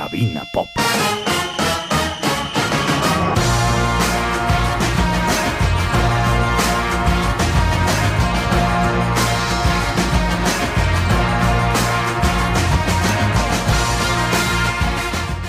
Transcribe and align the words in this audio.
Cabina 0.00 0.44
Pop. 0.50 0.66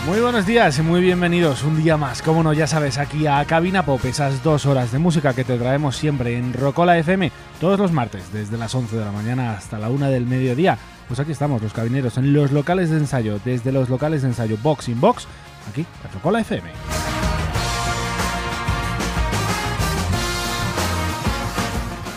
Muy 0.06 0.20
buenos 0.20 0.46
días 0.46 0.78
y 0.78 0.82
muy 0.82 1.00
bienvenidos 1.00 1.64
un 1.64 1.82
día 1.82 1.96
más, 1.96 2.22
como 2.22 2.44
no, 2.44 2.52
ya 2.52 2.68
sabes, 2.68 2.98
aquí 2.98 3.28
a 3.28 3.46
Cabina 3.46 3.86
Pop, 3.86 4.04
esas 4.04 4.44
dos 4.44 4.66
horas 4.66 4.92
de 4.92 5.00
música 5.00 5.34
que 5.34 5.46
te 5.46 5.58
traemos 5.58 5.96
siempre 5.96 6.38
en 6.38 6.52
Rocola 6.52 6.98
FM, 6.98 7.32
todos 7.62 7.80
los 7.80 7.94
martes, 7.94 8.34
desde 8.34 8.58
las 8.58 8.76
11 8.76 8.98
de 8.98 9.06
la 9.06 9.14
mañana 9.14 9.54
hasta 9.54 9.80
la 9.80 9.90
1 9.90 10.10
del 10.10 10.26
mediodía. 10.26 10.78
Pues 11.08 11.20
aquí 11.20 11.32
estamos, 11.32 11.62
los 11.62 11.74
cabineros, 11.74 12.18
en 12.18 12.34
los 12.34 12.52
locales 12.52 12.90
de 12.90 12.98
ensayo, 12.98 13.40
desde 13.44 13.72
los 13.72 13.90
locales 13.90 14.22
de 14.22 14.30
ensayo 14.30 14.58
Box 14.62 14.90
in 14.90 15.00
Box, 15.02 15.28
aquí 15.70 15.82
en 15.82 16.14
Rocola 16.14 16.40
FM. 16.40 16.72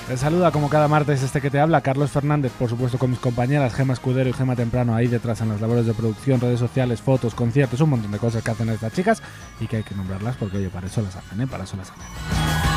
Te 0.08 0.18
saluda 0.18 0.52
como 0.52 0.68
cada 0.68 0.86
martes 0.86 1.22
este 1.22 1.40
que 1.40 1.50
te 1.50 1.58
habla, 1.58 1.80
Carlos 1.80 2.10
Fernández, 2.10 2.52
por 2.58 2.68
supuesto 2.68 2.98
con 2.98 3.10
mis 3.10 3.18
compañeras 3.18 3.74
Gema 3.74 3.94
Escudero 3.94 4.28
y 4.28 4.34
Gema 4.34 4.54
Temprano 4.54 4.94
ahí 4.94 5.06
detrás 5.06 5.40
en 5.40 5.48
las 5.48 5.62
labores 5.62 5.86
de 5.86 5.94
producción, 5.94 6.40
redes 6.40 6.60
sociales, 6.60 7.00
fotos, 7.00 7.34
conciertos, 7.34 7.80
un 7.80 7.90
montón 7.90 8.12
de 8.12 8.18
cosas 8.18 8.42
que 8.42 8.50
hacen 8.50 8.68
estas 8.68 8.92
chicas 8.92 9.22
y 9.60 9.66
que 9.66 9.78
hay 9.78 9.82
que 9.82 9.94
nombrarlas 9.94 10.36
porque 10.36 10.58
oye, 10.58 10.68
para 10.68 10.88
eso 10.88 11.00
las 11.00 11.16
hacen, 11.16 11.40
¿eh? 11.40 11.46
Para 11.46 11.64
eso 11.64 11.76
las 11.76 11.90
hacen. 11.90 12.73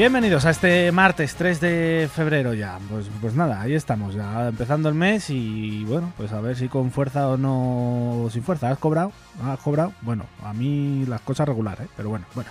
Bienvenidos 0.00 0.46
a 0.46 0.50
este 0.50 0.90
martes 0.92 1.34
3 1.34 1.60
de 1.60 2.08
febrero 2.10 2.54
ya. 2.54 2.78
Pues, 2.88 3.10
pues 3.20 3.34
nada, 3.34 3.60
ahí 3.60 3.74
estamos, 3.74 4.14
ya 4.14 4.48
empezando 4.48 4.88
el 4.88 4.94
mes 4.94 5.28
y 5.28 5.84
bueno, 5.84 6.10
pues 6.16 6.32
a 6.32 6.40
ver 6.40 6.56
si 6.56 6.68
con 6.68 6.90
fuerza 6.90 7.28
o 7.28 7.36
no 7.36 8.26
sin 8.32 8.42
fuerza. 8.42 8.70
¿Has 8.70 8.78
cobrado? 8.78 9.12
¿Has 9.44 9.58
cobrado? 9.58 9.92
Bueno, 10.00 10.24
a 10.42 10.54
mí 10.54 11.04
las 11.06 11.20
cosas 11.20 11.46
regular, 11.46 11.82
¿eh? 11.82 11.86
Pero 11.98 12.08
bueno, 12.08 12.24
bueno. 12.34 12.48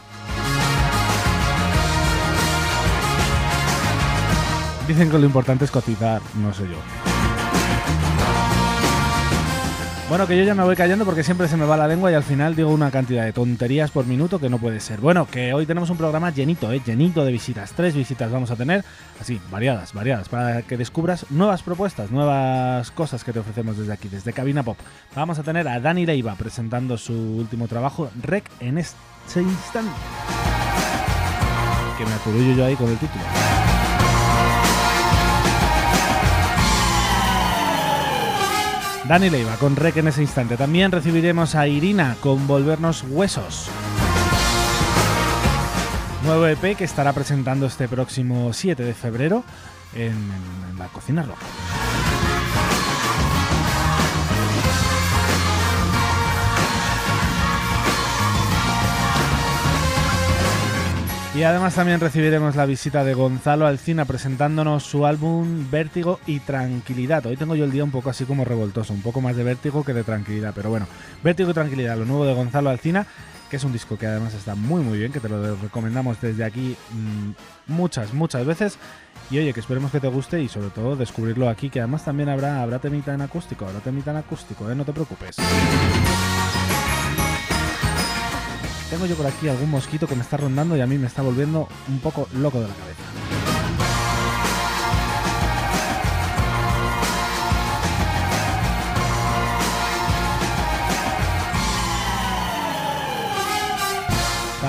Dicen 4.88 5.10
que 5.10 5.18
lo 5.18 5.26
importante 5.26 5.66
es 5.66 5.72
cotizar, 5.72 6.22
no 6.36 6.54
sé 6.54 6.68
yo. 6.68 7.09
Bueno, 10.10 10.26
que 10.26 10.36
yo 10.36 10.44
ya 10.44 10.56
me 10.56 10.64
voy 10.64 10.76
callando 10.76 11.06
porque 11.06 11.24
siempre 11.24 11.48
se 11.48 11.56
me 11.56 11.66
va 11.66 11.78
la 11.78 11.88
lengua 11.88 12.10
y 12.10 12.16
al 12.16 12.24
final 12.24 12.56
digo 12.56 12.72
una 12.72 12.90
cantidad 12.90 13.26
de 13.26 13.32
tonterías 13.32 13.92
por 13.92 14.08
minuto 14.08 14.40
que 14.40 14.50
no 14.50 14.58
puede 14.58 14.80
ser. 14.80 15.00
Bueno, 15.00 15.28
que 15.28 15.54
hoy 15.54 15.68
tenemos 15.68 15.92
un 15.92 15.98
programa 15.98 16.32
llenito, 16.32 16.72
¿eh? 16.72 16.82
llenito 16.84 17.24
de 17.24 17.32
visitas. 17.32 17.74
Tres 17.74 17.94
visitas 17.94 18.32
vamos 18.32 18.50
a 18.50 18.56
tener, 18.56 18.84
así, 19.22 19.40
variadas, 19.52 19.94
variadas, 19.94 20.28
para 20.28 20.64
que 20.64 20.78
descubras 20.78 21.28
nuevas 21.30 21.62
propuestas, 21.62 22.10
nuevas 22.10 22.90
cosas 22.90 23.24
que 23.24 23.32
te 23.32 23.38
ofrecemos 23.38 23.78
desde 23.78 23.94
aquí, 23.94 24.08
desde 24.08 24.34
Cabina 24.34 24.64
Pop. 24.64 24.80
Vamos 25.16 25.38
a 25.38 25.44
tener 25.44 25.68
a 25.68 25.80
Dani 25.80 26.08
Leiva 26.08 26.34
presentando 26.34 26.98
su 26.98 27.14
último 27.14 27.68
trabajo, 27.68 28.10
Rec, 28.24 28.50
en 28.62 28.80
este 28.80 28.98
instante. 29.36 29.92
Que 32.00 32.06
me 32.06 32.14
aturullo 32.14 32.56
yo 32.56 32.66
ahí 32.66 32.76
con 32.76 32.90
el 32.90 32.98
título. 32.98 33.24
Dani 39.10 39.32
Leiva 39.32 39.56
con 39.56 39.76
Rec 39.76 39.98
en 39.98 40.08
ese 40.08 40.22
instante. 40.22 40.56
También 40.56 40.92
recibiremos 40.92 41.56
a 41.56 41.68
Irina 41.68 42.16
con 42.20 42.46
Volvernos 42.46 43.04
Huesos. 43.10 43.68
Nuevo 46.24 46.46
EP 46.46 46.78
que 46.78 46.84
estará 46.84 47.12
presentando 47.12 47.66
este 47.66 47.88
próximo 47.88 48.54
7 48.54 48.84
de 48.84 48.94
febrero 48.94 49.44
en, 49.96 50.12
en 50.12 50.78
la 50.78 50.90
Cocina 50.90 51.24
Roja. 51.24 51.42
Y 61.36 61.44
además 61.44 61.76
también 61.76 62.00
recibiremos 62.00 62.56
la 62.56 62.66
visita 62.66 63.04
de 63.04 63.14
Gonzalo 63.14 63.68
Alcina 63.68 64.06
presentándonos 64.06 64.84
su 64.84 65.06
álbum 65.06 65.70
Vértigo 65.70 66.20
y 66.26 66.40
Tranquilidad. 66.40 67.24
Hoy 67.28 67.38
tengo 67.38 67.56
yo 67.56 67.66
el 67.66 67.72
día 67.72 67.84
un 67.84 67.92
poco 67.92 68.10
así 68.10 68.26
como 68.26 68.46
revoltoso, 68.46 68.94
un 68.94 69.04
poco 69.04 69.22
más 69.22 69.36
de 69.36 69.44
vértigo 69.44 69.84
que 69.84 69.94
de 69.94 70.04
tranquilidad, 70.04 70.54
pero 70.56 70.72
bueno, 70.72 70.88
Vértigo 71.24 71.52
y 71.52 71.54
Tranquilidad, 71.54 71.98
lo 71.98 72.06
nuevo 72.06 72.26
de 72.26 72.34
Gonzalo 72.34 72.72
Alcina, 72.72 73.06
que 73.48 73.58
es 73.58 73.64
un 73.64 73.72
disco 73.72 73.96
que 73.96 74.08
además 74.08 74.34
está 74.34 74.56
muy 74.56 74.82
muy 74.82 74.98
bien, 74.98 75.12
que 75.12 75.20
te 75.20 75.30
lo 75.30 75.56
recomendamos 75.56 76.20
desde 76.20 76.44
aquí 76.44 76.76
mmm, 76.94 77.32
muchas, 77.68 78.12
muchas 78.12 78.44
veces. 78.44 78.80
Y 79.30 79.38
oye, 79.38 79.54
que 79.54 79.60
esperemos 79.60 79.92
que 79.92 80.00
te 80.00 80.08
guste 80.08 80.42
y 80.42 80.50
sobre 80.50 80.72
todo 80.72 80.96
descubrirlo 80.96 81.48
aquí, 81.48 81.70
que 81.70 81.80
además 81.80 82.04
también 82.04 82.30
habrá, 82.30 82.64
habrá 82.64 82.80
temita 82.80 83.14
en 83.14 83.22
acústico, 83.22 83.68
habrá 83.68 83.80
temita 83.82 84.10
en 84.10 84.18
acústico, 84.18 84.70
¿eh? 84.72 84.74
no 84.74 84.84
te 84.84 84.94
preocupes. 84.94 85.36
Tengo 88.90 89.06
yo 89.06 89.16
por 89.16 89.28
aquí 89.28 89.48
algún 89.48 89.70
mosquito 89.70 90.08
que 90.08 90.16
me 90.16 90.22
está 90.22 90.38
rondando 90.38 90.76
y 90.76 90.82
a 90.82 90.88
mí 90.88 90.98
me 90.98 91.06
está 91.06 91.22
volviendo 91.22 91.68
un 91.88 92.00
poco 92.00 92.28
loco 92.34 92.60
de 92.60 92.68
la 92.68 92.74
cabeza. 92.74 93.39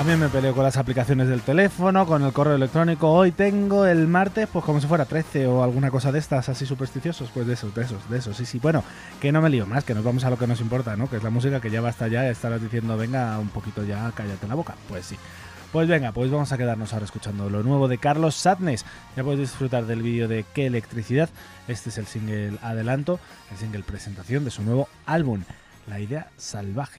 También 0.01 0.19
me 0.19 0.29
peleo 0.29 0.55
con 0.55 0.63
las 0.63 0.77
aplicaciones 0.77 1.27
del 1.27 1.41
teléfono, 1.41 2.07
con 2.07 2.23
el 2.23 2.33
correo 2.33 2.55
electrónico. 2.55 3.11
Hoy 3.11 3.31
tengo 3.31 3.85
el 3.85 4.07
martes, 4.07 4.47
pues 4.51 4.65
como 4.65 4.81
si 4.81 4.87
fuera 4.87 5.05
13 5.05 5.45
o 5.45 5.63
alguna 5.63 5.91
cosa 5.91 6.11
de 6.11 6.17
estas 6.17 6.49
así 6.49 6.65
supersticiosos. 6.65 7.29
Pues 7.31 7.45
de 7.45 7.53
esos, 7.53 7.75
de 7.75 7.83
esos, 7.83 8.09
de 8.09 8.17
esos, 8.17 8.35
sí, 8.35 8.47
sí. 8.47 8.57
Bueno, 8.57 8.83
que 9.19 9.31
no 9.31 9.43
me 9.43 9.49
lío 9.51 9.67
más, 9.67 9.83
que 9.83 9.93
nos 9.93 10.03
vamos 10.03 10.23
a 10.23 10.31
lo 10.31 10.39
que 10.39 10.47
nos 10.47 10.59
importa, 10.59 10.95
¿no? 10.95 11.07
Que 11.07 11.17
es 11.17 11.23
la 11.23 11.29
música 11.29 11.61
que 11.61 11.69
ya 11.69 11.81
basta 11.81 12.07
ya. 12.07 12.27
Estarás 12.27 12.63
diciendo, 12.63 12.97
venga, 12.97 13.37
un 13.37 13.49
poquito 13.49 13.83
ya, 13.83 14.11
cállate 14.15 14.47
la 14.47 14.55
boca. 14.55 14.73
Pues 14.89 15.05
sí. 15.05 15.17
Pues 15.71 15.87
venga, 15.87 16.13
pues 16.13 16.31
vamos 16.31 16.51
a 16.51 16.57
quedarnos 16.57 16.93
ahora 16.93 17.05
escuchando 17.05 17.51
lo 17.51 17.61
nuevo 17.61 17.87
de 17.87 17.99
Carlos 17.99 18.33
Sadness. 18.33 18.85
Ya 19.15 19.23
podéis 19.23 19.51
disfrutar 19.51 19.85
del 19.85 20.01
vídeo 20.01 20.27
de 20.27 20.45
Qué 20.55 20.65
electricidad. 20.65 21.29
Este 21.67 21.89
es 21.89 21.99
el 21.99 22.07
single 22.07 22.57
adelanto, 22.63 23.19
el 23.51 23.57
single 23.57 23.83
presentación 23.83 24.45
de 24.45 24.49
su 24.49 24.63
nuevo 24.63 24.89
álbum, 25.05 25.43
La 25.87 25.99
idea 25.99 26.31
salvaje. 26.37 26.97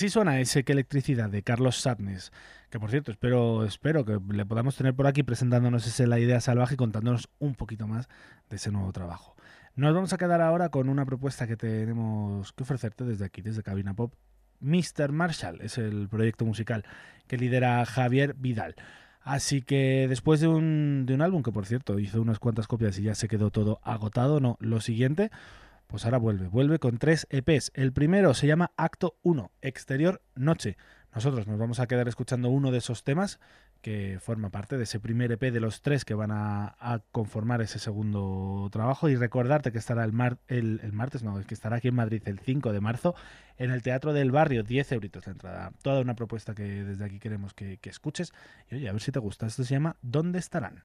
Así 0.00 0.08
suena 0.08 0.40
ese 0.40 0.64
que 0.64 0.72
electricidad 0.72 1.28
de 1.28 1.42
Carlos 1.42 1.76
Sadness, 1.76 2.32
que 2.70 2.80
por 2.80 2.88
cierto 2.88 3.10
espero, 3.10 3.66
espero 3.66 4.06
que 4.06 4.18
le 4.32 4.46
podamos 4.46 4.74
tener 4.74 4.94
por 4.94 5.06
aquí 5.06 5.22
presentándonos 5.22 5.86
ese 5.86 6.06
La 6.06 6.18
Idea 6.18 6.40
Salvaje 6.40 6.72
y 6.72 6.76
contándonos 6.78 7.28
un 7.38 7.54
poquito 7.54 7.86
más 7.86 8.08
de 8.48 8.56
ese 8.56 8.72
nuevo 8.72 8.94
trabajo. 8.94 9.36
Nos 9.76 9.94
vamos 9.94 10.14
a 10.14 10.16
quedar 10.16 10.40
ahora 10.40 10.70
con 10.70 10.88
una 10.88 11.04
propuesta 11.04 11.46
que 11.46 11.58
tenemos 11.58 12.50
que 12.54 12.62
ofrecerte 12.62 13.04
desde 13.04 13.26
aquí, 13.26 13.42
desde 13.42 13.62
Cabina 13.62 13.92
Pop. 13.92 14.14
Mr. 14.60 15.12
Marshall 15.12 15.60
es 15.60 15.76
el 15.76 16.08
proyecto 16.08 16.46
musical 16.46 16.86
que 17.26 17.36
lidera 17.36 17.84
Javier 17.84 18.32
Vidal. 18.38 18.76
Así 19.20 19.60
que 19.60 20.06
después 20.08 20.40
de 20.40 20.48
un, 20.48 21.04
de 21.04 21.12
un 21.12 21.20
álbum 21.20 21.42
que 21.42 21.52
por 21.52 21.66
cierto 21.66 21.98
hizo 21.98 22.22
unas 22.22 22.38
cuantas 22.38 22.68
copias 22.68 22.98
y 22.98 23.02
ya 23.02 23.14
se 23.14 23.28
quedó 23.28 23.50
todo 23.50 23.80
agotado, 23.82 24.40
no, 24.40 24.56
lo 24.60 24.80
siguiente 24.80 25.30
pues 25.90 26.04
ahora 26.04 26.18
vuelve, 26.18 26.46
vuelve 26.46 26.78
con 26.78 26.98
tres 26.98 27.26
EPs. 27.30 27.72
El 27.74 27.92
primero 27.92 28.32
se 28.34 28.46
llama 28.46 28.72
Acto 28.76 29.16
1, 29.22 29.50
Exterior 29.60 30.22
Noche. 30.36 30.76
Nosotros 31.12 31.48
nos 31.48 31.58
vamos 31.58 31.80
a 31.80 31.86
quedar 31.88 32.06
escuchando 32.06 32.48
uno 32.48 32.70
de 32.70 32.78
esos 32.78 33.02
temas 33.02 33.40
que 33.82 34.18
forma 34.20 34.50
parte 34.50 34.76
de 34.76 34.84
ese 34.84 35.00
primer 35.00 35.32
EP 35.32 35.40
de 35.40 35.58
los 35.58 35.82
tres 35.82 36.04
que 36.04 36.14
van 36.14 36.30
a, 36.30 37.02
conformar 37.10 37.62
ese 37.62 37.78
segundo 37.78 38.68
trabajo 38.70 39.08
y 39.08 39.16
recordarte 39.16 39.72
que 39.72 39.78
estará 39.78 40.04
el, 40.04 40.12
mar, 40.12 40.38
el, 40.48 40.80
el, 40.84 40.92
martes, 40.92 41.24
no, 41.24 41.40
que 41.44 41.54
estará 41.54 41.76
aquí 41.76 41.88
en 41.88 41.94
Madrid 41.94 42.22
el 42.26 42.38
5 42.38 42.72
de 42.72 42.80
marzo 42.80 43.14
en 43.56 43.70
el 43.70 43.82
Teatro 43.82 44.12
del 44.12 44.30
Barrio, 44.30 44.62
10 44.62 44.92
euritos 44.92 45.26
la 45.26 45.32
entrada. 45.32 45.72
Toda 45.82 46.02
una 46.02 46.14
propuesta 46.14 46.54
que 46.54 46.62
desde 46.62 47.04
aquí 47.04 47.18
queremos 47.18 47.54
que, 47.54 47.78
que 47.78 47.90
escuches 47.90 48.32
y 48.70 48.76
oye, 48.76 48.88
a 48.88 48.92
ver 48.92 49.00
si 49.00 49.10
te 49.10 49.18
gusta. 49.18 49.46
Esto 49.46 49.64
se 49.64 49.74
llama 49.74 49.96
¿Dónde 50.02 50.38
estarán? 50.38 50.84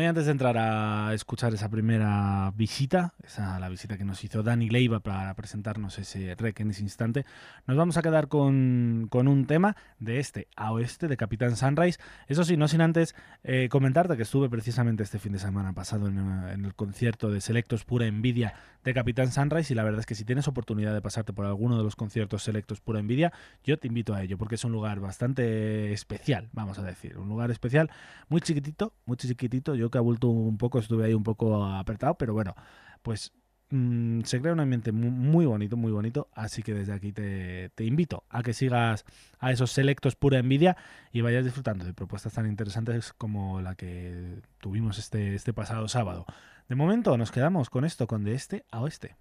Y 0.00 0.04
antes 0.04 0.26
de 0.26 0.32
entrar 0.32 0.56
a 0.56 1.12
escuchar 1.12 1.52
esa 1.54 1.68
primera 1.68 2.52
visita, 2.54 3.14
esa 3.24 3.57
la 3.68 3.70
visita 3.70 3.98
que 3.98 4.04
nos 4.04 4.24
hizo 4.24 4.42
Dani 4.42 4.70
Leiva 4.70 5.00
para 5.00 5.34
presentarnos 5.34 5.98
ese 5.98 6.34
rec 6.36 6.58
en 6.60 6.70
ese 6.70 6.80
instante, 6.80 7.26
nos 7.66 7.76
vamos 7.76 7.98
a 7.98 8.02
quedar 8.02 8.28
con, 8.28 9.08
con 9.10 9.28
un 9.28 9.44
tema 9.44 9.76
de 9.98 10.20
este 10.20 10.48
a 10.56 10.72
oeste 10.72 11.06
de 11.06 11.18
Capitán 11.18 11.54
Sunrise. 11.54 12.00
Eso 12.28 12.44
sí, 12.44 12.56
no 12.56 12.66
sin 12.66 12.80
antes 12.80 13.14
eh, 13.44 13.68
comentarte 13.70 14.16
que 14.16 14.22
estuve 14.22 14.48
precisamente 14.48 15.02
este 15.02 15.18
fin 15.18 15.32
de 15.32 15.38
semana 15.38 15.74
pasado 15.74 16.08
en, 16.08 16.64
el 16.64 16.74
concierto 16.74 17.30
de 17.30 17.42
Selectos 17.42 17.84
Pura 17.84 18.06
Envidia 18.06 18.54
de 18.84 18.94
Capitán 18.94 19.32
Sunrise 19.32 19.70
y 19.70 19.76
la 19.76 19.84
verdad 19.84 20.00
es 20.00 20.06
que 20.06 20.14
si 20.14 20.24
tienes 20.24 20.48
oportunidad 20.48 20.94
de 20.94 21.02
pasarte 21.02 21.34
por 21.34 21.44
alguno 21.44 21.76
de 21.76 21.84
los 21.84 21.94
conciertos 21.94 22.44
Selectos 22.44 22.80
Pura 22.80 23.00
Envidia, 23.00 23.34
yo 23.64 23.78
te 23.78 23.86
invito 23.86 24.14
a 24.14 24.22
ello 24.22 24.38
porque 24.38 24.54
es 24.54 24.64
un 24.64 24.72
lugar 24.72 24.98
bastante 24.98 25.92
especial, 25.92 26.48
vamos 26.52 26.78
a 26.78 26.82
decir, 26.82 27.18
un 27.18 27.28
lugar 27.28 27.50
especial, 27.50 27.90
muy 28.30 28.40
chiquitito, 28.40 28.94
muy 29.04 29.18
chiquitito 29.18 29.74
yo 29.74 29.90
que 29.90 29.98
he 29.98 30.00
vuelto 30.00 30.28
un 30.28 30.56
poco, 30.56 30.78
estuve 30.78 31.04
ahí 31.04 31.12
un 31.12 31.22
poco 31.22 31.66
apretado, 31.66 32.14
pero 32.14 32.32
bueno, 32.32 32.54
pues 33.02 33.32
mmm, 33.70 34.20
se 34.22 34.40
crea 34.40 34.52
un 34.52 34.60
ambiente 34.60 34.92
muy, 34.92 35.10
muy, 35.10 35.46
bonito, 35.46 35.76
muy 35.76 35.92
bonito, 35.92 36.28
así 36.34 36.62
que 36.62 36.74
desde 36.74 36.92
aquí 36.92 37.12
te, 37.12 37.70
te, 37.74 37.84
invito 37.84 38.24
a 38.28 38.42
que 38.42 38.52
sigas 38.52 39.04
a 39.38 39.52
esos 39.52 39.70
selectos 39.72 40.16
pura 40.16 40.38
envidia 40.38 40.76
y 41.12 41.20
vayas 41.20 41.44
disfrutando 41.44 41.84
de 41.84 41.94
propuestas 41.94 42.32
tan 42.32 42.46
interesantes 42.46 43.12
como 43.12 43.60
la 43.60 43.74
que 43.74 44.40
tuvimos 44.58 44.98
este, 44.98 45.34
este 45.34 45.52
pasado 45.52 45.88
sábado. 45.88 46.26
De 46.68 46.74
momento 46.74 47.16
nos 47.16 47.30
quedamos 47.30 47.70
con 47.70 47.84
esto, 47.84 48.06
con 48.06 48.24
de 48.24 48.34
este 48.34 48.64
a 48.70 48.80
oeste. 48.80 49.16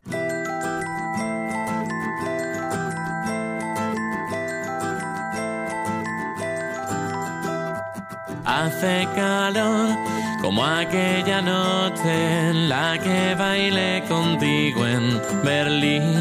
Hace 8.45 9.07
calor 9.15 10.16
como 10.47 10.63
aquella 10.63 11.41
noche 11.41 12.49
en 12.49 12.69
la 12.69 12.97
que 12.97 13.35
bailé 13.35 14.01
contigo 14.07 14.87
en 14.87 15.21
Berlín. 15.43 16.15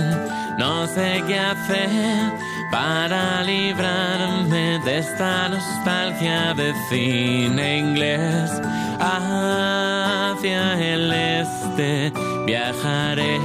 No 0.59 0.89
sé 0.89 1.23
qué 1.29 1.39
hacer 1.39 2.33
para 2.73 3.45
librarme 3.45 4.81
de 4.85 4.99
esta 4.99 5.49
nostalgia 5.49 6.55
de 6.55 6.75
cine 6.89 7.79
inglés. 7.79 8.51
Hacia 8.99 10.73
el 10.93 11.13
este 11.13 12.13
viajaré 12.47 13.39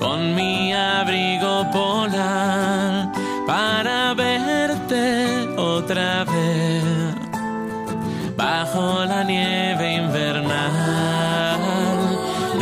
con 0.00 0.34
mi 0.34 0.72
abrigo 0.72 1.70
polar 1.70 3.12
para 3.46 4.12
verte 4.14 5.54
otra 5.56 6.24
vez 6.24 6.47
bajo 8.38 9.04
la 9.04 9.24
nieve 9.24 9.94
invernal 9.94 11.60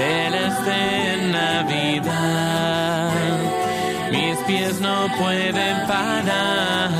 del 0.00 0.34
este 0.34 0.76
en 1.12 1.32
Navidad. 1.32 3.10
Mis 4.10 4.38
pies 4.46 4.80
no 4.80 5.06
pueden 5.18 5.86
parar, 5.86 6.90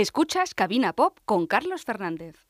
Escuchas 0.00 0.54
Cabina 0.54 0.94
Pop 0.94 1.18
con 1.26 1.46
Carlos 1.46 1.84
Fernández. 1.84 2.49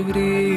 Entre 0.00 0.49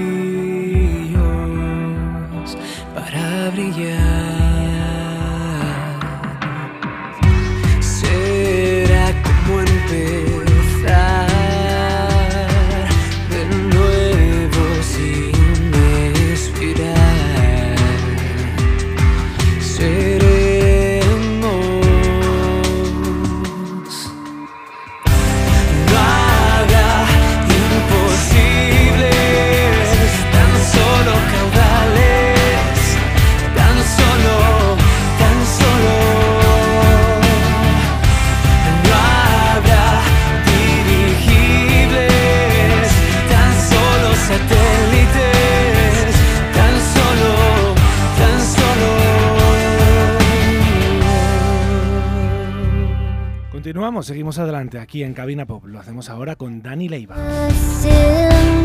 seguimos 54.01 54.39
adelante 54.39 54.79
aquí 54.79 55.03
en 55.03 55.13
Cabina 55.13 55.45
Pop. 55.45 55.65
Lo 55.65 55.79
hacemos 55.79 56.09
ahora 56.09 56.35
con 56.35 56.63
Dani 56.63 56.89
Leiva. 56.89 57.15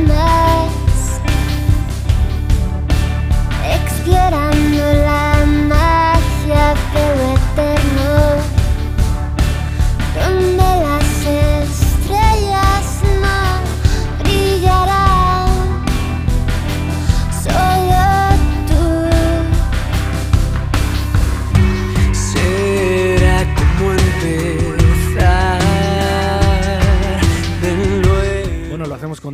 La. 0.06 0.68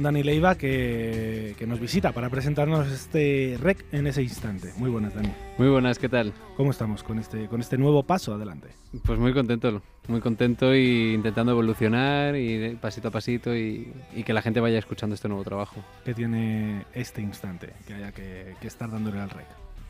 Dani 0.04 0.22
Leiva 0.22 0.54
que, 0.56 1.54
que 1.58 1.66
nos 1.66 1.80
visita 1.80 2.12
para 2.12 2.28
presentarnos 2.28 2.86
este 2.92 3.58
rec 3.60 3.84
en 3.90 4.06
ese 4.06 4.22
instante. 4.22 4.72
Muy 4.76 4.90
buenas, 4.90 5.14
Dani. 5.14 5.30
Muy 5.58 5.68
buenas, 5.68 5.98
¿qué 5.98 6.08
tal? 6.08 6.32
¿Cómo 6.56 6.70
estamos 6.70 7.02
con 7.02 7.18
este, 7.18 7.48
con 7.48 7.60
este 7.60 7.78
nuevo 7.78 8.02
paso 8.02 8.34
adelante? 8.34 8.68
Pues 9.04 9.18
muy 9.18 9.32
contento, 9.32 9.82
muy 10.06 10.20
contento 10.20 10.74
y 10.74 11.14
intentando 11.14 11.52
evolucionar 11.52 12.36
y 12.36 12.76
pasito 12.80 13.08
a 13.08 13.10
pasito 13.10 13.56
y, 13.56 13.92
y 14.14 14.22
que 14.22 14.32
la 14.32 14.42
gente 14.42 14.60
vaya 14.60 14.78
escuchando 14.78 15.14
este 15.14 15.28
nuevo 15.28 15.42
trabajo. 15.42 15.76
¿Qué 16.04 16.14
tiene 16.14 16.84
este 16.92 17.22
instante 17.22 17.72
que 17.86 17.94
haya 17.94 18.12
que, 18.12 18.54
que 18.60 18.66
estar 18.66 18.90
dándole 18.90 19.20
al 19.20 19.30
rec? 19.30 19.46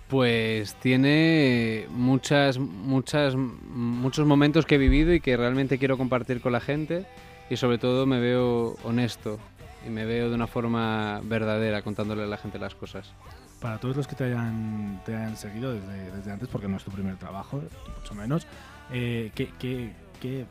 Pues 0.08 0.74
tiene 0.76 1.86
muchas, 1.90 2.58
muchas, 2.58 3.34
muchos 3.34 4.26
momentos 4.26 4.64
que 4.64 4.76
he 4.76 4.78
vivido 4.78 5.12
y 5.12 5.20
que 5.20 5.36
realmente 5.36 5.78
quiero 5.78 5.98
compartir 5.98 6.40
con 6.40 6.52
la 6.52 6.60
gente 6.60 7.04
y 7.50 7.56
sobre 7.56 7.78
todo 7.78 8.06
me 8.06 8.20
veo 8.20 8.76
honesto 8.84 9.38
y 9.86 9.90
me 9.90 10.04
veo 10.04 10.28
de 10.28 10.34
una 10.34 10.46
forma 10.46 11.20
verdadera 11.24 11.82
contándole 11.82 12.22
a 12.22 12.26
la 12.26 12.36
gente 12.36 12.58
las 12.58 12.74
cosas. 12.74 13.12
Para 13.60 13.78
todos 13.78 13.96
los 13.96 14.06
que 14.06 14.14
te 14.14 14.24
hayan, 14.24 15.00
te 15.04 15.14
hayan 15.14 15.36
seguido 15.36 15.72
desde, 15.72 16.10
desde 16.10 16.32
antes, 16.32 16.48
porque 16.48 16.68
no 16.68 16.76
es 16.76 16.84
tu 16.84 16.90
primer 16.90 17.16
trabajo, 17.16 17.62
mucho 17.98 18.14
menos, 18.14 18.46
eh, 18.92 19.30
¿qué, 19.34 19.50
qué, 19.58 19.92
qué, 20.20 20.46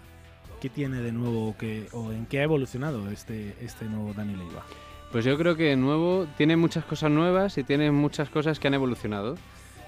qué 0.61 0.69
tiene 0.69 1.01
de 1.01 1.11
nuevo 1.11 1.55
que, 1.57 1.87
o 1.93 2.11
en 2.11 2.25
qué 2.25 2.39
ha 2.39 2.43
evolucionado 2.43 3.09
este, 3.09 3.55
este 3.61 3.85
nuevo 3.85 4.13
Dani 4.13 4.35
Leiva? 4.35 4.63
Pues 5.11 5.25
yo 5.25 5.37
creo 5.37 5.55
que 5.55 5.75
nuevo 5.75 6.25
tiene 6.37 6.57
muchas 6.57 6.85
cosas 6.85 7.11
nuevas 7.11 7.57
y 7.59 7.63
tiene 7.63 7.91
muchas 7.91 8.29
cosas 8.29 8.59
que 8.59 8.67
han 8.67 8.73
evolucionado. 8.73 9.35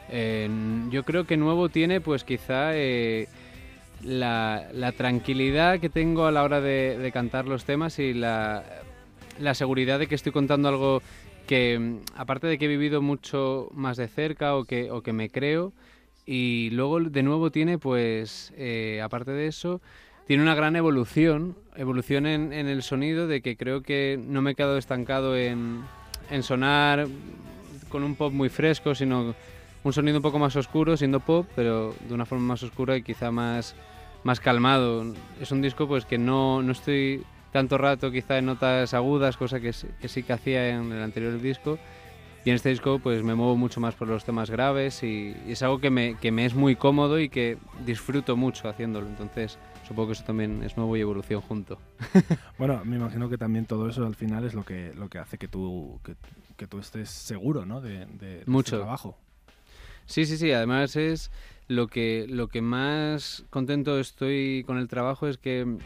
Eh, 0.09 0.47
yo 0.91 1.03
creo 1.03 1.25
que 1.25 1.35
nuevo 1.35 1.69
tiene 1.69 1.99
pues 1.99 2.23
quizá 2.23 2.75
eh, 2.75 3.27
la, 4.03 4.67
la, 4.71 4.91
tranquilidad 4.91 5.79
que 5.79 5.89
tengo 5.89 6.27
a 6.27 6.31
la 6.31 6.43
hora 6.43 6.61
de, 6.61 6.99
de 6.99 7.11
cantar 7.11 7.47
los 7.47 7.65
temas 7.65 7.97
y 7.97 8.13
la, 8.13 8.63
la, 9.39 9.53
seguridad 9.53 9.99
de 9.99 10.07
que 10.07 10.15
estoy 10.15 10.31
contando 10.31 10.69
algo 10.69 11.01
que 11.47 11.99
aparte 12.15 12.47
de 12.47 12.57
que 12.57 12.65
he 12.65 12.67
vivido 12.69 13.01
mucho 13.01 13.69
más 13.73 13.97
de 13.97 14.07
cerca 14.07 14.55
o 14.55 14.65
que, 14.65 14.91
o 14.91 15.01
que 15.01 15.13
me 15.13 15.29
creo 15.29 15.73
y 16.25 16.69
luego 16.71 16.99
de 16.99 17.23
nuevo 17.23 17.51
tiene 17.51 17.77
pues 17.77 18.51
eh, 18.57 19.01
aparte 19.03 19.31
de 19.31 19.47
eso 19.47 19.81
tiene 20.27 20.41
una 20.41 20.55
gran 20.55 20.75
evolución, 20.75 21.55
evolución 21.75 22.25
en, 22.25 22.51
en, 22.51 22.67
el 22.67 22.81
sonido, 22.81 23.27
de 23.27 23.41
que 23.41 23.55
creo 23.55 23.83
que 23.83 24.19
no 24.19 24.41
me 24.41 24.51
he 24.51 24.55
quedado 24.55 24.77
estancado 24.77 25.37
en, 25.37 25.83
en, 26.31 26.41
sonar 26.41 27.07
con 27.89 28.03
un 28.03 28.15
pop 28.15 28.33
muy 28.33 28.49
fresco, 28.49 28.95
sino 28.95 29.35
un 29.83 29.93
sonido 29.93 30.17
un 30.17 30.23
poco 30.23 30.39
más 30.39 30.55
oscuro, 30.55 30.97
siendo 30.97 31.19
pop, 31.19 31.47
pero 31.55 31.93
de 32.07 32.13
una 32.13 32.25
forma 32.25 32.43
más 32.43 32.63
oscura 32.63 32.97
y 32.97 33.03
quizá 33.03 33.29
más, 33.29 33.75
más 34.23 34.39
calmado. 34.39 35.13
Es 35.39 35.51
un 35.51 35.61
disco 35.61 35.87
pues 35.87 36.05
que 36.05 36.17
no, 36.17 36.63
no 36.63 36.71
estoy 36.71 37.23
tanto 37.55 37.77
rato 37.77 38.11
quizá 38.11 38.37
en 38.37 38.47
notas 38.47 38.93
agudas, 38.93 39.37
cosa 39.37 39.61
que, 39.61 39.71
que 40.01 40.09
sí 40.09 40.23
que 40.23 40.33
hacía 40.33 40.75
en 40.75 40.91
el 40.91 41.01
anterior 41.01 41.39
disco. 41.39 41.79
Y 42.43 42.49
en 42.49 42.57
este 42.57 42.67
disco 42.67 42.99
pues 42.99 43.23
me 43.23 43.33
muevo 43.33 43.55
mucho 43.55 43.79
más 43.79 43.95
por 43.95 44.09
los 44.09 44.25
temas 44.25 44.49
graves 44.49 45.03
y, 45.03 45.33
y 45.47 45.53
es 45.53 45.63
algo 45.63 45.79
que 45.79 45.89
me, 45.89 46.17
que 46.17 46.33
me 46.33 46.45
es 46.45 46.53
muy 46.53 46.75
cómodo 46.75 47.17
y 47.17 47.29
que 47.29 47.57
disfruto 47.85 48.35
mucho 48.35 48.67
haciéndolo. 48.67 49.07
Entonces 49.07 49.57
supongo 49.87 50.07
que 50.07 50.13
eso 50.15 50.25
también 50.25 50.63
es 50.63 50.75
nuevo 50.75 50.97
y 50.97 50.99
evolución 50.99 51.39
junto. 51.39 51.79
bueno, 52.59 52.81
me 52.83 52.97
imagino 52.97 53.29
que 53.29 53.37
también 53.37 53.65
todo 53.65 53.87
eso 53.87 54.05
al 54.05 54.15
final 54.15 54.43
es 54.43 54.53
lo 54.53 54.65
que, 54.65 54.93
lo 54.93 55.07
que 55.07 55.19
hace 55.19 55.37
que 55.37 55.47
tú, 55.47 56.01
que, 56.03 56.17
que 56.57 56.67
tú 56.67 56.79
estés 56.79 57.09
seguro 57.09 57.65
¿no? 57.65 57.79
de, 57.79 58.05
de, 58.05 58.39
de 58.39 58.43
Mucho. 58.47 58.75
Este 58.75 58.83
trabajo. 58.83 59.17
Sí, 60.07 60.25
sí, 60.25 60.37
sí, 60.37 60.51
además 60.51 60.97
es 60.97 61.31
lo 61.69 61.87
que, 61.87 62.25
lo 62.27 62.49
que 62.49 62.61
más 62.61 63.45
contento 63.49 63.97
estoy 63.97 64.65
con 64.67 64.77
el 64.77 64.89
trabajo 64.89 65.29
es 65.29 65.37
que 65.37 65.77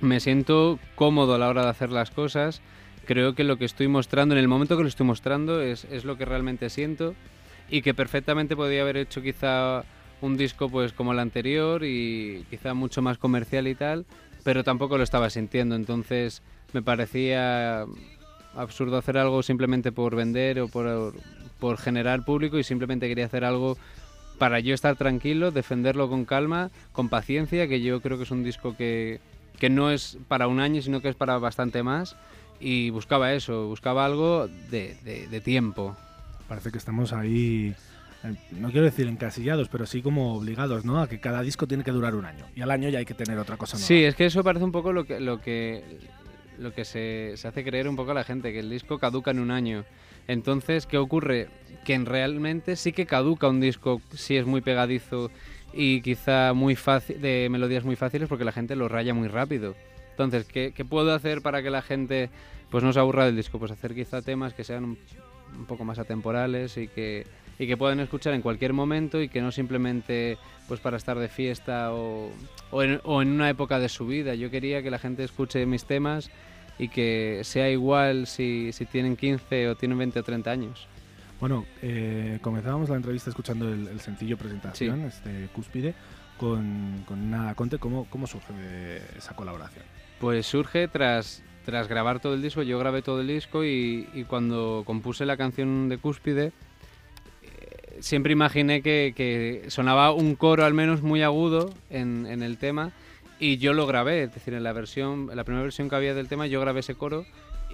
me 0.00 0.20
siento 0.20 0.78
cómodo 0.94 1.34
a 1.34 1.38
la 1.38 1.48
hora 1.48 1.62
de 1.64 1.70
hacer 1.70 1.90
las 1.90 2.10
cosas. 2.10 2.60
Creo 3.04 3.34
que 3.34 3.44
lo 3.44 3.56
que 3.56 3.64
estoy 3.64 3.88
mostrando, 3.88 4.34
en 4.34 4.40
el 4.40 4.48
momento 4.48 4.76
que 4.76 4.82
lo 4.82 4.88
estoy 4.88 5.06
mostrando, 5.06 5.60
es, 5.62 5.84
es 5.84 6.04
lo 6.04 6.16
que 6.16 6.24
realmente 6.24 6.70
siento 6.70 7.14
y 7.68 7.82
que 7.82 7.94
perfectamente 7.94 8.56
podría 8.56 8.82
haber 8.82 8.96
hecho 8.96 9.22
quizá 9.22 9.84
un 10.20 10.36
disco 10.36 10.68
pues 10.68 10.92
como 10.92 11.12
el 11.12 11.18
anterior 11.18 11.84
y 11.84 12.44
quizá 12.50 12.74
mucho 12.74 13.02
más 13.02 13.18
comercial 13.18 13.68
y 13.68 13.74
tal, 13.74 14.06
pero 14.44 14.64
tampoco 14.64 14.96
lo 14.96 15.04
estaba 15.04 15.30
sintiendo, 15.30 15.74
entonces 15.74 16.42
me 16.72 16.82
parecía 16.82 17.84
absurdo 18.54 18.96
hacer 18.96 19.18
algo 19.18 19.42
simplemente 19.42 19.92
por 19.92 20.16
vender 20.16 20.60
o 20.60 20.68
por, 20.68 21.14
por 21.58 21.78
generar 21.78 22.24
público 22.24 22.58
y 22.58 22.64
simplemente 22.64 23.08
quería 23.08 23.26
hacer 23.26 23.44
algo 23.44 23.76
para 24.38 24.60
yo 24.60 24.74
estar 24.74 24.96
tranquilo, 24.96 25.50
defenderlo 25.50 26.08
con 26.08 26.24
calma, 26.24 26.70
con 26.92 27.08
paciencia, 27.08 27.68
que 27.68 27.80
yo 27.80 28.00
creo 28.00 28.16
que 28.18 28.24
es 28.24 28.30
un 28.30 28.44
disco 28.44 28.76
que, 28.76 29.20
que 29.58 29.70
no 29.70 29.90
es 29.90 30.18
para 30.28 30.48
un 30.48 30.60
año, 30.60 30.82
sino 30.82 31.00
que 31.00 31.08
es 31.08 31.16
para 31.16 31.38
bastante 31.38 31.82
más. 31.82 32.16
Y 32.58 32.90
buscaba 32.90 33.32
eso, 33.34 33.66
buscaba 33.66 34.04
algo 34.04 34.48
de, 34.48 34.96
de, 35.04 35.26
de 35.26 35.40
tiempo. 35.40 35.96
Parece 36.48 36.70
que 36.70 36.78
estamos 36.78 37.12
ahí 37.12 37.74
no 38.52 38.70
quiero 38.70 38.86
decir 38.86 39.06
encasillados, 39.06 39.68
pero 39.68 39.86
sí 39.86 40.02
como 40.02 40.34
obligados, 40.34 40.84
¿no? 40.84 41.00
A 41.00 41.08
que 41.08 41.20
cada 41.20 41.42
disco 41.42 41.66
tiene 41.66 41.84
que 41.84 41.90
durar 41.90 42.14
un 42.14 42.24
año. 42.24 42.46
Y 42.54 42.62
al 42.62 42.70
año 42.70 42.88
ya 42.88 42.98
hay 42.98 43.04
que 43.04 43.14
tener 43.14 43.38
otra 43.38 43.56
cosa 43.56 43.76
nueva. 43.76 43.86
Sí, 43.86 44.04
es 44.04 44.14
que 44.14 44.26
eso 44.26 44.42
parece 44.42 44.64
un 44.64 44.72
poco 44.72 44.92
lo 44.92 45.04
que, 45.04 45.20
lo 45.20 45.40
que, 45.40 46.00
lo 46.58 46.72
que 46.72 46.84
se, 46.84 47.34
se 47.36 47.48
hace 47.48 47.64
creer 47.64 47.88
un 47.88 47.96
poco 47.96 48.12
a 48.12 48.14
la 48.14 48.24
gente, 48.24 48.52
que 48.52 48.60
el 48.60 48.70
disco 48.70 48.98
caduca 48.98 49.30
en 49.30 49.38
un 49.38 49.50
año. 49.50 49.84
Entonces, 50.28 50.86
¿qué 50.86 50.98
ocurre? 50.98 51.48
Que 51.84 51.98
realmente 51.98 52.76
sí 52.76 52.92
que 52.92 53.06
caduca 53.06 53.48
un 53.48 53.60
disco 53.60 54.00
si 54.14 54.36
es 54.36 54.46
muy 54.46 54.60
pegadizo 54.60 55.30
y 55.76 56.00
quizá 56.00 56.52
muy 56.52 56.74
fácil, 56.76 57.20
de 57.20 57.48
melodías 57.50 57.84
muy 57.84 57.96
fáciles 57.96 58.28
porque 58.28 58.44
la 58.44 58.52
gente 58.52 58.76
lo 58.76 58.88
raya 58.88 59.14
muy 59.14 59.28
rápido. 59.28 59.74
Entonces, 60.10 60.46
¿qué, 60.46 60.72
¿qué, 60.74 60.84
puedo 60.84 61.14
hacer 61.14 61.42
para 61.42 61.62
que 61.62 61.70
la 61.70 61.82
gente 61.82 62.30
pues 62.70 62.82
no 62.82 62.92
se 62.92 62.98
aburra 62.98 63.26
del 63.26 63.36
disco? 63.36 63.58
Pues 63.58 63.70
hacer 63.70 63.94
quizá 63.94 64.22
temas 64.22 64.54
que 64.54 64.64
sean 64.64 64.84
un, 64.84 64.98
un 65.56 65.66
poco 65.66 65.84
más 65.84 65.98
atemporales 65.98 66.76
y 66.78 66.88
que 66.88 67.26
y 67.58 67.66
que 67.66 67.76
pueden 67.76 68.00
escuchar 68.00 68.34
en 68.34 68.42
cualquier 68.42 68.72
momento 68.72 69.20
y 69.20 69.28
que 69.28 69.40
no 69.40 69.50
simplemente 69.50 70.38
pues 70.68 70.80
para 70.80 70.96
estar 70.96 71.18
de 71.18 71.28
fiesta 71.28 71.92
o, 71.92 72.30
o, 72.70 72.82
en, 72.82 73.00
o, 73.04 73.22
en, 73.22 73.28
una 73.28 73.48
época 73.48 73.78
de 73.78 73.88
su 73.88 74.06
vida. 74.06 74.34
Yo 74.34 74.50
quería 74.50 74.82
que 74.82 74.90
la 74.90 74.98
gente 74.98 75.24
escuche 75.24 75.64
mis 75.64 75.84
temas 75.84 76.30
y 76.78 76.88
que 76.88 77.40
sea 77.44 77.70
igual 77.70 78.26
si, 78.26 78.72
si 78.72 78.84
tienen 78.84 79.16
15 79.16 79.70
o 79.70 79.76
tienen 79.76 79.96
20 79.98 80.20
o 80.20 80.22
30 80.22 80.50
años. 80.50 80.88
Bueno, 81.40 81.66
eh, 81.82 82.38
comenzábamos 82.40 82.88
la 82.88 82.96
entrevista 82.96 83.30
escuchando 83.30 83.68
el, 83.68 83.88
el 83.88 84.00
sencillo 84.00 84.38
presentación, 84.38 85.00
sí. 85.00 85.06
este 85.06 85.48
Cúspide, 85.52 85.94
con, 86.38 87.04
con 87.06 87.30
Nada 87.30 87.54
Conte. 87.54 87.78
¿Cómo, 87.78 88.06
¿Cómo 88.08 88.26
surge 88.26 89.02
esa 89.16 89.34
colaboración? 89.34 89.84
Pues 90.18 90.46
surge 90.46 90.88
tras, 90.88 91.42
tras 91.64 91.88
grabar 91.88 92.20
todo 92.20 92.34
el 92.34 92.42
disco, 92.42 92.62
yo 92.62 92.78
grabé 92.78 93.02
todo 93.02 93.20
el 93.20 93.26
disco 93.26 93.64
y, 93.64 94.08
y 94.14 94.24
cuando 94.24 94.82
compuse 94.86 95.26
la 95.26 95.36
canción 95.36 95.88
de 95.90 95.98
Cúspide, 95.98 96.52
siempre 98.00 98.32
imaginé 98.32 98.82
que, 98.82 99.12
que, 99.16 99.64
sonaba 99.68 100.12
un 100.12 100.34
coro 100.34 100.64
al 100.64 100.74
menos 100.74 101.02
muy 101.02 101.22
agudo 101.22 101.72
en, 101.90 102.26
en, 102.26 102.42
el 102.42 102.58
tema 102.58 102.92
y 103.38 103.58
yo 103.58 103.74
lo 103.74 103.86
grabé, 103.86 104.22
es 104.22 104.34
decir, 104.34 104.54
en 104.54 104.62
la 104.62 104.72
versión, 104.72 105.28
en 105.30 105.36
la 105.36 105.44
primera 105.44 105.62
versión 105.62 105.88
que 105.88 105.96
había 105.96 106.14
del 106.14 106.28
tema 106.28 106.46
yo 106.46 106.60
grabé 106.60 106.80
ese 106.80 106.94
coro 106.94 107.26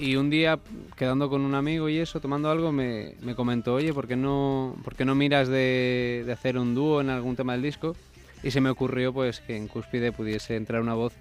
y 0.03 0.17
un 0.17 0.31
día 0.31 0.59
quedando 0.97 1.31
con 1.31 1.43
un 1.43 1.55
amigo 1.55 1.89
y 1.89 1.99
eso, 1.99 2.21
tomando 2.21 2.51
algo, 2.51 2.73
me, 2.73 3.15
me 3.21 3.37
comentó, 3.37 3.75
oye, 3.75 3.95
¿por 3.95 4.09
qué 4.09 4.17
no, 4.17 4.77
por 4.83 4.97
qué 4.97 5.05
no 5.05 5.15
miras 5.15 5.47
de, 5.47 6.25
de, 6.27 6.33
hacer 6.33 6.59
un 6.59 6.75
dúo 6.75 7.01
en 7.01 7.09
algún 7.09 7.37
tema 7.37 7.53
del 7.53 7.63
disco? 7.63 7.95
Y 8.43 8.51
se 8.51 8.61
me 8.61 8.69
ocurrió 8.69 9.13
pues 9.13 9.41
que 9.41 9.57
en 9.57 9.69
Cúspide 9.69 10.11
pudiese 10.11 10.57
entrar 10.57 10.83
una 10.83 10.95
voz 10.95 11.13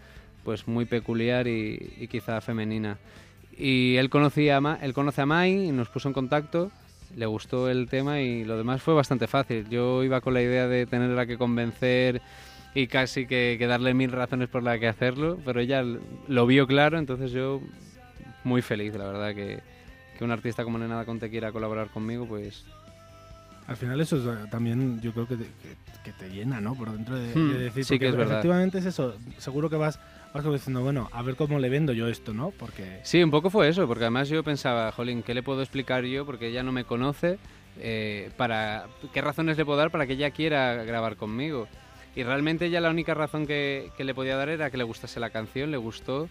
pues 0.43 0.67
muy 0.67 0.85
peculiar 0.85 1.47
y, 1.47 1.93
y 1.99 2.07
quizá 2.07 2.41
femenina. 2.41 2.97
Y 3.55 3.97
él, 3.97 4.09
conocía 4.09 4.59
él 4.81 4.93
conoce 4.93 5.21
a 5.21 5.25
Mai 5.27 5.67
y 5.67 5.71
nos 5.71 5.89
puso 5.89 6.07
en 6.09 6.13
contacto 6.13 6.71
le 7.15 7.25
gustó 7.25 7.69
el 7.69 7.87
tema 7.89 8.21
y 8.21 8.45
lo 8.45 8.57
demás 8.57 8.81
fue 8.81 8.93
bastante 8.93 9.27
fácil. 9.27 9.67
Yo 9.69 10.03
iba 10.03 10.21
con 10.21 10.33
la 10.33 10.41
idea 10.41 10.67
de 10.67 10.85
tenerla 10.85 11.25
que 11.25 11.37
convencer 11.37 12.21
y 12.73 12.87
casi 12.87 13.27
que, 13.27 13.57
que 13.59 13.67
darle 13.67 13.93
mil 13.93 14.11
razones 14.11 14.49
por 14.49 14.63
la 14.63 14.79
que 14.79 14.87
hacerlo, 14.87 15.37
pero 15.43 15.59
ella 15.59 15.83
lo 16.27 16.45
vio 16.45 16.67
claro, 16.67 16.97
entonces 16.97 17.31
yo 17.31 17.61
muy 18.43 18.61
feliz, 18.61 18.93
la 18.95 19.05
verdad, 19.05 19.35
que, 19.35 19.59
que 20.17 20.23
un 20.23 20.31
artista 20.31 20.63
como 20.63 20.77
Nenada 20.77 21.05
Conte 21.05 21.29
quiera 21.29 21.51
colaborar 21.51 21.89
conmigo, 21.89 22.25
pues... 22.25 22.65
Al 23.67 23.77
final 23.77 24.01
eso 24.01 24.17
es 24.17 24.49
también 24.49 24.99
yo 25.01 25.13
creo 25.13 25.27
que 25.27 25.37
te, 25.37 25.43
que, 25.43 25.75
que 26.03 26.11
te 26.11 26.29
llena, 26.29 26.59
¿no? 26.59 26.75
Por 26.75 26.91
dentro 26.91 27.15
de, 27.15 27.33
hmm, 27.33 27.53
de 27.53 27.59
decir, 27.59 27.85
sí 27.85 27.99
que 27.99 28.07
es 28.07 28.15
verdad. 28.15 28.33
efectivamente 28.33 28.79
es 28.79 28.85
eso, 28.85 29.15
seguro 29.37 29.69
que 29.69 29.77
vas 29.77 29.99
vas 30.33 30.43
como 30.43 30.53
diciendo, 30.53 30.81
bueno, 30.81 31.09
a 31.11 31.21
ver 31.21 31.35
cómo 31.35 31.59
le 31.59 31.69
vendo 31.69 31.93
yo 31.93 32.07
esto, 32.07 32.33
¿no? 32.33 32.51
Porque... 32.51 32.99
Sí, 33.03 33.21
un 33.21 33.31
poco 33.31 33.49
fue 33.49 33.67
eso, 33.67 33.87
porque 33.87 34.05
además 34.05 34.29
yo 34.29 34.43
pensaba, 34.43 34.91
jolín, 34.91 35.23
¿qué 35.23 35.33
le 35.33 35.43
puedo 35.43 35.61
explicar 35.61 36.05
yo? 36.05 36.25
Porque 36.25 36.47
ella 36.47 36.63
no 36.63 36.71
me 36.71 36.85
conoce, 36.85 37.37
eh, 37.79 38.31
para 38.37 38.85
¿qué 39.13 39.21
razones 39.21 39.57
le 39.57 39.65
puedo 39.65 39.77
dar 39.77 39.91
para 39.91 40.07
que 40.07 40.13
ella 40.13 40.31
quiera 40.31 40.83
grabar 40.83 41.17
conmigo? 41.17 41.67
Y 42.15 42.23
realmente 42.23 42.65
ella 42.65 42.81
la 42.81 42.89
única 42.89 43.13
razón 43.13 43.45
que, 43.45 43.91
que 43.95 44.03
le 44.03 44.13
podía 44.13 44.35
dar 44.35 44.49
era 44.49 44.69
que 44.69 44.77
le 44.77 44.83
gustase 44.83 45.19
la 45.19 45.29
canción, 45.29 45.71
le 45.71 45.77
gustó. 45.77 46.29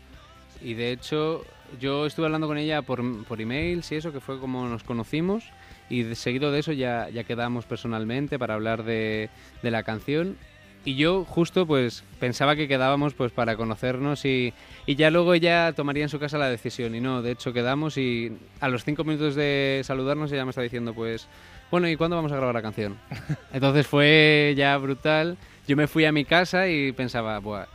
Y 0.63 0.75
de 0.75 0.93
hecho, 0.93 1.45
yo 1.79 2.07
estuve 2.07 2.27
hablando 2.27 2.47
con 2.47 2.59
ella 2.59 2.83
por, 2.83 3.25
por 3.25 3.41
emails 3.41 3.93
y 3.93 3.97
eso, 3.97 4.13
que 4.13 4.21
fue 4.21 4.39
como 4.41 4.69
nos 4.69 4.83
conocimos. 4.83 5.45
Y 5.89 6.03
de, 6.05 6.15
seguido 6.15 6.53
de 6.53 6.61
eso 6.61 6.73
ya, 6.73 7.09
ya 7.11 7.25
quedamos 7.25 7.67
personalmente 7.67 8.39
para 8.39 8.55
hablar 8.55 8.85
de, 8.85 9.29
de 9.63 9.71
la 9.71 9.83
canción 9.83 10.37
y 10.85 10.97
yo 10.97 11.25
justo 11.25 11.67
pues 11.67 12.05
pensaba 12.19 12.57
que 12.57 12.67
quedábamos 12.67 13.13
pues 13.13 13.33
para 13.33 13.57
conocernos 13.57 14.25
y, 14.25 14.55
y 14.87 14.95
ya 14.97 15.11
luego 15.11 15.35
ella 15.35 15.73
tomaría 15.75 16.05
en 16.05 16.09
su 16.09 16.19
casa 16.19 16.39
la 16.39 16.49
decisión. 16.49 16.95
Y 16.95 17.01
no, 17.01 17.21
de 17.23 17.33
hecho 17.33 17.53
quedamos 17.53 17.99
y 17.99 18.33
a 18.61 18.69
los 18.69 18.85
cinco 18.85 19.05
minutos 19.05 19.35
de 19.35 19.83
saludarnos 19.85 20.33
ella 20.33 20.45
me 20.45 20.51
está 20.51 20.63
diciendo 20.63 20.95
pues, 20.95 21.29
bueno, 21.71 21.89
¿y 21.89 21.97
cuándo 21.97 22.17
vamos 22.17 22.33
a 22.33 22.37
grabar 22.37 22.55
la 22.55 22.63
canción? 22.63 22.97
Entonces 23.53 23.87
fue 23.87 24.55
ya 24.57 24.77
brutal. 24.79 25.37
Yo 25.69 25.77
me 25.77 25.87
fui 25.87 26.07
a 26.07 26.13
mi 26.13 26.25
casa 26.25 26.69
y 26.69 26.93
pensaba, 26.93 27.39
Buah, 27.39 27.67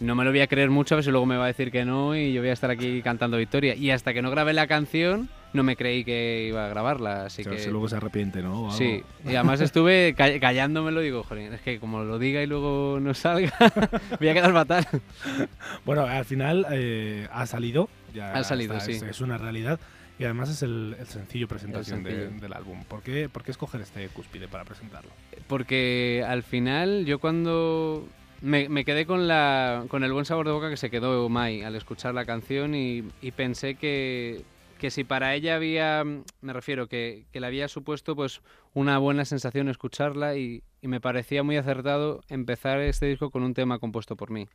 no 0.00 0.14
me 0.14 0.24
lo 0.24 0.30
voy 0.30 0.40
a 0.40 0.46
creer 0.46 0.70
mucho, 0.70 0.94
a 0.94 0.96
ver 0.96 1.04
si 1.04 1.10
luego 1.10 1.26
me 1.26 1.36
va 1.36 1.44
a 1.44 1.48
decir 1.48 1.70
que 1.72 1.84
no 1.84 2.14
y 2.16 2.32
yo 2.32 2.40
voy 2.40 2.50
a 2.50 2.52
estar 2.52 2.70
aquí 2.70 3.02
cantando 3.02 3.36
Victoria. 3.36 3.74
Y 3.74 3.90
hasta 3.90 4.14
que 4.14 4.22
no 4.22 4.30
grabé 4.30 4.52
la 4.52 4.66
canción, 4.66 5.28
no 5.52 5.62
me 5.62 5.74
creí 5.76 6.04
que 6.04 6.46
iba 6.48 6.66
a 6.66 6.68
grabarla. 6.68 7.24
Así 7.26 7.42
que 7.44 7.58
si 7.58 7.70
luego 7.70 7.88
se 7.88 7.96
arrepiente, 7.96 8.40
¿no? 8.42 8.52
O 8.62 8.64
algo. 8.66 8.76
Sí, 8.78 9.02
y 9.24 9.34
además 9.34 9.60
estuve 9.60 10.14
ca- 10.16 10.38
callándomelo, 10.38 11.00
digo, 11.00 11.22
joder, 11.24 11.52
es 11.54 11.60
que 11.62 11.80
como 11.80 12.04
lo 12.04 12.18
diga 12.18 12.42
y 12.42 12.46
luego 12.46 12.98
no 13.00 13.12
salga, 13.14 13.52
voy 14.20 14.28
a 14.28 14.34
quedar 14.34 14.52
fatal. 14.52 14.86
Bueno, 15.84 16.02
al 16.02 16.24
final 16.24 16.66
eh, 16.70 17.26
ha 17.32 17.46
salido. 17.46 17.88
Ya 18.14 18.32
Ha 18.32 18.44
salido, 18.44 18.74
está, 18.74 18.84
sí. 18.86 18.92
Es, 18.92 19.02
es 19.02 19.20
una 19.20 19.38
realidad. 19.38 19.78
Y 20.18 20.24
además 20.24 20.50
es 20.50 20.62
el, 20.62 20.96
el 20.98 21.06
sencillo 21.06 21.46
presentación 21.46 22.02
sencillo. 22.02 22.40
del 22.40 22.52
álbum. 22.52 22.82
¿Por 22.84 23.02
qué, 23.02 23.28
¿Por 23.28 23.44
qué 23.44 23.52
escoger 23.52 23.80
este 23.80 24.08
cúspide 24.08 24.48
para 24.48 24.64
presentarlo? 24.64 25.10
Porque 25.46 26.24
al 26.26 26.42
final 26.42 27.04
yo 27.06 27.20
cuando 27.20 28.04
me, 28.40 28.84
quedé 28.84 29.06
con, 29.06 29.26
la, 29.26 29.84
con 29.88 30.04
el 30.04 30.12
buen 30.12 30.24
sabor 30.24 30.46
de 30.46 30.52
boca 30.52 30.70
que 30.70 30.76
se 30.76 30.90
quedó 30.90 31.28
Mai 31.28 31.62
al 31.62 31.74
escuchar 31.74 32.14
la 32.14 32.24
canción 32.24 32.74
y, 32.74 33.02
pensé 33.36 33.74
que, 33.74 34.42
que 34.78 34.90
si 34.90 35.04
para 35.04 35.34
ella 35.34 35.56
había, 35.56 36.04
me 36.04 36.52
refiero, 36.52 36.86
que, 36.88 37.26
que 37.32 37.40
le 37.40 37.46
había 37.46 37.68
supuesto 37.68 38.14
pues 38.14 38.40
una 38.74 38.98
buena 38.98 39.24
sensación 39.24 39.68
escucharla 39.68 40.36
y, 40.36 40.62
me 40.80 41.00
parecía 41.00 41.42
muy 41.42 41.56
acertado 41.56 42.20
empezar 42.28 42.78
este 42.78 43.06
disco 43.06 43.30
con 43.30 43.42
un 43.42 43.52
tema 43.52 43.80
compuesto 43.80 44.14
por 44.14 44.30
mí. 44.30 44.46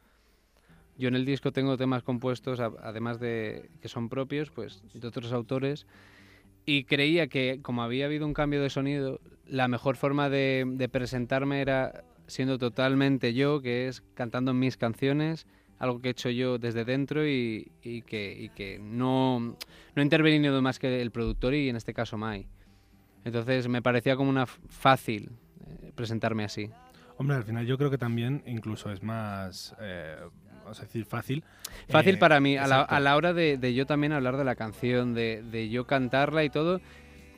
Yo 0.98 1.10
en 1.10 1.15
el 1.15 1.26
disco 1.26 1.52
tengo 1.52 1.76
temas 1.76 2.02
compuestos, 2.02 2.62
además 2.62 3.19
de 3.19 3.69
que 3.82 3.89
son 3.89 4.08
propios, 4.08 4.50
pues 4.50 4.82
de 4.93 5.06
otros 5.06 5.34
autores, 5.34 5.86
y 6.65 6.86
creía 6.86 7.28
que 7.28 7.60
como 7.62 7.84
había 7.84 8.06
habido 8.06 8.26
un 8.26 8.34
cambio 8.34 8.62
de 8.62 8.69
sonido, 8.69 9.19
la 9.46 9.67
mejor 9.67 9.98
forma 9.98 10.30
de, 10.30 10.63
de 10.65 10.88
presentarme 10.88 11.60
era 11.60 12.06
siendo 12.34 12.58
totalmente 12.58 13.34
yo, 13.34 13.62
que 13.62 13.88
es 13.88 14.02
cantando 14.15 14.54
mis 14.54 14.76
canciones, 14.76 15.48
algo 15.80 16.02
que 16.02 16.10
he 16.10 16.12
hecho 16.12 16.30
yo 16.30 16.58
desde 16.58 16.86
dentro 16.86 17.28
y, 17.28 17.72
y 17.82 18.02
que, 18.02 18.36
y 18.38 18.50
que 18.50 18.80
no, 18.80 19.39
no 19.39 19.56
he 19.96 20.02
intervenido 20.02 20.62
más 20.62 20.80
que 20.80 21.02
el 21.02 21.12
productor 21.12 21.54
y 21.54 21.69
en 21.69 21.76
este 21.76 21.93
caso 21.93 22.17
Mai. 22.17 22.48
Entonces 23.26 23.67
me 23.67 23.82
parecía 23.82 24.15
como 24.15 24.30
una 24.30 24.46
fácil 24.46 25.30
eh, 25.65 25.91
presentarme 25.96 26.43
así. 26.43 26.69
Hombre, 27.17 27.38
al 27.38 27.43
final 27.43 27.65
yo 27.65 27.78
creo 27.78 27.89
que 27.89 27.98
también 27.98 28.43
incluso 28.46 28.91
es 28.91 29.04
más, 29.04 29.76
eh, 29.80 30.17
vamos 30.63 30.80
a 30.80 30.84
decir, 30.84 31.06
fácil. 31.06 31.43
Fácil 31.88 32.15
Eh, 32.15 32.17
para 32.17 32.39
mí, 32.39 32.58
a 32.58 32.67
la, 32.67 32.82
a 32.82 33.00
la 33.00 33.15
hora 33.15 33.34
de, 33.34 33.58
de 33.58 33.74
yo 33.74 33.86
también 33.86 34.13
hablar 34.13 34.36
de 34.38 34.43
la 34.43 34.56
canción, 34.56 35.13
de, 35.13 35.43
de 35.43 35.69
yo 35.69 35.86
cantarla 35.86 36.43
y 36.43 36.50
todo, 36.50 36.82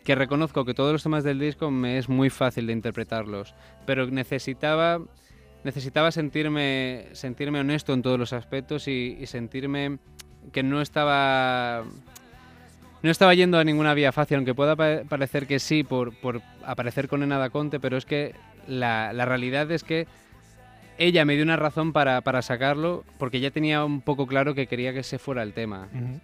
que 0.05 0.15
reconozco 0.15 0.63
que 0.63 0.73
todos 0.73 0.93
los 0.93 1.03
temas 1.03 1.23
del 1.25 1.39
disco 1.39 1.69
me 1.71 1.97
es 1.97 2.07
muy 2.07 2.29
fácil 2.29 2.67
de 2.67 2.73
interpretarlos, 2.73 3.53
pero 3.85 4.07
necesitaba, 4.07 5.01
necesitaba 5.63 6.11
sentirme, 6.11 7.07
sentirme 7.11 7.59
honesto 7.59 7.93
en 7.93 8.01
todos 8.03 8.17
los 8.17 8.31
aspectos 8.31 8.87
y, 8.87 9.17
y 9.19 9.25
sentirme 9.25 9.97
que 10.53 10.63
no 10.63 10.79
estaba... 10.81 11.83
No 13.03 13.11
estaba 13.11 13.35
yendo 13.35 13.59
a 13.59 13.63
ninguna 13.63 13.93
vía 13.93 14.11
fácil, 14.11 14.37
aunque 14.37 14.55
pueda 14.55 14.75
pa- 14.75 15.01
parecer 15.07 15.45
que 15.45 15.59
sí 15.59 15.83
por, 15.83 16.15
por 16.21 16.41
aparecer 16.65 17.07
con 17.07 17.21
Enada 17.21 17.49
Conte, 17.51 17.79
pero 17.79 17.97
es 17.97 18.05
que 18.05 18.33
la, 18.67 19.13
la 19.13 19.25
realidad 19.25 19.69
es 19.71 19.83
que 19.83 20.07
ella 20.97 21.23
me 21.25 21.35
dio 21.35 21.43
una 21.43 21.55
razón 21.55 21.93
para, 21.93 22.21
para 22.21 22.41
sacarlo, 22.41 23.03
porque 23.19 23.39
ya 23.39 23.51
tenía 23.51 23.83
un 23.85 24.01
poco 24.01 24.25
claro 24.25 24.55
que 24.55 24.65
quería 24.65 24.91
que 24.93 25.03
se 25.03 25.19
fuera 25.19 25.43
el 25.43 25.53
tema. 25.53 25.87
Ujú. 25.93 26.19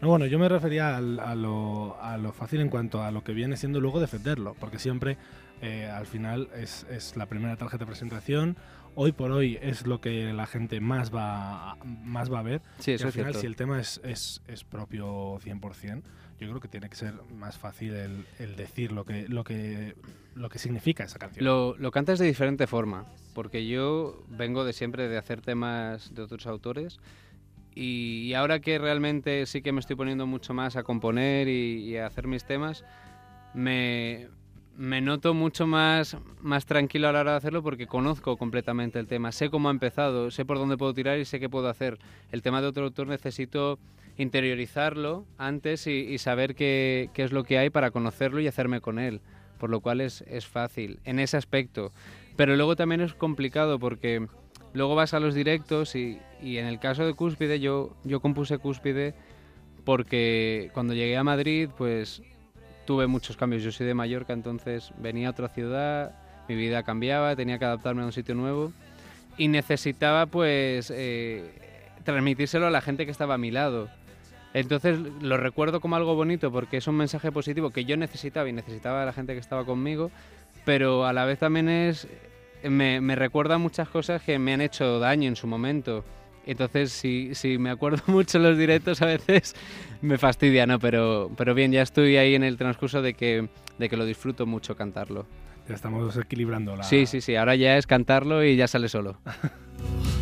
No, 0.00 0.08
bueno, 0.08 0.24
yo 0.26 0.38
me 0.38 0.48
refería 0.48 0.96
al- 0.96 1.20
a, 1.20 1.34
lo, 1.34 2.00
a 2.00 2.16
lo 2.16 2.32
fácil 2.32 2.60
en 2.60 2.68
cuanto 2.70 3.02
a 3.02 3.10
lo 3.10 3.22
que 3.22 3.32
viene 3.34 3.56
siendo 3.56 3.80
luego 3.80 4.00
defenderlo, 4.00 4.56
porque 4.58 4.78
siempre 4.78 5.18
eh, 5.60 5.86
al 5.86 6.06
final 6.06 6.48
es, 6.56 6.86
es 6.90 7.16
la 7.16 7.26
primera 7.26 7.56
tarjeta 7.56 7.84
de 7.84 7.88
presentación. 7.90 8.56
Hoy 8.94 9.12
por 9.12 9.30
hoy 9.30 9.58
es 9.60 9.86
lo 9.86 10.00
que 10.00 10.32
la 10.32 10.46
gente 10.46 10.80
más 10.80 11.14
va, 11.14 11.72
a- 11.72 11.76
más 11.84 12.32
va 12.32 12.38
a 12.38 12.42
ver. 12.42 12.62
Sí, 12.78 12.92
Y 12.92 12.94
eso 12.94 13.04
al 13.04 13.08
es 13.10 13.14
final, 13.14 13.26
cierto. 13.32 13.40
si 13.40 13.46
el 13.46 13.56
tema 13.56 13.78
es, 13.78 14.00
es, 14.02 14.40
es 14.48 14.64
propio 14.64 15.38
100%, 15.40 16.02
yo 16.40 16.48
creo 16.48 16.60
que 16.60 16.68
tiene 16.68 16.88
que 16.88 16.96
ser 16.96 17.12
más 17.34 17.58
fácil 17.58 17.92
el, 17.94 18.24
el 18.38 18.56
decir 18.56 18.92
lo 18.92 19.04
que, 19.04 19.28
lo, 19.28 19.44
que, 19.44 19.94
lo 20.34 20.48
que 20.48 20.58
significa 20.58 21.04
esa 21.04 21.18
canción. 21.18 21.44
Lo, 21.44 21.76
lo 21.76 21.90
cantas 21.90 22.18
de 22.18 22.24
diferente 22.24 22.66
forma, 22.66 23.04
porque 23.34 23.66
yo 23.66 24.24
vengo 24.30 24.64
de 24.64 24.72
siempre 24.72 25.08
de 25.08 25.18
hacer 25.18 25.42
temas 25.42 26.14
de 26.14 26.22
otros 26.22 26.46
autores 26.46 26.98
y, 27.74 28.32
ahora 28.34 28.60
que 28.60 28.78
realmente 28.78 29.46
sí 29.46 29.62
que 29.62 29.72
me 29.72 29.80
estoy 29.80 29.96
poniendo 29.96 30.26
mucho 30.26 30.54
más 30.54 30.76
a 30.76 30.82
componer 30.82 31.48
y, 31.48 31.84
y 31.84 31.96
a 31.96 32.06
hacer 32.06 32.26
mis 32.26 32.44
temas, 32.44 32.84
me, 33.54 34.28
me 34.76 35.02
noto 35.02 35.34
mucho 35.34 35.66
más, 35.66 36.16
más 36.40 36.64
tranquilo 36.64 37.08
a 37.08 37.12
la 37.12 37.20
hora 37.20 37.30
de 37.32 37.36
hacerlo 37.36 37.62
porque 37.62 37.86
conozco 37.86 38.36
completamente 38.36 38.98
el 38.98 39.06
tema, 39.06 39.30
sé 39.30 39.50
cómo 39.50 39.68
ha 39.68 39.72
empezado, 39.72 40.30
sé 40.30 40.46
por 40.46 40.56
dónde 40.56 40.78
puedo 40.78 40.94
tirar 40.94 41.18
y 41.18 41.26
sé 41.26 41.38
qué 41.38 41.50
puedo 41.50 41.68
hacer. 41.68 41.98
El 42.32 42.40
tema 42.40 42.62
de 42.62 42.68
otro 42.68 42.84
autor 42.84 43.06
necesito 43.06 43.78
interiorizarlo 44.16 45.26
antes 45.36 45.86
y, 45.86 45.92
y 45.92 46.16
saber 46.18 46.54
qué, 46.54 47.10
qué 47.12 47.24
es 47.24 47.32
lo 47.32 47.44
que 47.44 47.58
hay 47.58 47.68
para 47.68 47.90
conocerlo 47.90 48.40
y 48.40 48.46
hacerme 48.46 48.80
con 48.80 48.98
él, 48.98 49.20
por 49.58 49.68
lo 49.68 49.80
cual 49.80 50.00
es, 50.00 50.22
es 50.22 50.46
fácil 50.46 50.98
en 51.04 51.18
ese 51.18 51.36
aspecto. 51.36 51.92
Pero 52.36 52.56
luego 52.56 52.74
también 52.74 53.02
es 53.02 53.12
complicado 53.12 53.78
porque 53.78 54.26
luego 54.72 54.94
vas 54.94 55.14
a 55.14 55.20
los 55.20 55.34
directos 55.34 55.94
y, 55.94 56.18
y 56.42 56.58
en 56.58 56.66
el 56.66 56.78
caso 56.78 57.06
de 57.06 57.14
Cúspide 57.14 57.60
yo, 57.60 57.96
yo 58.04 58.20
compuse 58.20 58.58
Cúspide 58.58 59.14
porque 59.84 60.70
cuando 60.74 60.94
llegué 60.94 61.16
a 61.16 61.24
Madrid 61.24 61.68
pues 61.76 62.22
tuve 62.90 63.06
muchos 63.06 63.36
cambios. 63.36 63.62
Yo 63.62 63.72
soy 63.72 63.86
de 63.86 63.94
Mallorca, 63.94 64.32
entonces 64.32 64.92
venía 64.98 65.28
a 65.28 65.30
otra 65.30 65.48
ciudad, 65.48 66.12
mi 66.48 66.56
vida 66.56 66.82
cambiaba, 66.82 67.36
tenía 67.36 67.58
que 67.58 67.64
adaptarme 67.64 68.02
a 68.02 68.06
un 68.06 68.12
sitio 68.12 68.34
nuevo 68.34 68.72
y 69.36 69.48
necesitaba 69.48 70.26
pues 70.26 70.92
eh, 70.94 71.50
transmitírselo 72.04 72.66
a 72.66 72.70
la 72.70 72.80
gente 72.80 73.04
que 73.04 73.12
estaba 73.12 73.34
a 73.34 73.38
mi 73.38 73.50
lado. 73.50 73.88
Entonces 74.52 74.98
lo 74.98 75.36
recuerdo 75.36 75.80
como 75.80 75.94
algo 75.96 76.16
bonito 76.16 76.50
porque 76.50 76.78
es 76.78 76.88
un 76.88 76.96
mensaje 76.96 77.30
positivo 77.30 77.70
que 77.70 77.84
yo 77.84 77.96
necesitaba 77.96 78.48
y 78.48 78.52
necesitaba 78.52 79.02
a 79.02 79.06
la 79.06 79.12
gente 79.12 79.34
que 79.34 79.38
estaba 79.38 79.64
conmigo, 79.64 80.10
pero 80.64 81.06
a 81.06 81.12
la 81.12 81.24
vez 81.24 81.38
también 81.38 81.68
es 81.68 82.08
me, 82.64 83.00
me 83.00 83.14
recuerda 83.14 83.58
muchas 83.58 83.88
cosas 83.88 84.22
que 84.22 84.38
me 84.38 84.52
han 84.52 84.60
hecho 84.60 84.98
daño 84.98 85.28
en 85.28 85.36
su 85.36 85.46
momento. 85.46 86.04
Entonces, 86.46 86.92
si, 86.92 87.34
si 87.34 87.58
me 87.58 87.70
acuerdo 87.70 88.02
mucho 88.06 88.38
los 88.38 88.56
directos, 88.58 89.02
a 89.02 89.06
veces 89.06 89.54
me 90.02 90.18
fastidia, 90.18 90.66
¿no? 90.66 90.78
Pero, 90.78 91.30
pero 91.36 91.54
bien, 91.54 91.72
ya 91.72 91.82
estoy 91.82 92.16
ahí 92.16 92.34
en 92.34 92.42
el 92.42 92.56
transcurso 92.56 93.02
de 93.02 93.14
que, 93.14 93.48
de 93.78 93.88
que 93.88 93.96
lo 93.96 94.04
disfruto 94.04 94.46
mucho 94.46 94.76
cantarlo. 94.76 95.26
Ya 95.68 95.74
estamos 95.74 96.16
equilibrando 96.16 96.74
la... 96.74 96.82
Sí, 96.82 97.06
sí, 97.06 97.20
sí, 97.20 97.36
ahora 97.36 97.54
ya 97.54 97.76
es 97.76 97.86
cantarlo 97.86 98.44
y 98.44 98.56
ya 98.56 98.66
sale 98.66 98.88
solo. 98.88 99.18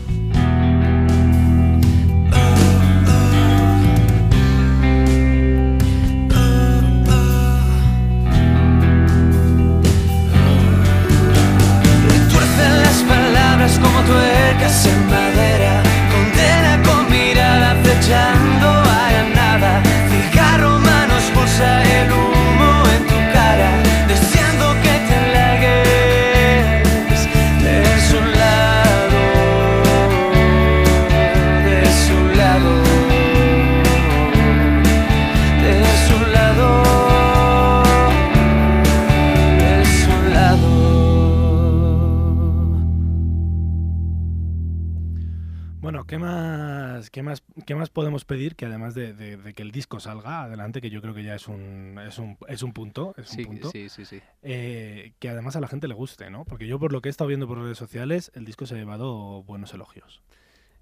más, 47.08 47.10
qué 47.10 47.22
más, 47.22 47.42
qué 47.66 47.74
más 47.74 47.90
podemos 47.90 48.24
pedir 48.24 48.54
que 48.56 48.66
además 48.66 48.94
de, 48.94 49.12
de- 49.14 49.36
de 49.36 49.54
que 49.54 49.62
el 49.62 49.70
disco 49.70 50.00
salga 50.00 50.42
adelante, 50.44 50.80
que 50.80 50.90
yo 50.90 51.00
creo 51.00 51.14
que 51.14 51.22
ya 51.24 51.34
es 51.34 51.48
un, 51.48 51.98
es 52.06 52.18
un, 52.18 52.36
es 52.48 52.62
un 52.62 52.72
punto, 52.72 53.14
es 53.16 53.30
un 53.30 53.36
Sí, 53.36 53.44
punto, 53.44 53.70
sí, 53.70 53.88
sí, 53.88 54.04
sí. 54.04 54.20
eh, 54.42 55.12
que 55.18 55.28
además 55.28 55.56
a 55.56 55.60
la 55.60 55.68
gente 55.68 55.88
le 55.88 55.94
guste, 55.94 56.30
¿no? 56.30 56.44
Porque 56.44 56.66
yo 56.66 56.78
por 56.78 56.92
lo 56.92 57.00
que 57.00 57.08
he 57.08 57.10
estado 57.10 57.28
viendo 57.28 57.46
por 57.48 57.58
redes 57.58 57.78
sociales, 57.78 58.30
el 58.34 58.44
disco 58.44 58.66
se 58.66 58.74
ha 58.74 58.78
llevado 58.78 59.42
buenos 59.44 59.72
elogios. 59.74 60.22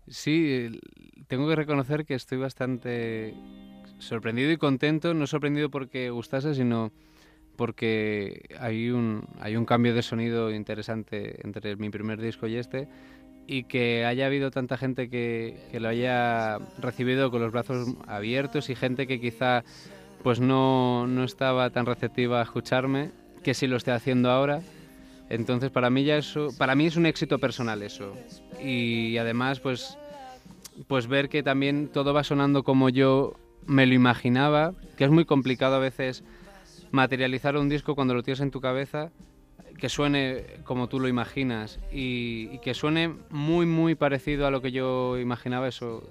Sí, 0.08 0.78
tengo 1.26 1.48
que 1.48 1.56
reconocer 1.56 2.04
que 2.04 2.14
estoy 2.14 2.38
bastante 2.38 3.34
sorprendido 3.98 4.52
y 4.52 4.56
contento, 4.56 5.14
no 5.14 5.26
sorprendido 5.26 5.70
porque 5.70 6.10
gustase, 6.10 6.54
sino 6.54 6.92
porque 7.56 8.44
hay 8.60 8.90
un, 8.90 9.26
hay 9.40 9.56
un 9.56 9.64
cambio 9.64 9.94
de 9.94 10.02
sonido 10.02 10.52
interesante 10.52 11.40
entre 11.44 11.74
mi 11.76 11.88
primer 11.90 12.20
disco 12.20 12.46
y 12.46 12.56
este 12.56 12.86
y 13.46 13.64
que 13.64 14.04
haya 14.04 14.26
habido 14.26 14.50
tanta 14.50 14.76
gente 14.76 15.08
que, 15.08 15.58
que 15.70 15.80
lo 15.80 15.88
haya 15.88 16.58
recibido 16.78 17.30
con 17.30 17.40
los 17.40 17.52
brazos 17.52 17.94
abiertos 18.06 18.70
y 18.70 18.74
gente 18.74 19.06
que 19.06 19.20
quizá 19.20 19.64
pues 20.22 20.40
no, 20.40 21.06
no 21.06 21.24
estaba 21.24 21.70
tan 21.70 21.86
receptiva 21.86 22.40
a 22.40 22.42
escucharme, 22.42 23.10
que 23.44 23.54
sí 23.54 23.66
lo 23.66 23.76
esté 23.76 23.92
haciendo 23.92 24.30
ahora. 24.30 24.60
Entonces 25.28 25.70
para 25.70 25.90
mí 25.90 26.04
ya 26.04 26.16
eso, 26.16 26.48
para 26.58 26.74
mí 26.74 26.86
es 26.86 26.96
un 26.96 27.06
éxito 27.06 27.38
personal 27.38 27.82
eso. 27.82 28.16
Y 28.62 29.16
además 29.18 29.60
pues, 29.60 29.96
pues 30.88 31.06
ver 31.06 31.28
que 31.28 31.42
también 31.42 31.88
todo 31.88 32.12
va 32.12 32.24
sonando 32.24 32.64
como 32.64 32.88
yo 32.88 33.34
me 33.66 33.86
lo 33.86 33.94
imaginaba, 33.94 34.74
que 34.96 35.04
es 35.04 35.10
muy 35.10 35.24
complicado 35.24 35.76
a 35.76 35.80
veces 35.80 36.24
materializar 36.90 37.56
un 37.56 37.68
disco 37.68 37.94
cuando 37.94 38.14
lo 38.14 38.22
tienes 38.22 38.40
en 38.40 38.50
tu 38.50 38.60
cabeza, 38.60 39.10
que 39.78 39.88
suene 39.88 40.44
como 40.64 40.88
tú 40.88 41.00
lo 41.00 41.08
imaginas 41.08 41.78
y, 41.92 42.48
y 42.52 42.58
que 42.58 42.74
suene 42.74 43.14
muy 43.30 43.66
muy 43.66 43.94
parecido 43.94 44.46
a 44.46 44.50
lo 44.50 44.62
que 44.62 44.72
yo 44.72 45.18
imaginaba, 45.18 45.68
eso, 45.68 46.02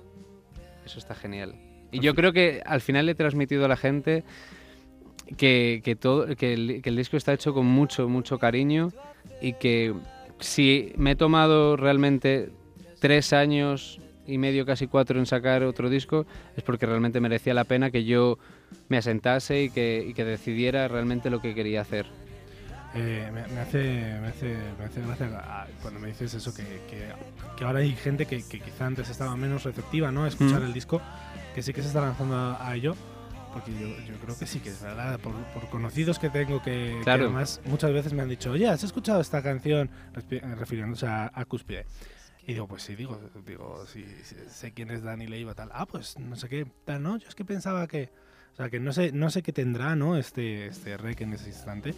eso 0.85 0.99
está 0.99 1.15
genial. 1.15 1.55
Y 1.91 1.99
yo 1.99 2.13
creo 2.15 2.33
que 2.33 2.61
al 2.65 2.81
final 2.81 3.05
le 3.05 3.13
he 3.13 3.15
transmitido 3.15 3.65
a 3.65 3.67
la 3.67 3.77
gente 3.77 4.23
que, 5.37 5.81
que 5.83 5.95
todo, 5.95 6.35
que, 6.35 6.53
el, 6.53 6.81
que 6.81 6.89
el 6.89 6.95
disco 6.95 7.17
está 7.17 7.33
hecho 7.33 7.53
con 7.53 7.65
mucho, 7.65 8.07
mucho 8.09 8.37
cariño 8.37 8.89
y 9.41 9.53
que 9.53 9.93
si 10.39 10.91
me 10.97 11.11
he 11.11 11.15
tomado 11.15 11.77
realmente 11.77 12.49
tres 12.99 13.33
años 13.33 13.99
y 14.27 14.37
medio, 14.37 14.65
casi 14.65 14.87
cuatro 14.87 15.19
en 15.19 15.25
sacar 15.25 15.63
otro 15.63 15.89
disco, 15.89 16.25
es 16.57 16.63
porque 16.63 16.85
realmente 16.85 17.21
merecía 17.21 17.53
la 17.53 17.63
pena 17.63 17.91
que 17.91 18.03
yo 18.03 18.39
me 18.89 18.97
asentase 18.97 19.63
y 19.63 19.69
que, 19.69 20.03
y 20.07 20.13
que 20.13 20.25
decidiera 20.25 20.87
realmente 20.87 21.29
lo 21.29 21.41
que 21.41 21.53
quería 21.53 21.81
hacer. 21.81 22.07
Eh, 22.95 23.29
me, 23.33 23.45
me 23.47 23.59
hace, 23.59 24.19
me, 24.21 24.27
hace, 24.29 24.57
me 24.79 24.85
hace 24.85 25.01
gracia 25.01 25.67
cuando 25.81 25.99
me 25.99 26.07
dices 26.07 26.33
eso, 26.33 26.53
que, 26.53 26.63
que, 26.89 27.09
que 27.57 27.63
ahora 27.65 27.79
hay 27.79 27.93
gente 27.95 28.25
que, 28.25 28.41
que 28.47 28.61
quizá 28.61 28.85
antes 28.85 29.09
estaba 29.09 29.35
menos 29.35 29.63
receptiva 29.63 30.11
¿no? 30.11 30.23
a 30.23 30.29
escuchar 30.29 30.61
Mm. 30.61 30.65
el 30.65 30.73
disco, 30.73 31.01
que 31.53 31.61
sí 31.61 31.73
que 31.73 31.81
se 31.81 31.89
está 31.89 31.99
lanzando 32.01 32.35
a, 32.35 32.67
a 32.69 32.75
ello. 32.75 32.95
Porque 33.53 33.71
yo, 33.73 33.87
yo 34.05 34.15
creo 34.21 34.37
que 34.37 34.45
sí, 34.45 34.59
que 34.59 34.69
es 34.69 34.81
verdad, 34.81 35.17
por, 35.19 35.33
por 35.53 35.69
conocidos 35.69 36.19
que 36.19 36.29
tengo 36.29 36.61
que, 36.61 36.95
que 36.97 37.03
Claro. 37.03 37.25
además 37.25 37.61
muchas 37.65 37.91
veces 37.93 38.11
me 38.13 38.21
han 38.21 38.27
dicho, 38.29 38.51
oye, 38.51 38.67
¿has 38.67 38.83
escuchado 38.83 39.21
esta 39.21 39.41
canción? 39.41 39.89
Refiriéndose 40.57 41.07
a, 41.07 41.31
a 41.33 41.45
Cúspide. 41.45 41.85
Y 42.47 42.53
digo, 42.53 42.67
pues 42.67 42.83
sí, 42.83 42.95
digo, 42.95 43.19
digo 43.45 43.85
sí, 43.87 44.05
sí, 44.23 44.35
sé 44.49 44.71
quién 44.73 44.91
es 44.91 45.03
Dani 45.03 45.27
Leiva, 45.27 45.53
tal. 45.53 45.69
Ah, 45.73 45.85
pues 45.85 46.17
no 46.19 46.35
sé 46.35 46.47
qué, 46.49 46.67
tal, 46.85 47.01
¿no? 47.01 47.17
Yo 47.17 47.27
es 47.27 47.35
que 47.35 47.43
pensaba 47.45 47.87
que... 47.87 48.09
O 48.53 48.55
sea, 48.57 48.69
que 48.69 48.79
no 48.79 48.93
sé, 48.93 49.11
no 49.11 49.29
sé 49.29 49.41
qué 49.41 49.51
tendrá, 49.51 49.95
¿no? 49.97 50.15
Este, 50.15 50.67
este 50.67 50.95
rec 50.95 51.19
en 51.21 51.33
ese 51.33 51.49
instante, 51.49 51.93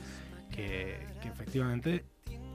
que, 0.51 0.97
que 1.21 1.27
efectivamente 1.27 2.03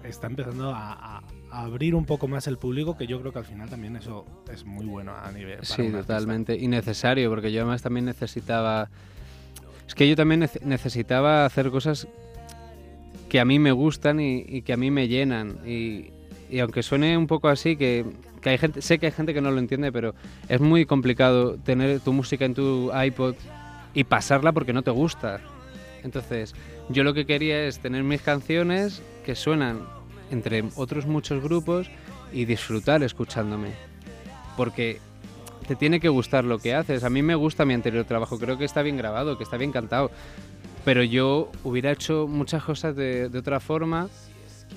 está 0.05 0.27
empezando 0.27 0.71
a, 0.75 0.93
a- 1.19 1.23
a 1.51 1.63
abrir 1.65 1.95
un 1.95 2.07
poco 2.07 2.27
más 2.29 2.47
el 2.47 2.57
público, 2.59 2.97
que 2.97 3.07
yo 3.07 3.21
creo 3.21 3.33
que 3.33 3.39
al 3.39 3.45
final 3.45 3.69
también 3.69 3.95
eso 3.97 4.25
es 4.53 4.65
muy 4.65 4.87
bueno 4.87 5.13
a 5.15 5.31
nivel... 5.33 5.57
para 5.59 5.65
Sí, 5.67 5.91
totalmente. 5.91 6.57
Y 6.57 6.67
necesario, 6.67 7.29
porque 7.31 7.53
yo 7.53 7.61
además 7.61 7.83
también 7.83 8.07
necesitaba... 8.07 8.89
Es 9.87 9.95
que 9.95 10.09
yo 10.09 10.17
también 10.17 10.41
nece- 10.43 10.63
necesitaba 10.63 11.45
hacer 11.45 11.71
cosas 11.71 12.09
que 13.29 13.39
a 13.41 13.45
mí 13.45 13.59
me 13.59 13.73
gustan 13.73 14.19
y, 14.21 14.45
y 14.47 14.63
que 14.63 14.73
a 14.73 14.77
mí 14.77 14.91
me 14.91 15.09
llenan. 15.09 15.59
Y, 15.67 16.11
y 16.51 16.59
aunque 16.61 16.83
suene 16.83 17.17
un 17.17 17.27
poco 17.27 17.49
así, 17.49 17.77
que, 17.77 18.05
que 18.41 18.51
hay 18.51 18.59
gente, 18.59 18.83
sé 18.83 18.99
que 18.99 19.07
hay 19.07 19.13
gente 19.13 19.33
que 19.35 19.41
no 19.41 19.51
lo 19.51 19.59
entiende, 19.59 19.93
pero 19.93 20.15
es 20.49 20.61
muy 20.61 20.85
complicado 20.87 21.57
tener 21.59 22.01
tu 22.01 22.13
música 22.13 22.45
en 22.45 22.55
tu 22.55 22.91
iPod 22.95 23.35
y 23.95 24.05
pasarla 24.05 24.53
porque 24.53 24.73
no 24.73 24.83
te 24.83 24.91
gusta. 24.91 25.41
Entonces, 26.05 26.55
yo 26.89 27.05
lo 27.05 27.15
que 27.15 27.27
quería 27.27 27.67
es 27.67 27.79
tener 27.79 28.03
mis 28.03 28.23
canciones 28.23 29.03
que 29.25 29.35
suenan 29.35 29.81
entre 30.31 30.65
otros 30.77 31.07
muchos 31.07 31.43
grupos 31.43 31.91
y 32.33 32.45
disfrutar 32.45 33.03
escuchándome. 33.03 33.71
Porque 34.57 34.99
te 35.67 35.77
tiene 35.77 36.01
que 36.01 36.09
gustar 36.09 36.45
lo 36.45 36.59
que 36.59 36.75
haces. 36.75 37.05
A 37.05 37.11
mí 37.11 37.23
me 37.23 37.35
gusta 37.35 37.65
mi 37.65 37.75
anterior 37.75 38.05
trabajo, 38.05 38.39
creo 38.39 38.59
que 38.59 38.65
está 38.65 38.83
bien 38.83 38.97
grabado, 38.97 39.39
que 39.39 39.45
está 39.45 39.57
bien 39.57 39.73
cantado. 39.73 40.11
Pero 40.85 41.03
yo 41.05 41.51
hubiera 41.63 41.93
hecho 41.93 42.27
muchas 42.27 42.65
cosas 42.65 42.97
de, 42.97 43.31
otra 43.37 43.61
forma 43.61 44.09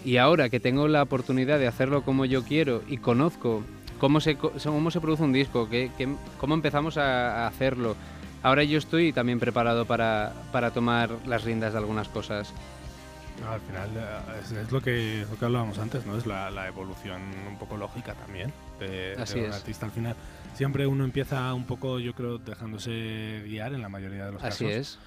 y 0.03 0.17
ahora 0.17 0.49
que 0.49 0.59
tengo 0.59 0.87
la 0.87 1.01
oportunidad 1.01 1.57
de 1.57 1.67
hacerlo 1.67 2.03
como 2.03 2.25
yo 2.25 2.43
quiero 2.43 2.83
y 2.87 2.97
conozco 2.97 3.63
cómo 3.97 4.19
se, 4.19 4.35
cómo 4.35 4.91
se 4.91 5.01
produce 5.01 5.23
un 5.23 5.33
disco, 5.33 5.67
que, 5.67 5.89
cómo 6.37 6.53
empezamos 6.53 6.97
a 6.97 7.47
hacerlo, 7.47 7.95
ahora 8.45 8.63
yo 8.63 8.77
estoy 8.77 9.11
también 9.11 9.39
preparado 9.39 9.85
para, 9.85 10.33
para 10.51 10.71
tomar 10.71 11.09
las 11.25 11.43
riendas 11.43 11.73
de 11.73 11.79
algunas 11.79 12.07
cosas. 12.07 12.53
No, 13.41 13.51
al 13.51 13.59
final 13.59 13.89
eh, 13.97 14.39
es, 14.41 14.51
es 14.51 14.71
lo, 14.71 14.79
que, 14.81 15.21
es 15.23 15.29
lo 15.29 15.37
que 15.37 15.45
hablábamos 15.45 15.77
antes, 15.77 16.05
¿no? 16.05 16.17
Es 16.17 16.25
la, 16.25 16.49
la 16.51 16.67
evolución 16.67 17.21
un 17.49 17.57
poco 17.57 17.75
lógica 17.75 18.13
también 18.13 18.53
de, 18.79 19.15
de 19.15 19.21
Así 19.21 19.39
un 19.39 19.45
es. 19.45 19.55
artista. 19.55 19.87
Al 19.87 19.91
final 19.91 20.15
siempre 20.53 20.87
uno 20.87 21.03
empieza 21.03 21.53
un 21.53 21.65
poco, 21.65 21.99
yo 21.99 22.13
creo, 22.13 22.37
dejándose 22.37 23.41
guiar 23.45 23.73
en 23.73 23.81
la 23.81 23.89
mayoría 23.89 24.27
de 24.27 24.31
los 24.33 24.43
Así 24.43 24.63
casos. 24.65 24.79
es. 24.79 24.99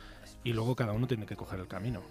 Y 0.45 0.53
luego 0.53 0.77
cada 0.77 0.93
uno 0.93 1.07
tiene 1.07 1.25
que 1.25 1.37
coger 1.37 1.61
el 1.61 1.69
camino. 1.69 2.03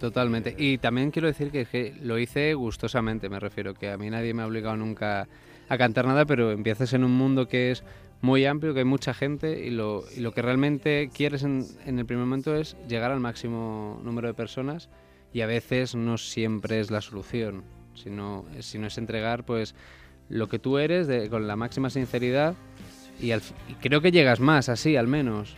Totalmente. 0.00 0.54
Y 0.56 0.78
también 0.78 1.10
quiero 1.10 1.26
decir 1.28 1.50
que, 1.50 1.66
que 1.66 1.94
lo 2.02 2.18
hice 2.18 2.54
gustosamente, 2.54 3.28
me 3.28 3.40
refiero, 3.40 3.74
que 3.74 3.90
a 3.90 3.98
mí 3.98 4.08
nadie 4.08 4.32
me 4.32 4.42
ha 4.42 4.46
obligado 4.46 4.76
nunca 4.76 5.26
a 5.68 5.76
cantar 5.76 6.06
nada, 6.06 6.24
pero 6.24 6.50
empiezas 6.52 6.92
en 6.94 7.04
un 7.04 7.10
mundo 7.12 7.46
que 7.46 7.72
es 7.72 7.84
muy 8.20 8.44
amplio, 8.46 8.74
que 8.74 8.80
hay 8.80 8.84
mucha 8.84 9.14
gente 9.14 9.64
y 9.64 9.70
lo, 9.70 10.04
y 10.16 10.20
lo 10.20 10.32
que 10.32 10.42
realmente 10.42 11.10
quieres 11.14 11.42
en, 11.42 11.64
en 11.84 11.98
el 11.98 12.06
primer 12.06 12.24
momento 12.24 12.56
es 12.56 12.76
llegar 12.88 13.10
al 13.10 13.20
máximo 13.20 14.00
número 14.02 14.28
de 14.28 14.34
personas 14.34 14.88
y 15.32 15.42
a 15.42 15.46
veces 15.46 15.94
no 15.94 16.18
siempre 16.18 16.80
es 16.80 16.90
la 16.90 17.00
solución, 17.00 17.64
sino, 17.94 18.44
sino 18.60 18.86
es 18.86 18.98
entregar 18.98 19.44
pues 19.44 19.74
lo 20.28 20.48
que 20.48 20.58
tú 20.58 20.78
eres 20.78 21.28
con 21.28 21.46
la 21.46 21.56
máxima 21.56 21.90
sinceridad 21.90 22.54
y 23.20 23.32
creo 23.80 24.00
que 24.00 24.12
llegas 24.12 24.40
más 24.40 24.68
así, 24.68 24.96
al 24.96 25.08
menos. 25.08 25.56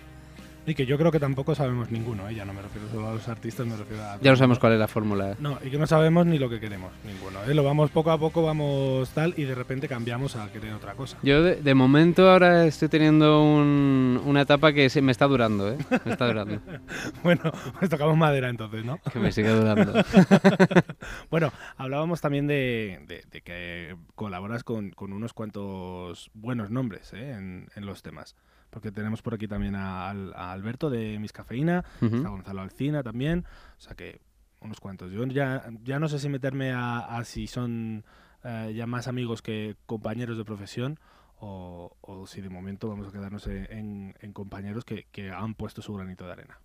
Y 0.66 0.74
que 0.74 0.84
yo 0.86 0.98
creo 0.98 1.10
que 1.10 1.18
tampoco 1.18 1.54
sabemos 1.54 1.90
ninguno, 1.90 2.28
¿eh? 2.28 2.34
ya 2.34 2.44
no 2.44 2.52
me 2.52 2.60
refiero 2.62 2.86
solo 2.90 3.08
a 3.08 3.14
los 3.14 3.26
artistas, 3.28 3.66
me 3.66 3.76
refiero 3.76 4.02
a... 4.04 4.20
Ya 4.20 4.30
no 4.30 4.36
sabemos 4.36 4.58
cuál 4.58 4.74
es 4.74 4.78
la 4.78 4.88
fórmula. 4.88 5.34
No, 5.40 5.58
y 5.64 5.70
que 5.70 5.78
no 5.78 5.86
sabemos 5.86 6.26
ni 6.26 6.38
lo 6.38 6.48
que 6.50 6.60
queremos, 6.60 6.92
ninguno. 7.04 7.42
¿eh? 7.44 7.54
Lo 7.54 7.64
vamos 7.64 7.90
poco 7.90 8.10
a 8.10 8.18
poco, 8.18 8.42
vamos 8.42 9.08
tal, 9.10 9.34
y 9.36 9.44
de 9.44 9.54
repente 9.54 9.88
cambiamos 9.88 10.36
a 10.36 10.52
querer 10.52 10.74
otra 10.74 10.92
cosa. 10.94 11.16
Yo 11.22 11.42
de, 11.42 11.56
de 11.56 11.74
momento 11.74 12.30
ahora 12.30 12.66
estoy 12.66 12.88
teniendo 12.88 13.42
un- 13.42 14.20
una 14.24 14.42
etapa 14.42 14.72
que 14.72 14.90
se 14.90 15.00
me 15.02 15.12
está 15.12 15.26
durando, 15.26 15.72
¿eh? 15.72 15.78
Me 16.04 16.12
está 16.12 16.26
durando. 16.26 16.60
Bueno, 17.24 17.50
pues 17.78 17.90
tocamos 17.90 18.16
madera 18.16 18.48
entonces, 18.48 18.84
¿no? 18.84 18.98
Que 19.12 19.18
me 19.18 19.32
sigue 19.32 19.48
durando. 19.50 19.92
Bueno, 21.30 21.52
hablábamos 21.76 22.20
también 22.20 22.46
de, 22.46 23.00
de- 23.06 23.24
de 23.30 23.40
que 23.42 23.96
colaboras 24.14 24.64
con, 24.64 24.90
con 24.90 25.12
unos 25.12 25.32
cuantos 25.32 26.30
buenos 26.34 26.70
nombres 26.70 27.12
¿eh? 27.12 27.32
en, 27.32 27.68
en 27.74 27.86
los 27.86 28.02
temas. 28.02 28.36
Porque 28.70 28.92
tenemos 28.92 29.20
por 29.22 29.34
aquí 29.34 29.48
también 29.48 29.74
a, 29.74 30.08
a 30.10 30.52
Alberto 30.52 30.90
de 30.90 31.18
Miss 31.18 31.32
Cafeína, 31.32 31.84
Ujú. 32.00 32.16
está 32.16 32.28
Gonzalo 32.28 32.60
Alcina 32.62 33.02
también. 33.02 33.44
O 33.76 33.80
sea 33.80 33.94
que 33.94 34.20
unos 34.60 34.78
cuantos. 34.80 35.10
Yo 35.10 35.24
ya, 35.26 35.64
ya 35.82 35.98
no 35.98 36.08
sé 36.08 36.18
si 36.18 36.28
meterme 36.28 36.72
a, 36.72 36.98
a 36.98 37.24
si 37.24 37.46
son 37.46 38.04
eh, 38.44 38.72
ya 38.76 38.86
más 38.86 39.08
amigos 39.08 39.42
que 39.42 39.76
compañeros 39.86 40.38
de 40.38 40.44
profesión 40.44 40.98
o, 41.40 41.96
o 42.02 42.26
si 42.26 42.40
de 42.42 42.50
momento 42.50 42.88
vamos 42.88 43.08
a 43.08 43.12
quedarnos 43.12 43.46
en, 43.46 43.66
en- 43.72 44.14
en 44.20 44.32
compañeros 44.32 44.84
que, 44.84 45.06
que 45.10 45.30
han 45.30 45.54
puesto 45.54 45.82
su 45.82 45.94
granito 45.94 46.26
de 46.26 46.32
arena. 46.32 46.58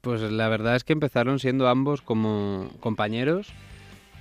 Pues 0.00 0.22
la 0.22 0.48
verdad 0.48 0.76
es 0.76 0.84
que 0.84 0.92
empezaron 0.92 1.38
siendo 1.38 1.68
ambos 1.68 2.00
como 2.00 2.70
compañeros 2.80 3.52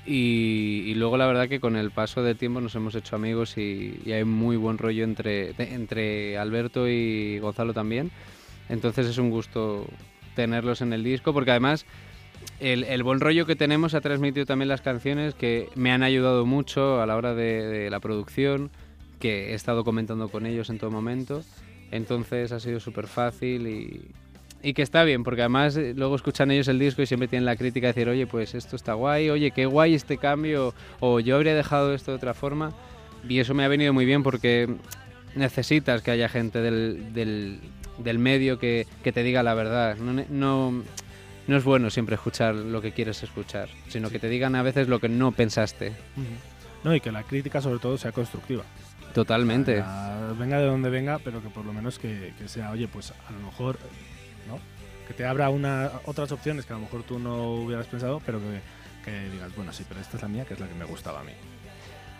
y, 0.05 0.83
y 0.85 0.95
luego 0.95 1.17
la 1.17 1.27
verdad 1.27 1.47
que 1.47 1.59
con 1.59 1.75
el 1.75 1.91
paso 1.91 2.23
del 2.23 2.37
tiempo 2.37 2.59
nos 2.61 2.75
hemos 2.75 2.95
hecho 2.95 3.15
amigos 3.15 3.57
y, 3.57 3.99
y 4.05 4.11
hay 4.11 4.25
muy 4.25 4.57
buen 4.57 4.77
rollo 4.77 5.03
entre, 5.03 5.53
entre 5.57 6.37
Alberto 6.37 6.87
y 6.87 7.39
Gonzalo 7.39 7.73
también. 7.73 8.11
Entonces 8.69 9.07
es 9.07 9.17
un 9.17 9.29
gusto 9.29 9.87
tenerlos 10.35 10.81
en 10.81 10.93
el 10.93 11.03
disco 11.03 11.33
porque 11.33 11.51
además 11.51 11.85
el, 12.59 12.83
el 12.83 13.03
buen 13.03 13.19
rollo 13.19 13.45
que 13.45 13.55
tenemos 13.55 13.93
ha 13.93 14.01
transmitido 14.01 14.45
también 14.45 14.67
las 14.67 14.81
canciones 14.81 15.35
que 15.35 15.69
me 15.75 15.91
han 15.91 16.03
ayudado 16.03 16.45
mucho 16.45 17.01
a 17.01 17.05
la 17.05 17.15
hora 17.15 17.33
de, 17.33 17.63
de 17.63 17.89
la 17.89 17.99
producción, 17.99 18.71
que 19.19 19.51
he 19.51 19.53
estado 19.53 19.83
comentando 19.83 20.27
con 20.27 20.45
ellos 20.45 20.69
en 20.69 20.79
todo 20.79 20.91
momento. 20.91 21.43
Entonces 21.91 22.51
ha 22.51 22.59
sido 22.59 22.79
súper 22.79 23.07
fácil 23.07 23.67
y, 23.67 24.01
y 24.63 24.73
que 24.73 24.81
está 24.81 25.03
bien, 25.03 25.23
porque 25.23 25.41
además 25.41 25.75
eh, 25.75 25.93
luego 25.95 26.15
escuchan 26.15 26.49
ellos 26.49 26.69
el 26.69 26.79
disco 26.79 27.01
y 27.01 27.05
siempre 27.05 27.27
tienen 27.27 27.45
la 27.45 27.57
crítica 27.57 27.87
de 27.87 27.93
decir, 27.93 28.09
oye, 28.09 28.25
pues 28.25 28.55
esto 28.55 28.77
está 28.77 28.93
guay, 28.93 29.29
oye, 29.29 29.51
qué 29.51 29.65
guay 29.65 29.93
este 29.93 30.17
cambio, 30.17 30.73
o 31.01 31.19
yo 31.19 31.35
habría 31.35 31.53
dejado 31.53 31.93
esto 31.93 32.11
de 32.11 32.17
otra 32.17 32.33
forma. 32.33 32.71
Y 33.27 33.39
eso 33.39 33.53
me 33.53 33.63
ha 33.63 33.67
venido 33.67 33.93
muy 33.93 34.05
bien 34.05 34.23
porque 34.23 34.73
necesitas 35.35 36.01
que 36.01 36.11
haya 36.11 36.29
gente 36.29 36.59
del, 36.59 37.13
del, 37.13 37.59
del 37.97 38.19
medio 38.19 38.57
que, 38.57 38.87
que 39.03 39.11
te 39.11 39.23
diga 39.23 39.43
la 39.43 39.53
verdad. 39.53 39.97
No, 39.97 40.23
no, 40.29 40.83
no 41.47 41.57
es 41.57 41.63
bueno 41.63 41.89
siempre 41.89 42.15
escuchar 42.15 42.55
lo 42.55 42.81
que 42.81 42.91
quieres 42.93 43.21
escuchar, 43.21 43.69
sino 43.89 44.09
que 44.09 44.19
te 44.19 44.29
digan 44.29 44.55
a 44.55 44.63
veces 44.63 44.87
lo 44.87 44.99
que 44.99 45.09
no 45.09 45.31
pensaste. 45.31 45.93
No, 46.83 46.95
y 46.95 47.01
que 47.01 47.11
la 47.11 47.23
crítica 47.23 47.61
sobre 47.61 47.79
todo 47.79 47.97
sea 47.97 48.11
constructiva. 48.11 48.63
Totalmente. 49.13 49.83
Venga 50.39 50.57
de 50.57 50.65
donde 50.65 50.89
venga, 50.89 51.19
pero 51.19 51.41
que 51.41 51.49
por 51.49 51.65
lo 51.65 51.73
menos 51.73 51.99
que, 51.99 52.33
que 52.37 52.47
sea, 52.47 52.71
oye, 52.71 52.87
pues 52.87 53.11
a 53.11 53.31
lo 53.31 53.39
mejor, 53.45 53.77
¿no? 54.47 54.59
que 55.07 55.13
te 55.13 55.25
abra 55.25 55.49
una, 55.49 55.91
otras 56.05 56.31
opciones 56.31 56.65
que 56.65 56.71
a 56.73 56.77
lo 56.77 56.83
mejor 56.83 57.03
tú 57.03 57.19
no 57.19 57.55
hubieras 57.55 57.87
pensado, 57.87 58.21
pero 58.25 58.39
que, 58.39 58.61
que 59.03 59.29
digas, 59.31 59.53
bueno, 59.55 59.73
sí, 59.73 59.83
pero 59.87 59.99
esta 59.99 60.15
es 60.15 60.23
la 60.23 60.29
mía, 60.29 60.45
que 60.45 60.53
es 60.53 60.59
la 60.61 60.67
que 60.67 60.75
me 60.75 60.85
gustaba 60.85 61.19
a 61.19 61.23
mí. 61.23 61.31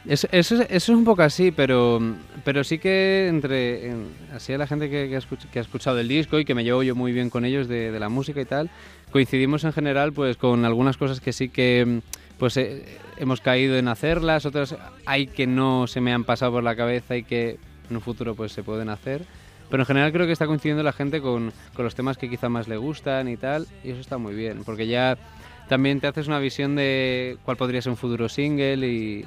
Eso, 0.06 0.28
eso, 0.34 0.56
es- 0.56 0.68
eso 0.70 0.92
es 0.92 0.98
un 0.98 1.06
poco 1.06 1.22
así, 1.22 1.52
pero, 1.52 2.02
pero 2.44 2.66
sí 2.66 2.78
que 2.80 3.28
entre 3.30 3.90
en- 3.90 4.10
así 4.36 4.52
a 4.52 4.58
la 4.58 4.68
gente 4.68 4.90
que, 4.90 5.08
que 5.08 5.16
ha 5.16 5.20
escuch- 5.20 5.50
que 5.50 5.60
ha 5.60 5.62
escuchado 5.62 5.98
el 6.00 6.10
disco 6.10 6.38
y 6.40 6.44
que 6.46 6.54
me 6.54 6.66
llevo 6.66 6.84
yo 6.84 6.94
muy 6.94 7.14
bien 7.14 7.30
con 7.30 7.46
ellos 7.46 7.70
de, 7.70 7.90
de 7.90 8.00
la 8.02 8.10
música 8.10 8.42
y 8.42 8.46
tal, 8.46 8.70
coincidimos 9.14 9.64
en 9.64 9.72
general 9.72 10.12
pues 10.12 10.36
con 10.36 10.66
algunas 10.66 10.98
cosas 10.98 11.22
que 11.22 11.32
sí 11.32 11.48
que 11.48 12.02
pues 12.38 12.58
eh, 12.58 12.84
hemos 13.18 13.40
caído 13.40 13.78
en 13.78 13.88
hacerlas, 13.88 14.46
otras 14.46 14.76
hay 15.06 15.28
que 15.28 15.48
no 15.48 15.88
se 15.88 16.02
me 16.02 16.12
han 16.12 16.26
pasado 16.26 16.52
por 16.52 16.64
la 16.64 16.76
cabeza 16.76 17.16
y 17.16 17.24
que 17.24 17.58
en 17.90 17.96
un 17.96 18.02
futuro 18.02 18.36
pues 18.36 18.52
se 18.52 18.62
pueden 18.62 18.90
hacer. 18.90 19.24
Pero 19.74 19.82
en 19.82 19.88
general 19.88 20.12
creo 20.12 20.28
que 20.28 20.34
está 20.34 20.46
coincidiendo 20.46 20.84
la 20.84 20.94
gente 20.94 21.20
con, 21.20 21.52
con 21.74 21.84
los 21.84 21.96
temas 21.96 22.20
que 22.20 22.30
quizá 22.30 22.48
más 22.48 22.68
le 22.68 22.78
gustan 22.78 23.28
y 23.28 23.38
tal, 23.38 23.66
y 23.84 23.90
eso 23.90 24.02
está 24.02 24.20
muy 24.20 24.36
bien, 24.36 24.64
porque 24.64 24.86
ya 24.86 25.18
también 25.68 26.00
te 26.00 26.06
haces 26.06 26.28
una 26.28 26.38
visión 26.38 26.76
de 26.76 27.40
cuál 27.44 27.58
podría 27.58 27.82
ser 27.82 27.90
un 27.90 27.98
futuro 27.98 28.30
single 28.30 28.88
y, 28.88 29.26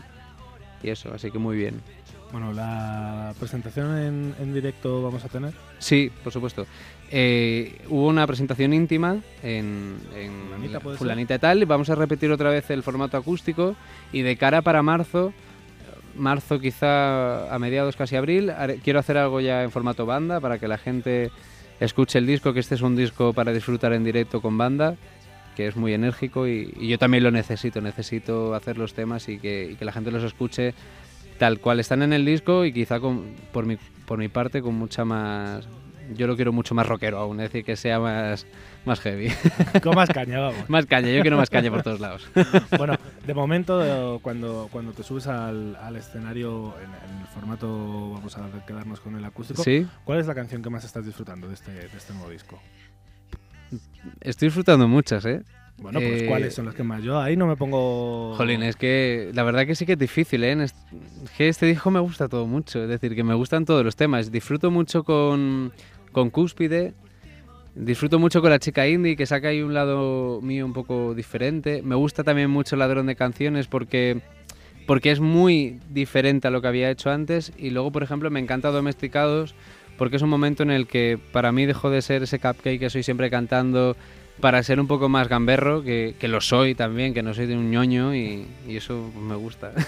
y 0.85 0.89
eso, 0.89 1.13
así 1.13 1.33
que 1.33 1.41
muy 1.41 1.57
bien. 1.57 1.81
Bueno, 2.31 2.53
la 2.53 3.35
presentación 3.41 3.99
en, 3.99 4.35
en 4.39 4.55
directo 4.55 5.03
vamos 5.03 5.25
a 5.25 5.29
tener. 5.29 5.53
Sí, 5.81 6.13
por 6.23 6.33
supuesto. 6.33 6.65
Eh, 7.11 7.81
hubo 7.89 8.07
una 8.07 8.25
presentación 8.25 8.73
íntima 8.73 9.17
en, 9.43 9.97
en 10.15 10.33
Fulanita. 10.49 10.81
Fulanita 10.81 11.35
y 11.35 11.39
tal. 11.41 11.67
Vamos 11.67 11.91
a 11.91 11.97
repetir 11.97 12.31
otra 12.31 12.51
vez 12.51 12.71
el 12.71 12.85
formato 12.85 13.17
acústico 13.17 13.75
y 14.13 14.23
de 14.23 14.37
cara 14.37 14.63
para 14.63 14.81
marzo, 14.83 15.33
marzo 16.17 16.59
quizá 16.59 17.55
a 17.55 17.59
mediados 17.59 17.97
casi 17.97 18.17
abril, 18.17 18.53
quiero 18.83 18.99
hacer 18.99 19.19
algo 19.19 19.41
ya 19.41 19.63
en 19.63 19.71
formato 19.71 20.07
banda 20.07 20.41
para 20.41 20.59
que 20.59 20.69
la 20.69 20.79
gente 20.79 21.31
escuche 21.81 22.19
el 22.19 22.27
disco, 22.27 22.53
que 22.53 22.61
este 22.61 22.75
es 22.75 22.83
un 22.83 22.97
disco 22.97 23.33
para 23.33 23.53
disfrutar 23.53 23.93
en 23.93 24.05
directo 24.05 24.41
con 24.41 24.57
banda 24.59 24.97
que 25.57 25.67
es 25.67 25.75
muy 25.75 25.95
enérgico 25.95 26.47
y, 26.47 26.73
y 26.79 26.89
yo 26.89 26.99
también 26.99 27.25
lo 27.25 27.31
necesito, 27.31 27.81
necesito 27.81 28.55
hacer 28.55 28.77
los 28.77 28.93
temas 28.93 29.27
y 29.29 29.39
que, 29.39 29.71
y 29.73 29.77
que 29.77 29.87
la 29.87 29.93
gente 29.93 30.11
los 30.11 30.23
escuche 30.23 30.75
tal 31.39 31.59
cual 31.61 31.81
están 31.81 32.03
en 32.03 32.13
el 32.13 32.25
disco 32.25 32.65
y 32.65 32.73
quizá 32.73 33.01
con, 33.01 33.35
por, 33.53 33.65
mi, 33.65 33.77
por 34.05 34.19
mi 34.19 34.29
parte 34.29 34.63
con 34.63 34.75
mucha 34.75 35.05
más... 35.05 35.67
Yo 36.15 36.27
lo 36.27 36.37
quiero 36.37 36.53
mucho 36.53 36.75
más 36.75 36.87
rockero 36.87 37.19
aún, 37.19 37.41
es 37.41 37.51
decir, 37.51 37.65
que 37.65 37.77
sea 37.77 37.99
más, 37.99 38.47
más 38.85 39.01
heavy. 39.01 39.29
Con 39.83 39.95
más 39.95 40.09
caña, 40.09 40.39
vamos. 40.41 40.69
más 40.69 40.87
caña, 40.87 41.11
yo 41.11 41.21
quiero 41.23 41.37
más 41.37 41.51
caña 41.51 41.71
por 41.71 41.83
todos 41.85 42.01
lados. 42.01 42.29
bueno, 42.79 42.95
de 43.27 43.35
momento, 43.35 44.19
cuando, 44.23 44.69
cuando 44.71 44.93
te 44.93 45.03
subes 45.03 45.27
al, 45.27 45.77
al 45.77 45.97
escenario 45.97 46.75
en, 46.79 46.91
en 47.15 47.21
el 47.21 47.27
formato, 47.27 48.11
vamos 48.13 48.37
a 48.37 48.49
quedarnos 48.67 49.01
con 49.01 49.17
el 49.17 49.25
acústico. 49.25 49.63
Sí, 49.63 49.87
¿Cuál 50.05 50.21
es 50.21 50.27
la 50.27 50.35
canción 50.35 50.63
que 50.63 50.71
más 50.71 50.85
estás 50.85 51.05
disfrutando 51.05 51.49
de 51.49 51.55
este, 51.55 51.73
de 51.73 51.97
este 51.97 52.13
nuevo 52.13 52.31
disco? 52.31 52.61
estoy 54.21 54.47
disfrutando 54.49 54.87
muchas, 54.87 55.25
¿eh? 55.27 55.43
Bueno, 55.79 55.99
pues 56.01 56.23
Eh, 56.23 56.27
¿cuáles 56.27 56.55
son 56.55 56.65
las 56.65 56.75
que 56.75 56.83
más? 56.83 57.03
Yo 57.03 57.21
ahí 57.21 57.37
no 57.37 57.47
me 57.47 57.57
pongo... 57.57 58.35
Jolín, 58.37 58.63
es 58.63 58.77
que 58.77 59.31
la 59.35 59.43
verdad 59.43 59.67
que 59.67 59.75
sí 59.75 59.85
que 59.85 59.93
es 59.93 59.99
difícil, 59.99 60.43
¿eh? 60.45 60.53
Es 60.63 60.75
que 61.37 61.49
este 61.49 61.67
disco 61.67 61.91
me 61.91 62.01
gusta 62.01 62.29
todo 62.29 62.47
mucho, 62.47 62.83
es 62.83 62.89
decir, 62.89 63.15
que 63.15 63.23
me 63.23 63.35
gustan 63.35 63.65
todos 63.67 63.85
los 63.85 63.95
temas. 63.95 64.33
Disfruto 64.33 64.71
mucho 64.71 65.05
con, 65.05 65.73
con 66.17 66.31
Cúspide, 66.31 66.95
disfruto 67.75 68.19
mucho 68.19 68.41
con 68.41 68.49
la 68.49 68.59
chica 68.59 68.89
indie, 68.89 69.17
que 69.17 69.27
saca 69.27 69.49
ahí 69.49 69.61
un 69.61 69.75
lado 69.75 70.41
mío 70.41 70.65
un 70.65 70.73
poco 70.73 71.13
diferente. 71.13 71.83
Me 71.83 71.95
gusta 71.95 72.25
también 72.25 72.49
mucho 72.49 72.75
Ladrón 72.75 73.05
de 73.05 73.17
Canciones 73.17 73.67
porque, 73.67 74.23
porque 74.87 75.11
es 75.11 75.21
muy 75.21 75.79
diferente 75.91 76.49
a 76.49 76.51
lo 76.51 76.63
que 76.63 76.69
había 76.69 76.91
hecho 76.91 77.11
antes. 77.11 77.53
Y 77.59 77.69
luego, 77.69 77.93
por 77.93 78.03
ejemplo, 78.03 78.31
me 78.31 78.41
encanta 78.41 78.71
Domesticados 78.71 79.55
porque 79.99 80.17
es 80.17 80.23
un 80.23 80.31
momento 80.31 80.63
en 80.63 80.71
el 80.71 80.87
que 80.87 81.19
para 81.33 81.53
mí 81.53 81.67
dejó 81.67 81.91
de 81.91 82.01
ser 82.01 82.23
ese 82.23 82.39
cupcake 82.39 82.81
que 82.81 82.89
soy 82.89 83.03
siempre 83.03 83.29
cantando 83.29 83.95
para 84.41 84.63
ser 84.63 84.81
un 84.81 84.87
poco 84.87 85.11
más 85.11 85.29
gamberro, 85.29 85.83
que, 85.83 86.15
que 86.19 86.29
lo 86.29 86.41
soy 86.41 86.75
también, 86.75 87.13
que 87.13 87.23
no 87.23 87.35
soy 87.35 87.45
de 87.45 87.59
un 87.59 87.71
ñoño 87.71 88.15
y, 88.15 88.47
y 88.67 88.79
eso 88.79 89.13
me 89.21 89.35
gusta. 89.35 89.73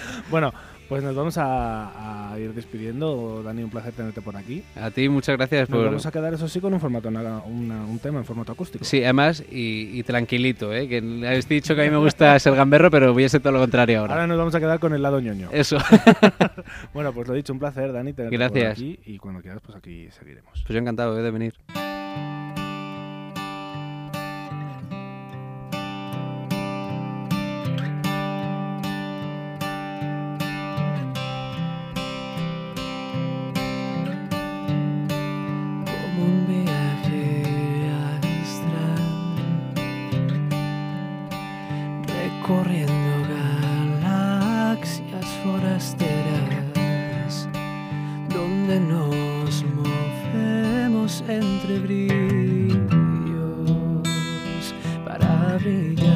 Bueno, 0.30 0.52
pues 0.90 1.02
nos 1.02 1.14
vamos 1.14 1.38
a, 1.38 2.32
a 2.32 2.38
ir 2.38 2.52
despidiendo. 2.52 3.42
Dani, 3.42 3.62
un 3.62 3.70
placer 3.70 3.92
tenerte 3.94 4.20
por 4.20 4.36
aquí. 4.36 4.62
A 4.76 4.90
ti 4.90 5.08
muchas 5.08 5.36
gracias 5.38 5.70
Nos 5.70 5.76
por... 5.78 5.86
vamos 5.86 6.04
a 6.04 6.10
quedar, 6.12 6.34
eso 6.34 6.48
sí, 6.48 6.60
con 6.60 6.74
un 6.74 6.80
formato, 6.80 7.08
una- 7.08 7.38
una- 7.44 7.84
un 7.86 7.98
tema 8.00 8.18
en 8.18 8.24
formato 8.26 8.52
acústico. 8.52 8.84
Sí, 8.84 9.02
además, 9.02 9.42
y, 9.50 9.98
y 9.98 10.02
tranquilito, 10.02 10.74
¿eh? 10.74 10.88
que 10.88 10.98
habéis 10.98 11.48
dicho 11.48 11.74
que 11.74 11.80
a 11.82 11.84
mí 11.84 11.90
me 11.90 11.96
gusta 11.96 12.38
ser 12.38 12.54
gamberro, 12.56 12.90
pero 12.90 13.12
voy 13.14 13.24
a 13.24 13.28
ser 13.30 13.40
todo 13.40 13.52
lo 13.52 13.60
contrario 13.60 14.00
ahora. 14.00 14.14
Ahora 14.14 14.26
nos 14.26 14.36
vamos 14.36 14.54
a 14.54 14.60
quedar 14.60 14.78
con 14.80 14.92
el 14.92 15.00
lado 15.00 15.20
ñoño. 15.20 15.48
Eso. 15.52 15.78
Bueno, 16.92 17.12
pues 17.12 17.28
lo 17.28 17.34
dicho, 17.34 17.52
un 17.52 17.58
placer, 17.60 17.92
Dani, 17.92 18.12
tenerte 18.12 18.36
por 18.36 18.48
Gracias. 18.50 18.72
aquí. 18.72 18.98
Y 19.06 19.18
cuando 19.18 19.40
quieras, 19.40 19.60
pues 19.64 19.76
aquí 19.78 20.08
seguiremos. 20.10 20.50
Pues 20.52 20.68
yo 20.68 20.78
encantado 20.78 21.18
¿eh? 21.18 21.22
de 21.22 21.30
venir. 21.30 21.54
Donde 48.50 48.80
nos 48.80 49.64
movemos 49.76 51.22
entre 51.28 51.78
brillos 51.78 52.10
para 55.04 55.56
brillar. 55.58 56.09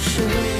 Your 0.00 0.57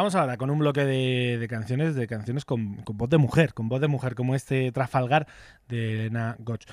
Vamos 0.00 0.14
ahora 0.14 0.38
con 0.38 0.48
un 0.48 0.58
bloque 0.58 0.86
de, 0.86 1.46
canciones, 1.46 1.94
de 1.94 2.06
canciones 2.06 2.46
con, 2.46 2.76
con 2.76 2.96
voz 2.96 3.10
de 3.10 3.18
mujer, 3.18 3.52
con 3.52 3.68
voz 3.68 3.82
de 3.82 3.86
mujer, 3.86 4.14
como 4.14 4.34
este 4.34 4.72
Trafalgar 4.72 5.26
de 5.68 6.06
Elena 6.06 6.36
Gotch. 6.38 6.64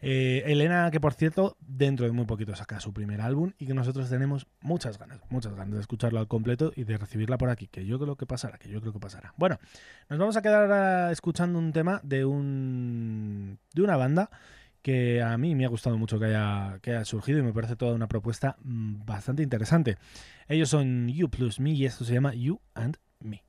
Eh, 0.00 0.44
Elena, 0.46 0.88
que 0.92 1.00
por 1.00 1.12
cierto, 1.12 1.56
dentro 1.58 2.06
de 2.06 2.12
muy 2.12 2.26
poquito 2.26 2.54
saca 2.54 2.78
su 2.78 2.92
primer 2.92 3.20
álbum 3.22 3.50
y 3.58 3.66
que 3.66 3.74
nosotros 3.74 4.08
tenemos 4.08 4.46
muchas 4.60 4.98
ganas, 4.98 5.18
muchas 5.30 5.56
ganas 5.56 5.74
de 5.74 5.80
escucharlo 5.80 6.20
al 6.20 6.28
completo 6.28 6.72
y 6.76 6.84
de 6.84 6.96
recibirla 6.96 7.36
por 7.38 7.50
aquí, 7.50 7.66
que 7.66 7.84
yo 7.84 7.98
creo 7.98 8.14
que 8.14 8.24
pasará, 8.24 8.56
que 8.56 8.68
yo 8.68 8.80
creo 8.80 8.92
que 8.92 9.00
pasará. 9.00 9.34
Bueno, 9.36 9.58
nos 10.08 10.20
vamos 10.20 10.36
a 10.36 10.42
quedar 10.42 10.62
ahora 10.62 11.10
escuchando 11.10 11.58
un 11.58 11.72
tema 11.72 12.00
de 12.04 12.24
un 12.24 13.58
de 13.74 13.82
una 13.82 13.96
banda 13.96 14.30
que 14.80 15.20
a 15.20 15.36
mí 15.36 15.56
me 15.56 15.64
ha 15.64 15.68
gustado 15.68 15.98
mucho 15.98 16.20
que 16.20 16.26
haya, 16.26 16.78
que 16.80 16.92
haya 16.92 17.04
surgido 17.04 17.40
y 17.40 17.42
me 17.42 17.52
parece 17.52 17.74
toda 17.74 17.96
una 17.96 18.06
propuesta 18.06 18.54
mm, 18.62 19.04
bastante 19.04 19.42
interesante. 19.42 19.98
Ellos 20.48 20.70
son 20.70 21.08
You 21.08 21.28
Plus 21.28 21.58
Me 21.58 21.72
y 21.72 21.86
esto 21.86 22.04
se 22.04 22.14
llama 22.14 22.32
You 22.32 22.60
and 22.74 22.98
Me. 23.20 23.42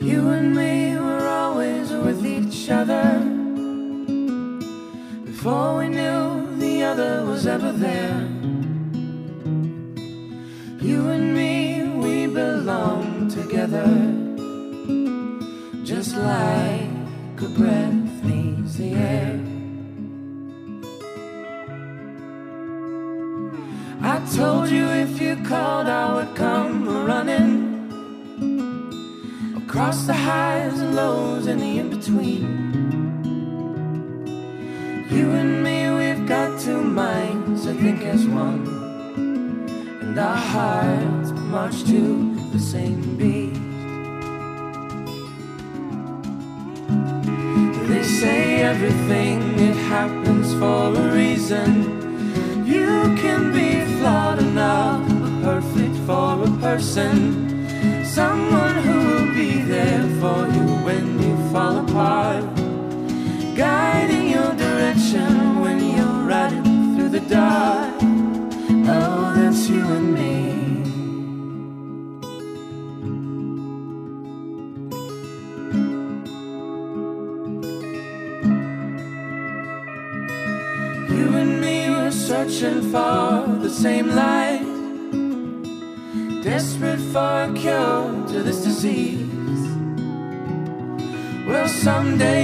You 0.00 0.30
and 0.30 0.54
me 0.56 0.96
were 0.98 1.26
always 1.28 1.92
with 1.92 2.24
each 2.24 2.70
other. 2.70 3.20
Before 5.26 5.76
we 5.76 5.88
knew 5.88 6.56
the 6.58 6.84
other 6.84 7.26
was 7.26 7.46
ever 7.46 7.72
there. 7.72 8.26
You 10.80 11.10
and 11.10 11.34
me, 11.34 11.82
we 11.98 12.26
belong 12.26 13.28
together. 13.28 14.19
Just 16.00 16.16
like 16.16 17.42
a 17.42 17.48
breath 17.58 18.24
needs 18.24 18.78
the 18.78 18.94
air. 18.94 19.38
I 24.00 24.18
told 24.34 24.70
you 24.70 24.86
if 24.86 25.20
you 25.20 25.36
called, 25.44 25.88
I 25.88 26.14
would 26.14 26.34
come 26.34 26.88
running 27.06 27.52
across 29.54 30.06
the 30.06 30.14
highs 30.14 30.80
and 30.80 30.96
lows 30.96 31.46
and 31.46 31.60
the 31.60 31.78
in 31.80 31.90
between. 31.90 32.46
You 35.10 35.30
and 35.32 35.62
me, 35.62 35.90
we've 35.90 36.26
got 36.26 36.58
two 36.58 36.82
minds, 36.82 37.66
I 37.66 37.74
think, 37.74 38.00
as 38.06 38.26
one, 38.26 38.66
and 40.00 40.18
our 40.18 40.34
hearts 40.34 41.32
march 41.32 41.84
to 41.84 42.34
the 42.52 42.58
same 42.58 43.18
beat. 43.18 43.69
Everything 48.70 49.58
it 49.58 49.74
happens 49.74 50.54
for 50.54 50.94
a 50.94 51.12
reason. 51.12 51.70
You 52.64 53.16
can 53.22 53.52
be 53.52 53.70
flawed 53.96 54.38
enough, 54.38 55.02
but 55.20 55.34
perfect 55.42 55.96
for 56.06 56.44
a 56.44 56.50
person. 56.66 57.14
Someone 58.04 58.76
who 58.84 58.96
will 59.08 59.34
be 59.34 59.62
there 59.62 60.06
for 60.20 60.46
you 60.54 60.66
when 60.86 61.04
you 61.20 61.34
fall 61.52 61.78
apart. 61.84 62.44
Guiding 63.56 64.30
your 64.36 64.52
direction 64.54 65.60
when 65.62 65.78
you're 65.96 66.22
riding 66.34 66.94
through 66.94 67.08
the 67.08 67.24
dark. 67.28 67.94
Oh, 68.96 69.32
that's 69.34 69.68
you 69.68 69.84
and 69.98 70.14
me. 70.14 70.49
Searching 82.48 82.80
for 82.90 83.44
the 83.60 83.68
same 83.68 84.08
light. 84.08 84.64
Desperate 86.42 87.00
for 87.12 87.42
a 87.44 87.52
cure 87.54 88.26
to 88.28 88.42
this 88.42 88.64
disease. 88.64 89.28
Well, 91.46 91.68
some 91.68 92.16
days 92.16 92.40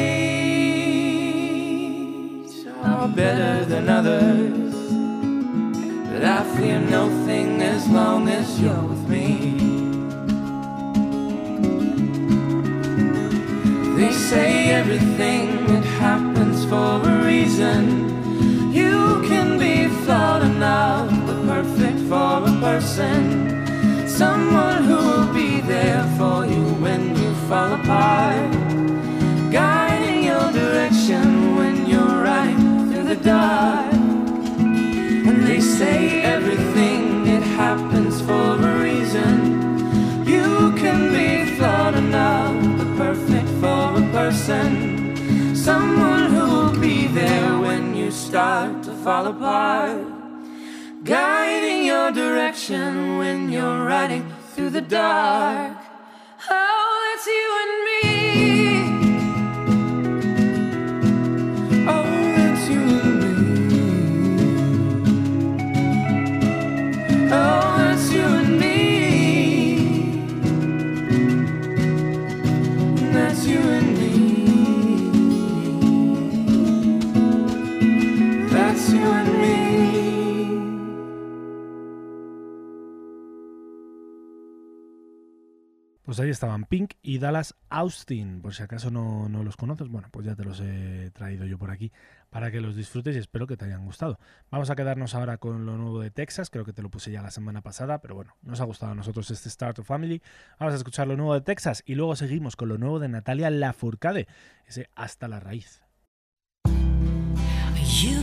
are 2.83 3.09
better 3.09 3.65
than 3.65 3.89
others. 3.89 4.75
But 6.11 6.25
I 6.25 6.45
fear 6.57 6.81
nothing 6.81 7.63
as 7.63 7.89
long 7.89 8.29
as 8.29 8.61
you're 8.61 8.83
with 8.93 9.09
me. 9.09 9.55
They 13.97 14.13
say 14.13 14.71
everything 14.73 15.67
that 15.69 15.85
happens 15.85 16.67
for 16.67 17.01
a 17.03 17.25
reason. 17.25 18.16
Flawed 20.07 20.43
enough, 20.43 21.11
but 21.27 21.39
perfect 21.49 21.99
for 22.09 22.45
a 22.47 22.55
person. 22.61 24.07
Someone 24.07 24.85
who 24.85 24.95
will 24.95 25.35
be 25.35 25.61
there 25.61 26.05
for 26.17 26.47
you 26.47 26.63
when 26.85 27.17
you 27.17 27.35
fall 27.49 27.73
apart. 27.73 28.53
Guiding 29.51 30.23
your 30.23 30.53
direction 30.53 31.57
when 31.57 31.87
you're 31.89 32.23
riding 32.23 32.93
through 32.93 33.03
the 33.03 33.17
dark. 33.17 33.93
And 35.29 35.45
they 35.45 35.59
say 35.59 36.23
everything 36.23 37.27
it 37.27 37.43
happens 37.43 38.21
for 38.21 38.55
a 38.63 38.79
reason. 38.79 40.25
You 40.25 40.73
can 40.77 41.13
be 41.13 41.57
flawed 41.57 41.97
enough, 41.97 42.55
but 42.79 42.97
perfect 42.97 43.49
for 43.61 43.99
a 44.01 44.09
person. 44.13 45.57
Someone 45.57 46.31
who 46.31 46.47
will 46.55 46.81
be 46.81 47.09
there 47.09 47.59
when 47.59 47.97
you 47.97 48.13
start 48.13 48.86
fall 49.07 49.29
apart. 49.29 50.05
Guiding 51.05 51.85
your 51.85 52.11
direction 52.11 53.19
when 53.19 53.49
you're 53.53 53.85
riding 53.85 54.25
through 54.53 54.71
the 54.71 54.81
dark. 54.81 55.77
Oh, 56.51 57.13
that's 57.15 57.27
you 57.39 57.49
and 57.63 57.75
me. 57.87 57.96
Pues 86.17 86.25
ahí 86.25 86.31
estaban 86.31 86.65
Pink 86.65 86.95
y 87.03 87.19
Dallas 87.19 87.55
Austin. 87.69 88.41
Por 88.41 88.55
si 88.55 88.63
acaso 88.63 88.91
no, 88.91 89.29
no 89.29 89.45
los 89.45 89.59
conoces, 89.59 89.89
bueno, 89.89 90.09
pues 90.11 90.25
ya 90.25 90.35
te 90.35 90.45
los 90.45 90.61
he 90.61 91.11
traído 91.11 91.45
yo 91.45 91.59
por 91.59 91.71
aquí 91.71 91.93
para 92.31 92.51
que 92.51 92.63
los 92.63 92.75
disfrutes 92.75 93.15
y 93.17 93.19
espero 93.19 93.47
que 93.47 93.59
te 93.59 93.67
hayan 93.67 93.85
gustado. 93.85 94.19
Vamos 94.51 94.71
a 94.71 94.77
quedarnos 94.77 95.15
ahora 95.15 95.37
con 95.37 95.67
lo 95.67 95.77
nuevo 95.77 96.01
de 96.01 96.11
Texas, 96.11 96.49
creo 96.49 96.65
que 96.65 96.73
te 96.73 96.81
lo 96.81 96.89
puse 96.89 97.13
ya 97.13 97.21
la 97.21 97.31
semana 97.31 97.61
pasada, 97.61 98.01
pero 98.01 98.15
bueno, 98.15 98.35
nos 98.41 98.63
ha 98.63 98.65
gustado 98.65 98.93
a 98.93 98.95
nosotros 98.95 99.31
este 99.31 99.51
Start 99.51 99.81
of 99.81 99.87
Family. 99.87 100.23
Vamos 100.59 100.73
a 100.73 100.79
escuchar 100.79 101.07
lo 101.07 101.19
nuevo 101.19 101.35
de 101.35 101.43
Texas 101.43 101.83
y 101.85 101.97
luego 101.97 102.17
seguimos 102.17 102.57
con 102.57 102.71
lo 102.71 102.79
nuevo 102.79 102.99
de 102.99 103.09
Natalia 103.09 103.51
Lafourcade, 103.51 104.27
ese 104.67 104.89
Hasta 104.95 105.29
la 105.29 105.39
Raíz. 105.39 105.83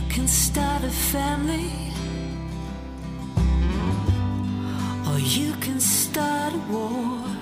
Can 0.08 0.26
start 0.26 0.82
a 0.82 0.90
family, 0.90 1.70
can 5.60 5.80
start 5.80 6.54
a 6.54 6.58
war. 6.72 7.33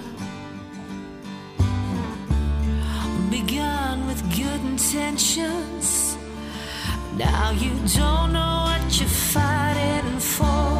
Intentions. 4.73 6.16
Now 7.16 7.51
you 7.51 7.73
don't 7.99 8.33
know 8.37 8.55
what 8.68 8.83
you're 8.99 9.16
fighting 9.35 10.18
for. 10.35 10.70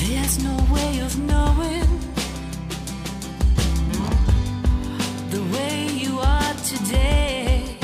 There's 0.00 0.36
no 0.48 0.56
way 0.74 0.92
of 1.06 1.12
knowing 1.30 1.90
the 5.34 5.42
way 5.54 5.76
you 6.04 6.12
are 6.36 6.54
today. 6.72 7.76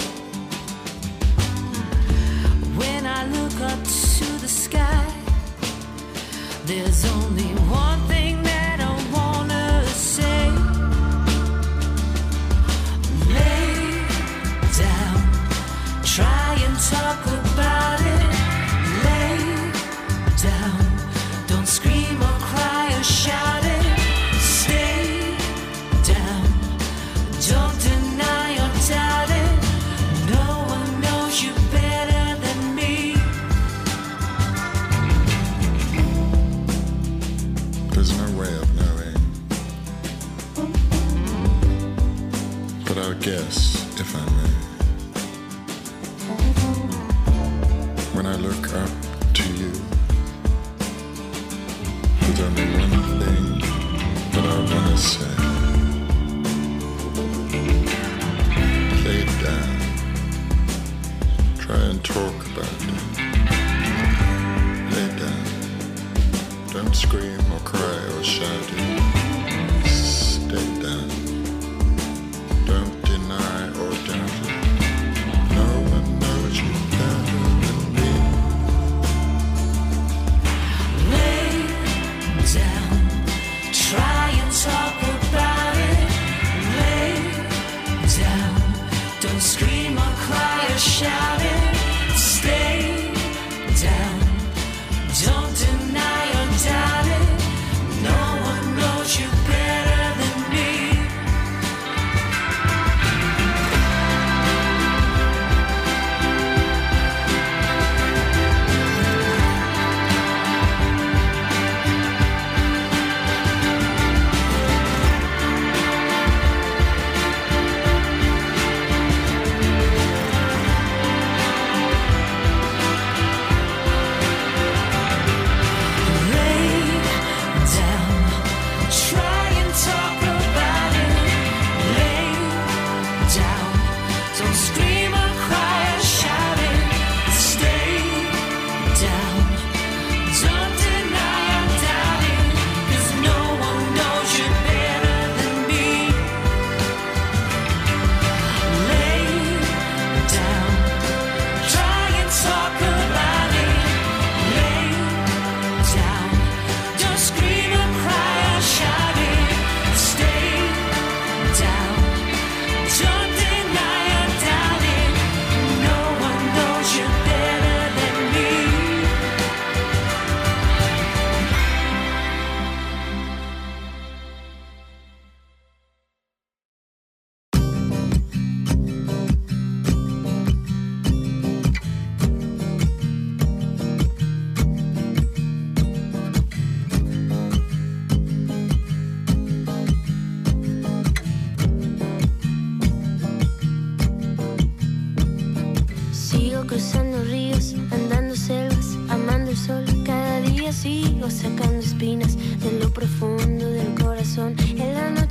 When 2.80 3.02
I 3.18 3.20
look 3.36 3.56
up 3.72 3.80
to 4.16 4.26
the 4.44 4.52
sky, 4.64 5.04
there's 6.64 7.04
only 7.04 7.21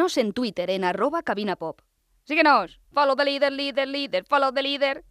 En 0.00 0.32
Twitter 0.32 0.70
en 0.70 0.84
arroba 0.84 1.22
cabinapop. 1.22 1.82
Síguenos. 2.24 2.80
Follow 2.90 3.14
the 3.14 3.24
leader, 3.24 3.52
leader, 3.52 3.86
leader. 3.86 4.24
Follow 4.24 4.50
the 4.50 4.62
leader. 4.62 5.04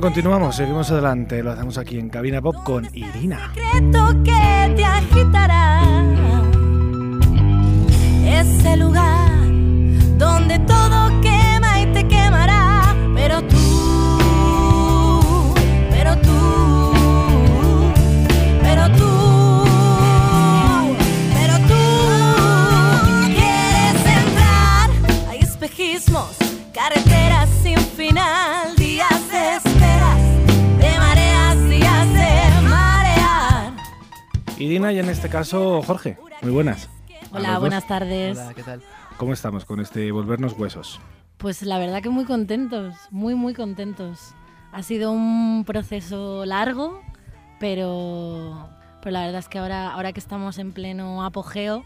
Continuamos, 0.00 0.56
seguimos 0.56 0.90
adelante. 0.90 1.42
Lo 1.42 1.52
hacemos 1.52 1.78
aquí 1.78 1.98
en 1.98 2.10
Cabina 2.10 2.42
Pop 2.42 2.56
con 2.64 2.86
Irina. 2.92 3.52
Y 34.92 34.98
en 34.98 35.08
este 35.10 35.28
caso 35.28 35.82
Jorge. 35.82 36.16
Muy 36.42 36.52
buenas. 36.52 36.88
Hola, 37.32 37.58
buenas 37.58 37.86
tardes. 37.86 38.38
Hola, 38.38 38.54
¿qué 38.54 38.62
tal? 38.62 38.82
¿Cómo 39.16 39.32
estamos 39.32 39.64
con 39.64 39.80
este 39.80 40.12
volvernos 40.12 40.52
huesos? 40.52 41.00
Pues 41.38 41.62
la 41.62 41.78
verdad 41.78 42.02
que 42.02 42.08
muy 42.10 42.24
contentos, 42.24 42.94
muy 43.10 43.34
muy 43.34 43.54
contentos. 43.54 44.34
Ha 44.72 44.82
sido 44.82 45.12
un 45.12 45.64
proceso 45.66 46.44
largo, 46.44 47.00
pero, 47.58 48.68
pero 49.00 49.12
la 49.12 49.20
verdad 49.22 49.38
es 49.40 49.48
que 49.48 49.58
ahora, 49.58 49.92
ahora 49.92 50.12
que 50.12 50.20
estamos 50.20 50.58
en 50.58 50.72
pleno 50.72 51.24
apogeo, 51.24 51.84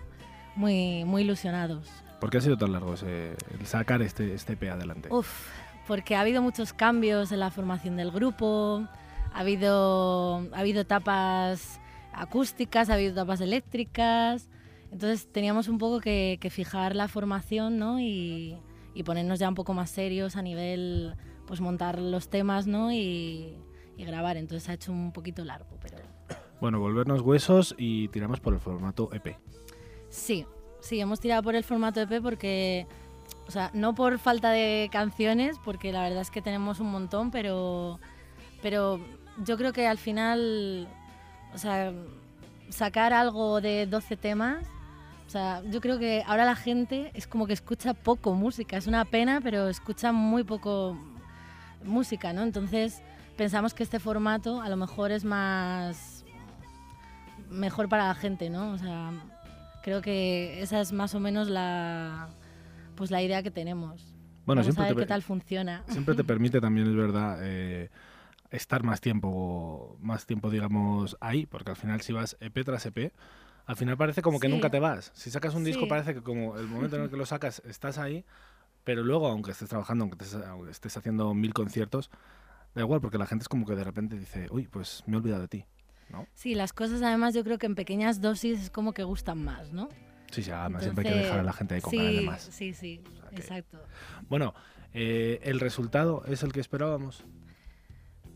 muy, 0.57 1.05
muy 1.05 1.22
ilusionados. 1.22 1.88
¿Por 2.20 2.30
qué 2.30 2.38
ha 2.38 2.40
sido 2.40 2.57
tan 2.59 2.72
largo 2.72 2.94
ese- 2.94 3.36
el 3.59 3.66
sacar 3.66 4.03
este, 4.03 4.34
este 4.34 4.53
EP 4.55 4.70
adelante? 4.70 5.09
Uf, 5.12 5.48
porque 5.86 6.16
ha 6.16 6.20
habido 6.20 6.42
muchos 6.42 6.72
cambios 6.72 7.32
en 7.32 7.40
la 7.40 7.51
formación 7.51 7.96
del 7.96 8.11
grupo, 8.11 8.84
ha 9.32 9.38
habido, 9.40 10.46
ha 10.53 10.59
habido 10.59 10.80
etapas 10.82 11.80
acústicas, 12.12 12.90
ha 12.90 12.94
habido 12.94 13.12
etapas 13.12 13.40
eléctricas, 13.40 14.48
entonces 14.92 15.28
teníamos 15.30 15.68
un 15.68 15.78
poco 15.78 16.00
que, 16.00 16.38
que 16.40 16.50
fijar 16.50 16.96
la 16.96 17.08
formación 17.08 17.78
¿no? 17.78 18.00
y, 18.00 18.56
y 18.94 19.02
ponernos 19.02 19.38
ya 19.38 19.48
un 19.48 19.54
poco 19.54 19.74
más 19.74 19.90
serios 19.90 20.36
a 20.36 20.42
nivel, 20.42 21.14
pues 21.46 21.61
montar 21.61 21.98
los 21.98 22.28
temas 22.28 22.66
¿no? 22.66 22.92
y, 22.92 23.56
y 23.96 24.04
grabar, 24.04 24.36
entonces 24.36 24.68
ha 24.68 24.74
hecho 24.74 24.92
un 24.92 25.12
poquito 25.12 25.44
largo, 25.44 25.78
pero 25.80 25.98
Bueno, 26.61 26.80
volvernos 26.80 27.20
huesos 27.20 27.74
y 27.78 28.08
tiramos 28.08 28.40
por 28.40 28.54
el 28.54 28.61
formato 28.61 29.11
EP. 29.12 29.36
Sí, 30.08 30.44
sí, 30.80 31.00
hemos 31.00 31.20
tirado 31.20 31.42
por 31.42 31.54
el 31.54 31.62
formato 31.64 32.00
EP 32.00 32.20
porque, 32.20 32.86
o 33.46 33.50
sea, 33.50 33.70
no 33.74 33.94
por 33.94 34.18
falta 34.18 34.50
de 34.50 34.88
canciones, 34.90 35.56
porque 35.64 35.92
la 35.92 36.02
verdad 36.02 36.22
es 36.22 36.30
que 36.30 36.42
tenemos 36.42 36.80
un 36.80 36.90
montón, 36.90 37.30
pero, 37.30 38.00
pero 38.61 38.98
yo 39.44 39.56
creo 39.56 39.72
que 39.72 39.86
al 39.86 39.98
final, 39.98 40.88
o 41.55 41.59
sea, 41.59 41.92
sacar 42.68 43.12
algo 43.12 43.61
de 43.61 43.86
12 43.86 44.16
temas, 44.16 44.64
o 45.26 45.30
sea, 45.30 45.62
yo 45.70 45.80
creo 45.80 45.98
que 45.98 46.24
ahora 46.26 46.44
la 46.44 46.57
gente 46.57 47.11
es 47.14 47.26
como 47.26 47.46
que 47.46 47.53
escucha 47.53 47.94
poco 47.94 48.34
música, 48.34 48.76
es 48.76 48.86
una 48.86 49.05
pena, 49.05 49.40
pero 49.40 49.68
escucha 49.68 50.12
muy 50.12 50.42
poco 50.44 50.98
música, 51.84 52.32
¿no? 52.32 52.42
Entonces 52.42 53.03
pensamos 53.36 53.72
que 53.74 53.82
este 53.82 54.01
formato 54.01 54.61
a 54.61 54.68
lo 54.68 54.76
mejor 54.76 55.12
es 55.12 55.24
más 55.24 56.24
mejor 57.48 57.88
para 57.88 58.09
la 58.09 58.14
gente, 58.14 58.51
¿no? 58.51 58.72
O 58.72 58.78
sea, 58.78 59.12
creo 59.82 60.01
que 60.03 60.61
esa 60.62 60.80
es 60.80 60.92
más 60.92 61.14
o 61.14 61.20
menos 61.20 61.48
la 61.48 62.28
pues 62.96 63.11
la 63.11 63.22
idea 63.22 63.42
que 63.42 63.51
tenemos. 63.51 64.03
Bueno, 64.44 64.62
Vamos 64.62 64.66
siempre 64.66 64.84
a 64.84 64.86
ver 64.88 64.96
te, 64.96 65.03
qué 65.03 65.07
tal 65.07 65.22
funciona. 65.22 65.82
siempre 65.88 66.14
te 66.14 66.24
permite 66.32 66.61
también, 66.61 66.88
es 66.88 66.96
verdad, 66.96 67.38
eh, 67.42 67.88
estar 68.51 68.82
más 68.82 69.01
tiempo, 69.01 69.96
más 70.01 70.26
tiempo, 70.26 70.51
digamos, 70.51 71.16
ahí, 71.20 71.46
porque 71.46 71.70
al 71.70 71.76
final 71.76 72.01
si 72.01 72.12
vas 72.12 72.36
EP 72.40 72.64
tras 72.64 72.84
EP, 72.86 73.12
al 73.66 73.76
final 73.76 73.96
parece 73.96 74.22
como 74.22 74.40
que 74.40 74.48
Sí. 74.48 74.53
nunca 74.53 74.70
te 74.70 74.80
vas. 74.80 75.12
Si 75.14 75.30
sacas 75.30 75.55
un 75.55 75.64
disco 75.64 75.86
parece 75.86 76.14
que 76.14 76.22
como 76.22 76.57
el 76.59 76.66
momento 76.66 76.96
en 76.96 77.03
el 77.03 77.11
que 77.11 77.16
lo 77.16 77.26
sacas 77.26 77.62
estás 77.64 77.98
ahí, 77.98 78.24
pero 78.84 79.03
luego, 79.05 79.28
aunque 79.28 79.53
estés 79.53 79.68
trabajando, 79.68 80.05
aunque 80.05 80.24
estés, 80.24 80.42
aunque 80.46 80.70
estés 80.70 80.96
haciendo 80.96 81.32
mil 81.34 81.55
conciertos, 81.55 82.11
da 82.74 82.82
igual, 82.82 83.01
porque 83.01 83.18
la 83.18 83.26
gente 83.26 83.42
es 83.44 83.48
como 83.48 83.66
que 83.66 83.74
de 83.76 83.84
repente 83.84 84.18
dice, 84.18 84.48
uy, 84.51 84.66
pues 84.66 85.03
me 85.07 85.14
he 85.14 85.16
olvidado 85.18 85.42
de 85.42 85.48
ti. 85.48 85.64
¿no? 86.09 86.26
Sí, 86.34 86.57
las 86.57 86.72
cosas 86.72 87.03
además 87.03 87.34
yo 87.34 87.44
creo 87.44 87.59
que 87.59 87.66
en 87.66 87.76
pequeñas 87.76 88.20
dosis 88.20 88.61
es 88.61 88.70
como 88.70 88.92
que 88.92 89.05
gustan 89.05 89.44
más, 89.44 89.72
¿no? 89.72 89.88
Sí, 90.32 90.42
sí, 90.42 90.51
además 90.51 90.82
siempre 90.82 91.07
hay 91.09 91.14
que 91.14 91.22
dejar 91.22 91.38
a 91.40 91.42
la 91.44 91.53
gente 91.53 91.74
ahí 91.76 91.80
con 91.80 91.90
sí, 91.92 91.96
ganas 91.98 92.14
de 92.14 92.20
más. 92.22 92.42
Sí, 92.42 92.74
sí, 92.74 93.01
que- 93.30 93.36
exacto. 93.36 93.78
Bueno, 94.28 94.55
eh, 94.92 95.38
el 95.44 95.61
resultado 95.61 96.24
es 96.26 96.42
el 96.42 96.53
que 96.53 96.59
esperábamos. 96.61 97.24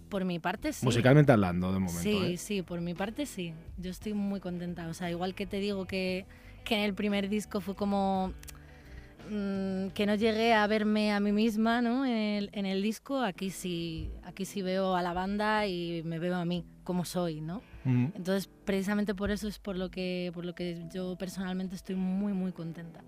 Por 0.08 0.24
mi 0.24 0.38
parte 0.38 0.72
sí. 0.72 0.84
Musicalmente 0.84 1.32
hablando, 1.32 1.72
de 1.72 1.78
momento. 1.78 2.02
Sí, 2.02 2.34
¿eh? 2.34 2.36
sí, 2.36 2.62
por 2.62 2.80
mi 2.80 2.94
parte 2.94 3.26
sí. 3.26 3.54
Yo 3.78 3.90
estoy 3.90 4.14
muy 4.14 4.40
contenta. 4.40 4.88
O 4.88 4.94
sea, 4.94 5.10
igual 5.10 5.34
que 5.34 5.46
te 5.46 5.58
digo 5.58 5.86
que, 5.86 6.26
que 6.64 6.76
en 6.76 6.82
el 6.82 6.94
primer 6.94 7.28
disco 7.28 7.60
fue 7.60 7.74
como 7.74 8.32
mm, 9.30 9.88
que 9.88 10.06
no 10.06 10.14
llegué 10.14 10.54
a 10.54 10.66
verme 10.66 11.12
a 11.12 11.20
mí 11.20 11.32
misma 11.32 11.82
¿no? 11.82 12.04
en, 12.04 12.12
el, 12.12 12.50
en 12.52 12.66
el 12.66 12.82
disco, 12.82 13.20
aquí 13.20 13.50
sí, 13.50 14.10
aquí 14.24 14.44
sí 14.44 14.62
veo 14.62 14.94
a 14.94 15.02
la 15.02 15.12
banda 15.12 15.66
y 15.66 16.02
me 16.04 16.18
veo 16.18 16.36
a 16.36 16.44
mí, 16.44 16.64
como 16.84 17.04
soy, 17.04 17.40
¿no? 17.40 17.62
Entonces, 17.86 18.48
precisamente 18.64 19.14
por 19.14 19.30
eso 19.30 19.46
es 19.46 19.58
por 19.58 19.76
lo 19.76 19.90
que, 19.90 20.30
por 20.32 20.46
lo 20.46 20.54
que 20.54 20.86
yo 20.90 21.16
personalmente 21.18 21.74
estoy 21.74 21.96
muy, 21.96 22.32
muy 22.32 22.50
contenta. 22.50 23.04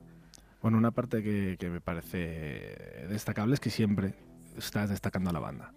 Bueno, 0.60 0.76
una 0.76 0.90
parte 0.90 1.22
que, 1.22 1.56
que 1.58 1.70
me 1.70 1.80
parece 1.80 2.18
destacable 3.08 3.54
es 3.54 3.60
que 3.60 3.70
siempre 3.70 4.12
estás 4.56 4.90
destacando 4.90 5.30
a 5.30 5.32
la 5.32 5.40
banda. 5.40 5.72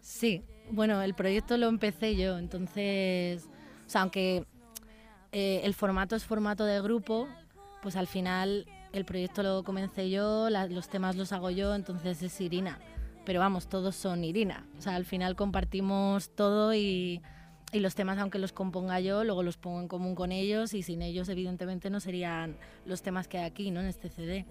Sí, 0.00 0.42
bueno, 0.70 1.02
el 1.02 1.14
proyecto 1.14 1.56
lo 1.56 1.68
empecé 1.68 2.16
yo, 2.16 2.38
entonces, 2.38 3.44
o 3.86 3.90
sea, 3.90 4.02
aunque 4.02 4.44
eh, 5.32 5.60
el 5.64 5.74
formato 5.74 6.16
es 6.16 6.24
formato 6.24 6.64
de 6.64 6.80
grupo, 6.80 7.28
pues 7.82 7.96
al 7.96 8.06
final 8.06 8.66
el 8.92 9.04
proyecto 9.04 9.42
lo 9.42 9.62
comencé 9.62 10.10
yo, 10.10 10.50
la- 10.50 10.66
los 10.66 10.88
temas 10.88 11.16
los 11.16 11.32
hago 11.32 11.50
yo, 11.50 11.74
entonces 11.74 12.22
es 12.22 12.40
Irina. 12.40 12.78
Pero 13.24 13.38
vamos, 13.40 13.68
todos 13.68 13.94
son 13.94 14.24
Irina. 14.24 14.66
O 14.78 14.82
sea, 14.82 14.96
al 14.96 15.04
final 15.04 15.36
compartimos 15.36 16.30
todo 16.34 16.74
y, 16.74 17.20
y 17.72 17.80
los 17.80 17.94
temas, 17.94 18.18
aunque 18.18 18.38
los 18.38 18.52
componga 18.52 18.98
yo, 18.98 19.22
luego 19.24 19.42
los 19.42 19.56
pongo 19.58 19.80
en 19.80 19.88
común 19.88 20.14
con 20.14 20.32
ellos 20.32 20.74
y 20.74 20.82
sin 20.82 21.02
ellos, 21.02 21.28
evidentemente, 21.28 21.90
no 21.90 22.00
serían 22.00 22.56
los 22.86 23.02
temas 23.02 23.28
que 23.28 23.38
hay 23.38 23.44
aquí, 23.44 23.70
¿no? 23.70 23.80
En 23.80 23.86
este 23.86 24.08
CD. 24.08 24.46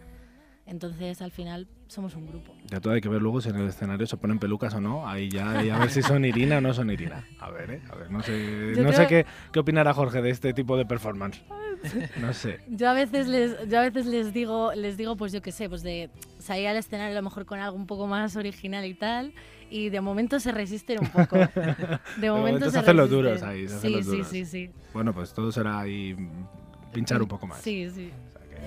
Entonces, 0.70 1.22
al 1.24 1.32
final, 1.32 1.67
somos 1.88 2.15
un 2.15 2.28
grupo. 2.28 2.53
Ya 2.70 2.80
todo 2.80 2.93
hay 2.93 3.01
que 3.01 3.09
ver 3.09 3.22
luego 3.22 3.41
si 3.41 3.49
en 3.49 3.55
el 3.55 3.67
escenario 3.67 4.05
se 4.05 4.17
ponen 4.17 4.38
pelucas 4.38 4.74
o 4.76 4.80
no. 4.82 5.07
Ahí 5.09 5.28
ya, 5.30 5.57
ahí 5.59 5.70
a 5.72 5.80
ver 5.80 5.89
si 5.89 6.03
son 6.03 6.24
Irina 6.26 6.59
o 6.59 6.61
no 6.61 6.74
son 6.76 6.91
Irina. 6.91 7.26
A 7.39 7.49
ver, 7.49 7.72
¿eh? 7.72 7.82
A 7.91 7.95
ver, 7.95 8.11
no 8.11 8.22
sé, 8.22 8.74
Yo 8.76 8.84
no 8.84 8.91
sé 8.91 9.07
creo- 9.07 9.07
qué, 9.07 9.26
qué 9.51 9.59
opinará 9.59 9.93
Jorge 9.95 10.22
de 10.22 10.30
este 10.30 10.53
tipo 10.53 10.78
de 10.78 10.86
performance. 10.86 11.41
No 12.22 12.34
sé. 12.34 12.59
Yo 12.67 12.89
a 12.89 12.93
veces 12.93 13.28
les, 13.28 13.67
yo 13.70 13.80
a 13.80 13.82
veces 13.82 14.05
les 14.05 14.32
digo, 14.34 14.74
les 14.76 14.95
digo, 14.97 15.15
pues 15.15 15.32
yo 15.32 15.41
qué 15.41 15.51
sé, 15.51 15.70
pues 15.70 15.82
de 15.82 16.09
salir 16.38 16.67
al 16.67 16.76
escenario 16.78 17.13
a 17.17 17.22
lo 17.22 17.24
mejor 17.24 17.45
con 17.45 17.59
algo 17.59 17.76
un 17.78 17.88
poco 17.88 18.05
más 18.05 18.36
original 18.36 18.86
y 18.86 18.93
tal, 18.93 19.34
y 19.72 19.89
de 19.89 20.01
momento 20.01 20.39
se 20.41 20.51
resisten 20.51 20.99
un 20.99 21.07
poco. 21.07 21.38
De, 22.17 22.30
momento, 22.30 22.65
se 22.65 22.72
se, 22.72 22.80
hacen 22.80 22.97
los 22.97 23.09
duros 23.09 23.41
ahí, 23.43 23.67
se 23.67 23.76
hacen 23.76 23.89
sí, 23.91 23.95
los 23.95 24.05
sí, 24.05 24.11
duros. 24.11 24.28
sí, 24.28 24.45
sí. 24.45 24.70
Bueno, 24.93 25.13
pues 25.13 25.34
todo 25.34 25.51
será 25.53 25.80
ahí 25.80 26.15
pinchar 26.93 27.22
un 27.22 27.28
poco 27.30 27.47
más. 27.47 27.61
Sí, 27.61 27.89
sí. 27.89 28.11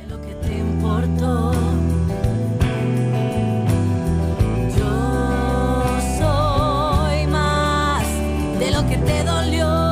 lo 0.09 0.19
que 0.21 0.35
te 0.37 0.59
importó. 0.59 1.82
De 8.63 8.71
lo 8.71 8.87
que 8.87 8.97
te 8.97 9.25
dolió. 9.25 9.92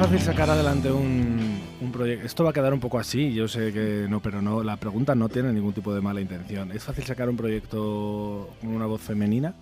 Fácil 0.00 0.20
sacar 0.20 0.48
adelante 0.48 0.90
un, 0.90 1.60
un 1.78 1.92
proyecto. 1.92 2.24
Esto 2.24 2.42
va 2.42 2.50
a 2.50 2.52
quedar 2.54 2.72
un 2.72 2.80
poco 2.80 2.98
así, 2.98 3.34
yo 3.34 3.46
sé 3.48 3.70
que 3.70 4.06
no, 4.08 4.20
pero 4.20 4.40
no. 4.40 4.62
La 4.62 4.78
pregunta 4.78 5.14
no 5.14 5.28
tiene 5.28 5.52
ningún 5.52 5.74
tipo 5.74 5.94
de 5.94 6.00
mala 6.00 6.22
intención. 6.22 6.72
¿Es 6.72 6.84
fácil 6.84 7.04
sacar 7.04 7.28
un 7.28 7.36
proyecto 7.36 8.48
con 8.62 8.70
una 8.70 8.86
voz 8.86 9.02
femenina? 9.02 9.54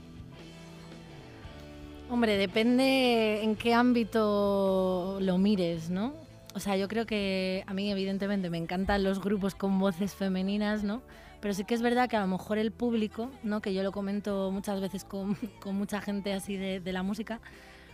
Hombre, 2.08 2.36
depende 2.36 3.42
en 3.42 3.56
qué 3.56 3.74
ámbito 3.74 5.18
lo 5.20 5.38
mires, 5.38 5.90
¿no? 5.90 6.14
O 6.54 6.60
sea, 6.60 6.76
yo 6.76 6.86
creo 6.86 7.04
que 7.04 7.64
a 7.66 7.74
mí 7.74 7.90
evidentemente 7.90 8.48
me 8.48 8.58
encantan 8.58 9.02
los 9.02 9.20
grupos 9.20 9.56
con 9.56 9.80
voces 9.80 10.14
femeninas, 10.14 10.84
¿no? 10.84 11.02
Pero 11.40 11.52
sí 11.52 11.64
que 11.64 11.74
es 11.74 11.82
verdad 11.82 12.08
que 12.08 12.16
a 12.16 12.20
lo 12.20 12.28
mejor 12.28 12.58
el 12.58 12.70
público, 12.70 13.28
¿no? 13.42 13.60
Que 13.60 13.74
yo 13.74 13.82
lo 13.82 13.90
comento 13.90 14.52
muchas 14.52 14.80
veces 14.80 15.02
con, 15.02 15.34
con 15.60 15.74
mucha 15.74 16.00
gente 16.00 16.32
así 16.32 16.56
de, 16.56 16.78
de 16.78 16.92
la 16.92 17.02
música, 17.02 17.40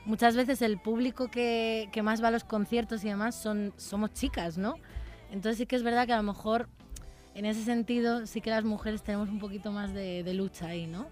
muchas 0.04 0.36
veces 0.36 0.62
el 0.62 0.78
público 0.78 1.30
que, 1.30 1.88
que 1.92 2.02
más 2.02 2.22
va 2.22 2.28
a 2.28 2.30
los 2.30 2.44
conciertos 2.44 3.04
y 3.04 3.08
demás 3.08 3.34
son, 3.34 3.72
somos 3.76 4.12
chicas, 4.12 4.58
¿no? 4.58 4.74
Entonces 5.30 5.58
sí 5.58 5.66
que 5.66 5.76
es 5.76 5.82
verdad 5.82 6.06
que 6.06 6.12
a 6.12 6.16
lo 6.18 6.22
mejor 6.22 6.68
en 7.34 7.44
ese 7.46 7.62
sentido 7.64 8.26
sí 8.26 8.40
que 8.40 8.50
las 8.50 8.64
mujeres 8.64 9.02
tenemos 9.02 9.28
un 9.28 9.38
poquito 9.40 9.72
más 9.72 9.92
de, 9.92 10.22
de 10.22 10.34
lucha 10.34 10.66
ahí, 10.68 10.86
¿no? 10.86 11.08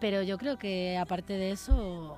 Pero 0.00 0.22
yo 0.22 0.38
creo 0.38 0.58
que 0.58 0.96
aparte 0.96 1.32
de 1.32 1.50
eso 1.50 2.16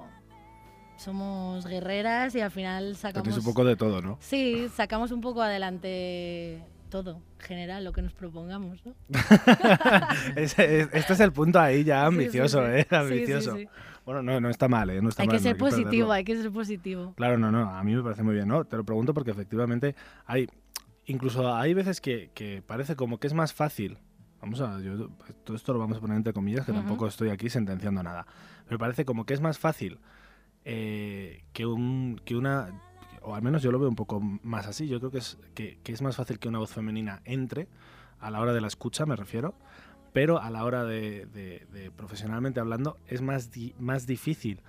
somos 0.96 1.66
guerreras 1.66 2.34
y 2.34 2.40
al 2.42 2.50
final 2.50 2.94
sacamos... 2.96 3.24
Tenéis 3.28 3.38
un 3.46 3.50
poco 3.52 3.64
de 3.64 3.76
todo, 3.76 4.02
¿no? 4.02 4.18
Sí, 4.20 4.66
sacamos 4.74 5.12
un 5.12 5.22
poco 5.22 5.40
adelante 5.40 6.62
todo, 6.90 7.22
en 7.38 7.46
general, 7.46 7.84
lo 7.84 7.92
que 7.92 8.02
nos 8.02 8.12
propongamos, 8.12 8.84
¿no? 8.84 8.94
Es- 10.36 10.58
es- 10.58 10.88
este 10.92 11.12
es 11.14 11.20
el 11.20 11.32
punto 11.32 11.58
ahí 11.60 11.84
ya 11.84 12.04
ambicioso, 12.04 12.66
sí. 12.66 12.72
¿eh? 12.72 12.86
Sí, 12.90 12.94
Ambicioso. 12.96 13.56
Bueno, 14.04 14.22
no, 14.22 14.40
no 14.40 14.48
está 14.48 14.68
mal, 14.68 14.90
¿eh? 14.90 15.00
No 15.00 15.08
está 15.08 15.22
Hay 15.22 15.28
mal, 15.28 15.36
que 15.36 15.42
no 15.42 15.48
ser 15.50 15.56
positivo, 15.56 15.88
perderlo. 15.88 16.12
hay 16.12 16.24
que 16.24 16.36
ser 16.36 16.50
positivo. 16.50 17.14
Claro, 17.16 17.38
no, 17.38 17.50
no, 17.50 17.70
a 17.70 17.82
mí 17.84 17.94
me 17.94 18.02
parece 18.02 18.22
muy 18.22 18.34
bien, 18.34 18.48
¿no? 18.48 18.64
Te 18.64 18.76
lo 18.76 18.84
pregunto 18.84 19.14
porque 19.14 19.30
efectivamente 19.30 19.94
hay, 20.26 20.48
incluso 21.06 21.54
hay 21.54 21.74
veces 21.74 22.00
que, 22.00 22.30
que 22.34 22.62
parece 22.62 22.96
como 22.96 23.18
que 23.18 23.26
es 23.26 23.34
más 23.34 23.52
fácil, 23.52 23.98
vamos 24.40 24.60
a, 24.60 24.80
yo, 24.80 25.10
todo 25.44 25.56
esto 25.56 25.72
lo 25.72 25.78
vamos 25.78 25.98
a 25.98 26.00
poner 26.00 26.16
entre 26.16 26.32
comillas, 26.32 26.64
que 26.64 26.72
tampoco 26.72 27.06
estoy 27.06 27.30
aquí 27.30 27.50
sentenciando 27.50 28.02
nada, 28.02 28.26
pero 28.66 28.78
parece 28.78 29.04
como 29.04 29.24
que 29.26 29.34
es 29.34 29.40
más 29.40 29.58
fácil 29.58 29.98
eh, 30.64 31.44
que, 31.52 31.66
un, 31.66 32.20
que 32.24 32.36
una, 32.36 32.68
o 33.22 33.34
al 33.34 33.42
menos 33.42 33.62
yo 33.62 33.70
lo 33.70 33.78
veo 33.78 33.88
un 33.88 33.96
poco 33.96 34.20
más 34.20 34.66
así, 34.66 34.88
yo 34.88 34.98
creo 34.98 35.10
que 35.10 35.18
es, 35.18 35.38
que, 35.54 35.78
que 35.82 35.92
es 35.92 36.02
más 36.02 36.16
fácil 36.16 36.38
que 36.38 36.48
una 36.48 36.58
voz 36.58 36.72
femenina 36.72 37.20
entre, 37.24 37.68
a 38.18 38.30
la 38.30 38.40
hora 38.40 38.52
de 38.52 38.60
la 38.60 38.66
escucha 38.66 39.06
me 39.06 39.16
refiero, 39.16 39.54
pero 40.12 40.40
a 40.40 40.50
la 40.50 40.64
hora 40.64 40.84
de, 40.84 41.26
de- 41.26 41.66
de 41.72 41.90
profesionalmente 41.90 42.60
hablando 42.60 42.96
es 43.06 43.20
más, 43.22 43.50
di- 43.50 43.74
más 43.78 44.06
difícil 44.06 44.60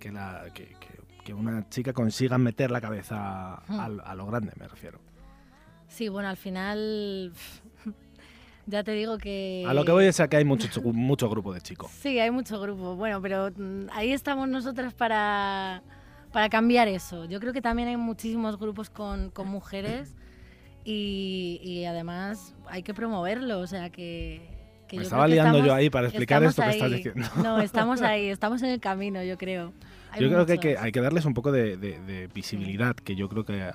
que, 0.00 0.10
la, 0.12 0.44
que, 0.54 0.66
que- 0.80 0.98
que 1.24 1.34
una 1.34 1.68
chica 1.68 1.92
consiga 1.92 2.38
meter 2.38 2.70
la 2.70 2.80
cabeza 2.80 3.62
Hmm. 3.68 3.80
al- 3.80 4.00
a, 4.04 4.14
lo 4.14 4.26
grande, 4.26 4.52
me 4.58 4.66
refiero. 4.68 4.98
Sí, 5.88 6.08
bueno, 6.08 6.28
al 6.28 6.36
final 6.36 7.32
ya 8.66 8.82
te 8.84 8.92
digo 8.92 9.18
que... 9.18 9.64
A 9.66 9.74
lo 9.74 9.84
que 9.84 9.92
voy 9.92 10.06
es 10.06 10.20
a 10.20 10.28
que 10.28 10.36
hay 10.36 10.44
mucho, 10.44 10.68
mucho 10.92 11.28
grupo 11.30 11.52
de 11.52 11.60
chicos. 11.60 11.90
Sí, 11.90 12.18
hay 12.18 12.30
mucho 12.30 12.60
grupo. 12.60 12.94
Bueno, 12.96 13.20
pero 13.22 13.50
mm, 13.54 13.86
ahí 13.92 14.12
estamos 14.12 14.48
nosotras 14.48 14.94
para, 14.94 15.82
para 16.32 16.48
cambiar 16.48 16.88
eso. 16.88 17.24
Yo 17.26 17.40
creo 17.40 17.52
que 17.52 17.62
también 17.62 17.88
hay 17.88 17.96
muchísimos 17.96 18.58
grupos 18.58 18.88
con, 18.90 19.30
con 19.30 19.48
mujeres 19.48 20.14
y, 20.84 21.60
y 21.62 21.84
además 21.84 22.54
hay 22.68 22.82
que 22.82 22.94
promoverlo. 22.94 23.60
O 23.60 23.66
sea 23.66 23.90
que. 23.90 24.57
Que 24.88 24.96
Me 24.96 25.02
estaba 25.04 25.28
liando 25.28 25.64
yo 25.64 25.72
ahí 25.74 25.90
para 25.90 26.08
explicar 26.08 26.42
esto 26.42 26.62
que 26.62 26.70
estás 26.70 26.90
diciendo. 26.90 27.28
No, 27.36 27.60
estamos 27.60 28.02
ahí, 28.02 28.28
estamos 28.28 28.62
en 28.62 28.70
el 28.70 28.80
camino, 28.80 29.22
yo 29.22 29.38
creo. 29.38 29.72
Hay 30.10 30.22
yo 30.22 30.28
creo 30.28 30.46
que 30.46 30.52
hay, 30.52 30.58
que 30.58 30.78
hay 30.78 30.90
que 30.92 31.00
darles 31.00 31.24
un 31.26 31.34
poco 31.34 31.52
de, 31.52 31.76
de- 31.76 32.00
de 32.00 32.26
visibilidad, 32.28 32.96
que 32.96 33.14
yo 33.14 33.28
creo 33.28 33.44
que 33.44 33.70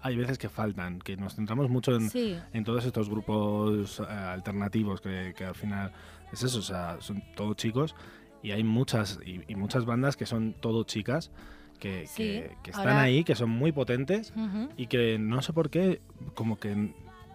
hay 0.00 0.16
veces 0.16 0.38
que 0.38 0.48
faltan, 0.48 0.98
que 0.98 1.16
nos 1.16 1.34
centramos 1.36 1.68
mucho 1.70 1.94
en, 1.94 2.10
Sí. 2.10 2.36
en 2.52 2.64
todos 2.64 2.84
estos 2.84 3.08
grupos 3.08 4.00
eh, 4.00 4.04
alternativos, 4.12 5.00
que, 5.00 5.32
que 5.36 5.44
al 5.44 5.54
final 5.54 5.92
es 6.32 6.42
eso, 6.42 6.58
o 6.58 6.62
sea, 6.62 6.96
son 7.00 7.22
todos 7.36 7.56
chicos 7.56 7.94
y 8.42 8.50
hay 8.50 8.64
muchas 8.64 9.18
y, 9.24 9.40
y 9.46 9.54
muchas 9.54 9.84
bandas 9.84 10.16
que 10.16 10.26
son 10.26 10.54
todo 10.54 10.84
chicas. 10.84 11.30
Que, 11.78 12.06
Sí, 12.06 12.22
que- 12.22 12.56
que 12.62 12.70
están 12.70 12.88
ahora- 12.88 13.02
ahí, 13.02 13.24
que 13.24 13.34
son 13.34 13.50
muy 13.50 13.72
potentes 13.72 14.32
y 14.76 14.86
que 14.86 15.18
no 15.18 15.42
sé 15.42 15.52
por 15.52 15.68
qué, 15.70 16.00
como 16.34 16.58
que 16.58 16.92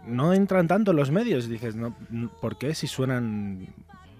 no 0.10 0.34
entran 0.34 0.68
tanto 0.68 0.91
en 0.91 0.97
los 0.97 1.12
medios. 1.12 1.47
Dices, 1.47 1.76
no, 1.76 1.95
¿por 2.41 2.57
qué 2.57 2.76
si 2.76 2.88
suenan, 2.88 3.68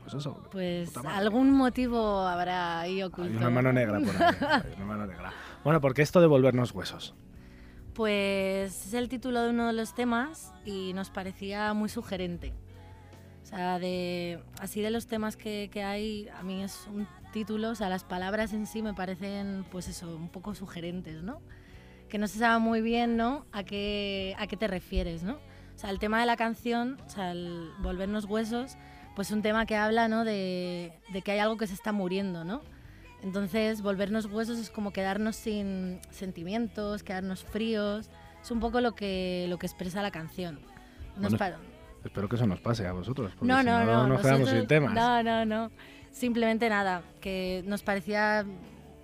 pues 0.04 0.14
eso, 0.14 0.42
Pues 0.52 0.96
algún 0.98 1.52
motivo 1.52 2.22
habrá 2.22 2.80
ahí 2.80 3.04
oculto. 3.04 3.30
Hay 3.30 3.38
una 3.38 3.50
mano 3.50 3.74
negra 3.74 4.00
por 4.00 4.10
ahí. 4.10 4.36
hay 4.66 4.74
una 4.78 4.86
mano 4.86 5.06
negra. 5.06 5.34
Bueno, 5.64 5.82
porque 5.82 6.02
esto 6.02 6.22
de 6.22 6.28
volvernos 6.28 6.72
huesos. 6.72 7.14
Pues 7.94 8.88
es 8.88 8.94
el 8.94 9.10
título 9.10 9.42
de 9.42 9.50
uno 9.50 9.68
de 9.68 9.74
los 9.74 9.94
temas 9.94 10.54
y 10.66 10.94
nos 10.94 11.10
parecía 11.10 11.74
muy 11.74 11.90
sugerente. 11.90 12.54
O 13.44 13.46
sea, 13.46 13.80
de, 13.80 14.40
así 14.62 14.82
de 14.82 14.92
los 14.92 15.08
temas 15.08 15.36
que, 15.36 15.70
que 15.72 15.84
hay, 15.84 16.30
a 16.30 16.44
mí 16.44 16.64
es 16.64 16.88
un 16.94 17.08
título, 17.32 17.72
o 17.72 17.76
sea, 17.76 17.90
las 17.90 18.04
palabras 18.04 18.54
en 18.54 18.66
sí 18.66 18.82
me 18.82 18.94
parecen, 18.94 19.66
pues 19.72 19.88
eso, 19.88 20.16
un 20.16 20.30
poco 20.30 20.56
sugerentes, 20.56 21.24
¿no? 21.24 21.42
Que 22.10 22.18
no 22.18 22.28
se 22.28 22.40
sabe 22.40 22.60
muy 22.60 22.82
bien, 22.82 23.18
¿no? 23.18 23.46
A 23.52 23.64
qué, 23.64 24.36
a 24.38 24.48
qué 24.48 24.58
te 24.58 24.68
refieres, 24.68 25.24
¿no? 25.24 25.38
O 25.80 25.82
sea, 25.82 25.92
el 25.92 26.00
tema 26.00 26.20
de 26.20 26.26
la 26.26 26.36
canción, 26.36 26.98
o 27.06 27.10
sea, 27.10 27.32
el 27.32 27.72
volvernos 27.80 28.26
huesos, 28.26 28.76
pues 29.16 29.32
un 29.32 29.42
tema 29.42 29.66
que 29.66 29.78
habla, 29.78 30.10
¿no? 30.10 30.26
De, 30.26 30.92
de 31.14 31.22
que 31.22 31.32
hay 31.32 31.40
algo 31.40 31.56
que 31.56 31.68
se 31.68 31.74
está 31.74 31.94
muriendo, 31.94 32.44
¿no? 32.44 32.62
Entonces, 33.24 33.82
volvernos 33.82 34.26
huesos 34.26 34.58
es 34.60 34.70
como 34.72 34.92
quedarnos 34.92 35.38
sin 35.38 36.02
sentimientos, 36.10 37.02
quedarnos 37.02 37.46
fríos. 37.46 38.10
Es 38.42 38.52
un 38.52 38.60
poco 38.60 38.82
lo 38.82 38.94
que, 38.94 39.46
lo 39.48 39.58
que 39.58 39.68
expresa 39.68 40.02
la 40.02 40.12
canción. 40.12 40.60
Nos 41.16 41.38
Bueno, 41.38 41.56
Espero 42.04 42.28
que 42.28 42.36
eso 42.36 42.46
nos 42.46 42.60
pase 42.60 42.86
a 42.86 42.92
vosotros. 42.92 43.32
porque 43.40 43.48
no, 43.48 43.60
si 43.62 43.66
no, 43.66 43.86
no, 43.86 43.86
no. 43.86 44.08
nos 44.08 44.22
quedamos 44.22 44.50
sin 44.50 44.68
temas. 44.68 44.94
No, 44.94 45.24
no, 45.24 45.46
no. 45.46 45.72
Simplemente 46.12 46.68
nada, 46.68 47.04
que 47.22 47.64
nos 47.66 47.84
parecía 47.84 48.46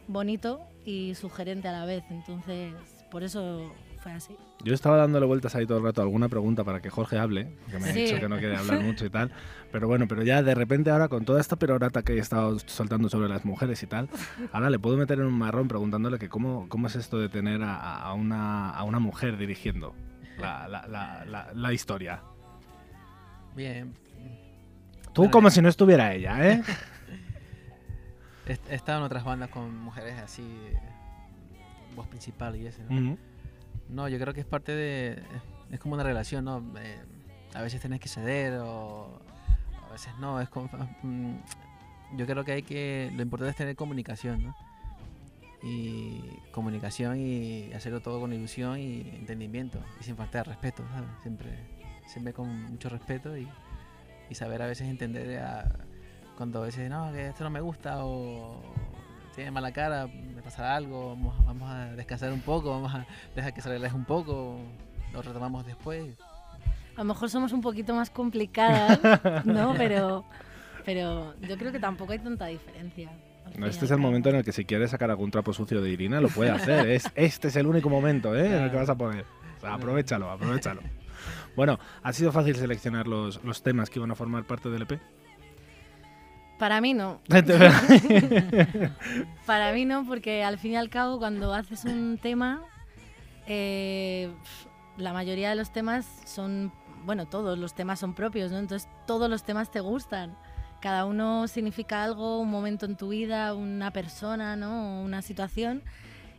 bonito 0.09 0.59
y 0.83 1.15
sugerente 1.15 1.69
a 1.69 1.71
la 1.71 1.85
vez. 1.85 2.03
Entonces, 2.09 2.73
por 3.09 3.23
eso 3.23 3.71
fue 4.05 4.13
así. 4.13 4.37
Yo 4.63 4.75
estaba 4.75 4.97
dándole 4.97 5.25
vueltas 5.25 5.55
ahí 5.55 5.65
todo 5.65 5.79
el 5.79 5.83
rato 5.83 5.99
a 5.99 6.03
alguna 6.03 6.29
pregunta 6.29 6.63
para 6.63 6.79
que 6.79 6.91
Jorge 6.91 7.17
hable, 7.17 7.55
que 7.71 7.79
me 7.79 7.89
ha 7.89 7.93
dicho 7.93 8.19
que 8.19 8.29
no 8.29 8.37
quiere 8.37 8.55
hablar 8.55 8.79
mucho 8.83 9.03
y 9.03 9.09
tal. 9.09 9.31
Pero 9.71 9.87
bueno, 9.87 10.07
pero 10.07 10.21
ya 10.21 10.43
de 10.43 10.53
repente 10.53 10.91
ahora 10.91 11.07
con 11.07 11.25
toda 11.25 11.41
esta 11.41 11.55
perorata 11.55 12.03
que 12.03 12.13
he 12.13 12.19
estado 12.19 12.59
soltando 12.59 13.09
sobre 13.09 13.29
las 13.29 13.45
mujeres 13.45 13.81
y 13.81 13.87
tal, 13.87 14.07
ahora 14.51 14.69
le 14.69 14.77
puedo 14.77 14.95
meter 14.95 15.17
en 15.19 15.25
un 15.25 15.33
marrón 15.33 15.67
preguntándole 15.67 16.19
que 16.19 16.29
cómo, 16.29 16.69
cómo 16.69 16.85
es 16.85 16.95
esto 16.95 17.17
de 17.17 17.29
tener 17.29 17.63
a, 17.63 17.75
a 17.99 18.13
una, 18.13 18.69
a 18.69 18.83
una 18.83 18.99
mujer 18.99 19.37
dirigiendo 19.37 19.95
la, 20.37 20.67
la- 20.67 20.85
la- 20.87 21.25
la- 21.25 21.51
la 21.55 21.73
historia. 21.73 22.21
Bien. 23.55 23.91
Tú 25.13 25.31
como 25.31 25.49
si 25.49 25.63
no 25.63 25.69
estuviera 25.69 26.13
ella, 26.13 26.47
¿eh? 26.47 26.61
He, 28.47 28.75
estado 28.75 28.99
en 28.99 29.05
otras 29.05 29.23
bandas 29.23 29.49
con 29.49 29.75
mujeres 29.75 30.19
así, 30.19 30.43
eh, 30.43 30.77
voz 31.95 32.05
principal 32.07 32.55
y 32.55 32.67
eso, 32.67 32.83
¿no? 32.87 33.17
No, 33.89 34.07
yo 34.07 34.19
creo 34.19 34.33
que 34.33 34.41
es 34.41 34.45
parte 34.45 34.73
de... 34.75 35.21
Es 35.71 35.79
como 35.79 35.93
una 35.95 36.03
relación, 36.03 36.45
¿no? 36.45 36.63
Eh, 36.77 36.97
a 37.53 37.61
veces 37.61 37.81
tenés 37.81 37.99
que 37.99 38.09
ceder 38.09 38.59
o 38.59 39.19
a 39.87 39.91
veces 39.91 40.13
no. 40.19 40.41
Es 40.41 40.49
como, 40.49 40.69
mm, 41.03 41.35
yo 42.17 42.25
creo 42.25 42.43
que 42.43 42.53
hay 42.53 42.63
que... 42.63 43.11
Lo 43.15 43.21
importante 43.21 43.51
es 43.51 43.55
tener 43.57 43.75
comunicación, 43.75 44.43
¿no? 44.43 44.55
Y 45.63 46.21
comunicación 46.51 47.19
y 47.19 47.73
hacerlo 47.73 47.99
todo 48.01 48.19
con 48.19 48.33
ilusión 48.33 48.77
y 48.79 49.01
entendimiento. 49.15 49.79
Y 49.99 50.03
sin 50.03 50.15
faltar 50.15 50.45
de 50.45 50.51
respeto, 50.53 50.83
¿sabes? 50.93 51.09
Siempre, 51.21 51.51
siempre 52.07 52.33
con 52.33 52.63
mucho 52.71 52.89
respeto 52.89 53.35
y, 53.37 53.47
y 54.29 54.35
saber 54.35 54.61
a 54.61 54.67
veces 54.67 54.87
entender 54.87 55.39
a- 55.39 55.71
cuando 56.37 56.61
a 56.61 56.65
veces, 56.65 56.89
no, 56.89 57.11
que 57.13 57.27
esto 57.29 57.43
no 57.45 57.49
me 57.49 57.61
gusta 57.61 58.03
o 58.05 58.61
tiene 59.35 59.51
mala 59.51 59.71
cara, 59.71 60.07
me 60.07 60.41
pasará 60.41 60.75
algo, 60.75 61.09
vamos, 61.09 61.45
vamos 61.45 61.69
a 61.69 61.95
descansar 61.95 62.31
un 62.31 62.41
poco, 62.41 62.69
vamos 62.71 62.93
a 62.93 63.05
dejar 63.35 63.53
que 63.53 63.61
se 63.61 63.69
relaje 63.69 63.95
un 63.95 64.05
poco, 64.05 64.59
lo 65.13 65.21
retomamos 65.21 65.65
después. 65.65 66.17
A 66.95 66.99
lo 66.99 67.05
mejor 67.05 67.29
somos 67.29 67.51
un 67.51 67.61
poquito 67.61 67.93
más 67.93 68.09
complicadas, 68.09 68.99
¿no? 69.45 69.73
Pero, 69.77 70.25
pero 70.85 71.35
yo 71.41 71.57
creo 71.57 71.71
que 71.71 71.79
tampoco 71.79 72.13
hay 72.13 72.19
tanta 72.19 72.45
diferencia. 72.47 73.11
Este 73.63 73.85
es 73.85 73.91
el 73.91 73.97
momento 73.97 74.29
en 74.29 74.37
el 74.37 74.43
que 74.43 74.51
si 74.51 74.65
quieres 74.65 74.91
sacar 74.91 75.11
algún 75.11 75.29
trapo 75.29 75.53
sucio 75.53 75.81
de 75.81 75.89
Irina, 75.89 76.19
lo 76.19 76.29
puede 76.29 76.51
hacer. 76.51 76.87
Es, 76.95 77.11
este 77.15 77.49
es 77.49 77.55
el 77.57 77.67
único 77.67 77.89
momento 77.89 78.35
¿eh? 78.35 78.47
en 78.47 78.63
el 78.63 78.71
que 78.71 78.77
vas 78.77 78.89
a 78.89 78.95
poder. 78.95 79.25
O 79.57 79.61
sea, 79.61 79.73
aprovechalo, 79.75 80.31
aprovechalo. 80.31 80.81
Bueno, 81.55 81.79
¿ha 82.03 82.13
sido 82.13 82.31
fácil 82.31 82.55
seleccionar 82.55 83.07
los, 83.07 83.43
los 83.43 83.63
temas 83.63 83.89
que 83.89 83.99
iban 83.99 84.11
a 84.11 84.15
formar 84.15 84.45
parte 84.45 84.69
del 84.69 84.83
EP? 84.83 84.99
Para 86.57 86.79
mí 86.81 86.93
no. 86.93 87.21
Para 89.45 89.73
mí 89.73 89.85
no, 89.85 90.05
porque 90.05 90.43
al 90.43 90.57
fin 90.57 90.71
y 90.73 90.75
al 90.77 90.89
cabo 90.89 91.19
cuando 91.19 91.53
haces 91.53 91.83
un 91.85 92.17
tema, 92.21 92.61
eh, 93.45 94.31
la 94.97 95.11
mayoría 95.11 95.49
de 95.49 95.55
los 95.55 95.71
temas 95.71 96.05
son, 96.25 96.71
bueno, 97.03 97.27
todos 97.27 97.57
los 97.57 97.75
temas 97.75 97.99
son 97.99 98.13
propios, 98.15 98.51
¿no? 98.51 98.59
Entonces 98.59 98.89
todos 99.05 99.29
los 99.29 99.43
temas 99.43 99.69
te 99.71 99.81
gustan. 99.81 100.37
Cada 100.79 101.05
uno 101.05 101.47
significa 101.47 102.03
algo, 102.03 102.39
un 102.39 102.49
momento 102.49 102.85
en 102.85 102.95
tu 102.95 103.09
vida, 103.09 103.53
una 103.53 103.91
persona, 103.91 104.55
¿no? 104.55 105.01
Una 105.01 105.21
situación. 105.21 105.83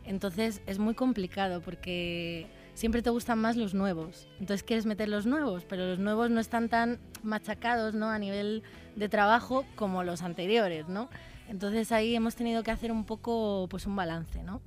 Entonces 0.03 0.61
es 0.65 0.79
muy 0.79 0.95
complicado 0.95 1.61
porque 1.61 2.47
siempre 2.77 3.01
te 3.01 3.09
gustan 3.09 3.39
más 3.39 3.55
los 3.57 3.73
nuevos. 3.73 4.27
Entonces 4.39 4.61
quieres 4.63 4.85
meter 4.85 5.09
los 5.09 5.25
nuevos, 5.25 5.65
pero 5.65 5.87
los 5.87 5.97
nuevos 5.99 6.29
no 6.29 6.39
están 6.39 6.69
tan 6.69 6.99
machacados 7.23 7.95
¿no? 7.95 8.09
a 8.11 8.19
nivel 8.19 8.61
de 8.95 9.09
trabajo 9.09 9.65
como 9.75 10.03
los 10.03 10.21
anteriores. 10.21 10.87
¿no? 10.87 11.09
Entonces 11.49 11.91
ahí 11.91 12.13
hemos 12.15 12.35
tenido 12.35 12.61
que 12.61 12.69
hacer 12.71 12.91
un 12.91 13.03
poco 13.03 13.65
pues, 13.69 13.87
un 13.87 13.95
balance. 13.95 14.43
¿no? 14.43 14.61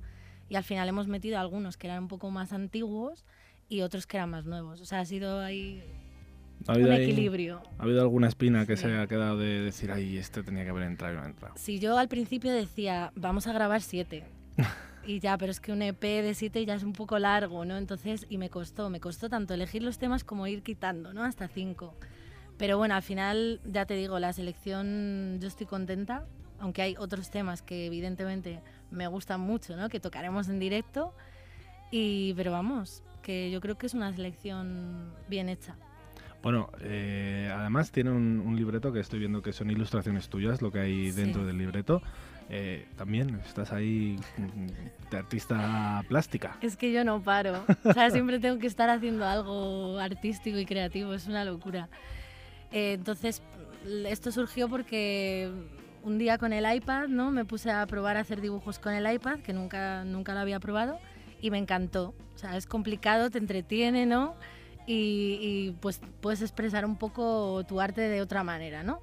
Y 0.49 0.55
al 0.55 0.65
final 0.65 0.89
hemos 0.89 1.07
metido 1.07 1.39
algunos 1.39 1.77
que 1.77 1.87
eran 1.87 2.03
un 2.03 2.07
poco 2.09 2.29
más 2.31 2.51
antiguos 2.51 3.23
y 3.69 3.79
otros 3.81 4.05
que 4.07 4.17
eran 4.17 4.29
más 4.29 4.45
nuevos. 4.45 4.81
O 4.81 4.85
sea, 4.85 4.99
ha 4.99 5.05
sido 5.05 5.39
ahí 5.39 5.81
¿Ha 6.67 6.73
habido 6.73 6.89
un 6.89 6.95
ahí- 6.95 7.03
equilibrio. 7.03 7.63
¿Ha 7.79 7.83
habido 7.83 8.01
alguna 8.01 8.27
espina 8.27 8.65
que 8.65 8.75
Sí. 8.75 8.83
se 8.83 8.97
ha 8.97 9.07
quedado 9.07 9.37
de 9.37 9.61
decir, 9.61 9.89
ay, 9.89 10.17
este 10.17 10.43
tenía 10.43 10.65
que 10.65 10.71
haber 10.71 10.83
entrado 10.83 11.13
y 11.13 11.17
no 11.17 11.23
ha 11.23 11.27
entrado? 11.27 11.53
Si 11.57 11.79
yo 11.79 11.97
al 11.97 12.09
principio 12.09 12.51
decía, 12.51 13.13
vamos 13.15 13.47
a 13.47 13.53
grabar 13.53 13.81
siete. 13.81 14.25
Y 15.05 15.19
ya, 15.19 15.37
pero 15.37 15.51
es 15.51 15.59
que 15.59 15.71
un 15.71 15.81
EP 15.81 16.01
de 16.01 16.33
siete 16.35 16.63
ya 16.65 16.75
es 16.75 16.83
un 16.83 16.93
poco 16.93 17.17
largo, 17.17 17.65
¿no? 17.65 17.77
Entonces, 17.77 18.25
y 18.29 18.37
me 18.37 18.49
costó, 18.49 18.89
me 18.89 18.99
costó 18.99 19.29
tanto 19.29 19.53
elegir 19.53 19.81
los 19.81 19.97
temas 19.97 20.23
como 20.23 20.45
ir 20.47 20.61
quitando, 20.61 21.13
¿no? 21.13 21.23
Hasta 21.23 21.47
cinco. 21.47 21.95
Pero 22.57 22.77
bueno, 22.77 22.93
al 22.93 23.01
final, 23.01 23.59
ya 23.65 23.85
te 23.85 23.95
digo, 23.95 24.19
la 24.19 24.33
selección 24.33 25.39
yo 25.41 25.47
estoy 25.47 25.65
contenta, 25.65 26.25
aunque 26.59 26.83
hay 26.83 26.95
otros 26.99 27.31
temas 27.31 27.63
que 27.63 27.87
evidentemente 27.87 28.61
me 28.91 29.07
gustan 29.07 29.41
mucho, 29.41 29.75
¿no? 29.75 29.89
Que 29.89 29.99
tocaremos 29.99 30.47
en 30.49 30.59
directo. 30.59 31.15
Y, 31.89 32.33
pero 32.35 32.51
vamos, 32.51 33.01
que 33.23 33.49
yo 33.49 33.59
creo 33.61 33.77
que 33.77 33.87
es 33.87 33.95
una 33.95 34.13
selección 34.13 35.11
bien 35.27 35.49
hecha. 35.49 35.75
Bueno, 36.43 36.69
eh, 36.81 37.51
además 37.53 37.91
tiene 37.91 38.11
un, 38.11 38.39
un 38.39 38.55
libreto 38.55 38.91
que 38.93 38.99
estoy 38.99 39.19
viendo 39.19 39.41
que 39.41 39.53
son 39.53 39.69
ilustraciones 39.71 40.29
tuyas, 40.29 40.61
lo 40.61 40.71
que 40.71 40.79
hay 40.79 41.11
Sí. 41.11 41.21
dentro 41.21 41.45
del 41.45 41.57
libreto. 41.57 42.01
Eh, 42.53 42.85
también 42.97 43.39
estás 43.45 43.71
ahí 43.71 44.19
de 45.09 45.17
artista 45.17 46.03
plástica. 46.09 46.57
Es 46.59 46.75
que 46.75 46.91
yo 46.91 47.05
no 47.05 47.21
paro. 47.23 47.63
O 47.85 47.93
sea, 47.93 48.09
siempre 48.11 48.39
tengo 48.39 48.59
que 48.59 48.67
estar 48.67 48.89
haciendo 48.89 49.25
algo 49.25 49.97
artístico 49.97 50.57
y 50.57 50.65
creativo. 50.65 51.13
Es 51.13 51.27
una 51.27 51.45
locura. 51.45 51.87
Eh, 52.73 52.91
entonces, 52.91 53.41
esto 54.05 54.33
surgió 54.33 54.67
porque 54.67 55.49
un 56.03 56.17
día 56.17 56.37
con 56.37 56.51
el 56.51 56.69
iPad, 56.69 57.07
¿no? 57.07 57.31
Me 57.31 57.45
puse 57.45 57.71
a 57.71 57.87
probar 57.87 58.17
a 58.17 58.19
hacer 58.19 58.41
dibujos 58.41 58.79
con 58.79 58.93
el 58.93 59.09
iPad, 59.09 59.39
que 59.39 59.53
nunca, 59.53 60.03
nunca 60.03 60.33
lo 60.33 60.41
había 60.41 60.59
probado, 60.59 60.99
y 61.39 61.51
me 61.51 61.57
encantó. 61.57 62.13
O 62.35 62.37
sea, 62.37 62.57
es 62.57 62.65
complicado, 62.65 63.29
te 63.29 63.37
entretiene, 63.37 64.05
¿no? 64.05 64.35
Y, 64.85 65.37
y, 65.39 65.77
pues 65.79 66.01
puedes 66.19 66.41
expresar 66.41 66.85
un 66.85 66.97
poco 66.97 67.63
tu 67.65 67.79
arte 67.79 68.01
de 68.01 68.21
otra 68.21 68.43
manera, 68.43 68.83
¿no? 68.83 68.99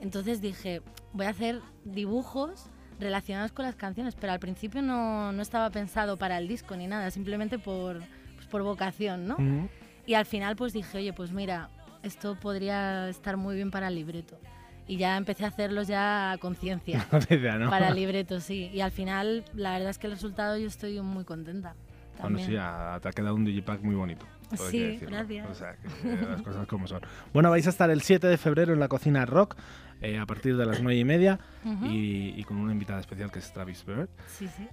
Entonces 0.00 0.40
dije, 0.40 0.82
voy 1.12 1.26
a 1.26 1.30
hacer 1.30 1.60
dibujos 1.84 2.70
relacionados 2.98 3.52
con 3.52 3.64
las 3.64 3.76
canciones, 3.76 4.14
pero 4.14 4.32
al 4.32 4.40
principio 4.40 4.82
no, 4.82 5.32
no 5.32 5.42
estaba 5.42 5.70
pensado 5.70 6.16
para 6.16 6.38
el 6.38 6.48
disco 6.48 6.76
ni 6.76 6.86
nada, 6.86 7.10
simplemente 7.10 7.58
por, 7.58 7.98
pues, 8.34 8.46
por 8.48 8.62
vocación, 8.62 9.26
¿no? 9.26 9.34
Ujú. 9.34 9.68
Y 10.06 10.14
al 10.14 10.26
final 10.26 10.56
pues 10.56 10.72
dije, 10.72 10.98
oye, 10.98 11.12
pues 11.12 11.32
mira, 11.32 11.68
esto 12.02 12.36
podría 12.40 13.08
estar 13.08 13.36
muy 13.36 13.56
bien 13.56 13.70
para 13.70 13.88
el 13.88 13.94
libreto. 13.94 14.38
Y 14.86 14.96
ya 14.96 15.18
empecé 15.18 15.44
a 15.44 15.48
hacerlos 15.48 15.86
ya 15.86 16.32
a 16.32 16.38
conciencia. 16.38 17.06
¿no? 17.58 17.68
Para 17.70 17.88
el 17.88 17.94
libreto, 17.94 18.40
sí. 18.40 18.70
Y 18.72 18.80
al 18.80 18.90
final, 18.90 19.44
la 19.54 19.72
verdad 19.72 19.90
es 19.90 19.98
que 19.98 20.06
el 20.06 20.14
resultado 20.14 20.56
yo 20.56 20.66
estoy 20.66 20.98
muy 21.02 21.24
contenta. 21.24 21.74
Bueno, 22.20 22.38
también. 22.38 22.48
sí, 22.48 22.56
ha- 22.58 22.98
te 23.02 23.08
ha 23.08 23.12
quedado 23.12 23.34
un 23.34 23.44
digipack 23.44 23.82
muy 23.82 23.94
bonito. 23.94 24.24
Sí, 24.70 24.98
gracias. 25.02 25.46
O 25.50 25.54
sea, 25.54 25.76
que, 25.76 26.26
las 26.26 26.40
cosas 26.40 26.66
como 26.66 26.86
son. 26.86 27.02
Bueno, 27.34 27.50
vais 27.50 27.66
a 27.66 27.70
estar 27.70 27.90
el 27.90 28.00
7 28.00 28.26
de 28.26 28.38
febrero 28.38 28.72
en 28.72 28.80
la 28.80 28.88
cocina 28.88 29.26
rock 29.26 29.56
eh, 30.00 30.18
a 30.18 30.26
partir 30.26 30.56
de 30.56 30.66
las 30.66 30.80
9 30.82 30.98
y 30.98 31.04
media 31.04 31.38
Ujú. 31.64 31.86
y, 31.86 32.34
y 32.36 32.44
con 32.44 32.56
una 32.58 32.72
invitada 32.72 33.00
especial 33.00 33.30
que 33.30 33.38
es 33.38 33.52
Travis 33.52 33.84
Bird. 33.84 34.08
Sí, 34.26 34.48
sí. 34.48 34.66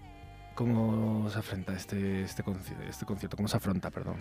¿Cómo 0.54 1.30
se 1.30 1.40
afronta 1.40 1.74
este, 1.74 2.24
este, 2.24 2.44
conci- 2.44 2.80
este 2.88 3.06
concierto? 3.06 3.36
¿Cómo 3.36 3.48
se 3.50 3.58
afronta, 3.58 3.90
perdón? 3.92 4.16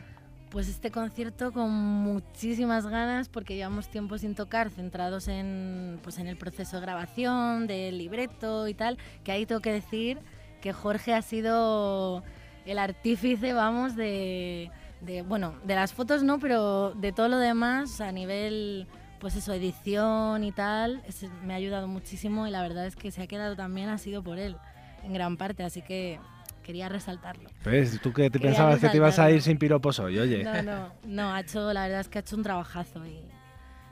Pues 0.50 0.68
este 0.68 0.90
concierto 0.90 1.52
con 1.52 1.70
muchísimas 1.70 2.86
ganas 2.86 3.28
porque 3.28 3.54
llevamos 3.56 3.88
tiempo 3.88 4.18
sin 4.18 4.34
tocar, 4.34 4.70
centrados 4.70 5.28
en, 5.28 5.98
pues 6.02 6.18
en 6.18 6.26
el 6.28 6.36
proceso 6.36 6.76
de 6.76 6.82
grabación, 6.82 7.66
del 7.66 7.98
libreto 7.98 8.66
y 8.68 8.74
tal, 8.74 8.98
que 9.24 9.32
ahí 9.32 9.46
tengo 9.46 9.60
que 9.60 9.72
decir 9.72 10.18
que 10.60 10.72
Jorge 10.72 11.12
ha 11.14 11.22
sido 11.22 12.22
el 12.66 12.78
artífice, 12.78 13.52
vamos, 13.52 13.94
de, 13.96 14.70
de, 15.00 15.22
bueno, 15.22 15.54
de 15.64 15.74
las 15.74 15.92
fotos 15.92 16.22
no, 16.22 16.38
pero 16.38 16.92
de 16.94 17.12
todo 17.12 17.28
lo 17.28 17.38
demás 17.38 18.00
a 18.00 18.10
nivel, 18.12 18.86
pues 19.24 19.36
eso, 19.36 19.54
edición 19.54 20.44
y 20.44 20.52
tal, 20.52 21.02
ese 21.06 21.30
me 21.46 21.54
ha 21.54 21.56
ayudado 21.56 21.88
muchísimo 21.88 22.46
y 22.46 22.50
la 22.50 22.60
verdad 22.60 22.84
es 22.84 22.94
que 22.94 23.10
se 23.10 23.22
ha 23.22 23.26
quedado 23.26 23.56
también, 23.56 23.88
ha 23.88 23.96
sido 23.96 24.22
por 24.22 24.38
él, 24.38 24.58
en 25.02 25.14
gran 25.14 25.38
parte, 25.38 25.62
así 25.62 25.80
que 25.80 26.20
quería 26.62 26.90
resaltarlo. 26.90 27.48
¿Ves? 27.64 27.98
¿Tú 28.02 28.12
que 28.12 28.24
te 28.24 28.38
Quería 28.38 28.50
pensabas 28.50 28.80
que 28.80 28.88
te 28.90 28.98
ibas 28.98 29.18
a 29.18 29.30
ir 29.30 29.40
sin 29.40 29.56
piropos 29.56 29.98
hoy? 29.98 30.18
Oye. 30.18 30.44
No, 30.44 30.62
no, 30.62 30.92
no, 31.06 31.32
ha 31.32 31.40
hecho, 31.40 31.72
la 31.72 31.84
verdad 31.84 32.00
es 32.00 32.08
que 32.08 32.18
ha 32.18 32.20
hecho 32.20 32.36
un 32.36 32.42
trabajazo 32.42 33.06
y, 33.06 33.22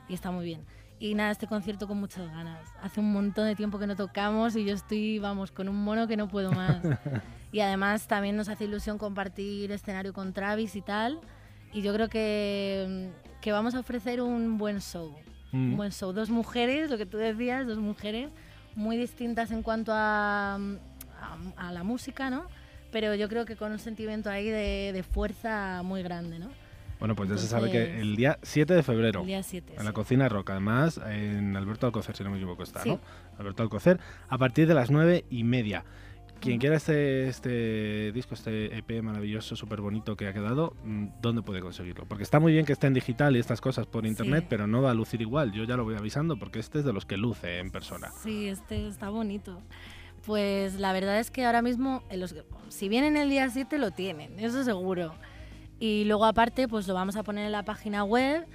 y 0.07 0.13
está 0.13 0.29
muy 0.29 0.45
bien. 0.45 0.67
Y 0.99 1.15
nada, 1.15 1.31
este 1.31 1.47
concierto 1.47 1.87
con 1.87 1.99
muchas 1.99 2.29
ganas. 2.31 2.67
Hace 2.83 2.99
un 2.99 3.11
montón 3.11 3.47
de 3.47 3.55
tiempo 3.55 3.79
que 3.79 3.87
no 3.87 3.95
tocamos 3.95 4.55
y 4.55 4.65
yo 4.65 4.75
estoy, 4.75 5.17
vamos, 5.17 5.51
con 5.51 5.67
un 5.67 5.83
mono 5.83 6.07
que 6.07 6.15
no 6.15 6.27
puedo 6.27 6.51
más. 6.51 6.77
y 7.51 7.59
además 7.59 8.05
también 8.05 8.35
nos 8.35 8.49
hace 8.49 8.65
ilusión 8.65 8.99
compartir 8.99 9.71
escenario 9.71 10.13
con 10.13 10.31
Travis 10.31 10.75
y 10.75 10.83
tal. 10.83 11.21
Y 11.73 11.81
yo 11.81 11.93
creo 11.93 12.09
que, 12.09 13.09
que 13.41 13.51
vamos 13.51 13.75
a 13.75 13.79
ofrecer 13.79 14.21
un 14.21 14.57
buen 14.57 14.79
show. 14.79 15.15
Mm. 15.51 15.71
Un 15.71 15.77
buen 15.77 15.91
show. 15.91 16.13
Dos 16.13 16.29
mujeres, 16.29 16.89
lo 16.89 16.97
que 16.97 17.05
tú 17.05 17.17
decías, 17.17 17.65
dos 17.67 17.77
mujeres 17.79 18.29
muy 18.75 18.97
distintas 18.97 19.51
en 19.51 19.61
cuanto 19.63 19.91
a, 19.93 20.55
a, 20.55 21.37
a 21.57 21.71
la 21.71 21.83
música, 21.83 22.29
¿no? 22.29 22.45
Pero 22.91 23.15
yo 23.15 23.27
creo 23.27 23.45
que 23.45 23.55
con 23.55 23.71
un 23.71 23.79
sentimiento 23.79 24.29
ahí 24.29 24.45
de, 24.49 24.91
de 24.93 25.03
fuerza 25.03 25.81
muy 25.83 26.03
grande, 26.03 26.37
¿no? 26.39 26.49
Bueno, 26.99 27.15
pues 27.15 27.29
ya 27.29 27.37
se 27.37 27.47
sabe 27.47 27.69
que 27.69 27.79
Entonces- 27.81 28.01
el 28.01 28.15
día 28.15 28.39
7 28.43 28.73
de 28.75 28.83
febrero. 28.83 29.21
El 29.21 29.27
día 29.27 29.43
7, 29.43 29.73
En 29.77 29.83
la 29.83 29.91
sí. 29.91 29.93
cocina 29.95 30.29
roca, 30.29 30.53
además, 30.53 31.01
en 31.09 31.55
Alberto 31.57 31.85
Alcocer, 31.87 32.15
si 32.15 32.23
no 32.23 32.29
me 32.29 32.37
equivoco, 32.37 32.63
está, 32.63 32.81
Sí. 32.83 32.89
¿no? 32.89 32.99
Alberto 33.39 33.61
Alcocer, 33.63 33.99
a 34.29 34.37
partir 34.37 34.67
de 34.67 34.73
las 34.75 34.89
9 34.89 35.25
y 35.29 35.43
media. 35.43 35.83
Quien 36.43 36.59
quiera 36.59 36.75
este, 36.75 37.27
este 37.29 38.11
disco, 38.11 38.33
este 38.33 38.77
EP 38.77 39.01
maravilloso, 39.01 39.55
súper 39.55 39.79
bonito 39.79 40.17
que 40.17 40.27
ha 40.27 40.33
quedado, 40.33 40.75
mm, 40.83 41.07
¿dónde 41.21 41.41
puede 41.41 41.61
conseguirlo? 41.61 42.05
Porque 42.05 42.23
está 42.23 42.39
muy 42.39 42.51
bien 42.51 42.65
que 42.65 42.73
esté 42.73 42.87
en 42.87 42.93
digital 42.93 43.35
y 43.35 43.39
estas 43.39 43.61
cosas 43.61 43.85
por 43.85 44.05
internet, 44.05 44.41
Sí. 44.41 44.47
pero 44.49 44.67
no 44.67 44.81
va 44.81 44.91
a 44.91 44.93
lucir 44.93 45.21
igual. 45.21 45.53
Yo 45.53 45.63
ya 45.63 45.77
lo 45.77 45.85
voy 45.85 45.95
avisando 45.95 46.37
porque 46.37 46.59
este 46.59 46.79
es 46.79 46.85
de 46.85 46.91
los 46.91 47.05
que 47.05 47.15
luce 47.15 47.59
en 47.59 47.71
persona. 47.71 48.11
Sí, 48.21 48.49
este 48.49 48.87
está 48.87 49.09
bonito. 49.09 49.61
Pues 50.25 50.75
la 50.75 50.91
verdad 50.93 51.19
es 51.19 51.31
que 51.31 51.45
ahora 51.45 51.61
mismo, 51.61 52.03
en 52.09 52.19
los, 52.19 52.35
si 52.69 52.89
vienen 52.89 53.15
el 53.17 53.29
día 53.29 53.49
7, 53.49 53.77
lo 53.77 53.91
tienen, 53.91 54.37
eso 54.39 54.63
seguro. 54.63 55.13
Y 55.79 56.03
luego 56.05 56.25
aparte, 56.25 56.67
pues 56.67 56.87
lo 56.87 56.93
vamos 56.93 57.15
a 57.15 57.23
poner 57.23 57.45
en 57.45 57.51
la 57.53 57.63
página 57.63 58.03
web 58.03 58.45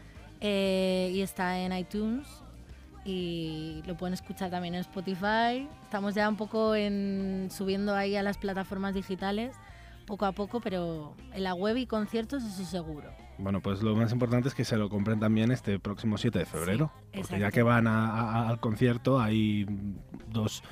eh, 0.41 1.11
y 1.14 1.20
está 1.22 1.59
en 1.59 1.72
iTunes 1.72 2.26
y 3.09 3.83
lo 3.87 3.97
pueden 3.97 4.13
escuchar 4.15 4.51
también 4.51 4.75
en 4.75 4.81
Spotify. 4.81 5.67
Estamos 5.85 6.15
ya 6.15 6.29
un 6.29 6.37
poco 6.37 6.75
en, 6.75 7.49
subiendo 7.51 7.95
ahí 7.95 8.17
a 8.17 8.23
las 8.23 8.37
plataformas 8.37 8.95
digitales, 8.95 9.55
poco 10.07 10.27
a 10.27 10.33
poco, 10.33 10.61
pero 10.61 11.15
en 11.33 11.43
la 11.43 11.55
web 11.55 11.77
y 11.79 11.87
conciertos 11.87 12.43
eso 12.45 12.65
seguro. 12.65 13.11
Bueno, 13.39 13.61
pues 13.61 13.83
lo 13.83 13.95
más 13.97 14.13
importante 14.13 14.49
es 14.49 14.55
que 14.55 14.65
se 14.65 14.77
lo 14.77 14.89
compren 14.91 15.21
también 15.21 15.51
este 15.53 15.79
próximo 15.79 16.19
7 16.19 16.41
de 16.41 16.47
febrero. 16.47 16.93
porque 17.15 17.39
ya 17.39 17.51
que 17.51 17.63
van 17.63 17.87
a- 17.87 18.09
a- 18.11 18.49
al 18.49 18.61
concierto, 18.61 19.21
hay 19.21 19.65
dos, 20.31 20.63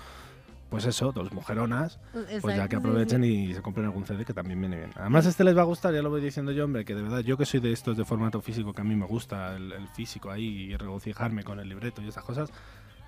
pues 0.70 0.84
eso, 0.84 1.12
dos 1.12 1.32
mujeronas. 1.32 1.98
Pues 2.12 2.28
ya 2.28 2.36
Exacto, 2.36 2.68
que 2.68 2.76
aprovechen 2.76 3.22
sí. 3.22 3.28
y 3.50 3.54
se 3.54 3.62
compren 3.62 3.86
algún 3.86 4.04
CD 4.04 4.24
que 4.24 4.34
también 4.34 4.60
viene 4.60 4.76
bien. 4.76 4.90
Además, 4.96 5.26
este 5.26 5.44
les 5.44 5.56
va 5.56 5.62
a 5.62 5.64
gustar, 5.64 5.94
ya 5.94 6.02
lo 6.02 6.10
voy 6.10 6.20
diciendo 6.20 6.52
yo, 6.52 6.64
hombre, 6.64 6.84
que 6.84 6.94
de 6.94 7.02
verdad, 7.02 7.20
yo 7.20 7.36
que 7.36 7.46
soy 7.46 7.60
de 7.60 7.72
estos 7.72 7.96
de 7.96 8.04
formato 8.04 8.40
físico, 8.40 8.72
que 8.72 8.80
a 8.80 8.84
mí 8.84 8.94
me 8.96 9.06
gusta 9.06 9.54
el, 9.56 9.72
el 9.72 9.88
físico 9.88 10.30
ahí 10.30 10.44
y 10.72 10.76
regocijarme 10.76 11.44
con 11.44 11.60
el 11.60 11.68
libreto 11.68 12.02
y 12.02 12.08
esas 12.08 12.24
cosas, 12.24 12.50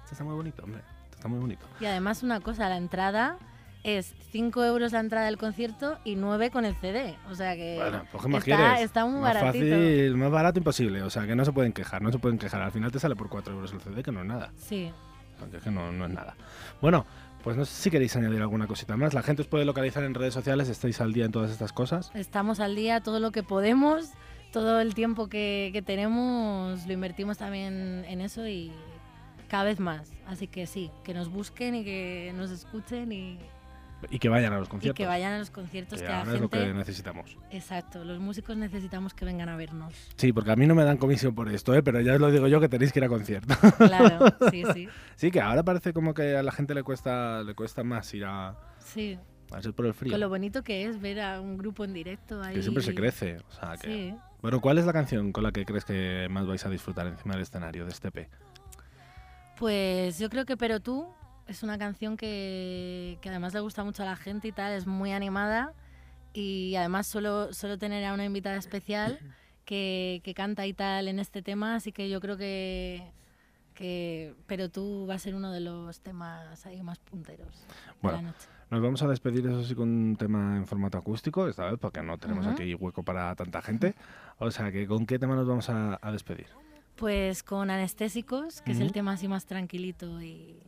este 0.03 0.13
está 0.13 0.25
muy 0.25 0.35
bonito, 0.35 0.63
hombre. 0.63 0.83
Este 1.05 1.17
está 1.17 1.29
muy 1.29 1.39
bonito. 1.41 1.67
Y 1.81 1.87
además 1.87 2.23
una 2.23 2.41
cosa, 2.41 2.69
la 2.69 2.77
entrada 2.77 3.39
es 3.85 4.15
5 4.33 4.65
euros 4.65 4.93
la 4.93 5.01
entrada 5.01 5.27
del 5.27 5.39
concierto 5.39 5.99
y 6.05 6.17
9 6.17 6.51
con 6.51 6.65
el 6.65 6.75
CD. 6.77 7.17
O 7.31 7.35
sea 7.35 7.55
que 7.55 7.77
Bueno, 7.81 8.03
pues 8.11 8.23
¿qué 8.25 8.29
más 8.29 8.47
está, 8.49 8.57
quieres? 8.57 8.81
está 8.85 9.05
muy 9.07 9.21
más 9.21 9.35
baratito. 9.35 9.65
fácil, 9.65 10.17
más 10.17 10.31
barato 10.31 10.59
imposible. 10.59 11.03
O 11.03 11.11
sea, 11.11 11.27
que 11.27 11.37
no 11.37 11.45
se 11.45 11.53
pueden 11.53 11.73
quejar, 11.73 12.03
no 12.03 12.11
se 12.13 12.19
pueden 12.19 12.39
quejar. 12.39 12.61
Al 12.63 12.73
final 12.73 12.91
te 12.93 12.99
sale 12.99 13.15
por 13.17 13.29
4 13.29 13.55
euros 13.55 13.73
el 13.73 13.81
CD, 13.81 14.03
que 14.03 14.13
no 14.13 14.21
es 14.21 14.27
nada. 14.27 14.51
Sí. 14.57 14.93
O 15.37 15.49
sea, 15.51 15.61
que 15.61 15.71
no, 15.71 15.93
no 15.93 16.07
es 16.07 16.11
nada. 16.13 16.37
Bueno, 16.83 17.07
pues 17.49 17.57
no 17.57 17.65
sé 17.65 17.85
si 17.85 17.91
queréis 17.91 18.15
añadir 18.15 18.43
alguna 18.43 18.67
cosita 18.67 18.95
más. 18.99 19.15
La 19.15 19.23
gente 19.23 19.41
os 19.41 19.49
puede 19.49 19.65
localizar 19.65 20.05
en 20.05 20.13
redes 20.13 20.35
sociales, 20.35 20.69
estáis 20.69 21.01
al 21.01 21.15
día 21.15 21.25
en 21.25 21.33
todas 21.33 21.51
estas 21.51 21.73
cosas. 21.73 22.11
Estamos 22.13 22.61
al 22.61 22.77
día 22.77 23.01
todo 23.01 23.21
lo 23.21 23.33
que 23.33 23.43
podemos, 23.43 24.11
todo 24.53 24.81
el 24.81 24.95
tiempo 24.95 25.29
que, 25.29 25.71
que 25.73 25.81
tenemos 25.81 26.87
lo 26.87 26.93
invertimos 26.93 27.39
también 27.39 28.05
en 28.07 28.21
eso 28.21 28.47
y 28.47 28.71
cada 29.49 29.65
vez 29.65 29.81
más. 29.81 30.13
Así 30.27 30.47
que 30.47 30.67
sí, 30.67 30.91
que 31.05 31.15
nos 31.15 31.31
busquen 31.31 31.75
y 31.75 31.85
que 31.85 32.35
nos 32.37 32.51
escuchen 32.51 33.13
y, 33.13 33.39
Y 34.11 34.19
que 34.19 34.29
vayan 34.29 34.53
a 34.53 34.59
los 34.59 34.69
y 34.69 34.71
conciertos. 34.71 34.97
que 34.97 35.07
vayan 35.07 35.33
a 35.33 35.39
los 35.39 35.51
conciertos 35.51 35.99
que 36.01 36.07
que 36.07 36.11
la 36.13 36.21
ahora 36.21 36.35
es 36.35 36.41
lo 36.41 36.49
que 36.49 36.73
necesitamos. 36.73 37.37
Exacto, 37.51 38.05
los 38.05 38.21
músicos 38.21 38.57
necesitamos 38.57 39.15
que 39.15 39.25
vengan 39.25 39.49
a 39.49 39.57
vernos. 39.57 39.93
Sí, 40.17 40.33
porque 40.33 40.53
a 40.53 40.57
mí 40.57 40.67
no 40.67 40.75
me 40.75 40.85
dan 40.85 40.97
comisión 40.99 41.35
por 41.35 41.49
esto, 41.49 41.75
¿eh? 41.75 41.83
pero 41.83 42.01
ya 42.01 42.15
os 42.15 42.21
lo 42.21 42.31
digo 42.31 42.47
yo 42.49 42.61
que 42.61 42.69
tenéis 42.69 42.93
que 42.93 43.01
ir 43.01 43.05
a 43.05 43.09
concierto. 43.09 43.55
Claro, 43.77 44.27
sí, 44.51 44.63
sí. 44.73 44.89
Sí, 45.17 45.31
que 45.31 45.41
ahora 45.41 45.63
parece 45.63 45.93
como 45.93 46.15
que 46.15 46.37
a 46.37 46.43
la 46.43 46.53
gente 46.53 46.75
le 46.75 46.83
cuesta, 46.83 47.43
le 47.43 47.55
cuesta 47.55 47.83
más 47.85 48.13
ir 48.15 48.25
a, 48.25 48.57
Sí, 48.79 49.19
a 49.51 49.61
ser 49.63 49.73
por 49.75 49.87
el 49.87 49.95
frío. 49.95 50.13
con 50.13 50.21
lo 50.21 50.29
bonito 50.29 50.63
que 50.63 50.85
es 50.87 51.01
ver 51.01 51.21
a 51.21 51.41
un 51.41 51.59
grupo 51.59 51.85
en 51.85 51.93
directo 51.93 52.43
ahí. 52.43 52.55
Que 52.55 52.63
siempre 52.63 52.83
se 52.83 52.95
crece. 52.95 53.39
O 53.49 53.53
sea, 53.53 53.77
que... 53.77 53.87
Sí. 53.89 54.15
Bueno, 54.41 54.61
¿cuál 54.61 54.79
es 54.79 54.87
la 54.87 54.93
canción 54.93 55.33
con 55.33 55.43
la 55.43 55.51
que 55.51 55.65
crees 55.65 55.85
que 55.85 56.29
más 56.31 56.47
vais 56.47 56.65
a 56.65 56.71
disfrutar 56.71 57.09
encima 57.09 57.35
del 57.35 57.43
escenario 57.43 57.85
de 57.85 57.91
este 57.91 58.09
EP? 58.09 58.29
Pues 59.59 60.19
yo 60.19 60.31
creo 60.31 60.45
que 60.45 60.57
Pero 60.57 60.81
tú 60.81 61.09
es 61.49 61.63
una 61.63 61.79
canción 61.79 62.17
que, 62.17 63.19
que 63.23 63.29
además 63.31 63.55
le 63.55 63.61
gusta 63.61 63.85
mucho 63.85 64.03
a 64.03 64.07
la 64.07 64.17
gente 64.17 64.49
y 64.49 64.53
tal, 64.53 64.73
es 64.73 64.87
muy 64.87 65.13
animada 65.13 65.75
y 66.33 66.75
además 66.77 67.07
solo, 67.07 67.53
solo 67.53 67.79
tener 67.79 68.05
a 68.05 68.15
una 68.15 68.25
invitada 68.25 68.57
especial 68.57 69.21
que, 69.65 70.21
que 70.25 70.35
canta 70.35 70.67
y 70.67 70.75
tal 70.75 71.09
en 71.09 71.19
este 71.19 71.43
tema, 71.43 71.75
así 71.77 71.93
que 71.93 72.09
yo 72.11 72.21
creo 72.21 72.37
que, 72.37 73.15
que 73.75 74.35
Pero 74.47 74.71
tú 74.71 75.07
va 75.09 75.15
a 75.15 75.19
ser 75.19 75.35
uno 75.35 75.53
de 75.53 75.61
los 75.61 76.01
temas 76.01 76.67
ahí 76.67 76.83
más 76.83 76.99
punteros 77.01 77.67
de 78.03 78.03
Bueno, 78.03 78.19
la 78.19 78.23
noche. 78.23 78.49
nos 78.71 78.83
vamos 78.83 79.03
a 79.03 79.09
despedir, 79.09 79.47
eso 79.47 79.65
sí, 79.65 79.75
con 79.75 79.89
un 79.89 80.17
tema 80.17 80.57
en 80.57 80.67
formato 80.67 80.99
acústico, 80.99 81.49
esta 81.49 81.71
vez, 81.71 81.79
porque 81.81 82.03
no 82.03 82.19
tenemos 82.19 82.47
Ujú. 82.47 82.55
aquí 82.55 82.75
hueco 82.75 83.03
para 83.03 83.35
tanta 83.37 83.63
gente. 83.63 83.95
O 84.41 84.51
sea, 84.53 84.71
que 84.71 84.87
¿con 84.87 85.07
qué 85.07 85.19
tema 85.19 85.35
nos 85.35 85.49
vamos 85.49 85.69
a, 85.69 85.99
a 86.01 86.13
despedir? 86.13 86.47
Pues 86.97 87.43
con 87.43 87.71
Anestésicos, 87.71 88.61
que 88.63 88.73
es 88.73 88.81
el 88.81 88.93
tema 88.93 89.13
así 89.13 89.29
más 89.29 89.47
tranquilito 89.47 90.21
y, 90.21 90.68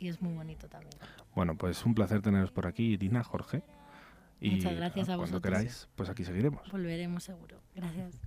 y 0.00 0.08
es 0.08 0.20
muy 0.22 0.32
bonito 0.34 0.68
también. 0.68 0.94
Bueno, 1.34 1.56
pues 1.56 1.84
un 1.84 1.94
placer 1.94 2.22
teneros 2.22 2.50
por 2.50 2.66
aquí, 2.66 2.96
Dina, 2.96 3.22
Jorge. 3.22 3.62
Y 4.40 4.52
Muchas 4.56 4.74
gracias 4.74 5.08
a 5.08 5.16
cuando 5.16 5.32
vosotros. 5.36 5.42
queráis, 5.42 5.88
pues 5.94 6.08
aquí 6.08 6.24
seguiremos. 6.24 6.70
Volveremos 6.72 7.22
seguro. 7.22 7.60
Gracias. 7.74 8.18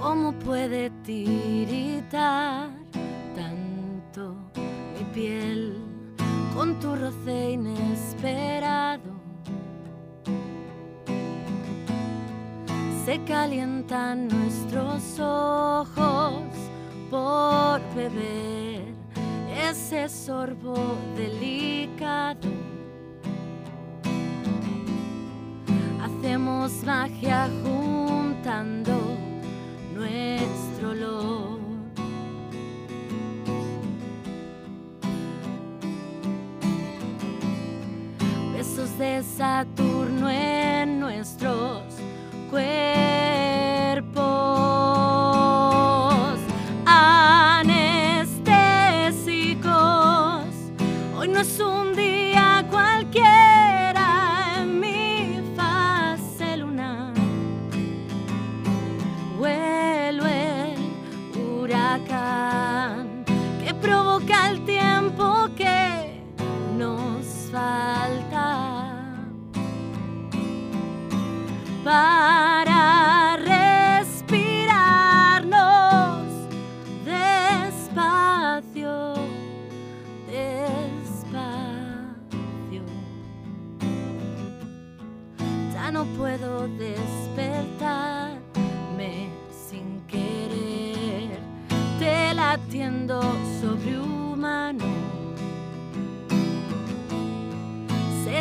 ¿Cómo 0.00 0.32
puede 0.32 0.90
tiritar 1.04 2.70
tanto 3.34 4.34
mi 4.98 5.04
piel 5.14 5.77
con 6.58 6.74
tu 6.80 6.96
roce 6.96 7.52
inesperado? 7.52 9.12
Se 13.04 13.22
calientan 13.22 14.26
nuestros 14.26 15.20
ojos 15.20 16.42
por 17.12 17.80
beber 17.94 18.92
ese 19.70 20.08
sorbo 20.08 20.74
delicado. 21.16 22.48
Hacemos 26.02 26.72
magia 26.84 27.48
juntando 27.62 28.98
nuestro 29.94 30.90
olor. 30.90 31.27
De 38.98 39.22
Saturno 39.22 40.28
en 40.28 40.98
nuestros 40.98 41.82
cuerpos 42.50 43.37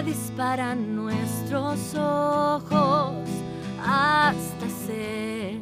disparan 0.07 0.95
nuestros 0.95 1.93
ojos 1.93 3.13
hasta 3.85 4.69
ser 4.85 5.59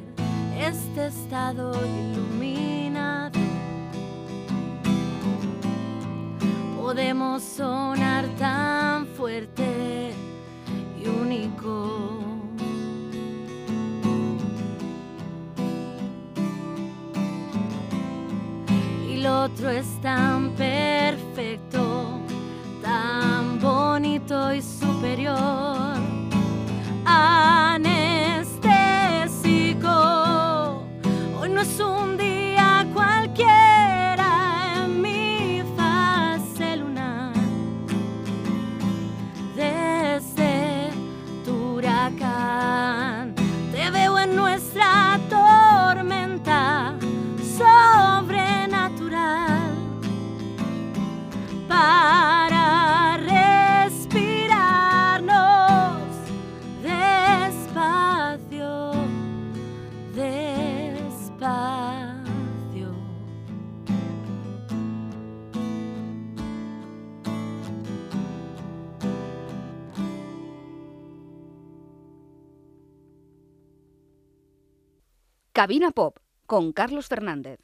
este 0.56 1.08
estado 1.08 1.74
iluminado. 1.74 3.40
Podemos 6.80 7.42
sonar 7.42 8.28
tan 8.38 9.08
fuerte 9.18 10.14
y 11.02 11.08
único. 11.08 12.20
Y 19.10 19.18
lo 19.24 19.46
otro 19.46 19.72
es 19.72 19.88
tan 20.02 20.52
perfecto, 20.52 21.25
superior. 25.06 26.02
Anestésico, 27.06 27.75
Cabina 75.56 75.92
Pop 75.92 76.18
con 76.48 76.74
Carlos 76.74 77.08
Fernández. 77.08 77.62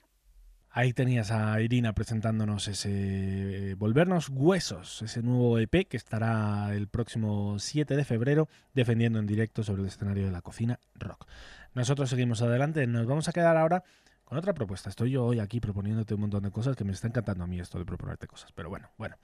Ahí 0.70 0.94
tenías 0.94 1.30
a 1.30 1.60
Irina 1.60 1.92
presentándonos 1.92 2.70
ese 2.70 3.72
eh, 3.72 3.76
Volvernos 3.76 4.30
Huesos, 4.30 5.02
ese 5.02 5.22
nuevo 5.22 5.60
EP 5.60 5.90
que 5.90 5.98
estará 5.98 6.74
el 6.74 6.88
próximo 6.88 7.60
7 7.60 7.98
de 7.98 8.06
febrero 8.06 8.48
defendiendo 8.74 9.20
en 9.20 9.28
directo 9.28 9.62
sobre 9.62 9.82
el 9.82 9.90
escenario 9.90 10.24
de 10.24 10.32
la 10.32 10.42
cocina 10.42 10.80
rock. 10.96 11.28
Nosotros 11.74 12.10
seguimos 12.10 12.42
adelante, 12.42 12.88
nos 12.88 13.06
vamos 13.08 13.28
a 13.28 13.34
quedar 13.34 13.58
ahora 13.58 13.84
con 14.24 14.38
otra 14.38 14.54
propuesta. 14.54 14.90
Estoy 14.90 15.12
yo 15.12 15.26
hoy 15.26 15.42
aquí 15.42 15.60
proponiéndote 15.60 16.14
un 16.14 16.22
montón 16.22 16.44
de 16.44 16.52
cosas 16.52 16.78
que 16.78 16.86
me 16.86 16.94
está 16.94 17.10
encantando 17.10 17.44
a 17.44 17.48
mí 17.48 17.60
esto 17.60 17.78
de 17.78 17.84
proponerte 17.84 18.26
cosas, 18.26 18.54
pero 18.54 18.70
bueno, 18.70 18.90
bueno. 18.98 19.18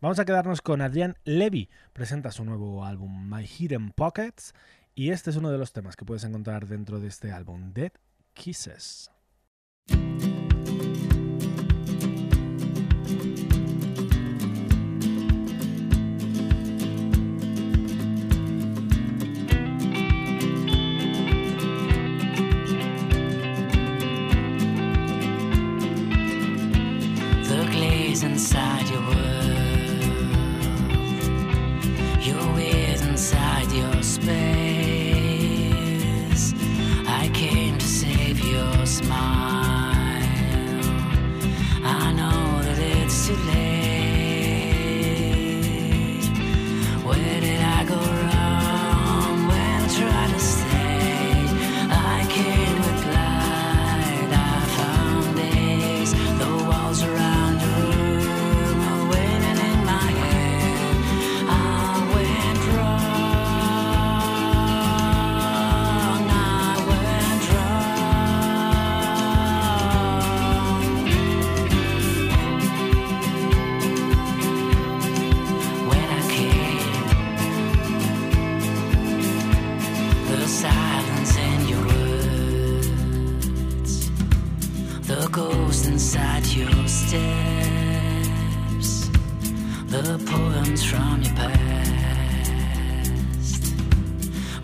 Vamos 0.00 0.18
a 0.18 0.24
quedarnos 0.24 0.62
con 0.62 0.82
Adrián 0.82 1.14
Levy, 1.22 1.70
presenta 1.92 2.32
su 2.32 2.44
nuevo 2.44 2.84
álbum 2.84 3.30
My 3.32 3.46
Hidden 3.46 3.92
Pockets 3.92 4.52
y 4.94 5.10
este 5.10 5.30
es 5.30 5.36
uno 5.36 5.50
de 5.50 5.58
los 5.58 5.72
temas 5.72 5.96
que 5.96 6.04
puedes 6.04 6.24
encontrar 6.24 6.66
dentro 6.66 7.00
de 7.00 7.08
este 7.08 7.32
álbum, 7.32 7.72
Dead 7.72 7.92
Kisses. 8.32 9.10
inside 28.22 28.90
inside 33.14 33.72
your 33.72 34.02
space. 34.02 34.63
Your 38.54 38.86
smile. 38.86 39.63
Steps, 87.14 89.08
the 89.86 90.18
poems 90.26 90.84
from 90.84 91.22
your 91.22 91.34
past 91.34 91.64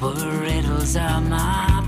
were 0.01 0.40
riddles 0.40 0.97
of 0.97 1.28
my 1.28 1.80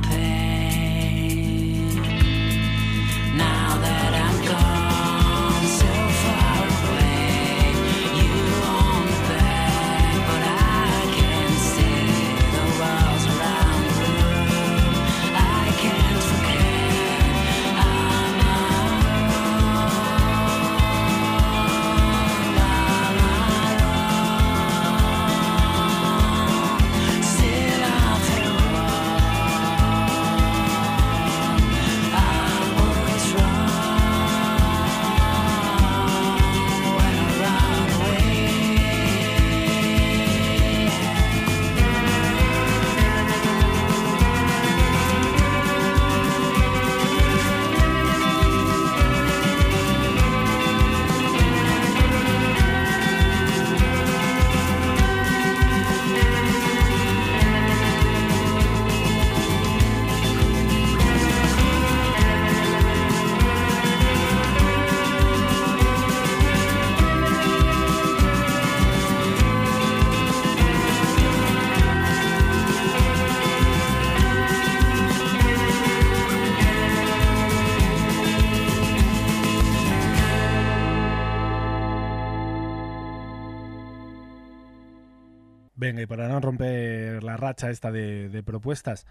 Venga, 85.93 86.05
y 86.05 86.06
para 86.06 86.27
no 86.27 86.40
romper 86.40 87.23
la 87.23 87.36
racha 87.36 87.69
esta 87.69 87.93
de, 87.93 88.43
propuestas, 88.47 89.05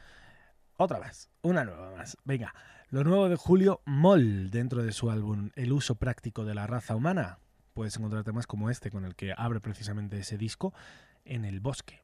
otra 0.78 0.98
más, 0.98 1.30
una 1.44 1.64
nueva 1.64 1.92
más. 1.92 2.18
Venga, 2.24 2.56
lo 2.90 3.04
nuevo 3.04 3.30
de 3.30 3.36
Julio 3.36 3.84
Moll 3.86 4.50
dentro 4.50 4.82
de 4.82 4.92
su 4.92 5.12
álbum 5.12 5.52
El 5.54 5.74
uso 5.74 5.94
práctico 5.94 6.44
de 6.44 6.56
la 6.56 6.66
raza 6.66 6.96
humana. 6.96 7.38
Puedes 7.76 7.96
encontrar 7.98 8.24
temas 8.24 8.48
como 8.48 8.72
este 8.72 8.90
con 8.90 9.06
el 9.06 9.14
que 9.14 9.32
abre 9.38 9.60
precisamente 9.60 10.18
ese 10.18 10.40
disco 10.40 10.74
en 11.24 11.46
el 11.46 11.60
bosque. 11.60 12.01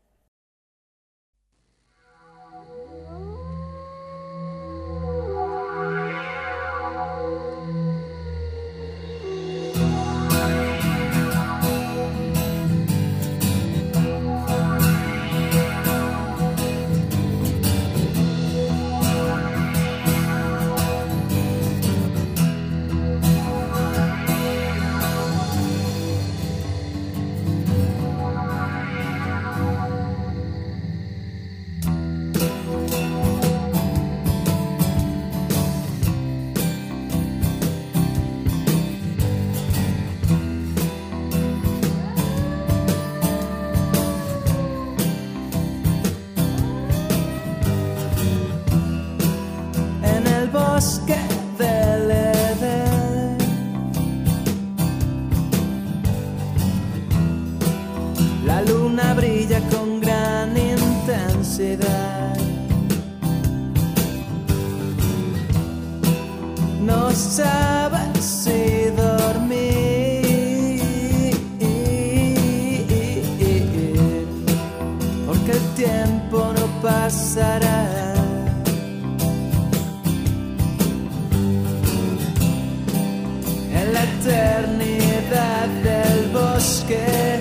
Bosque 50.78 51.18
del 51.58 52.12
Edén. 52.12 53.38
La 58.46 58.62
luna 58.62 59.16
brilla 59.16 59.60
con 59.72 60.00
gran 60.00 60.56
intensidad. 60.56 62.38
No 66.90 67.10
sabes 67.12 68.24
si 68.44 68.92
dormir, 69.06 70.32
porque 75.26 75.52
el 75.60 75.66
tiempo 75.76 76.38
no 76.58 76.66
pasará. 76.84 77.77
Bosque, 86.88 87.37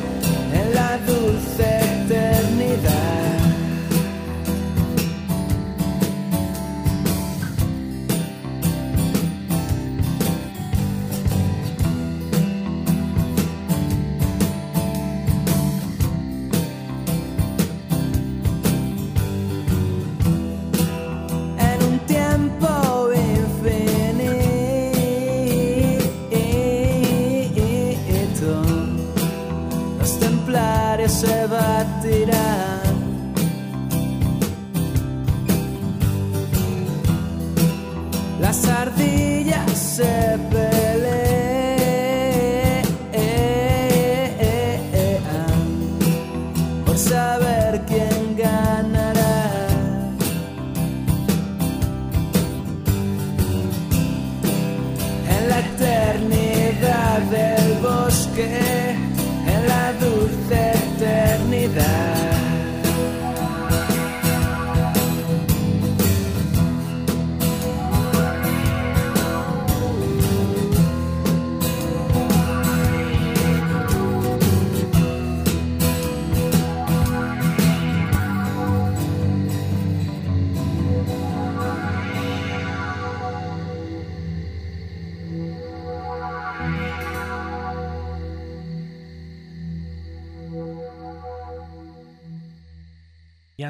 that. 61.76 62.15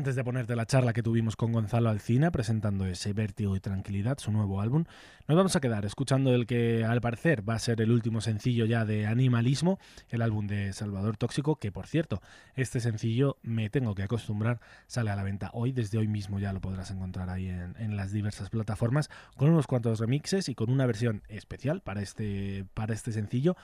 Antes 0.07 0.15
de 0.15 0.23
ponerte 0.23 0.55
la 0.55 0.67
charla 0.67 0.93
que 0.93 1.03
tuvimos 1.03 1.35
con 1.35 1.51
Gonzalo 1.51 1.91
Alcina 1.91 2.31
presentando 2.31 2.87
ese 2.87 3.13
Vértigo 3.13 3.57
y 3.57 3.61
Tranquilidad, 3.61 4.19
su 4.19 4.31
nuevo 4.31 4.61
álbum, 4.61 4.85
nos 5.27 5.37
vamos 5.37 5.57
a 5.57 5.61
quedar 5.61 5.85
escuchando 5.85 6.33
el 6.33 6.47
que 6.47 6.85
al 6.85 7.01
parecer 7.01 7.43
va 7.49 7.55
a 7.55 7.59
ser 7.59 7.81
el 7.81 7.91
último 7.91 8.21
sencillo 8.21 8.67
ya 8.67 8.85
de 8.85 9.09
Animalismo, 9.09 9.81
el 10.09 10.23
álbum 10.23 10.47
de 10.47 10.73
Salvador 10.75 11.17
Tóxico, 11.17 11.57
que 11.57 11.73
por 11.73 11.89
cierto, 11.89 12.23
este 12.55 12.79
sencillo 12.79 13.37
me 13.43 13.69
tengo 13.69 13.97
que 13.97 14.05
acostumbrar, 14.05 14.61
sale 14.87 15.11
a 15.11 15.17
la 15.17 15.25
venta 15.25 15.51
hoy, 15.55 15.73
desde 15.73 15.99
hoy 15.99 16.07
mismo 16.07 16.39
ya 16.39 16.53
lo 16.53 16.61
podrás 16.61 16.93
encontrar 16.93 17.29
ahí 17.29 17.49
en, 17.49 17.97
las 17.97 18.13
diversas 18.13 18.49
plataformas, 18.49 19.11
con 19.37 19.51
unos 19.51 19.67
cuantos 19.67 19.99
remixes 19.99 20.49
y 20.49 20.55
con 20.55 20.71
una 20.71 20.87
versión 20.87 21.25
especial 21.27 21.81
para 21.81 22.01
este, 22.01 22.65
para 22.75 22.95
este 22.95 23.11
sencillo 23.11 23.57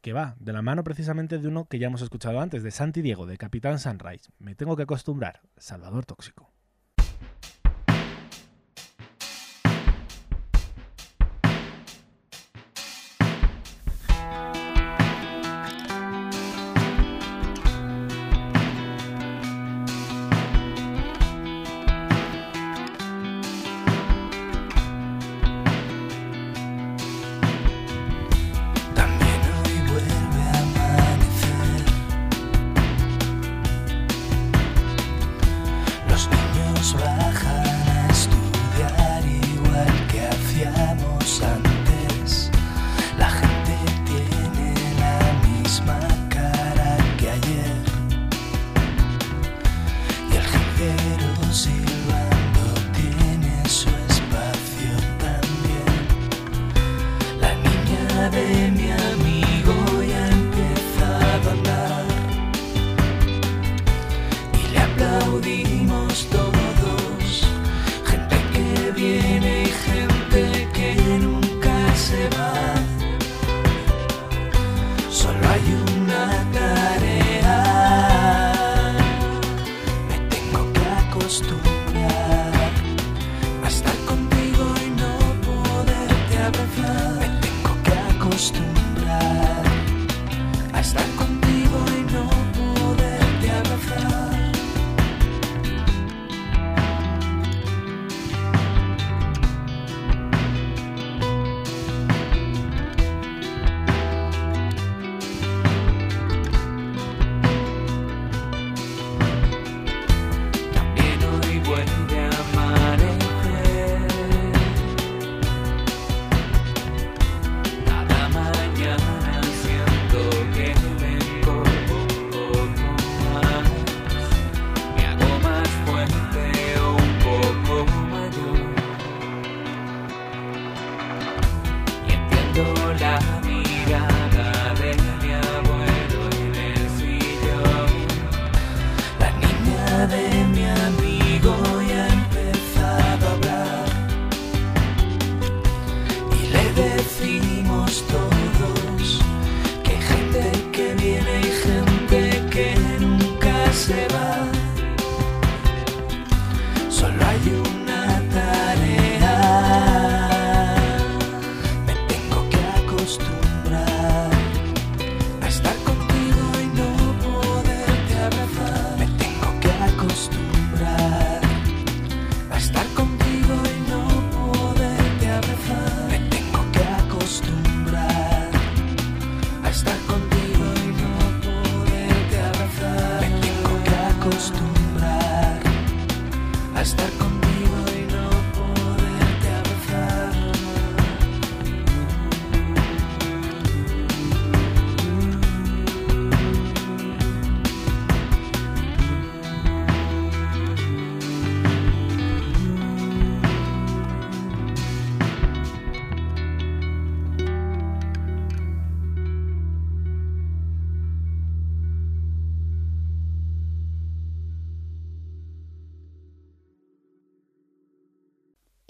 que 0.00 0.12
va 0.12 0.36
de 0.38 0.52
la 0.52 0.62
mano 0.62 0.84
precisamente 0.84 1.38
de 1.38 1.48
uno 1.48 1.66
que 1.66 1.78
ya 1.78 1.88
hemos 1.88 2.02
escuchado 2.02 2.40
antes, 2.40 2.62
de 2.62 2.70
Santi 2.70 3.02
Diego, 3.02 3.26
de 3.26 3.38
Capitán 3.38 3.78
Sunrise. 3.78 4.30
Me 4.38 4.54
tengo 4.54 4.76
que 4.76 4.84
acostumbrar, 4.84 5.42
Salvador 5.56 6.06
Tóxico. 6.06 6.47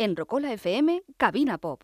En 0.09 0.16
Rocola 0.16 0.52
FM 0.52 1.02
Cabina 1.16 1.59
Pop. 1.59 1.82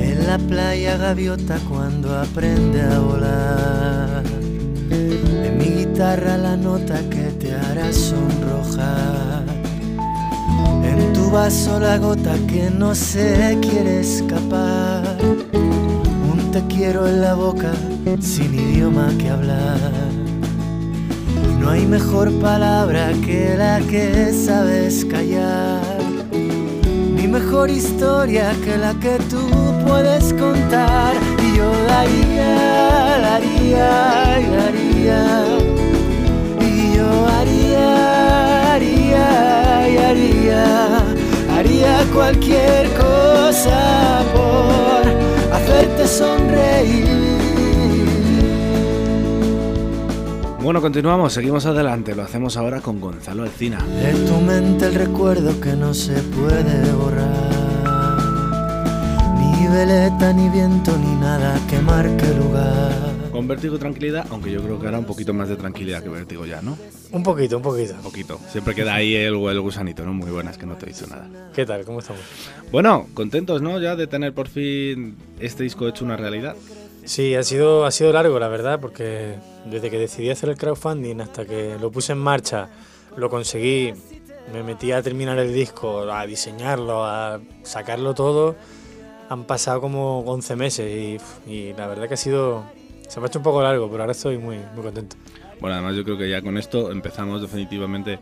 En 0.00 0.26
la 0.26 0.38
playa 0.38 0.96
gaviota 0.96 1.58
cuando 1.68 2.16
aprende 2.16 2.80
a 2.80 2.98
volar. 2.98 3.67
Guitarra 5.98 6.36
la 6.36 6.56
nota 6.56 7.00
que 7.10 7.24
te 7.40 7.52
hará 7.52 7.92
sonrojar. 7.92 9.42
En 10.84 11.12
tu 11.12 11.28
vaso 11.28 11.80
la 11.80 11.98
gota 11.98 12.36
que 12.46 12.70
no 12.70 12.94
se 12.94 13.58
quiere 13.60 13.98
escapar. 13.98 15.16
Un 15.52 16.52
te 16.52 16.64
quiero 16.68 17.08
en 17.08 17.20
la 17.20 17.34
boca 17.34 17.72
sin 18.20 18.54
idioma 18.54 19.10
que 19.18 19.28
hablar. 19.28 19.90
No 21.58 21.68
hay 21.68 21.84
mejor 21.84 22.30
palabra 22.40 23.10
que 23.26 23.56
la 23.58 23.80
que 23.80 24.32
sabes 24.32 25.04
callar 25.04 25.82
ni 27.16 27.26
mejor 27.26 27.70
historia 27.70 28.54
que 28.64 28.78
la 28.78 28.94
que 29.00 29.18
tú 29.28 29.42
puedes 29.84 30.32
contar. 30.34 31.14
Y 31.42 31.56
yo 31.56 31.72
daría, 31.88 33.18
daría, 33.20 33.90
daría. 34.56 35.77
Haría, 40.18 40.98
haría 41.50 42.04
cualquier 42.12 42.88
cosa 42.94 44.24
por 44.32 45.54
hacerte 45.54 46.06
sonreír. 46.06 47.06
Bueno, 50.60 50.82
continuamos, 50.82 51.32
seguimos 51.32 51.64
adelante. 51.66 52.14
Lo 52.14 52.24
hacemos 52.24 52.56
ahora 52.56 52.80
con 52.80 53.00
Gonzalo 53.00 53.44
Alcina. 53.44 53.78
De 54.02 54.12
tu 54.26 54.34
mente 54.40 54.86
el 54.86 54.94
recuerdo 54.94 55.58
que 55.60 55.74
no 55.74 55.94
se 55.94 56.12
puede 56.12 56.92
borrar. 56.92 58.18
Ni 59.38 59.66
veleta, 59.68 60.32
ni 60.32 60.48
viento, 60.50 60.96
ni 60.98 61.14
nada 61.14 61.58
que 61.70 61.80
marque 61.80 62.26
lugar. 62.34 63.07
Con 63.38 63.46
vértigo 63.46 63.78
tranquilidad, 63.78 64.26
aunque 64.30 64.50
yo 64.50 64.60
creo 64.60 64.80
que 64.80 64.86
ahora 64.86 64.98
un 64.98 65.04
poquito 65.04 65.32
más 65.32 65.48
de 65.48 65.54
tranquilidad 65.54 66.02
que 66.02 66.08
vértigo 66.08 66.44
ya, 66.44 66.60
¿no? 66.60 66.76
Un 67.12 67.22
poquito, 67.22 67.56
un 67.56 67.62
poquito. 67.62 67.94
Un 67.94 68.02
poquito. 68.02 68.40
Siempre 68.50 68.74
queda 68.74 68.94
ahí 68.94 69.14
el, 69.14 69.36
el 69.36 69.60
gusanito, 69.60 70.04
¿no? 70.04 70.12
Muy 70.12 70.28
buenas, 70.32 70.58
que 70.58 70.66
no 70.66 70.74
te 70.74 70.86
he 70.86 70.88
dicho 70.88 71.06
nada. 71.06 71.28
¿Qué 71.54 71.64
tal? 71.64 71.84
¿Cómo 71.84 72.00
estamos? 72.00 72.20
Bueno, 72.72 73.06
contentos, 73.14 73.62
¿no? 73.62 73.78
Ya 73.78 73.94
de 73.94 74.08
tener 74.08 74.34
por 74.34 74.48
fin 74.48 75.14
este 75.38 75.62
disco 75.62 75.86
hecho 75.86 76.04
una 76.04 76.16
realidad. 76.16 76.56
Sí, 77.04 77.36
ha 77.36 77.44
sido, 77.44 77.86
ha 77.86 77.92
sido 77.92 78.12
largo, 78.12 78.40
la 78.40 78.48
verdad, 78.48 78.80
porque 78.80 79.36
desde 79.66 79.88
que 79.88 80.00
decidí 80.00 80.30
hacer 80.30 80.48
el 80.48 80.56
crowdfunding 80.56 81.20
hasta 81.20 81.44
que 81.44 81.76
lo 81.80 81.92
puse 81.92 82.14
en 82.14 82.18
marcha, 82.18 82.68
lo 83.16 83.30
conseguí, 83.30 83.94
me 84.52 84.64
metí 84.64 84.90
a 84.90 85.00
terminar 85.00 85.38
el 85.38 85.54
disco, 85.54 86.10
a 86.10 86.26
diseñarlo, 86.26 87.04
a 87.04 87.38
sacarlo 87.62 88.14
todo, 88.14 88.56
han 89.28 89.44
pasado 89.44 89.80
como 89.80 90.22
11 90.22 90.56
meses 90.56 91.20
y, 91.46 91.48
y 91.48 91.72
la 91.74 91.86
verdad 91.86 92.08
que 92.08 92.14
ha 92.14 92.16
sido, 92.16 92.64
se 93.08 93.18
me 93.20 93.26
ha 93.26 93.28
hecho 93.28 93.38
un 93.38 93.42
poco 93.44 93.62
largo, 93.62 93.90
pero 93.90 94.02
ahora 94.02 94.12
estoy 94.12 94.38
muy, 94.38 94.58
muy 94.74 94.82
contento. 94.84 95.16
Bueno, 95.60 95.74
además 95.76 95.96
yo 95.96 96.04
creo 96.04 96.16
que 96.18 96.28
ya 96.30 96.40
con 96.42 96.56
esto 96.56 96.90
empezamos 96.92 97.40
definitivamente 97.42 98.18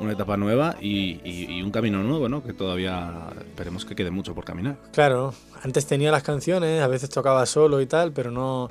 una 0.00 0.12
etapa 0.12 0.36
nueva 0.36 0.76
y, 0.80 1.20
y- 1.28 1.56
y 1.58 1.62
un 1.62 1.70
camino 1.70 2.02
nuevo, 2.02 2.28
¿no? 2.28 2.42
Que 2.42 2.52
todavía 2.52 3.28
esperemos 3.40 3.84
que 3.84 3.94
quede 3.96 4.10
mucho 4.10 4.34
por 4.34 4.44
caminar. 4.44 4.76
Claro, 4.92 5.34
antes 5.62 5.86
tenía 5.86 6.10
las 6.12 6.22
canciones, 6.22 6.80
a 6.80 6.86
veces 6.86 7.10
tocaba 7.10 7.44
solo 7.46 7.80
y 7.80 7.86
tal, 7.86 8.12
pero 8.12 8.30
no, 8.30 8.70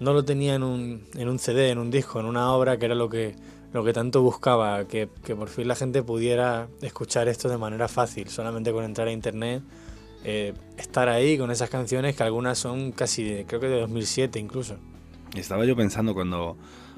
no 0.00 0.12
lo 0.14 0.24
tenía 0.24 0.54
en 0.54 0.62
un, 0.62 1.04
en 1.14 1.28
un 1.28 1.38
CD, 1.38 1.68
en 1.70 1.78
un 1.78 1.90
disco, 1.90 2.18
en 2.20 2.26
una 2.26 2.50
obra, 2.52 2.78
que 2.78 2.86
era 2.86 2.94
lo 2.94 3.08
que, 3.10 3.36
lo 3.74 3.84
que 3.84 3.92
tanto 3.92 4.22
buscaba, 4.22 4.86
que, 4.86 5.10
que 5.22 5.36
por 5.36 5.48
fin 5.48 5.68
la 5.68 5.74
gente 5.76 6.02
pudiera 6.02 6.68
escuchar 6.80 7.28
esto 7.28 7.50
de 7.50 7.58
manera 7.58 7.86
fácil, 7.86 8.28
solamente 8.30 8.72
con 8.72 8.82
entrar 8.84 9.08
a 9.08 9.12
internet, 9.12 9.62
eh, 10.24 10.54
estar 10.78 11.08
ahí 11.10 11.36
con 11.36 11.50
esas 11.50 11.68
canciones 11.68 12.16
que 12.16 12.22
algunas 12.22 12.56
son 12.58 12.92
casi, 12.92 13.24
de- 13.24 13.44
creo 13.44 13.60
que 13.60 13.68
de 13.68 13.78
2007 13.80 14.38
incluso. 14.38 14.76
Estaba 15.34 15.64
yo 15.64 15.74
pensando 15.76 16.14
cuando, 16.14 16.56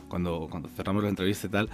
cuando, 0.08 0.48
cuando 0.50 0.68
cerramos 0.70 1.02
la 1.02 1.08
entrevista 1.08 1.46
y 1.46 1.50
tal, 1.50 1.68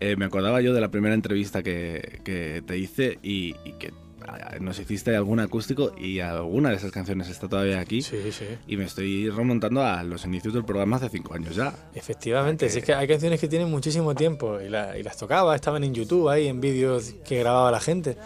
eh, 0.00 0.16
me 0.16 0.24
acordaba 0.24 0.60
yo 0.60 0.72
de 0.74 0.80
la 0.80 0.90
primera 0.90 1.14
entrevista 1.14 1.62
que, 1.62 2.20
que 2.24 2.62
te 2.66 2.76
hice 2.78 3.18
y, 3.22 3.54
y 3.64 3.72
que 3.78 3.92
ah, 4.26 4.56
nos 4.60 4.78
hiciste 4.78 5.14
algún 5.16 5.40
acústico 5.40 5.92
y 5.96 6.20
alguna 6.20 6.70
de 6.70 6.76
esas 6.76 6.90
canciones 6.90 7.28
está 7.28 7.48
todavía 7.48 7.78
aquí. 7.80 8.02
Sí, 8.02 8.18
sí. 8.32 8.44
Y 8.66 8.76
me 8.76 8.84
estoy 8.84 9.30
remontando 9.30 9.82
a 9.82 10.02
los 10.02 10.24
inicios 10.24 10.52
del 10.54 10.64
programa 10.64 10.96
hace 10.96 11.08
cinco 11.08 11.34
años 11.34 11.54
ya. 11.54 11.72
Efectivamente, 11.94 12.68
si 12.68 12.80
es 12.80 12.84
que 12.84 12.94
hay 12.94 13.06
canciones 13.08 13.40
que 13.40 13.48
tienen 13.48 13.70
muchísimo 13.70 14.14
tiempo 14.14 14.60
y, 14.60 14.68
la- 14.68 14.98
y 14.98 15.02
las 15.02 15.16
tocaba, 15.16 15.54
estaban 15.54 15.84
en 15.84 15.94
YouTube 15.94 16.28
ahí, 16.28 16.48
en 16.48 16.60
vídeos 16.60 17.14
que 17.26 17.38
grababa 17.38 17.70
la 17.70 17.80
gente 17.80 18.16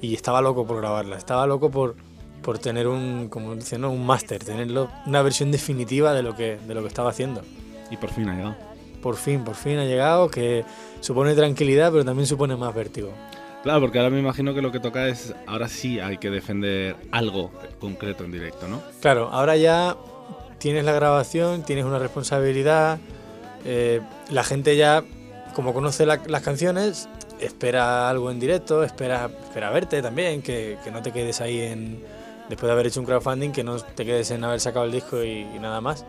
y 0.00 0.14
estaba 0.14 0.40
loco 0.40 0.66
por 0.66 0.78
grabarlas, 0.78 1.18
estaba 1.18 1.46
loco 1.46 1.70
por, 1.70 1.94
por 2.42 2.58
tener 2.58 2.86
un, 2.88 3.28
como 3.28 3.54
dicen, 3.54 3.80
¿no? 3.82 3.90
un 3.90 4.04
máster, 4.04 4.42
tenerlo, 4.42 4.88
una 5.06 5.22
versión 5.22 5.50
definitiva 5.50 6.12
de 6.14 6.22
lo, 6.22 6.34
que, 6.34 6.58
de 6.66 6.74
lo 6.74 6.82
que 6.82 6.88
estaba 6.88 7.10
haciendo. 7.10 7.42
Y 7.90 7.96
por 7.96 8.10
fin 8.10 8.28
ha 8.28 8.34
llegado. 8.34 8.56
Por 9.02 9.16
fin, 9.16 9.44
por 9.44 9.54
fin 9.54 9.78
ha 9.78 9.84
llegado, 9.84 10.28
que 10.30 10.64
supone 11.00 11.34
tranquilidad, 11.34 11.90
pero 11.92 12.04
también 12.04 12.26
supone 12.26 12.56
más 12.56 12.74
vértigo. 12.74 13.10
Claro, 13.62 13.80
porque 13.80 13.98
ahora 13.98 14.10
me 14.10 14.18
imagino 14.18 14.54
que 14.54 14.62
lo 14.62 14.72
que 14.72 14.80
toca 14.80 15.06
es, 15.08 15.34
ahora 15.46 15.68
sí 15.68 16.00
hay 16.00 16.16
que 16.18 16.30
defender 16.30 16.96
algo 17.10 17.50
concreto 17.78 18.24
en 18.24 18.32
directo, 18.32 18.68
¿no? 18.68 18.80
Claro, 19.00 19.28
ahora 19.32 19.56
ya 19.56 19.96
tienes 20.58 20.84
la 20.84 20.92
grabación, 20.92 21.62
tienes 21.62 21.84
una 21.84 21.98
responsabilidad, 21.98 22.98
eh, 23.66 24.00
la 24.30 24.44
gente 24.44 24.76
ya, 24.76 25.04
como 25.54 25.74
conoce 25.74 26.06
la- 26.06 26.20
las 26.26 26.42
canciones, 26.42 27.08
espera 27.38 28.08
algo 28.08 28.30
en 28.30 28.40
directo, 28.40 28.82
espera, 28.84 29.30
espera 29.42 29.70
verte 29.70 30.00
también, 30.02 30.40
que, 30.42 30.78
que 30.84 30.90
no 30.90 31.02
te 31.02 31.12
quedes 31.12 31.40
ahí 31.40 31.60
en, 31.60 32.02
después 32.50 32.68
de 32.68 32.72
haber 32.72 32.88
hecho 32.88 33.00
un 33.00 33.06
crowdfunding, 33.06 33.52
que 33.52 33.64
no 33.64 33.76
te 33.78 34.04
quedes 34.04 34.30
en 34.32 34.44
haber 34.44 34.60
sacado 34.60 34.84
el 34.84 34.92
disco 34.92 35.24
y, 35.24 35.46
y 35.54 35.58
nada 35.58 35.80
más. 35.80 36.04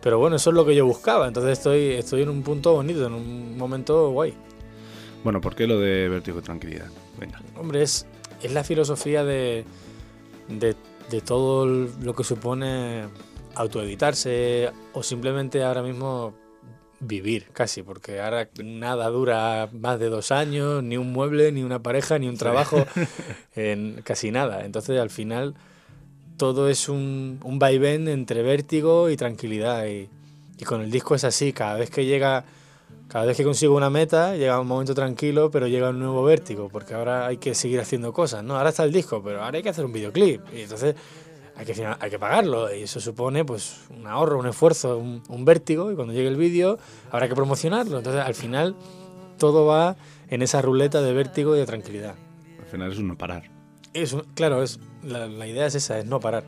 Pero 0.00 0.18
bueno, 0.18 0.36
eso 0.36 0.50
es 0.50 0.56
lo 0.56 0.64
que 0.64 0.74
yo 0.74 0.86
buscaba, 0.86 1.26
entonces 1.26 1.58
estoy, 1.58 1.94
estoy 1.94 2.22
en 2.22 2.28
un 2.28 2.42
punto 2.42 2.74
bonito, 2.74 3.06
en 3.06 3.14
un 3.14 3.58
momento 3.58 4.10
guay. 4.10 4.34
Bueno, 5.24 5.40
¿por 5.40 5.54
qué 5.54 5.66
lo 5.66 5.78
de 5.78 6.08
vértigo 6.08 6.38
y 6.38 6.42
tranquilidad? 6.42 6.86
Venga. 7.18 7.40
Hombre, 7.58 7.82
es, 7.82 8.06
es 8.42 8.52
la 8.52 8.64
filosofía 8.64 9.24
de, 9.24 9.64
de, 10.48 10.76
de 11.10 11.20
todo 11.20 11.66
lo 11.66 12.14
que 12.14 12.24
supone 12.24 13.04
autoeditarse 13.54 14.70
o 14.92 15.02
simplemente 15.02 15.62
ahora 15.62 15.82
mismo 15.82 16.34
vivir 17.00 17.48
casi, 17.52 17.82
porque 17.82 18.20
ahora 18.20 18.48
nada 18.62 19.08
dura 19.08 19.68
más 19.72 19.98
de 19.98 20.08
dos 20.08 20.30
años, 20.30 20.82
ni 20.82 20.96
un 20.96 21.12
mueble, 21.12 21.50
ni 21.50 21.62
una 21.62 21.82
pareja, 21.82 22.18
ni 22.18 22.28
un 22.28 22.36
trabajo, 22.36 22.86
en 23.54 24.02
casi 24.02 24.30
nada. 24.30 24.64
Entonces 24.64 24.98
al 25.00 25.10
final 25.10 25.54
todo 26.40 26.70
es 26.70 26.88
un, 26.88 27.38
un 27.44 27.58
vaivén 27.58 28.08
entre 28.08 28.42
vértigo 28.42 29.10
y 29.10 29.16
tranquilidad. 29.18 29.86
Y, 29.86 30.08
y 30.56 30.64
con 30.64 30.80
el 30.80 30.90
disco 30.90 31.14
es 31.14 31.24
así, 31.24 31.52
cada 31.52 31.74
vez 31.74 31.90
que 31.90 32.06
llega, 32.06 32.46
cada 33.08 33.26
vez 33.26 33.36
que 33.36 33.44
consigo 33.44 33.76
una 33.76 33.90
meta, 33.90 34.34
llega 34.36 34.58
un 34.58 34.66
momento 34.66 34.94
tranquilo, 34.94 35.50
pero 35.50 35.68
llega 35.68 35.90
un 35.90 35.98
nuevo 35.98 36.22
vértigo, 36.22 36.70
porque 36.70 36.94
ahora 36.94 37.26
hay 37.26 37.36
que 37.36 37.54
seguir 37.54 37.78
haciendo 37.78 38.14
cosas, 38.14 38.42
¿no? 38.42 38.56
Ahora 38.56 38.70
está 38.70 38.84
el 38.84 38.90
disco, 38.92 39.22
pero 39.22 39.44
ahora 39.44 39.58
hay 39.58 39.62
que 39.62 39.68
hacer 39.68 39.84
un 39.84 39.92
videoclip. 39.92 40.40
Y 40.56 40.62
entonces 40.62 40.94
hay 41.56 41.66
que, 41.66 41.86
hay 42.00 42.10
que 42.10 42.18
pagarlo 42.18 42.74
y 42.74 42.84
eso 42.84 43.00
supone 43.00 43.44
pues 43.44 43.82
un 43.90 44.06
ahorro, 44.06 44.38
un 44.38 44.46
esfuerzo, 44.46 44.96
un, 44.96 45.22
un 45.28 45.44
vértigo 45.44 45.92
y 45.92 45.94
cuando 45.94 46.14
llegue 46.14 46.28
el 46.28 46.36
vídeo 46.36 46.78
habrá 47.10 47.28
que 47.28 47.34
promocionarlo. 47.34 47.98
Entonces 47.98 48.22
al 48.22 48.34
final 48.34 48.76
todo 49.36 49.66
va 49.66 49.94
en 50.30 50.40
esa 50.40 50.62
ruleta 50.62 51.02
de 51.02 51.12
vértigo 51.12 51.54
y 51.54 51.58
de 51.58 51.66
tranquilidad. 51.66 52.14
Al 52.60 52.66
final 52.66 52.92
es 52.92 52.98
un 52.98 53.08
no 53.08 53.18
parar. 53.18 53.50
Es 53.92 54.16
claro, 54.34 54.62
es, 54.62 54.78
la, 55.02 55.26
la 55.26 55.46
idea 55.46 55.66
es 55.66 55.74
esa, 55.74 55.98
es 55.98 56.06
no 56.06 56.20
parar. 56.20 56.44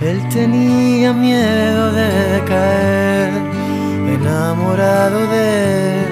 Él 0.00 0.20
tenía 0.28 1.12
miedo 1.12 1.92
de 1.92 2.42
caer, 2.46 3.30
enamorado 4.14 5.26
de 5.28 6.02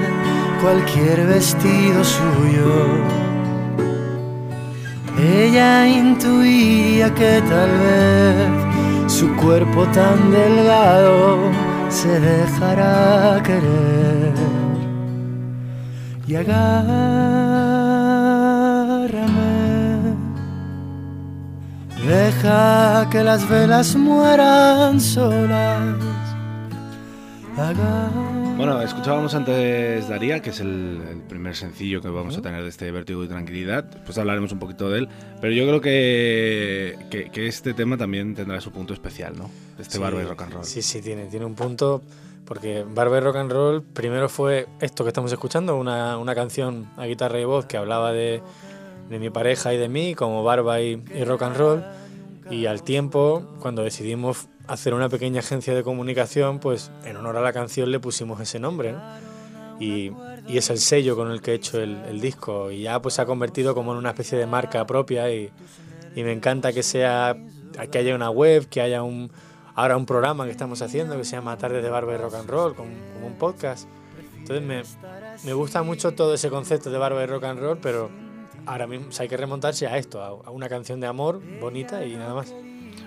cualquier 0.62 1.26
vestido 1.26 2.02
suyo. 2.02 3.14
Ella 5.18 5.86
intuía 5.86 7.14
que 7.14 7.43
tal 7.48 7.70
vez 7.78 9.12
su 9.12 9.35
cuerpo 9.36 9.86
tan 9.93 10.31
delgado 10.31 11.51
se 11.89 12.20
dejará 12.20 13.40
querer. 13.43 14.32
Y 16.26 16.36
agárrame. 16.36 17.73
Deja 22.06 23.09
que 23.10 23.24
las 23.24 23.48
velas 23.48 23.97
mueran 23.97 25.01
solas. 25.01 25.97
Bueno, 28.56 28.82
escuchábamos 28.82 29.35
antes 29.35 30.06
Daría, 30.09 30.40
que 30.43 30.51
es 30.51 30.60
el, 30.60 31.01
el 31.10 31.22
primer 31.22 31.56
sencillo 31.56 32.02
que 32.02 32.09
vamos 32.09 32.36
a 32.36 32.43
tener 32.43 32.62
de 32.62 32.68
este 32.68 32.90
Vértigo 32.90 33.24
y 33.24 33.28
Tranquilidad. 33.28 33.86
Pues 34.05 34.18
hablaremos 34.18 34.52
un 34.52 34.59
poquito 34.59 34.90
de 34.90 35.01
él. 35.01 35.09
Pero 35.40 35.55
yo 35.55 35.64
creo 35.64 35.81
que, 35.81 36.98
que, 37.10 37.31
que 37.31 37.47
este 37.47 37.72
tema 37.72 37.97
también 37.97 38.35
tendrá 38.35 38.60
su 38.60 38.70
punto 38.70 38.93
especial, 38.93 39.39
¿no? 39.39 39.51
Este 39.78 39.94
Sí, 39.94 39.98
barba 39.98 40.20
y 40.20 40.24
rock 40.26 40.43
and 40.43 40.52
roll. 40.52 40.64
Sí, 40.64 40.82
sí, 40.82 41.01
tiene, 41.01 41.26
tiene 41.26 41.47
un 41.47 41.55
punto. 41.55 42.02
Porque 42.44 42.85
Barba 42.86 43.16
y 43.16 43.20
Rock 43.20 43.36
and 43.36 43.51
Roll 43.51 43.82
primero 43.82 44.28
fue 44.28 44.66
esto 44.78 45.02
que 45.02 45.09
estamos 45.09 45.32
escuchando, 45.32 45.76
una, 45.76 46.18
una 46.18 46.35
canción 46.35 46.90
a 46.98 47.06
guitarra 47.06 47.40
y 47.40 47.44
voz 47.44 47.64
que 47.64 47.78
hablaba 47.78 48.12
de, 48.12 48.43
de 49.09 49.18
mi 49.18 49.31
pareja 49.31 49.74
y 49.74 49.76
de 49.76 49.89
mí, 49.89 50.14
como 50.14 50.43
Barba 50.43 50.81
y, 50.81 51.02
y 51.14 51.24
Rock 51.24 51.43
and 51.43 51.56
Roll. 51.56 51.85
Y 52.51 52.66
al 52.66 52.82
tiempo, 52.82 53.43
cuando 53.60 53.82
decidimos 53.82 54.48
hacer 54.66 54.94
una 54.94 55.09
pequeña 55.09 55.40
agencia 55.40 55.74
de 55.74 55.82
comunicación, 55.82 56.59
pues 56.59 56.90
en 57.05 57.16
honor 57.16 57.36
a 57.36 57.40
la 57.40 57.52
canción 57.52 57.90
le 57.90 58.01
pusimos 58.01 58.40
ese 58.40 58.59
nombre, 58.59 58.93
¿no? 58.93 59.02
Y, 59.81 60.12
y 60.47 60.59
es 60.59 60.70
el 60.70 60.78
sello 60.78 61.16
con 61.16 61.31
el 61.31 61.40
que 61.40 61.52
he 61.52 61.55
hecho 61.55 61.81
el, 61.81 61.97
el 62.09 62.20
disco. 62.20 62.70
Y 62.70 62.82
ya 62.82 63.01
pues 63.01 63.14
se 63.14 63.22
ha 63.22 63.26
convertido 63.26 63.74
como 63.74 63.93
en 63.93 63.98
una 63.98 64.10
especie 64.10 64.39
de 64.39 64.47
marca 64.47 64.86
propia 64.86 65.32
y, 65.32 65.51
y 66.14 66.22
me 66.22 66.32
encanta 66.32 66.72
que 66.72 66.82
sea 66.82 67.36
que 67.90 67.98
haya 67.98 68.14
una 68.14 68.31
web, 68.31 68.68
que 68.68 68.81
haya 68.81 69.02
un 69.02 69.31
ahora 69.74 69.97
un 69.97 70.06
programa 70.06 70.44
que 70.44 70.52
estamos 70.52 70.81
haciendo 70.82 71.16
que 71.16 71.24
se 71.24 71.36
llama 71.36 71.56
Tardes 71.59 71.82
de 71.82 71.90
Barba 71.90 72.14
y 72.14 72.16
Rock 72.16 72.35
and 72.35 72.48
Roll, 72.48 72.74
como, 72.74 72.90
como 73.14 73.26
un 73.26 73.35
podcast. 73.35 73.89
Entonces 74.39 74.64
me, 74.64 74.82
me 75.44 75.52
gusta 75.55 75.82
mucho 75.82 76.12
todo 76.12 76.35
ese 76.35 76.51
concepto 76.51 76.90
de 76.90 76.98
Barba 76.98 77.22
y 77.22 77.26
Rock 77.26 77.44
and 77.44 77.60
Roll, 77.60 77.78
pero 77.78 78.10
ahora 78.66 78.86
mismo 78.86 79.09
o 79.09 79.12
sea, 79.12 79.24
hay 79.24 79.28
que 79.28 79.36
remontarse 79.36 79.86
a 79.86 79.97
esto, 79.99 80.23
a, 80.23 80.51
una 80.51 80.69
canción 80.69 81.01
de 81.01 81.07
amor 81.07 81.41
bonita 81.61 82.05
y 82.05 82.15
nada 82.16 82.35
más. 82.35 82.55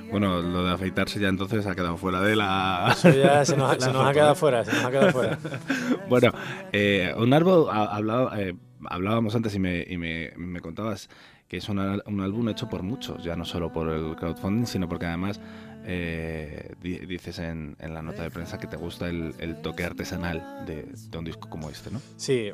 Bueno, 0.10 0.42
lo 0.42 0.64
de 0.64 0.72
afeitarse 0.72 1.20
ya 1.20 1.28
entonces 1.28 1.66
ha 1.68 1.76
quedado 1.76 1.98
fuera 1.98 2.22
de 2.22 2.36
la. 2.36 2.90
Eso 2.94 3.10
ya 3.12 3.44
se 3.44 3.58
nos, 3.58 3.78
la 3.80 3.86
se 3.86 3.92
nos 3.92 4.06
ha 4.08 4.14
quedado 4.14 4.36
fuera, 4.36 4.64
se 4.64 4.72
nos 4.72 4.86
ha 4.86 4.92
quedado 4.92 5.12
fuera. 5.12 5.38
bueno, 6.10 6.32
eh, 6.72 7.14
un 7.18 7.34
árbol 7.34 7.68
ha- 7.70 7.94
hablaba- 7.96 8.40
eh, 8.42 8.56
hablábamos 8.90 9.36
antes 9.36 9.54
y 9.56 9.60
me, 9.60 9.84
y 9.88 9.98
me- 9.98 10.32
me 10.38 10.62
contabas 10.62 11.10
que 11.50 11.58
es 11.58 11.68
un, 11.70 11.80
al- 11.80 12.04
un 12.08 12.22
álbum 12.22 12.48
hecho 12.50 12.70
por 12.70 12.84
muchos, 12.84 13.22
ya 13.24 13.36
no 13.36 13.44
solo 13.44 13.72
por 13.74 13.90
el 13.90 14.16
crowdfunding, 14.16 14.66
sino 14.66 14.88
porque 14.88 15.06
además 15.08 15.42
eh, 15.86 16.74
di- 16.82 17.00
dices 17.06 17.40
en, 17.40 17.76
en 17.80 17.94
la 17.94 18.02
nota 18.02 18.24
de 18.24 18.32
prensa 18.32 18.58
que 18.58 18.68
te 18.68 18.76
gusta 18.78 19.08
el, 19.10 19.34
el 19.40 19.62
toque 19.62 19.84
artesanal 19.86 20.64
de, 20.66 20.84
de 21.10 21.18
un 21.18 21.26
disco 21.26 21.50
como 21.50 21.70
este, 21.70 21.92
¿no? 21.92 22.00
Sí, 22.18 22.34
eh, 22.52 22.54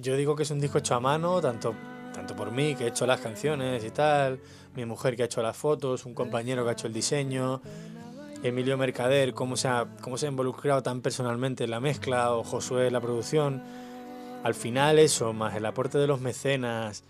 yo 0.00 0.16
digo 0.16 0.34
que 0.36 0.42
es 0.44 0.50
un 0.50 0.60
disco 0.60 0.78
hecho 0.78 0.94
a 0.96 1.00
mano, 1.00 1.40
tanto, 1.40 1.74
tanto 2.14 2.34
por 2.34 2.50
mí, 2.50 2.74
que 2.74 2.84
he 2.84 2.88
hecho 2.88 3.06
las 3.06 3.20
canciones 3.20 3.84
y 3.84 3.90
tal, 3.90 4.40
mi 4.74 4.86
mujer 4.86 5.16
que 5.16 5.22
ha 5.22 5.26
hecho 5.26 5.42
las 5.42 5.56
fotos, 5.56 6.06
un 6.06 6.14
compañero 6.14 6.62
que 6.62 6.70
ha 6.70 6.72
hecho 6.72 6.86
el 6.86 6.92
diseño, 6.92 7.60
Emilio 8.42 8.78
Mercader, 8.78 9.34
cómo 9.34 9.56
se 9.56 9.68
ha, 9.68 9.86
cómo 10.00 10.16
se 10.16 10.26
ha 10.26 10.28
involucrado 10.30 10.82
tan 10.82 11.00
personalmente 11.00 11.64
en 11.64 11.70
la 11.70 11.80
mezcla, 11.80 12.32
o 12.32 12.44
Josué 12.44 12.86
en 12.86 12.92
la 12.92 13.00
producción. 13.00 13.62
Al 14.42 14.54
final 14.54 14.98
eso, 14.98 15.32
más 15.32 15.54
el 15.56 15.66
aporte 15.66 15.98
de 15.98 16.06
los 16.06 16.20
mecenas, 16.20 17.04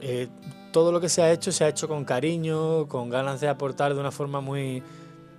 eh, 0.00 0.28
todo 0.72 0.92
lo 0.92 1.00
que 1.00 1.08
se 1.08 1.22
ha 1.22 1.32
hecho 1.32 1.50
se 1.50 1.64
ha 1.64 1.68
hecho 1.68 1.88
con 1.88 2.04
cariño, 2.04 2.86
con 2.88 3.10
ganas 3.10 3.40
de 3.40 3.48
aportar 3.48 3.94
de 3.94 4.00
una 4.00 4.12
forma 4.12 4.40
muy, 4.40 4.82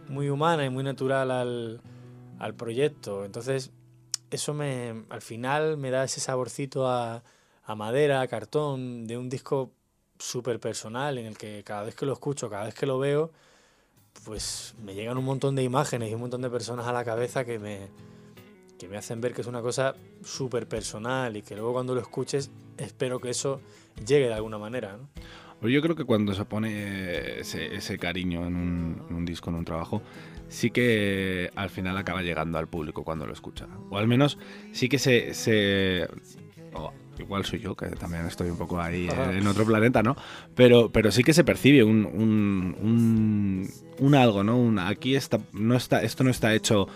muy 0.09 0.30
humana 0.30 0.65
y 0.65 0.69
muy 0.69 0.84
natural 0.84 1.31
al, 1.31 1.81
al 2.39 2.53
proyecto. 2.55 3.23
Entonces, 3.23 3.72
eso 4.31 4.53
me, 4.53 5.05
al 5.09 5.22
final 5.22 5.77
me 5.77 5.91
da 5.91 6.03
ese 6.03 6.19
saborcito 6.19 6.88
a, 6.88 7.23
madera, 7.76 8.27
cartón, 8.27 9.07
de 9.07 9.18
un 9.18 9.30
disco 9.30 9.72
súper 10.19 10.60
personal 10.60 11.18
en 11.18 11.26
el 11.26 11.38
que 11.38 11.64
cada 11.64 11.84
vez 11.84 11.95
que 11.95 12.06
lo 12.06 12.14
escucho, 12.14 12.49
cada 12.49 12.65
vez 12.65 12.76
que 12.76 12.85
lo 12.85 12.99
veo, 12.99 13.31
pues 14.26 14.76
me 14.84 14.93
llegan 14.93 15.18
un 15.18 15.26
montón 15.26 15.56
de 15.56 15.64
imágenes 15.64 16.11
y 16.11 16.14
un 16.14 16.22
montón 16.22 16.41
de 16.41 16.49
personas 16.49 16.85
a 16.88 16.93
la 16.93 17.03
cabeza 17.03 17.45
que 17.45 17.60
me, 17.60 17.88
que 18.77 18.88
me 18.88 18.98
hacen 18.98 19.22
ver 19.22 19.34
que 19.34 19.41
es 19.41 19.48
una 19.48 19.61
cosa 19.61 19.95
súper 20.23 20.68
personal 20.68 21.35
y 21.38 21.41
que 21.41 21.56
luego 21.56 21.73
cuando 21.73 21.95
lo 21.95 22.02
escuches 22.02 22.52
espero 22.77 23.19
que 23.19 23.30
eso 23.30 23.61
llegue 24.06 24.27
de 24.27 24.34
alguna 24.34 24.57
manera. 24.57 24.98
¿no? 24.98 25.69
Yo 25.69 25.81
creo 25.81 25.95
que 25.95 26.06
cuando 26.06 26.34
se 26.34 26.45
pone 26.45 27.39
ese, 27.39 27.98
cariño 27.99 28.48
en 28.48 28.56
un, 28.56 29.26
disco, 29.26 29.52
en 29.52 29.57
un 29.57 29.65
trabajo, 29.65 30.02
sí 30.49 30.72
que 30.72 31.52
al 31.56 31.69
final 31.69 31.95
acaba 31.98 32.23
llegando 32.23 32.57
al 32.57 32.68
público 32.68 33.03
cuando 33.03 33.27
lo 33.27 33.34
escucha. 33.34 33.68
O 33.91 33.98
al 33.98 34.07
menos 34.07 34.39
sí 34.72 34.89
que 34.89 34.98
se... 34.98 36.07
igual 37.22 37.45
soy 37.45 37.60
yo, 37.60 37.76
que 37.76 37.88
también 37.88 38.26
estoy 38.26 38.49
un 38.49 38.57
poco 38.57 38.80
ahí 38.80 39.07
Ajá. 39.10 39.31
eh, 39.34 39.38
en 39.38 39.48
otro 39.48 39.65
planeta, 39.65 40.03
¿no? 40.03 40.15
Pero, 40.56 40.91
pero 40.91 41.11
sí 41.11 41.23
que 41.23 41.34
se 41.34 41.43
percibe 41.43 41.84
un, 41.84 42.06
un, 42.06 42.76
un, 42.81 43.69
un 43.99 44.15
algo, 44.15 44.43
¿no? 44.43 44.57
Un, 44.57 44.80
aquí 44.80 45.15
está, 45.15 45.39
no 45.53 45.76
está, 45.76 46.02
esto 46.03 46.23
no 46.23 46.30
está 46.30 46.53
hecho 46.53 46.88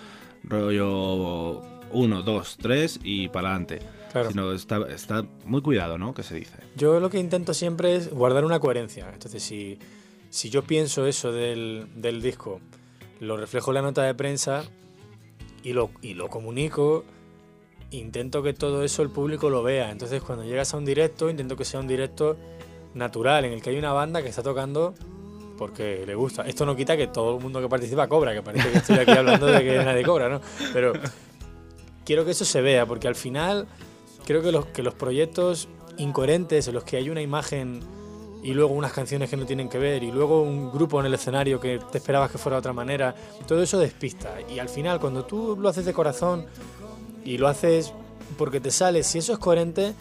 rollo 0.44 1.62
uno, 1.92 2.22
dos, 2.24 2.58
tres 2.62 3.00
y 3.04 3.30
para 3.30 3.50
adelante. 3.50 3.80
Claro. 4.12 4.30
Sino 4.32 4.52
está, 4.54 4.80
está 4.90 5.26
muy 5.46 5.62
cuidado, 5.62 5.98
¿no? 5.98 6.14
Que 6.14 6.24
se 6.24 6.36
dice. 6.36 6.56
Yo 6.76 7.00
lo 7.00 7.10
que 7.10 7.20
intento 7.20 7.54
siempre 7.54 7.96
es 7.96 8.10
guardar 8.10 8.46
una 8.46 8.60
coherencia. 8.60 9.10
Entonces, 9.12 9.44
si, 9.44 9.78
si 10.30 10.50
yo 10.50 10.64
pienso 10.64 11.06
eso 11.06 11.32
del, 11.34 11.88
del 11.96 12.22
disco, 12.22 12.62
lo 13.20 13.36
reflejo 13.36 13.72
en 13.72 13.76
la 13.76 13.82
nota 13.82 14.04
de 14.04 14.14
prensa 14.14 14.64
y 15.64 15.74
lo, 15.74 15.92
y 16.02 16.14
lo 16.14 16.30
comunico, 16.30 17.04
intento 17.91 18.44
que 18.44 18.53
todo 18.53 18.84
eso 18.84 19.02
el 19.02 19.10
público 19.10 19.49
lo 19.49 19.64
vea. 19.64 19.91
Entonces, 19.91 20.22
cuando 20.22 20.44
llegas 20.44 20.74
a 20.74 20.78
un 20.78 20.86
directo, 20.86 21.30
intento 21.30 21.56
que 21.56 21.66
sea 21.66 21.80
un 21.80 21.88
directo 21.88 22.38
natural, 22.94 23.45
en 23.45 23.53
el 23.53 23.62
que 23.62 23.70
hay 23.72 23.78
una 23.78 23.94
banda 23.94 24.22
que 24.22 24.30
está 24.30 24.41
tocando 24.41 24.94
porque 25.57 26.03
le 26.06 26.16
gusta. 26.16 26.44
Esto 26.44 26.66
no 26.66 26.76
quita 26.76 26.98
que 26.98 27.07
todo 27.07 27.38
el 27.38 27.44
mundo 27.44 27.62
que 27.62 27.70
participa 27.70 28.07
cobra, 28.07 28.34
que 28.34 28.41
parece 28.41 28.72
que 28.72 28.78
estoy 28.78 28.98
aquí 28.99 29.12
hablando 29.18 29.45
de 29.45 29.64
que 29.64 29.78
nadie 29.78 30.03
cobra, 30.03 30.30
¿no? 30.30 30.41
Pero 30.74 30.94
quiero 32.03 32.26
que 32.26 32.32
eso 32.32 32.45
se 32.45 32.62
vea, 32.62 32.86
porque 32.86 33.07
al 33.07 33.16
final 33.16 33.68
creo 34.26 34.41
que 34.41 34.52
los, 34.52 34.66
que 34.68 34.84
los 34.84 34.94
proyectos 34.94 35.68
incoherentes 35.98 36.68
en 36.68 36.74
los 36.74 36.84
que 36.84 36.98
hay 36.98 37.10
una 37.10 37.22
imagen 37.22 37.82
y 38.44 38.53
luego 38.53 38.74
unas 38.74 38.94
canciones 38.94 39.30
que 39.30 39.38
no 39.38 39.45
tienen 39.45 39.70
que 39.70 39.80
ver 39.80 40.03
y 40.03 40.12
luego 40.12 40.44
un 40.44 40.72
grupo 40.72 40.99
en 40.99 41.07
el 41.07 41.14
escenario 41.16 41.60
que 41.60 41.80
te 41.91 41.98
esperabas 41.98 42.30
que 42.30 42.38
fuera 42.38 42.57
de 42.57 42.60
otra 42.60 42.74
manera, 42.74 43.16
todo 43.48 43.64
eso 43.64 43.80
despista. 43.80 44.36
Y 44.53 44.60
al 44.60 44.70
final, 44.70 44.99
cuando 44.99 45.26
tú 45.26 45.57
lo 45.60 45.68
haces 45.68 45.86
de 45.86 45.94
corazón 45.94 46.45
y 47.26 47.38
lo 47.38 47.48
haces 47.50 47.92
porque 48.38 48.60
te 48.62 48.72
sale, 48.72 49.04
si 49.04 49.18
eso 49.18 49.34
es 49.34 49.40
coherente, 49.40 49.94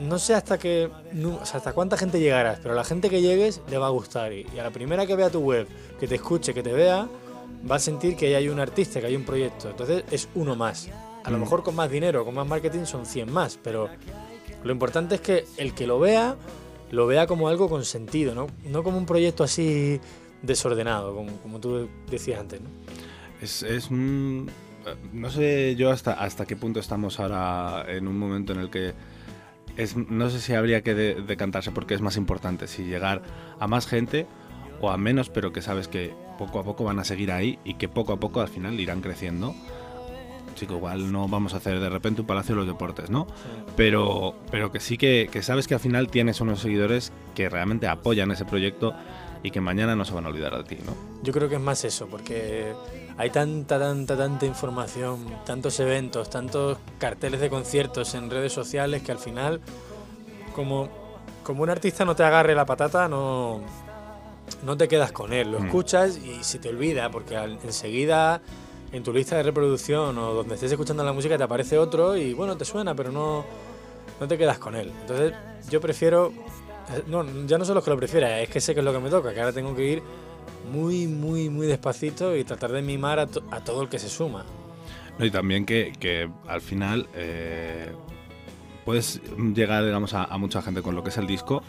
no 0.00 0.18
sé 0.18 0.34
hasta 0.34 0.58
qué, 0.58 0.90
nu- 1.12 1.36
o 1.40 1.46
sea, 1.46 1.58
hasta 1.58 1.72
cuánta 1.72 1.96
gente 1.96 2.18
llegarás, 2.18 2.58
pero 2.60 2.72
a 2.72 2.76
la 2.76 2.84
gente 2.84 3.08
que 3.10 3.20
llegues 3.22 3.60
le 3.70 3.78
va 3.78 3.86
a 3.86 3.90
gustar. 3.90 4.32
Y, 4.32 4.46
y 4.54 4.58
a 4.58 4.64
la 4.64 4.70
primera 4.70 5.06
que 5.06 5.14
vea 5.14 5.30
tu 5.30 5.40
web, 5.40 5.66
que 6.00 6.08
te 6.08 6.16
escuche, 6.16 6.52
que 6.54 6.62
te 6.62 6.72
vea, 6.72 7.06
va 7.70 7.76
a 7.76 7.78
sentir 7.78 8.16
que 8.16 8.26
ahí 8.26 8.34
hay 8.34 8.48
un 8.48 8.58
artista, 8.58 9.00
que 9.00 9.06
hay 9.06 9.16
un 9.16 9.24
proyecto. 9.24 9.68
Entonces 9.70 10.04
es 10.10 10.28
uno 10.34 10.56
más. 10.56 10.88
A 11.24 11.30
lo 11.30 11.36
Mm. 11.38 11.40
mejor 11.42 11.62
con 11.62 11.76
más 11.76 11.90
dinero, 11.90 12.24
con 12.24 12.34
más 12.34 12.46
marketing 12.48 12.84
son 12.84 13.06
100 13.06 13.30
más, 13.32 13.58
pero 13.62 13.88
lo 14.64 14.72
importante 14.72 15.16
es 15.16 15.20
que 15.20 15.44
el 15.56 15.72
que 15.74 15.86
lo 15.86 16.00
vea, 16.00 16.36
lo 16.90 17.06
vea 17.06 17.26
como 17.26 17.48
algo 17.48 17.68
con 17.68 17.84
sentido, 17.84 18.34
¿no? 18.34 18.48
No 18.64 18.82
como 18.82 18.98
un 18.98 19.06
proyecto 19.06 19.44
así 19.44 20.00
desordenado, 20.42 21.14
como, 21.14 21.36
como 21.38 21.60
tú 21.60 21.88
decías 22.10 22.40
antes, 22.40 22.60
¿no? 22.60 22.68
Es, 23.40 23.62
es 23.62 23.88
un- 23.90 24.50
no 25.12 25.30
sé 25.30 25.74
yo 25.76 25.90
hasta, 25.90 26.12
hasta 26.12 26.46
qué 26.46 26.56
punto 26.56 26.80
estamos 26.80 27.20
ahora 27.20 27.84
en 27.88 28.08
un 28.08 28.18
momento 28.18 28.52
en 28.52 28.60
el 28.60 28.70
que 28.70 28.92
es, 29.76 29.96
no 29.96 30.28
sé 30.30 30.40
si 30.40 30.52
habría 30.54 30.82
que 30.82 30.94
de- 30.94 31.14
decantarse 31.22 31.70
porque 31.70 31.94
es 31.94 32.00
más 32.00 32.16
importante, 32.16 32.66
si 32.68 32.84
llegar 32.84 33.22
a 33.58 33.66
más 33.66 33.86
gente 33.86 34.26
o 34.80 34.90
a 34.90 34.96
menos, 34.96 35.28
pero 35.30 35.52
que 35.52 35.62
sabes 35.62 35.88
que 35.88 36.12
poco 36.38 36.58
a 36.58 36.64
poco 36.64 36.84
van 36.84 36.98
a 36.98 37.04
seguir 37.04 37.30
ahí 37.32 37.58
y 37.64 37.74
que 37.74 37.88
poco 37.88 38.12
a 38.12 38.20
poco 38.20 38.40
al 38.40 38.48
final 38.48 38.78
irán 38.80 39.00
creciendo. 39.00 39.54
Chico, 40.54 40.74
igual 40.74 41.10
no 41.10 41.28
vamos 41.28 41.54
a 41.54 41.56
hacer 41.56 41.80
de 41.80 41.88
repente 41.88 42.20
un 42.20 42.26
Palacio 42.26 42.54
de 42.54 42.58
los 42.60 42.66
Deportes, 42.68 43.08
¿no? 43.08 43.26
Pero, 43.76 44.34
pero 44.50 44.70
que 44.70 44.80
sí 44.80 44.98
que, 44.98 45.28
que 45.32 45.42
sabes 45.42 45.66
que 45.66 45.74
al 45.74 45.80
final 45.80 46.08
tienes 46.08 46.40
unos 46.42 46.60
seguidores 46.60 47.10
que 47.34 47.48
realmente 47.48 47.86
apoyan 47.88 48.30
ese 48.30 48.44
proyecto 48.44 48.92
y 49.42 49.50
que 49.50 49.60
mañana 49.62 49.96
no 49.96 50.04
se 50.04 50.12
van 50.12 50.26
a 50.26 50.28
olvidar 50.28 50.56
de 50.58 50.64
ti, 50.64 50.76
¿no? 50.84 50.94
Yo 51.22 51.32
creo 51.32 51.48
que 51.48 51.54
es 51.54 51.60
más 51.60 51.84
eso, 51.84 52.06
porque 52.06 52.74
hay 53.16 53.30
tanta, 53.30 53.78
tanta, 53.78 54.16
tanta 54.16 54.46
información, 54.46 55.26
tantos 55.44 55.78
eventos, 55.80 56.30
tantos 56.30 56.78
carteles 56.98 57.40
de 57.40 57.50
conciertos 57.50 58.14
en 58.14 58.30
redes 58.30 58.52
sociales 58.52 59.02
que 59.02 59.12
al 59.12 59.18
final, 59.18 59.60
como, 60.54 60.88
como 61.42 61.62
un 61.62 61.70
artista 61.70 62.04
no 62.04 62.14
te 62.16 62.22
agarre 62.24 62.54
la 62.54 62.64
patata, 62.66 63.08
no, 63.08 63.60
no 64.64 64.76
te 64.76 64.88
quedas 64.88 65.12
con 65.12 65.32
él. 65.32 65.52
Lo 65.52 65.60
Mm. 65.60 65.66
escuchas 65.66 66.16
y 66.18 66.42
se 66.42 66.58
te 66.58 66.68
olvida, 66.68 67.10
porque 67.10 67.36
al- 67.36 67.58
enseguida 67.64 68.40
en 68.92 69.02
tu 69.02 69.12
lista 69.12 69.36
de 69.36 69.42
reproducción 69.42 70.16
o 70.18 70.34
donde 70.34 70.54
estés 70.54 70.70
escuchando 70.72 71.02
la 71.04 71.12
música 71.12 71.36
te 71.38 71.44
aparece 71.44 71.78
otro 71.78 72.16
y 72.16 72.34
bueno, 72.34 72.56
te 72.56 72.64
suena, 72.64 72.94
pero 72.94 73.10
no, 73.10 73.44
no 74.20 74.28
te 74.28 74.36
quedas 74.36 74.58
con 74.58 74.74
él. 74.76 74.92
Entonces 75.02 75.32
yo 75.70 75.80
prefiero, 75.80 76.32
eh, 76.94 77.02
no, 77.06 77.24
ya 77.46 77.56
no 77.56 77.64
solo 77.64 77.78
es 77.80 77.84
que 77.84 77.90
lo 77.90 77.96
prefiera, 77.96 78.40
es 78.40 78.50
que 78.50 78.60
sé 78.60 78.74
que 78.74 78.80
es 78.80 78.84
lo 78.84 78.92
que 78.92 78.98
me 78.98 79.08
toca, 79.08 79.32
que 79.32 79.40
ahora 79.40 79.52
tengo 79.52 79.74
que 79.74 79.84
ir 79.84 80.02
muy, 80.72 81.06
muy, 81.06 81.48
muy 81.50 81.66
despacito 81.66 82.36
y 82.36 82.44
tratar 82.44 82.72
de 82.72 82.82
mimar 82.82 83.18
a, 83.18 83.26
to- 83.26 83.42
a 83.50 83.60
todo 83.60 83.82
el 83.82 83.88
que 83.88 83.98
se 83.98 84.08
suma. 84.08 84.44
No, 85.18 85.24
y 85.24 85.30
también 85.30 85.66
que, 85.66 85.92
que 86.00 86.30
al 86.48 86.60
final 86.60 87.08
eh, 87.14 87.92
puedes 88.84 89.20
llegar, 89.54 89.84
digamos, 89.84 90.14
a, 90.14 90.24
a 90.24 90.38
mucha 90.38 90.62
gente 90.62 90.82
con 90.82 90.94
lo 90.94 91.02
que 91.02 91.10
es 91.10 91.18
el 91.18 91.26
disco, 91.26 91.62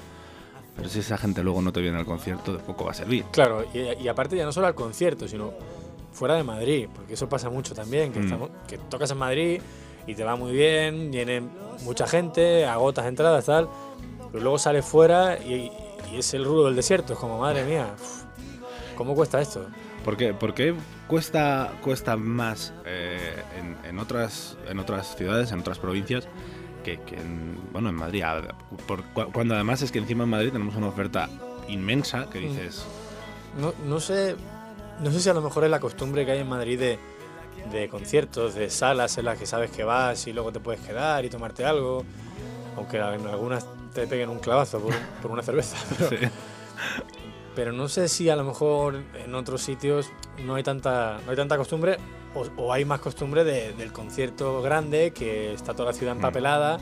pero 0.76 0.90
si 0.90 1.00
esa 1.00 1.18
gente 1.18 1.44
luego 1.44 1.62
no 1.62 1.72
te 1.74 1.82
viene 1.82 1.98
al 1.98 2.06
concierto, 2.06 2.54
de 2.54 2.60
poco 2.60 2.86
va 2.86 2.92
a 2.92 2.96
servir. 2.96 3.26
Claro, 3.32 3.66
y, 3.74 4.04
y 4.04 4.08
aparte 4.08 4.36
ya 4.38 4.46
no 4.46 4.52
solo 4.52 4.68
al 4.68 4.76
concierto, 4.76 5.28
sino 5.28 5.52
fuera 6.12 6.36
de 6.36 6.44
Madrid, 6.44 6.88
porque 6.96 7.14
eso 7.16 7.28
pasa 7.28 7.50
mucho 7.50 7.74
también, 7.76 8.12
que, 8.14 8.20
Mm. 8.20 8.24
estamos- 8.24 8.50
que 8.68 8.78
tocas 8.78 9.12
en 9.12 9.18
Madrid 9.18 9.62
y 10.08 10.16
te 10.16 10.24
va 10.24 10.36
muy 10.36 10.52
bien, 10.52 11.12
viene 11.12 11.42
mucha 11.84 12.08
gente, 12.08 12.66
agotas 12.66 13.06
entradas, 13.08 13.46
tal, 13.46 13.68
pero 14.32 14.42
luego 14.44 14.58
sales 14.58 14.86
fuera 14.86 15.38
y, 15.38 15.72
y 16.12 16.18
es 16.18 16.34
el 16.34 16.46
rudo 16.46 16.66
del 16.66 16.76
desierto, 16.76 17.14
es 17.14 17.20
como, 17.20 17.40
madre 17.40 17.64
mía, 17.66 17.94
¿cómo 18.96 19.16
cuesta 19.16 19.42
esto? 19.42 19.66
¿Por 20.06 20.18
qué, 20.18 20.34
por 20.34 20.54
qué 20.54 20.74
cuesta, 21.08 21.72
cuesta 21.82 22.18
más 22.18 22.74
eh, 22.86 23.42
en, 23.58 23.78
en 23.90 24.00
otras, 24.00 24.58
en 24.68 24.80
otras 24.80 25.16
ciudades, 25.16 25.52
en 25.52 25.60
otras 25.60 25.80
provincias, 25.80 26.28
que, 26.84 27.00
que 27.02 27.16
en, 27.16 27.58
bueno, 27.72 27.90
en 27.90 27.96
Madrid? 27.96 28.24
Por- 28.88 29.04
cuando 29.32 29.56
además 29.56 29.82
es 29.82 29.92
que 29.92 30.00
encima 30.00 30.26
en 30.26 30.30
Madrid 30.30 30.52
tenemos 30.52 30.76
una 30.76 30.88
oferta 30.88 31.30
inmensa 31.70 32.30
que 32.30 32.40
Mm. 32.40 32.44
dices... 32.44 32.84
No, 33.60 33.74
no 33.88 34.00
sé 34.00 34.36
no 35.00 35.12
sé 35.12 35.20
si 35.22 35.30
a 35.30 35.34
lo 35.34 35.42
mejor 35.42 35.64
es 35.64 35.70
la 35.72 35.80
costumbre 35.80 36.26
que 36.26 36.32
hay 36.34 36.40
en 36.40 36.50
Madrid 36.50 36.78
de, 36.80 37.00
de 37.72 37.90
conciertos, 37.90 38.54
de 38.56 38.70
salas 38.70 39.18
en 39.18 39.26
las 39.26 39.38
que 39.40 39.46
sabes 39.48 39.72
que 39.72 39.84
vas 39.84 40.28
y 40.28 40.34
luego 40.34 40.52
te 40.52 40.60
puedes 40.60 40.82
quedar 40.82 41.24
y 41.26 41.30
tomarte 41.30 41.66
algo, 41.66 42.04
aunque 42.78 42.98
en 42.98 43.26
algunas 43.28 43.66
te 43.94 44.06
peguen 44.08 44.30
un 44.30 44.40
clavazo 44.40 44.80
por, 44.80 44.92
un- 44.92 45.00
por 45.22 45.32
una 45.32 45.42
cerveza. 45.44 45.78
Pero, 45.98 46.10
Sí. 46.10 46.16
Pero 47.56 47.72
no 47.72 47.88
sé 47.88 48.08
si 48.08 48.30
a 48.30 48.36
lo 48.36 48.44
mejor 48.44 49.02
en 49.24 49.36
otros 49.36 49.62
sitios 49.62 50.10
no 50.46 50.56
hay 50.56 50.64
tanta, 50.64 51.20
no 51.26 51.32
hay 51.32 51.38
tanta 51.38 51.58
costumbre 51.58 51.98
o, 52.36 52.46
o 52.62 52.74
hay 52.74 52.86
más 52.86 53.00
costumbre 53.00 53.44
de- 53.44 53.74
del 53.74 53.92
concierto 53.92 54.62
grande 54.62 55.12
que 55.12 55.54
está 55.54 55.74
toda 55.74 55.92
la 55.92 55.94
ciudad 55.98 56.16
empapelada 56.16 56.80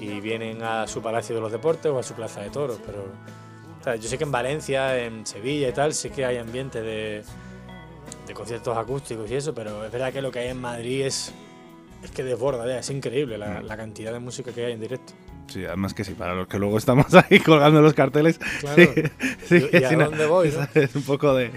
y 0.00 0.20
vienen 0.20 0.62
a 0.62 0.86
su 0.88 1.00
Palacio 1.02 1.34
de 1.36 1.40
los 1.40 1.52
Deportes 1.52 1.90
o 1.92 1.98
a 1.98 2.02
su 2.02 2.14
Plaza 2.14 2.40
de 2.40 2.50
Toros. 2.50 2.78
Pero 2.84 3.04
o 3.80 3.84
sea, 3.84 3.96
yo 3.96 4.08
sé 4.08 4.18
que 4.18 4.24
en 4.24 4.32
Valencia, 4.32 4.98
en 5.04 5.24
Sevilla 5.26 5.68
y 5.68 5.72
tal, 5.72 5.92
sí 5.94 6.10
que 6.10 6.24
hay 6.24 6.36
ambiente 6.38 6.82
de, 6.82 7.22
de 8.26 8.34
conciertos 8.34 8.76
acústicos 8.76 9.30
y 9.30 9.34
eso, 9.36 9.54
pero 9.54 9.84
es 9.84 9.92
verdad 9.92 10.12
que 10.12 10.22
lo 10.22 10.30
que 10.32 10.40
hay 10.40 10.48
en 10.48 10.60
Madrid 10.60 11.02
es, 11.06 11.32
es 12.02 12.10
que 12.10 12.24
desborda, 12.24 12.66
ya, 12.66 12.78
es 12.78 12.90
increíble 12.90 13.38
la, 13.38 13.60
la 13.62 13.76
cantidad 13.76 14.12
de 14.12 14.18
música 14.18 14.52
que 14.52 14.64
hay 14.66 14.72
en 14.72 14.80
directo. 14.80 15.12
Sí, 15.48 15.64
además 15.64 15.92
que 15.94 16.04
sí, 16.04 16.14
para 16.14 16.34
los 16.34 16.46
que 16.48 16.58
luego 16.58 16.78
estamos 16.78 17.06
ahí 17.14 17.38
colgando 17.40 17.82
los 17.82 17.92
carteles. 17.94 18.38
Claro. 18.60 18.82
Sí, 18.94 19.02
sí, 19.60 19.68
¿Y- 19.72 19.84
a 19.84 19.96
dónde 19.96 20.26
voy, 20.26 20.48
es- 20.48 20.56
no? 20.56 20.66
Es 20.80 20.94
un 20.96 21.02
poco 21.02 21.34
de... 21.34 21.50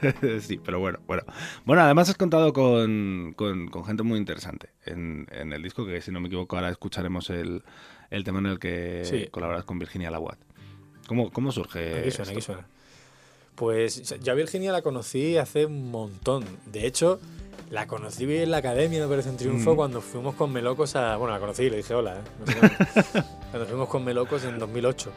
sí, 0.40 0.58
pero 0.64 0.78
bueno, 0.80 0.98
bueno. 1.06 1.22
Bueno, 1.64 1.82
además 1.82 2.08
has 2.08 2.16
contado 2.16 2.52
con, 2.52 3.34
con- 3.36 3.68
con 3.68 3.84
gente 3.84 4.02
muy 4.02 4.18
interesante 4.18 4.70
en, 4.86 5.26
en 5.30 5.52
el 5.52 5.62
disco, 5.62 5.84
que 5.84 6.00
si 6.00 6.10
no 6.10 6.20
me 6.20 6.28
equivoco 6.28 6.56
ahora 6.56 6.70
escucharemos 6.70 7.28
el, 7.30 7.62
el 8.10 8.24
tema 8.24 8.38
en 8.38 8.46
el 8.46 8.58
que 8.58 9.02
Sí. 9.04 9.28
colaboras 9.30 9.64
con 9.64 9.78
Virginia 9.78 10.10
Laguat. 10.10 10.38
¿Cómo, 11.06 11.30
cómo 11.30 11.52
surge 11.52 11.98
Aquí 12.00 12.10
suena, 12.10 12.22
esto? 12.30 12.32
aquí 12.32 12.40
suena. 12.40 12.66
Pues 13.54 14.18
yo 14.20 14.32
a 14.32 14.34
Virginia 14.34 14.72
la 14.72 14.80
conocí 14.82 15.36
hace 15.36 15.66
un 15.66 15.90
montón. 15.90 16.44
De 16.66 16.86
hecho, 16.86 17.20
la 17.72 17.86
conocí 17.86 18.24
en 18.36 18.50
la 18.50 18.58
academia 18.58 18.98
de 18.98 19.06
Operación 19.06 19.38
Triunfo 19.38 19.72
Mm. 19.72 19.76
cuando 19.76 20.00
fuimos 20.02 20.34
con 20.34 20.52
Melocos 20.52 20.94
a. 20.94 21.16
Bueno, 21.16 21.32
la 21.32 21.40
conocí 21.40 21.64
y 21.64 21.70
le 21.70 21.78
dije 21.78 21.94
hola, 21.94 22.16
¿eh? 22.16 22.22
No 22.38 22.46
sé 22.46 23.24
cuando 23.50 23.66
fuimos 23.66 23.88
con 23.88 24.04
Melocos 24.04 24.44
en 24.44 24.58
2008. 24.58 25.10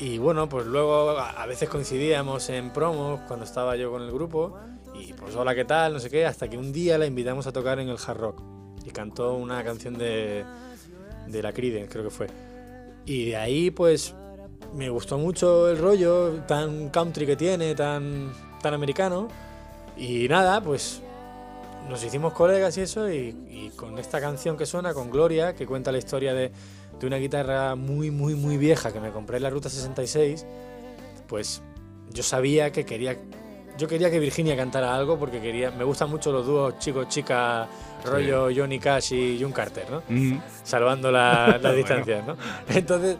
Y 0.00 0.18
bueno, 0.18 0.48
pues 0.48 0.66
luego 0.66 1.10
a 1.10 1.30
a 1.42 1.46
veces 1.46 1.68
coincidíamos 1.68 2.48
en 2.50 2.70
promos 2.72 3.20
cuando 3.28 3.44
estaba 3.44 3.76
yo 3.76 3.92
con 3.92 4.02
el 4.02 4.10
grupo. 4.10 4.58
Y 4.94 5.12
pues 5.12 5.36
hola, 5.36 5.54
¿qué 5.54 5.64
tal? 5.64 5.92
No 5.92 6.00
sé 6.00 6.10
qué. 6.10 6.26
Hasta 6.26 6.48
que 6.50 6.58
un 6.58 6.72
día 6.72 6.98
la 6.98 7.06
invitamos 7.06 7.46
a 7.46 7.52
tocar 7.52 7.78
en 7.78 7.88
el 7.88 7.98
Hard 8.04 8.18
Rock. 8.18 8.42
Y 8.84 8.90
cantó 8.90 9.34
una 9.34 9.62
canción 9.62 9.96
de, 9.96 10.44
de 11.28 11.42
la 11.42 11.52
Creedence, 11.52 11.88
creo 11.88 12.02
que 12.04 12.10
fue. 12.10 12.26
Y 13.06 13.26
de 13.26 13.36
ahí, 13.36 13.70
pues, 13.70 14.12
me 14.74 14.88
gustó 14.90 15.18
mucho 15.18 15.68
el 15.70 15.78
rollo 15.78 16.40
tan 16.48 16.88
country 16.90 17.26
que 17.26 17.36
tiene, 17.36 17.76
tan, 17.76 18.32
tan 18.60 18.74
americano. 18.74 19.28
Y 19.96 20.26
nada, 20.28 20.60
pues 20.60 21.02
nos 21.88 22.02
hicimos 22.04 22.32
colegas 22.34 22.76
y 22.78 22.82
eso, 22.82 23.10
y, 23.10 23.34
y 23.48 23.72
con 23.76 23.98
esta 23.98 24.20
canción 24.20 24.56
que 24.56 24.66
suena, 24.66 24.92
con 24.94 25.10
Gloria, 25.10 25.54
que 25.54 25.66
cuenta 25.66 25.90
la 25.92 25.98
historia 25.98 26.34
de, 26.34 26.50
de 27.00 27.06
una 27.06 27.16
guitarra 27.16 27.74
muy, 27.74 28.10
muy, 28.10 28.34
muy 28.34 28.56
vieja 28.58 28.92
que 28.92 29.00
me 29.00 29.10
compré 29.10 29.38
en 29.38 29.44
la 29.44 29.50
Ruta 29.50 29.68
66, 29.70 30.46
pues 31.26 31.62
yo 32.12 32.22
sabía 32.22 32.72
que 32.72 32.84
quería... 32.84 33.16
Yo 33.78 33.86
quería 33.86 34.10
que 34.10 34.18
Virginia 34.18 34.56
cantara 34.56 34.92
algo 34.92 35.20
porque 35.20 35.40
quería... 35.40 35.70
Me 35.70 35.84
gustan 35.84 36.10
mucho 36.10 36.32
los 36.32 36.44
dúos 36.44 36.78
chicos-chica, 36.80 37.68
rollo 38.04 38.48
Johnny 38.52 38.80
Cash 38.80 39.12
y 39.12 39.38
June 39.40 39.54
Carter, 39.54 39.88
¿no? 39.88 40.02
Mm. 40.08 40.40
Salvando 40.64 41.12
la- 41.12 41.46
las 41.52 41.60
Bueno. 41.62 41.76
distancias, 41.76 42.26
¿no? 42.26 42.36
Entonces, 42.68 43.18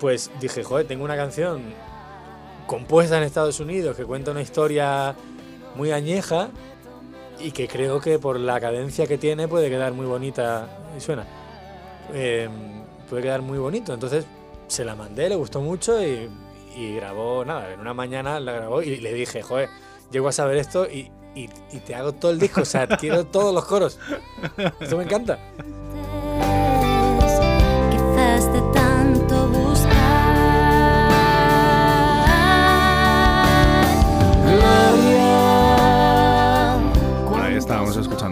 pues 0.00 0.30
dije, 0.38 0.62
joder, 0.62 0.86
tengo 0.86 1.02
una 1.02 1.16
canción 1.16 1.62
compuesta 2.66 3.16
en 3.16 3.22
Estados 3.22 3.58
Unidos 3.58 3.96
que 3.96 4.04
cuenta 4.04 4.32
una 4.32 4.42
historia 4.42 5.14
muy 5.76 5.92
añeja 5.92 6.50
y 7.40 7.50
que 7.52 7.68
creo 7.68 8.00
que 8.00 8.18
por 8.18 8.38
la 8.38 8.60
cadencia 8.60 9.06
que 9.06 9.18
tiene 9.18 9.48
puede 9.48 9.68
quedar 9.70 9.92
muy 9.92 10.06
bonita. 10.06 10.66
Y 10.96 11.00
suena. 11.00 11.24
Eh, 12.12 12.48
puede 13.08 13.22
quedar 13.22 13.42
muy 13.42 13.58
bonito. 13.58 13.92
Entonces 13.94 14.26
se 14.66 14.84
la 14.84 14.94
mandé, 14.94 15.28
le 15.28 15.36
gustó 15.36 15.60
mucho 15.60 16.02
y, 16.02 16.28
grabó, 16.96 17.44
nada, 17.44 17.72
en 17.72 17.80
una 17.80 17.92
mañana 17.94 18.38
la 18.38 18.52
grabó 18.52 18.82
y 18.82 18.98
le 18.98 19.12
dije, 19.12 19.42
joder, 19.42 19.68
llego 20.12 20.28
a 20.28 20.32
saber 20.32 20.58
esto 20.58 20.86
y, 20.88 21.10
y- 21.34 21.48
y 21.72 21.78
te 21.80 21.94
hago 21.94 22.12
todo 22.12 22.30
el 22.30 22.38
disco, 22.38 22.60
o 22.60 22.64
sea, 22.64 22.86
quiero 22.86 23.24
todos 23.26 23.52
los 23.54 23.64
coros. 23.64 23.98
Esto 24.80 24.96
me 24.96 25.04
encanta. 25.04 25.38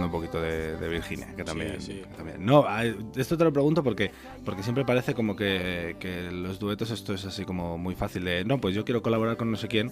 Un 0.07 0.11
poquito 0.11 0.41
de, 0.41 0.75
de 0.77 0.87
Virginia, 0.89 1.27
que 1.35 1.43
también, 1.43 1.77
que 1.77 2.05
también. 2.17 2.45
No, 2.45 2.65
a- 2.67 2.83
esto 3.15 3.37
te 3.37 3.43
lo 3.43 3.53
pregunto 3.53 3.83
porque, 3.83 4.11
porque 4.43 4.63
siempre 4.63 4.83
parece 4.83 5.13
como 5.13 5.35
que, 5.35 5.95
que 5.99 6.31
los 6.31 6.59
duetos 6.59 6.89
esto 6.91 7.13
es 7.13 7.23
así 7.25 7.45
como 7.45 7.77
muy 7.77 7.95
fácil 7.95 8.25
de, 8.25 8.43
no, 8.43 8.59
pues 8.59 8.73
yo 8.75 8.83
quiero 8.83 9.01
colaborar 9.01 9.37
con 9.37 9.51
no 9.51 9.57
sé 9.57 9.67
quién 9.67 9.91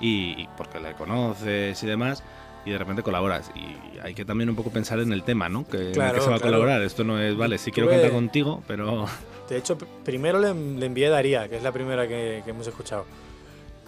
y, 0.00 0.32
y 0.42 0.48
porque 0.56 0.80
le 0.80 0.92
conoces 0.94 1.82
y 1.82 1.86
demás 1.86 2.22
y 2.66 2.70
de 2.72 2.78
repente 2.78 3.02
colaboras 3.02 3.50
y 3.54 3.98
hay 4.00 4.12
que 4.14 4.24
también 4.26 4.50
un 4.50 4.56
poco 4.56 4.70
pensar 4.70 4.98
en 5.00 5.12
el 5.14 5.22
tema, 5.22 5.48
¿no? 5.48 5.64
Que, 5.66 5.76
en 5.78 5.86
el 5.86 5.92
Claro, 5.92 6.14
que 6.16 6.20
se 6.20 6.28
va 6.30 6.36
a 6.36 6.38
claro. 6.38 6.52
colaborar. 6.56 6.82
Esto 6.82 7.04
no 7.04 7.18
es, 7.18 7.34
vale, 7.36 7.56
sí 7.56 7.70
quiero 7.70 7.88
Tuve- 7.88 7.92
cantar 7.94 8.10
contigo, 8.12 8.62
pero 8.66 9.06
De 9.48 9.56
hecho, 9.56 9.78
pr- 9.78 9.86
primero 10.04 10.38
le, 10.38 10.52
le 10.54 10.86
envié 10.86 11.06
a 11.06 11.10
Daría, 11.10 11.48
que 11.48 11.56
es 11.56 11.62
la 11.62 11.72
primera 11.72 12.06
que, 12.06 12.42
que 12.44 12.50
hemos 12.50 12.66
escuchado. 12.66 13.06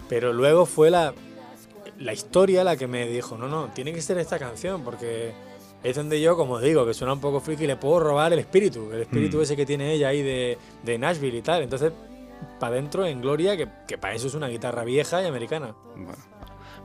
Pero 0.08 0.32
luego 0.32 0.64
fue 0.66 0.90
la, 0.90 1.12
la 1.98 2.12
historia 2.12 2.64
la 2.64 2.76
que 2.76 2.86
me 2.86 3.06
dijo, 3.08 3.36
no, 3.36 3.46
no, 3.48 3.66
tiene 3.74 3.92
que 3.92 4.00
ser 4.02 4.18
esta 4.18 4.38
canción, 4.38 4.82
porque 4.82 5.32
es 5.82 5.96
donde 5.96 6.20
yo, 6.20 6.36
como 6.36 6.60
digo, 6.60 6.86
que 6.86 6.94
suena 6.94 7.12
un 7.12 7.20
poco 7.20 7.40
friki, 7.40 7.66
le 7.66 7.76
puedo 7.76 8.00
robar 8.00 8.32
el 8.32 8.38
espíritu, 8.38 8.90
el 8.92 9.02
espíritu 9.02 9.38
Mm. 9.38 9.42
ese 9.42 9.56
que 9.56 9.66
tiene 9.66 9.92
ella 9.92 10.08
ahí 10.08 10.22
de, 10.22 10.58
de 10.82 10.98
Nashville 10.98 11.38
y 11.38 11.42
tal. 11.42 11.62
Entonces, 11.62 11.92
para 12.60 12.74
adentro 12.74 13.04
en 13.06 13.20
Gloria, 13.20 13.56
que, 13.56 13.68
que 13.88 13.98
para 13.98 14.14
eso 14.14 14.26
es 14.28 14.34
una 14.34 14.48
guitarra 14.48 14.84
vieja 14.84 15.22
y 15.22 15.26
americana. 15.26 15.74
bueno. 15.96 16.12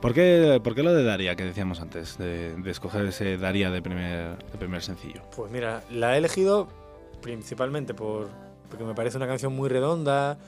¿Por 0.00 0.14
qué, 0.14 0.60
por 0.62 0.76
qué 0.76 0.84
lo 0.84 0.94
de 0.94 1.02
Daría 1.02 1.34
que 1.34 1.42
decíamos 1.44 1.80
antes? 1.80 2.18
De, 2.18 2.54
de 2.54 2.70
escoger 2.70 3.04
ese 3.06 3.36
Daría 3.36 3.68
de 3.70 3.82
primer, 3.82 4.38
de 4.38 4.58
primer 4.58 4.80
sencillo. 4.82 5.22
Pues 5.34 5.50
mira, 5.50 5.82
la 5.90 6.14
he 6.14 6.18
elegido 6.18 6.68
principalmente 7.20 7.94
por, 7.94 8.28
porque 8.70 8.84
me 8.84 8.94
parece 8.94 9.16
una 9.16 9.26
canción 9.26 9.52
muy 9.56 9.68
redonda, 9.68 10.38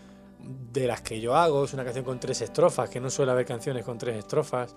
de 0.73 0.87
las 0.87 1.01
que 1.01 1.21
yo 1.21 1.35
hago, 1.35 1.65
es 1.65 1.75
una 1.75 1.83
canción 1.85 2.05
con 2.05 2.21
tres 2.21 2.41
estrofas, 2.43 2.89
que 2.91 3.01
no 3.01 3.11
suele 3.11 3.33
haber 3.33 3.45
canciones 3.45 3.85
con 3.85 3.99
tres 3.99 4.17
estrofas, 4.19 4.75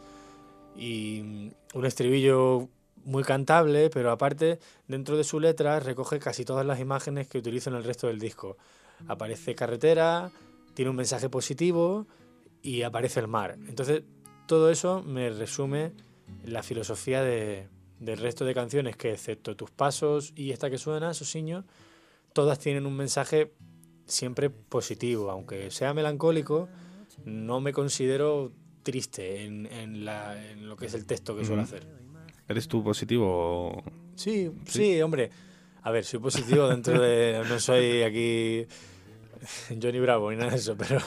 y 0.75 1.51
un 1.75 1.85
estribillo 1.85 2.67
muy 3.05 3.23
cantable, 3.23 3.89
pero 3.89 4.11
aparte, 4.11 4.59
dentro 4.87 5.17
de 5.17 5.23
su 5.23 5.39
letra 5.39 5.79
recoge 5.79 6.19
casi 6.19 6.45
todas 6.45 6.65
las 6.65 6.79
imágenes 6.79 7.27
que 7.27 7.37
utilizo 7.37 7.69
en 7.69 7.75
el 7.75 7.83
resto 7.83 8.07
del 8.07 8.19
disco. 8.19 8.57
Aparece 9.07 9.55
carretera, 9.55 10.31
tiene 10.73 10.89
un 10.89 10.95
mensaje 10.95 11.29
positivo 11.29 12.07
y 12.61 12.83
aparece 12.83 13.19
el 13.19 13.27
mar. 13.27 13.57
Entonces, 13.67 14.03
todo 14.47 14.69
eso 14.69 15.03
me 15.03 15.29
resume 15.29 15.91
la 16.45 16.63
filosofía 16.63 17.21
de- 17.21 17.67
del 17.99 18.17
resto 18.17 18.45
de 18.45 18.53
canciones, 18.53 18.95
que 18.97 19.11
excepto 19.13 19.55
tus 19.55 19.71
pasos 19.71 20.33
y 20.35 20.51
esta 20.51 20.69
que 20.69 20.77
suena, 20.77 21.13
Sosiño, 21.13 21.65
todas 22.33 22.59
tienen 22.59 22.85
un 22.85 22.95
mensaje 22.95 23.53
siempre 24.05 24.49
positivo. 24.49 25.29
Aunque 25.31 25.71
sea 25.71 25.93
melancólico, 25.93 26.67
no 27.25 27.61
me 27.61 27.71
considero 27.73 28.51
triste 28.83 29.43
en, 29.45 29.65
en 29.67 30.03
la- 30.03 30.49
en 30.51 30.67
lo 30.67 30.75
que 30.75 30.87
es 30.87 30.93
el 30.93 31.05
texto 31.05 31.35
que 31.37 31.45
suelo 31.45 31.61
hacer. 31.61 31.85
¿Eres 32.53 32.67
tú 32.67 32.83
positivo 32.83 33.25
o...? 33.27 33.83
Sí, 34.15 34.49
sí, 34.67 35.01
hombre. 35.01 35.29
A 35.81 35.91
ver, 35.91 36.05
soy 36.05 36.19
positivo 36.19 36.67
dentro 36.69 37.01
de... 37.01 37.41
No 37.49 37.59
soy 37.59 38.03
aquí 38.03 38.65
Johnny 39.81 39.99
Bravo 39.99 40.29
ni 40.31 40.37
nada 40.37 40.51
de 40.51 40.57
eso, 40.57 40.75
pero, 40.77 40.99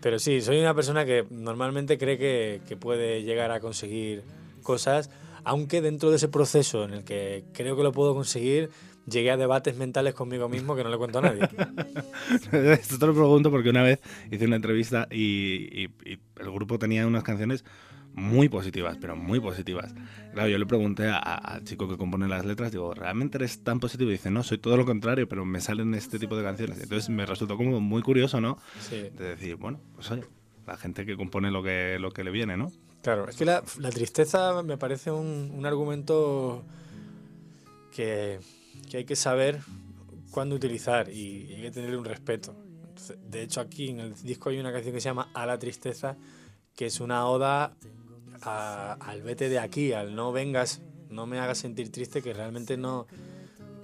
pero 0.00 0.18
sí, 0.18 0.40
soy 0.40 0.58
una 0.58 0.74
persona 0.74 1.04
que 1.04 1.26
normalmente 1.30 1.98
cree 1.98 2.18
que, 2.18 2.60
que 2.66 2.76
puede 2.76 3.22
llegar 3.22 3.50
a 3.52 3.60
conseguir 3.60 4.22
cosas, 4.62 5.10
aunque 5.44 5.80
dentro 5.80 6.10
de 6.10 6.16
ese 6.16 6.28
proceso 6.28 6.84
en 6.84 6.92
el 6.94 7.04
que 7.04 7.44
creo 7.52 7.76
que 7.76 7.82
lo 7.82 7.92
puedo 7.92 8.14
conseguir, 8.14 8.70
llegué 9.06 9.30
a 9.30 9.36
debates 9.36 9.76
mentales 9.76 10.14
conmigo 10.14 10.48
mismo 10.48 10.74
que 10.74 10.82
no 10.82 10.90
le 10.90 10.96
cuento 10.98 11.18
a 11.18 11.22
nadie. 11.22 11.42
Esto 12.52 12.98
te 12.98 13.06
lo 13.06 13.14
pregunto 13.14 13.50
porque 13.50 13.70
una 13.70 13.82
vez 13.82 14.00
hice 14.30 14.46
una 14.46 14.56
entrevista 14.56 15.06
y, 15.10 15.68
y- 15.84 15.90
y 16.04 16.18
el 16.40 16.50
grupo 16.50 16.78
tenía 16.78 17.06
unas 17.06 17.22
canciones 17.22 17.64
muy 18.18 18.48
positivas, 18.48 18.98
pero 19.00 19.16
muy 19.16 19.40
positivas. 19.40 19.94
Claro, 20.34 20.48
yo 20.48 20.58
le 20.58 20.66
pregunté 20.66 21.08
a- 21.08 21.16
a- 21.18 21.36
al 21.54 21.64
chico 21.64 21.88
que 21.88 21.96
compone 21.96 22.28
las 22.28 22.44
letras, 22.44 22.72
digo, 22.72 22.92
¿realmente 22.94 23.38
eres 23.38 23.62
tan 23.64 23.80
positivo? 23.80 24.10
Y 24.10 24.14
dice, 24.14 24.30
no, 24.30 24.42
soy 24.42 24.58
todo 24.58 24.76
lo 24.76 24.84
contrario, 24.84 25.28
pero 25.28 25.44
me 25.44 25.60
salen 25.60 25.94
este 25.94 26.18
tipo 26.18 26.36
de 26.36 26.42
canciones. 26.42 26.80
Entonces 26.82 27.08
me 27.08 27.24
resultó 27.26 27.56
como 27.56 27.80
muy 27.80 28.02
curioso, 28.02 28.40
¿no? 28.40 28.58
Sí. 28.80 28.96
De 29.16 29.24
decir, 29.30 29.56
bueno, 29.56 29.80
pues 29.94 30.10
oye, 30.10 30.24
la 30.66 30.76
gente 30.76 31.06
que 31.06 31.16
compone 31.16 31.50
lo 31.50 31.62
que, 31.62 31.98
lo 31.98 32.10
que 32.10 32.24
le 32.24 32.30
viene, 32.30 32.56
¿no? 32.56 32.70
Claro, 33.02 33.28
es 33.28 33.36
que 33.36 33.44
la, 33.44 33.62
la 33.78 33.90
tristeza 33.90 34.62
me 34.62 34.76
parece 34.76 35.10
un, 35.10 35.52
un 35.56 35.64
argumento 35.66 36.64
que, 37.94 38.38
que 38.90 38.98
hay 38.98 39.04
que 39.04 39.16
saber 39.16 39.60
cuándo 40.30 40.54
utilizar 40.56 41.08
y, 41.08 41.46
y 41.48 41.54
hay 41.54 41.62
que 41.62 41.70
tenerle 41.70 41.96
un 41.96 42.04
respeto. 42.04 42.54
Entonces, 42.88 43.16
de 43.30 43.42
hecho, 43.42 43.60
aquí 43.60 43.88
en 43.90 44.00
el 44.00 44.14
disco 44.22 44.50
hay 44.50 44.58
una 44.58 44.72
canción 44.72 44.94
que 44.94 45.00
se 45.00 45.08
llama 45.08 45.28
A 45.34 45.46
la 45.46 45.58
tristeza, 45.58 46.16
que 46.76 46.86
es 46.86 47.00
una 47.00 47.26
oda 47.26 47.76
a- 48.42 48.94
al 49.00 49.22
vete 49.22 49.48
de 49.48 49.58
aquí, 49.58 49.92
al 49.92 50.14
no 50.14 50.32
vengas, 50.32 50.80
no 51.10 51.26
me 51.26 51.38
hagas 51.38 51.58
sentir 51.58 51.90
triste, 51.90 52.22
que 52.22 52.32
realmente 52.34 52.76
no, 52.76 53.06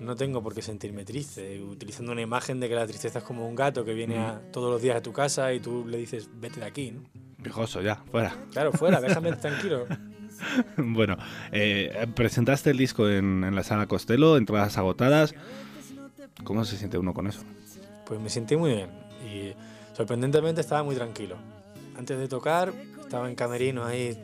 no 0.00 0.16
tengo 0.16 0.42
por 0.42 0.54
qué 0.54 0.62
sentirme 0.62 1.04
triste. 1.04 1.60
Utilizando 1.62 2.12
una 2.12 2.20
imagen 2.22 2.60
de 2.60 2.68
que 2.68 2.74
la 2.74 2.86
tristeza 2.86 3.18
es 3.20 3.24
como 3.24 3.46
un 3.48 3.54
gato 3.54 3.84
que 3.84 3.94
viene 3.94 4.18
a- 4.18 4.40
todos 4.52 4.70
los 4.70 4.82
días 4.82 4.96
a 4.96 5.02
tu 5.02 5.12
casa 5.12 5.52
y 5.52 5.60
tú 5.60 5.86
le 5.86 5.96
dices, 5.98 6.28
vete 6.40 6.60
de 6.60 6.66
aquí, 6.66 6.90
¿no? 6.92 7.02
Viejoso, 7.38 7.82
ya, 7.82 7.96
fuera. 8.10 8.34
Claro, 8.52 8.72
fuera, 8.72 9.00
déjame 9.00 9.32
tranquilo. 9.36 9.86
bueno, 10.78 11.16
eh, 11.52 12.06
presentaste 12.14 12.70
el 12.70 12.76
disco 12.78 13.08
en, 13.08 13.44
en 13.44 13.54
la 13.54 13.62
sala 13.62 13.86
Costello, 13.86 14.36
entradas 14.36 14.76
agotadas. 14.78 15.34
¿Cómo 16.42 16.64
se 16.64 16.76
siente 16.76 16.98
uno 16.98 17.14
con 17.14 17.26
eso? 17.26 17.40
Pues 18.06 18.20
me 18.20 18.28
sentí 18.28 18.56
muy 18.56 18.72
bien 18.74 18.90
y 19.24 19.52
sorprendentemente 19.96 20.60
estaba 20.60 20.82
muy 20.82 20.94
tranquilo. 20.96 21.36
Antes 21.96 22.18
de 22.18 22.28
tocar 22.28 22.72
estaba 23.00 23.28
en 23.28 23.34
camerino 23.36 23.84
ahí, 23.84 24.18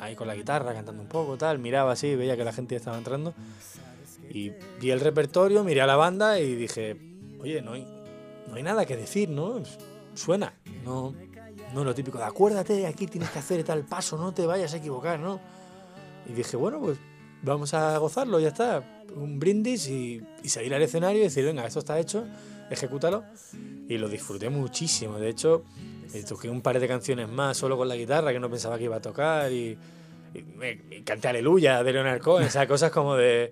ahí 0.00 0.16
con 0.16 0.26
la 0.26 0.34
guitarra 0.34 0.72
cantando 0.72 1.02
un 1.02 1.08
poco, 1.08 1.36
tal, 1.36 1.58
miraba 1.58 1.92
así, 1.92 2.16
veía 2.16 2.36
que 2.36 2.44
la 2.44 2.52
gente 2.52 2.74
ya 2.74 2.78
estaba 2.78 2.98
entrando 2.98 3.34
y 4.30 4.52
vi 4.80 4.90
el 4.90 5.00
repertorio, 5.00 5.64
miré 5.64 5.82
a 5.82 5.86
la 5.86 5.96
banda 5.96 6.38
y 6.38 6.54
dije, 6.54 6.96
oye, 7.40 7.60
no 7.62 7.72
hay, 7.72 7.86
no 8.48 8.54
hay 8.54 8.62
nada 8.62 8.86
que 8.86 8.96
decir, 8.96 9.28
¿no? 9.28 9.62
Suena, 10.14 10.54
no, 10.84 11.14
no 11.74 11.84
lo 11.84 11.94
típico 11.94 12.18
de 12.18 12.24
acuérdate, 12.24 12.86
aquí 12.86 13.06
tienes 13.06 13.30
que 13.30 13.40
hacer 13.40 13.62
tal 13.64 13.84
paso, 13.84 14.16
no 14.16 14.32
te 14.32 14.46
vayas 14.46 14.72
a 14.72 14.76
equivocar, 14.76 15.18
¿no? 15.18 15.40
Y 16.28 16.32
dije, 16.32 16.56
bueno, 16.56 16.80
pues 16.80 16.98
vamos 17.42 17.74
a 17.74 17.98
gozarlo, 17.98 18.38
ya 18.40 18.48
está. 18.48 19.02
Un 19.16 19.40
brindis 19.40 19.88
y, 19.88 20.22
y 20.42 20.48
salir 20.48 20.72
al 20.74 20.82
escenario 20.82 21.20
y 21.20 21.24
decir, 21.24 21.44
venga, 21.44 21.66
esto 21.66 21.80
está 21.80 21.98
hecho, 21.98 22.24
ejecútalo. 22.70 23.24
Y 23.88 23.98
lo 23.98 24.08
disfruté 24.08 24.48
muchísimo. 24.50 25.18
De 25.18 25.28
hecho, 25.28 25.64
toqué 26.28 26.48
un 26.48 26.62
par 26.62 26.78
de 26.80 26.88
canciones 26.88 27.28
más 27.28 27.56
solo 27.56 27.76
con 27.76 27.88
la 27.88 27.96
guitarra 27.96 28.32
que 28.32 28.40
no 28.40 28.48
pensaba 28.50 28.78
que 28.78 28.84
iba 28.84 28.96
a 28.96 29.00
tocar 29.00 29.50
y, 29.52 29.76
y 30.34 30.42
me- 30.56 30.80
y 30.90 31.02
canté 31.02 31.28
Aleluya 31.28 31.82
de 31.82 31.92
Leonard 31.92 32.20
Cohen. 32.20 32.46
O 32.46 32.50
sea, 32.50 32.66
cosas 32.66 32.90
como 32.90 33.16
de, 33.16 33.50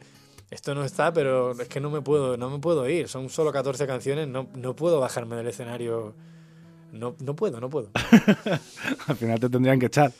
esto 0.51 0.75
no 0.75 0.85
está, 0.85 1.13
pero 1.13 1.53
es 1.53 1.69
que 1.69 1.81
no 1.81 1.91
me 1.91 2.01
puedo, 2.01 2.37
no 2.37 2.51
me 2.51 2.59
puedo 2.59 2.89
ir. 2.89 3.09
Son 3.09 3.29
solo 3.29 3.53
14 3.53 3.87
canciones, 3.87 4.29
no, 4.29 4.49
no 4.55 4.75
puedo 4.77 5.01
bajarme 5.01 5.37
del 5.37 5.49
escenario. 5.49 6.15
No, 6.91 7.15
no 7.23 7.37
puedo, 7.37 7.61
no 7.61 7.69
puedo. 7.69 7.91
Al 9.09 9.17
final 9.17 9.39
te 9.39 9.51
tendrían 9.51 9.79
que 9.79 9.87
echar. 9.87 10.11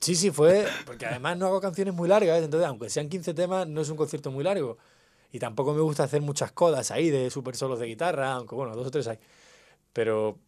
Sí, 0.00 0.14
sí, 0.14 0.30
fue. 0.30 0.66
Porque 0.86 1.04
además 1.06 1.36
no 1.36 1.46
hago 1.46 1.60
canciones 1.60 1.94
muy 1.94 2.08
largas, 2.08 2.42
entonces, 2.42 2.68
aunque 2.68 2.88
sean 2.90 3.08
15 3.08 3.34
temas, 3.34 3.66
no 3.66 3.80
es 3.80 3.88
un 3.90 3.96
concierto 3.96 4.30
muy 4.30 4.44
largo. 4.44 4.78
Y 5.32 5.38
tampoco 5.38 5.72
me 5.72 5.80
gusta 5.80 6.04
hacer 6.04 6.20
muchas 6.20 6.52
codas 6.52 6.90
ahí 6.90 7.10
de 7.10 7.30
super 7.30 7.56
solos 7.56 7.80
de 7.80 7.86
guitarra, 7.86 8.32
aunque 8.34 8.54
bueno, 8.54 8.76
dos 8.76 8.86
o 8.86 8.90
tres 8.90 9.08
hay. 9.08 9.18
Pero 9.92 10.38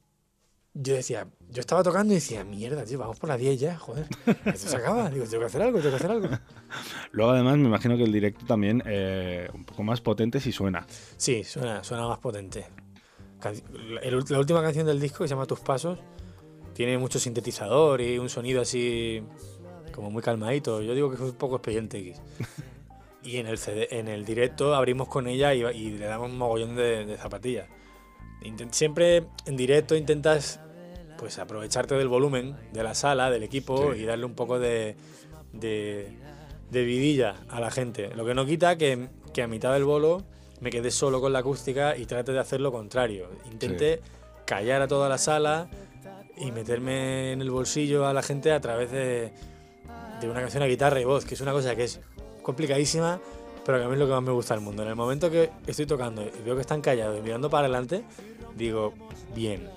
yo 0.75 0.95
decía, 0.95 1.27
yo 1.49 1.61
estaba 1.61 1.83
tocando 1.83 2.13
y 2.13 2.17
decía, 2.17 2.45
mierda, 2.45 2.85
tío, 2.85 2.99
vamos 2.99 3.19
por 3.19 3.29
las 3.29 3.39
10 3.39 3.61
ya, 3.61 3.79
joder. 3.79 4.07
Esto 4.45 4.69
se 4.69 4.77
acaba. 4.77 5.09
Digo, 5.09 5.25
tengo 5.25 5.41
que 5.41 5.47
hacer 5.47 5.63
algo, 5.63 5.79
tengo 5.79 5.91
que 5.91 5.97
hacer 5.97 6.11
algo. 6.11 6.29
Luego 7.13 7.33
además 7.33 7.57
me 7.57 7.69
imagino 7.69 7.97
que 7.97 8.03
el 8.03 8.13
directo 8.13 8.45
también 8.45 8.83
eh, 8.85 9.49
un 9.55 9.65
poco 9.65 9.83
más 9.85 10.01
potente 10.01 10.41
si 10.41 10.53
suena. 10.53 10.85
Sí, 11.17 11.45
suena, 11.45 11.83
suena 11.83 12.07
más 12.07 12.19
potente. 12.19 12.67
El 14.03 14.25
la 14.29 14.39
última 14.39 14.63
canción 14.63 14.87
del 14.87 15.01
disco, 15.01 15.25
que 15.25 15.29
se 15.29 15.35
llama 15.35 15.47
Tus 15.47 15.61
Pasos, 15.61 15.99
tiene 16.75 16.99
mucho 16.99 17.19
sintetizador 17.19 18.01
y 18.01 18.19
un 18.19 18.29
sonido 18.29 18.61
así 18.61 19.23
como 19.93 20.11
muy 20.11 20.23
calmadito. 20.23 20.83
Yo 20.83 20.95
digo 20.95 21.09
que 21.09 21.17
es 21.17 21.23
un 21.23 21.33
poco 21.33 21.57
expediente 21.57 21.99
X. 21.99 22.21
Y 23.25 23.39
en 23.39 23.47
el, 23.47 23.57
CD 23.59 23.89
en 23.91 24.09
el 24.09 24.25
directo 24.25 24.75
abrimos 24.75 25.09
con 25.09 25.27
ella 25.27 25.55
y, 25.55 25.63
y 25.65 25.91
le 25.93 26.07
damos 26.07 26.31
un 26.31 26.37
mogollón 26.39 26.77
de, 26.77 27.07
de 27.07 27.17
zapatillas. 27.17 27.69
Intent- 28.43 28.73
siempre 28.73 29.25
en 29.47 29.57
directo 29.57 29.97
intentas 29.97 30.61
pues 31.19 31.39
aprovecharte 31.39 31.95
del 31.95 32.09
volumen 32.09 32.57
de 32.73 32.83
la 32.83 32.95
sala, 32.95 33.31
del 33.31 33.43
equipo 33.43 33.95
Sí. 33.95 34.01
y 34.01 34.05
darle 34.05 34.27
un 34.27 34.35
poco 34.35 34.59
de, 34.59 34.97
de, 35.53 36.19
de 36.71 36.85
vidilla 36.85 37.37
a 37.49 37.61
la 37.61 37.71
gente. 37.71 38.11
Lo 38.15 38.27
que 38.27 38.35
no 38.35 38.45
quita 38.45 38.77
que, 38.77 39.09
que 39.33 39.43
a 39.43 39.49
mitad 39.49 39.73
del 39.73 39.85
bolo 39.85 40.23
me 40.61 40.71
quedé 40.71 40.91
solo 40.91 41.21
con 41.21 41.33
la 41.33 41.39
acústica 41.39 41.97
y 41.97 42.05
trate 42.05 42.33
de 42.33 42.41
hacer 42.41 42.61
lo 42.61 42.73
contrario. 42.73 43.31
Intenté 43.51 44.01
callar 44.45 44.83
a 44.83 44.89
toda 44.89 45.09
la 45.09 45.17
sala 45.19 45.69
y 46.37 46.51
meterme 46.53 47.33
en 47.33 47.41
el 47.41 47.51
bolsillo 47.51 48.07
a 48.07 48.13
la 48.13 48.23
gente 48.23 48.53
a 48.53 48.61
través 48.61 48.91
de, 48.91 49.33
de 50.21 50.29
una 50.29 50.41
canción 50.41 50.63
a 50.63 50.67
guitarra 50.67 51.01
y 51.01 51.05
voz, 51.05 51.25
que 51.25 51.35
es 51.35 51.41
una 51.41 51.53
cosa 51.53 51.75
que 51.77 51.85
es 51.85 52.01
complicadísima, 52.45 53.21
pero 53.67 53.79
que 53.79 53.85
a 53.85 53.87
mí 53.89 53.95
es 53.95 53.99
lo 53.99 54.07
que 54.07 54.13
más 54.13 54.23
me 54.23 54.31
gusta 54.31 54.55
del 54.55 54.63
mundo. 54.63 54.83
En 54.85 54.91
el 54.91 54.95
momento 54.95 55.29
que 55.31 55.51
estoy 55.67 55.87
tocando 55.87 56.23
y 56.23 56.31
veo 56.45 56.55
que 56.55 56.61
están 56.61 56.81
callados 56.81 57.19
y 57.19 57.23
mirando 57.23 57.51
para 57.51 57.67
adelante, 57.67 58.05
digo, 58.57 58.95
bien. 59.35 59.69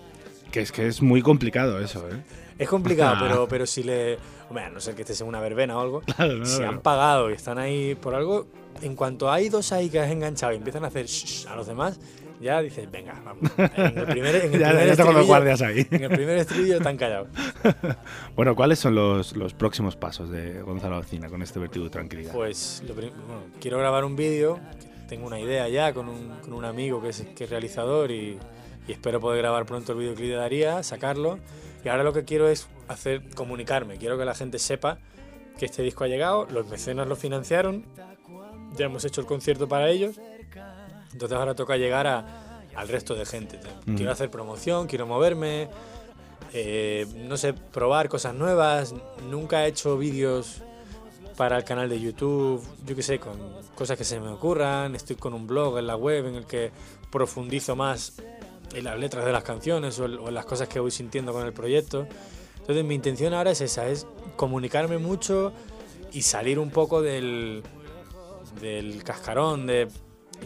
Que 0.52 0.62
es 0.62 0.72
que 0.72 0.86
es 0.88 1.02
muy 1.02 1.22
complicado 1.22 1.80
eso, 1.80 2.08
¿eh? 2.10 2.22
Es 2.60 2.68
complicado, 2.70 3.16
Ah. 3.18 3.20
pero, 3.22 3.48
pero 3.48 3.66
si 3.66 3.84
le. 3.84 4.18
Hombre, 4.50 4.64
a 4.66 4.70
no 4.70 4.80
ser 4.80 4.96
que 4.96 5.02
estés 5.02 5.20
en 5.22 5.28
una 5.28 5.40
verbena 5.42 5.78
o 5.78 5.82
algo, 5.82 6.02
Claro, 6.02 6.34
no, 6.38 6.46
si 6.46 6.64
han 6.64 6.80
pagado 6.82 7.30
y 7.30 7.34
están 7.34 7.58
ahí 7.58 7.96
por 7.96 8.16
algo, 8.16 8.48
en 8.82 8.96
cuanto 8.96 9.30
hay 9.32 9.50
dos 9.50 9.72
ahí 9.74 9.90
que 9.90 10.00
has 10.00 10.10
enganchado 10.12 10.54
y 10.54 10.56
empiezan 10.58 10.84
a 10.86 10.88
hacer 10.88 11.06
shh 11.06 11.48
a 11.48 11.56
los 11.56 11.68
demás, 11.68 12.00
ya 12.40 12.62
dices, 12.62 12.90
venga, 12.92 13.20
vamos. 13.26 13.50
En 13.78 13.98
el 13.98 14.06
primer, 14.06 14.36
en 14.36 14.54
el 14.54 14.60
Ya- 14.60 14.70
primer 14.70 14.88
ya 14.88 14.96
tengo 14.96 15.12
los 15.12 15.22
estribillo- 15.24 15.26
guardias 15.28 15.62
ahí. 15.62 15.88
En 15.92 16.04
el 16.04 16.10
primer 16.10 16.38
estribillo 16.38 16.78
están 16.78 16.98
callados. 16.98 17.28
Bueno, 18.36 18.56
¿cuáles 18.56 18.80
son 18.80 18.94
los, 18.96 19.36
los 19.36 19.54
próximos 19.54 19.96
pasos 19.96 20.30
de 20.30 20.62
Gonzalo 20.62 20.96
Alcina 20.98 21.30
con 21.30 21.42
este 21.42 21.60
vertigo 21.60 21.86
de 21.86 21.92
tranquilidad? 21.92 22.34
Pues 22.34 22.84
lo 22.88 22.94
bueno, 22.94 23.12
quiero 23.60 23.80
grabar 23.80 24.06
un 24.06 24.16
vídeo, 24.16 24.60
tengo 25.10 25.26
una 25.26 25.40
idea 25.40 25.68
ya 25.70 25.94
con 25.94 26.08
un, 26.10 26.30
con 26.42 26.54
un 26.54 26.66
amigo 26.66 27.02
que 27.02 27.10
es, 27.10 27.26
que 27.36 27.46
es 27.46 27.50
realizador 27.50 28.12
y, 28.12 28.38
y 28.88 28.92
espero 28.92 29.20
poder 29.20 29.42
grabar 29.42 29.66
pronto 29.66 29.94
el 29.94 29.98
videoclip 30.00 30.30
de 30.30 30.36
Daría, 30.36 30.84
sacarlo. 30.84 31.40
Y 31.84 31.90
ahora 31.90 32.04
lo 32.04 32.14
que 32.14 32.26
quiero 32.26 32.48
es 32.50 32.68
hacer 32.88 33.22
comunicarme, 33.36 33.98
quiero 33.98 34.18
que 34.18 34.26
la 34.26 34.36
gente 34.36 34.60
sepa 34.60 35.00
que 35.58 35.66
este 35.66 35.82
disco 35.82 36.04
ha 36.04 36.08
llegado, 36.08 36.46
los 36.52 36.68
mecenas 36.68 37.08
lo 37.08 37.16
financiaron, 37.16 37.86
ya 38.78 38.86
hemos 38.86 39.04
hecho 39.06 39.22
el 39.22 39.28
concierto 39.28 39.68
para 39.68 39.90
ellos, 39.90 40.20
entonces 41.14 41.38
ahora 41.38 41.56
toca 41.56 41.78
llegar 41.78 42.08
a, 42.08 42.62
al 42.76 42.88
resto 42.88 43.16
de 43.16 43.26
gente. 43.26 43.60
Mm. 43.86 43.96
Quiero 43.96 44.12
hacer 44.12 44.30
promoción, 44.30 44.88
quiero 44.88 45.08
moverme, 45.08 45.70
eh, 46.54 47.06
no 47.28 47.38
sé, 47.38 47.54
probar 47.54 48.10
cosas 48.10 48.34
nuevas, 48.34 48.94
nunca 49.30 49.66
he 49.66 49.70
hecho 49.70 49.98
vídeos 49.98 50.62
para 51.36 51.58
el 51.58 51.64
canal 51.64 51.88
de 51.90 52.00
YouTube, 52.00 52.64
yo 52.86 52.96
qué 52.96 53.04
sé, 53.04 53.20
con 53.20 53.38
cosas 53.76 53.98
que 53.98 54.04
se 54.04 54.20
me 54.20 54.30
ocurran. 54.30 54.96
Estoy 54.96 55.16
con 55.18 55.34
un 55.36 55.46
blog 55.46 55.78
en 55.78 55.86
la 55.88 55.96
web 55.96 56.26
en 56.26 56.36
el 56.36 56.46
que 56.48 56.72
profundizo 57.12 57.76
más 57.76 58.14
en 58.74 58.84
las 58.84 58.98
letras 59.00 59.24
de 59.24 59.32
las 59.32 59.44
canciones 59.44 60.00
o, 60.00 60.06
en- 60.06 60.34
las 60.34 60.46
cosas 60.46 60.68
que 60.68 60.80
voy 60.80 60.90
sintiendo 60.92 61.32
con 61.34 61.46
el 61.46 61.54
proyecto. 61.54 62.08
Entonces 62.60 62.84
mi 62.84 62.96
intención 62.96 63.34
ahora 63.34 63.52
es 63.52 63.62
esa, 63.62 63.88
es 63.88 64.08
comunicarme 64.36 64.98
mucho 64.98 65.54
y 66.12 66.24
salir 66.24 66.58
un 66.60 66.72
poco 66.72 67.02
del, 67.02 67.62
del 68.60 69.04
cascarón 69.04 69.68
de 69.68 69.88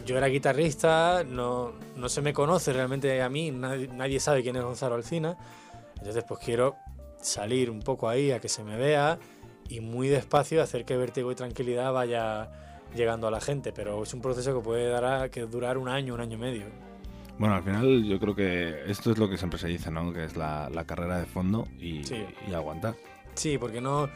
yo 0.06 0.16
era 0.18 0.26
guitarrista, 0.28 1.24
no, 1.24 1.72
no 1.96 2.08
se 2.08 2.20
me 2.22 2.32
conoce 2.32 2.72
realmente 2.72 3.20
a 3.22 3.28
mí, 3.28 3.50
nadie, 3.50 3.88
nadie 3.88 4.18
sabe 4.20 4.42
quién 4.42 4.56
es 4.56 4.62
Gonzalo 4.62 4.94
Alcina. 4.96 5.36
Entonces 5.98 6.24
pues 6.26 6.40
quiero 6.44 6.76
salir 7.20 7.70
un 7.70 7.80
poco 7.80 8.08
ahí 8.08 8.32
a 8.32 8.40
que 8.40 8.48
se 8.48 8.64
me 8.64 8.76
vea 8.76 9.18
y 9.68 9.80
muy 9.80 10.08
despacio 10.08 10.60
hacer 10.62 10.84
que 10.84 10.96
vértigo 10.96 11.30
y 11.30 11.34
tranquilidad 11.36 11.92
vaya 11.92 12.50
llegando 12.96 13.28
a 13.28 13.30
la 13.30 13.40
gente, 13.40 13.72
pero 13.72 14.02
es 14.02 14.12
un 14.12 14.20
proceso 14.20 14.54
que 14.54 14.60
puede 14.64 14.88
dar 14.90 15.04
a- 15.04 15.28
que 15.28 15.42
durar 15.42 15.78
un 15.78 15.88
año, 15.88 16.14
un 16.14 16.20
año 16.20 16.34
y 16.36 16.40
medio. 16.40 16.64
Bueno, 17.38 17.54
al 17.54 17.62
final 17.62 18.04
yo 18.04 18.18
creo 18.18 18.34
que 18.34 18.82
esto 18.90 19.12
es 19.12 19.18
lo 19.18 19.28
que 19.30 19.38
siempre 19.38 19.58
se 19.58 19.68
dice, 19.68 19.90
¿no? 19.90 20.12
Que 20.12 20.24
es 20.24 20.36
la, 20.36 20.68
la 20.70 20.84
carrera 20.84 21.18
de 21.18 21.26
fondo 21.26 21.66
y, 21.78 22.04
Sí. 22.04 22.24
y 22.48 22.52
aguantar. 22.52 22.94
Sí, 23.34 23.56
porque 23.56 23.80
no, 23.80 24.08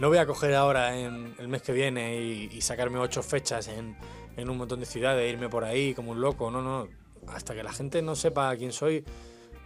no 0.00 0.08
voy 0.08 0.18
a 0.18 0.26
coger 0.26 0.54
ahora 0.54 0.98
en 0.98 1.34
el 1.38 1.46
mes 1.48 1.62
que 1.62 1.72
viene 1.72 2.20
y, 2.20 2.48
y 2.52 2.60
sacarme 2.62 2.98
ocho 2.98 3.22
fechas 3.22 3.68
en, 3.68 3.94
en 4.36 4.50
un 4.50 4.56
montón 4.56 4.80
de 4.80 4.86
ciudades, 4.86 5.24
e 5.24 5.28
irme 5.28 5.48
por 5.48 5.64
ahí 5.64 5.94
como 5.94 6.12
un 6.12 6.20
loco. 6.20 6.50
No, 6.50 6.62
no. 6.62 6.88
Hasta 7.28 7.54
que 7.54 7.62
la 7.62 7.72
gente 7.72 8.02
no 8.02 8.14
sepa 8.14 8.54
quién 8.56 8.72
soy, 8.72 9.04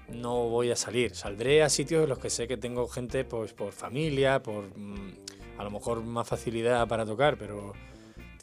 no 0.08 0.48
voy 0.48 0.70
a 0.70 0.76
salir. 0.76 1.14
Saldré 1.14 1.62
a 1.62 1.68
sitios 1.68 2.04
en 2.04 2.08
los 2.08 2.18
que 2.18 2.30
sé 2.30 2.46
que 2.46 2.56
tengo 2.56 2.86
gente 2.88 3.24
pues, 3.24 3.52
por 3.52 3.72
familia, 3.72 4.42
por 4.42 4.76
mm, 4.76 5.12
a 5.58 5.64
lo 5.64 5.70
mejor 5.70 6.02
más 6.04 6.28
facilidad 6.28 6.86
para 6.86 7.04
tocar, 7.04 7.36
pero 7.36 7.72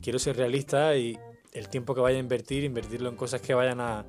quiero 0.01 0.19
ser 0.19 0.37
realista 0.37 0.95
y 0.97 1.17
el 1.53 1.69
tiempo 1.69 1.95
que 1.95 2.01
vaya 2.01 2.17
a 2.17 2.19
invertir, 2.19 2.63
invertirlo 2.63 3.09
en 3.09 3.15
cosas 3.15 3.41
que 3.41 3.53
vayan 3.53 3.79
a, 3.79 4.05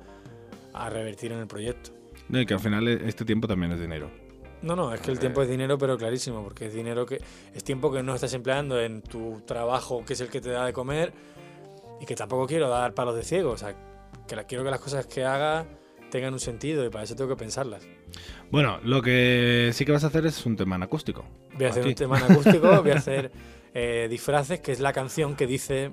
a 0.73 0.89
revertir 0.89 1.31
en 1.31 1.39
el 1.39 1.47
proyecto. 1.47 1.91
No, 2.29 2.41
y 2.41 2.45
que 2.45 2.53
al 2.53 2.59
final 2.59 2.87
este 2.87 3.23
tiempo 3.23 3.47
también 3.47 3.71
es 3.71 3.79
dinero. 3.79 4.09
No, 4.61 4.75
no, 4.75 4.93
es 4.93 5.01
que 5.01 5.11
el 5.11 5.19
tiempo 5.19 5.41
es 5.41 5.49
dinero, 5.49 5.77
pero 5.77 5.97
clarísimo, 5.97 6.43
porque 6.43 6.65
es 6.65 6.73
dinero 6.73 7.05
que 7.05 7.21
es 7.53 7.63
tiempo 7.63 7.91
que 7.91 8.01
no 8.01 8.15
estás 8.15 8.33
empleando 8.33 8.81
en 8.81 9.01
tu 9.01 9.41
trabajo, 9.45 10.03
que 10.03 10.13
es 10.13 10.21
el 10.21 10.29
que 10.29 10.41
te 10.41 10.49
da 10.49 10.65
de 10.65 10.73
comer, 10.73 11.13
y 12.01 12.05
que 12.05 12.15
tampoco 12.15 12.47
quiero 12.47 12.69
dar 12.69 12.93
palos 12.93 13.15
de 13.15 13.23
ciego. 13.23 13.51
O 13.51 13.57
sea, 13.57 13.75
que 14.27 14.35
la- 14.35 14.43
quiero 14.45 14.63
que 14.63 14.71
las 14.71 14.79
cosas 14.79 15.05
que 15.07 15.23
haga 15.25 15.65
tengan 16.11 16.33
un 16.33 16.39
sentido 16.39 16.85
y 16.85 16.89
para 16.89 17.03
eso 17.03 17.15
tengo 17.15 17.29
que 17.29 17.35
pensarlas. 17.35 17.85
Bueno, 18.51 18.79
lo 18.83 19.01
que 19.01 19.71
sí 19.73 19.83
que 19.85 19.91
vas 19.91 20.03
a 20.03 20.07
hacer 20.07 20.25
es 20.25 20.45
un 20.45 20.55
tema 20.55 20.75
en 20.77 20.83
acústico. 20.83 21.25
Voy 21.55 21.65
a 21.65 21.69
hacer 21.69 21.81
Aquí. 21.83 21.89
un 21.89 21.95
tema 21.95 22.17
en 22.19 22.31
acústico, 22.31 22.81
voy 22.81 22.91
a 22.91 22.95
hacer 22.97 23.31
eh, 23.73 24.07
disfraces, 24.09 24.59
que 24.61 24.71
es 24.71 24.79
la 24.79 24.93
canción 24.93 25.35
que 25.35 25.45
dice 25.47 25.91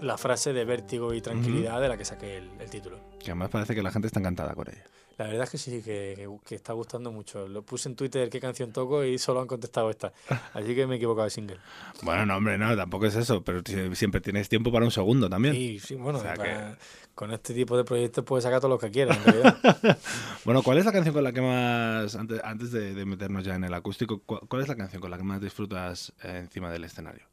la 0.00 0.16
frase 0.18 0.52
de 0.52 0.64
vértigo 0.64 1.14
y 1.14 1.20
tranquilidad 1.20 1.80
de 1.80 1.88
la 1.88 1.96
que 1.96 2.04
saqué 2.04 2.36
el, 2.36 2.50
el 2.60 2.70
título. 2.70 3.00
Que 3.18 3.30
además 3.30 3.48
parece 3.50 3.74
que 3.74 3.82
la 3.82 3.90
gente 3.90 4.06
está 4.06 4.20
encantada 4.20 4.54
con 4.54 4.68
ella. 4.68 4.84
La 5.18 5.26
verdad 5.28 5.44
es 5.44 5.50
que 5.50 5.58
sí, 5.58 5.82
que, 5.82 6.12
que- 6.16 6.28
que 6.44 6.54
está 6.54 6.74
gustando 6.74 7.10
mucho. 7.10 7.48
Lo 7.48 7.62
puse 7.62 7.88
en 7.88 7.96
Twitter 7.96 8.28
qué 8.28 8.38
canción 8.38 8.70
toco 8.72 9.02
y 9.02 9.16
solo 9.18 9.40
han 9.40 9.46
contestado 9.46 9.88
esta. 9.88 10.12
Así 10.52 10.74
que 10.74 10.86
me 10.86 10.94
he 10.94 10.96
equivocado 10.98 11.24
de 11.24 11.30
single. 11.30 11.56
Bueno, 12.02 12.26
no, 12.26 12.36
hombre, 12.36 12.58
no, 12.58 12.76
tampoco 12.76 13.06
es 13.06 13.14
eso, 13.16 13.42
pero 13.42 13.62
si- 13.64 13.94
siempre 13.96 14.20
tienes 14.20 14.48
tiempo 14.50 14.70
para 14.70 14.84
un 14.84 14.90
segundo 14.90 15.30
también. 15.30 15.54
Sí, 15.54 15.78
sí, 15.78 15.94
bueno, 15.94 16.18
O 16.18 16.22
sea 16.22 16.34
para- 16.34 16.78
con 17.14 17.32
este 17.32 17.54
tipo 17.54 17.78
de 17.78 17.84
proyectos 17.84 18.24
puedes 18.24 18.44
sacar 18.44 18.60
todo 18.60 18.68
lo 18.70 18.78
que 18.78 18.90
quieras. 18.90 19.18
en. 19.26 19.96
Bueno, 20.44 20.62
¿cuál 20.62 20.78
es 20.78 20.84
la 20.84 20.92
canción 20.92 21.14
con 21.14 21.24
la 21.24 21.32
que 21.32 21.40
más, 21.40 22.14
antes, 22.14 22.40
antes 22.44 22.70
de, 22.70 22.92
de 22.94 23.04
meternos 23.06 23.42
ya 23.44 23.54
en 23.54 23.64
el 23.64 23.72
acústico, 23.74 24.20
cu- 24.20 24.46
cuál 24.48 24.62
es 24.62 24.68
la 24.68 24.76
canción 24.76 25.00
con 25.00 25.10
la 25.10 25.16
que 25.16 25.24
más 25.24 25.40
disfrutas 25.40 26.12
eh, 26.22 26.40
encima 26.44 26.70
del 26.70 26.84
escenario? 26.84 27.24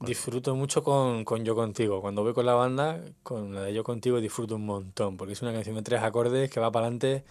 Disfruto 0.00 0.54
mucho 0.56 0.82
con, 0.82 1.24
con 1.24 1.44
Yo 1.44 1.54
Contigo. 1.54 2.00
Cuando 2.00 2.22
voy 2.22 2.32
con 2.32 2.46
la 2.46 2.54
banda, 2.54 3.02
con 3.22 3.54
la 3.54 3.62
de 3.62 3.74
Yo 3.74 3.84
Contigo 3.84 4.20
disfruto 4.20 4.56
un 4.56 4.64
montón, 4.66 5.16
porque 5.16 5.34
es 5.34 5.42
una 5.42 5.52
canción 5.52 5.76
de 5.76 5.82
tres 5.82 6.02
acordes 6.02 6.50
que 6.50 6.58
va 6.58 6.72
para 6.72 6.86
adelante 6.86 7.22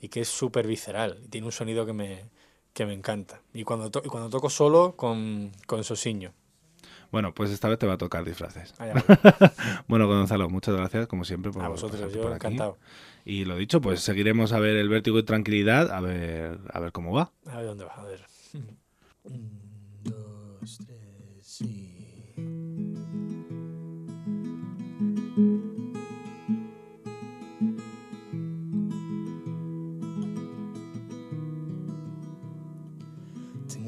y 0.00 0.08
que 0.08 0.20
es 0.22 0.28
súper 0.28 0.66
visceral. 0.66 1.18
Y 1.24 1.28
tiene 1.28 1.46
un 1.46 1.52
sonido 1.52 1.86
que 1.86 1.92
me, 1.92 2.24
que 2.74 2.86
me 2.86 2.94
encanta. 2.94 3.42
Y 3.54 3.64
cuando, 3.64 3.90
to- 3.90 4.02
y 4.04 4.08
cuando 4.08 4.30
toco 4.30 4.50
solo, 4.50 4.94
con, 4.96 5.52
con 5.66 5.84
Sosiño. 5.84 6.32
Bueno, 7.12 7.34
pues 7.34 7.50
esta 7.50 7.68
vez 7.68 7.78
te 7.78 7.86
va 7.86 7.94
a 7.94 7.98
tocar 7.98 8.24
disfraces. 8.24 8.74
Voy. 8.78 9.02
bueno, 9.88 10.06
Gonzalo, 10.06 10.48
muchas 10.48 10.74
gracias, 10.76 11.06
como 11.06 11.24
siempre, 11.24 11.50
por 11.52 11.64
A 11.64 11.68
vosotros, 11.68 12.12
yo 12.12 12.22
por 12.22 12.32
aquí. 12.32 12.46
encantado. 12.46 12.78
Y 13.24 13.44
lo 13.44 13.56
dicho, 13.56 13.80
pues 13.80 14.00
seguiremos 14.00 14.52
a 14.52 14.60
ver 14.60 14.76
el 14.76 14.88
vértigo 14.88 15.18
y 15.18 15.22
tranquilidad, 15.24 15.90
a 15.90 16.00
ver, 16.00 16.58
a 16.72 16.80
ver 16.80 16.92
cómo 16.92 17.12
va. 17.12 17.32
A 17.46 17.56
ver 17.56 17.66
dónde 17.66 17.84
va, 17.84 17.94
a 17.94 18.04
ver. 18.04 18.24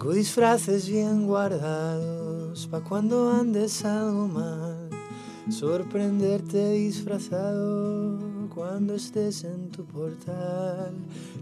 Tengo 0.09 0.17
disfraces 0.17 0.89
bien 0.89 1.27
guardados 1.27 2.67
pa' 2.69 2.81
cuando 2.81 3.31
andes 3.31 3.85
algo 3.85 4.27
mal. 4.27 4.89
Sorprenderte 5.51 6.71
disfrazado 6.71 8.19
cuando 8.59 8.97
estés 8.97 9.45
en 9.45 9.71
tu 9.71 9.85
portal. 9.85 10.93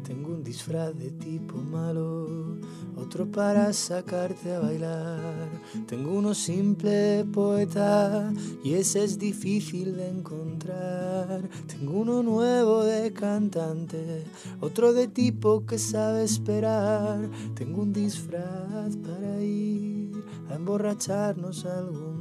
Tengo 0.07 0.35
un 0.35 0.45
disfraz 0.45 0.95
de 0.99 1.11
tipo 1.13 1.57
malo, 1.57 2.59
otro 2.95 3.25
para 3.25 3.73
sacarte 3.73 4.55
a 4.55 4.61
bailar. 4.61 5.49
Tengo 5.87 6.13
uno 6.13 6.35
simple 6.35 7.25
poeta 7.33 8.31
y 8.63 8.75
ese 8.75 9.03
es 9.05 9.19
difícil 9.19 9.97
de 9.97 10.11
encontrar. 10.11 11.49
Tengo 11.67 12.01
uno 12.01 12.23
nuevo 12.23 12.85
de 12.85 13.11
cantante, 13.15 14.25
otro 14.61 14.93
de 14.93 15.09
tipo 15.09 15.65
que 15.65 15.79
sabe 15.79 16.23
esperar. 16.23 17.31
Tengo 17.55 17.81
un 17.81 17.95
disfraz 17.95 18.95
para 18.99 19.41
ir 19.41 20.13
a 20.51 20.57
emborracharnos 20.57 21.65
algún 21.65 22.16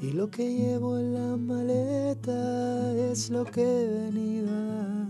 y 0.00 0.12
lo 0.12 0.30
que 0.30 0.54
llevo 0.54 0.96
en 0.98 1.14
la 1.14 1.36
maleta 1.36 2.92
es 3.10 3.30
lo 3.30 3.44
que 3.44 3.62
he 3.62 3.86
venido 3.86 4.48
a 4.48 4.64
dar. 4.64 5.06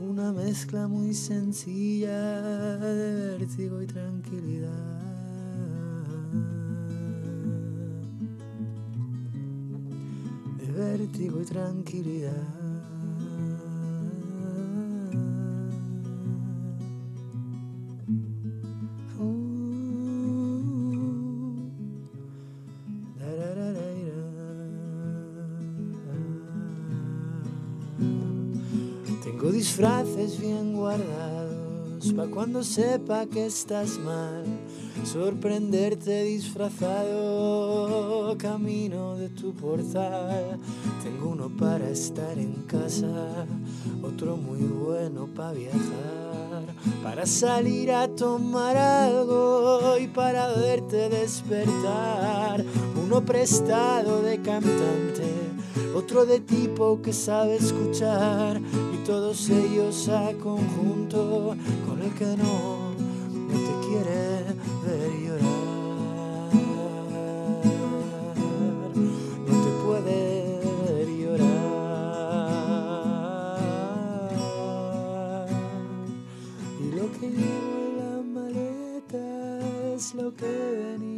Una 0.00 0.32
mezcla 0.32 0.88
muy 0.88 1.14
sencilla 1.14 2.78
de 2.78 3.38
vértigo 3.38 3.82
y 3.82 3.86
tranquilidad. 3.86 4.70
De 10.58 10.72
vértigo 10.72 11.40
y 11.40 11.44
tranquilidad. 11.44 12.55
Bien 30.34 30.74
guardados 30.74 32.12
pa' 32.16 32.26
cuando 32.26 32.62
sepa 32.62 33.26
que 33.26 33.46
estás 33.46 33.98
mal. 33.98 34.44
Sorprenderte 35.04 36.24
disfrazado 36.24 37.56
camino 38.38 39.16
de 39.16 39.28
tu 39.28 39.54
portal. 39.54 40.58
Tengo 41.02 41.30
uno 41.30 41.48
para 41.56 41.88
estar 41.88 42.38
en 42.38 42.64
casa, 42.66 43.46
otro 44.02 44.36
muy 44.36 44.60
bueno 44.60 45.28
para 45.34 45.52
viajar, 45.52 46.64
para 47.02 47.24
salir 47.26 47.92
a 47.92 48.08
tomar 48.08 48.76
algo 48.76 49.96
y 49.98 50.08
para 50.08 50.48
verte 50.48 51.08
despertar. 51.08 52.64
Uno 53.02 53.24
prestado 53.24 54.22
de 54.22 54.40
cantante, 54.42 55.35
otro 55.94 56.26
de 56.26 56.40
tipo 56.40 57.00
que 57.02 57.12
sabe 57.12 57.56
escuchar 57.56 58.60
y 58.94 58.96
todos 59.06 59.48
ellos 59.50 60.08
a 60.08 60.32
conjunto 60.34 61.56
con 61.86 62.02
el 62.02 62.12
que 62.14 62.26
no, 62.36 62.92
no 62.94 63.58
te 63.66 63.86
quiere 63.86 64.44
ver 64.84 65.10
llorar. 65.24 65.66
No 69.46 69.54
te 69.64 69.70
puede 69.84 70.60
ver 70.88 71.08
llorar. 71.08 71.86
Y 76.80 76.82
lo 76.94 77.04
que 77.12 77.26
llevo 77.30 77.76
en 77.86 77.92
la 77.98 78.14
maleta 78.40 79.24
es 79.94 80.14
lo 80.14 80.34
que 80.34 80.46
he 80.46 80.48
venido 80.72 81.04
a 81.04 81.06
dar. 81.06 81.15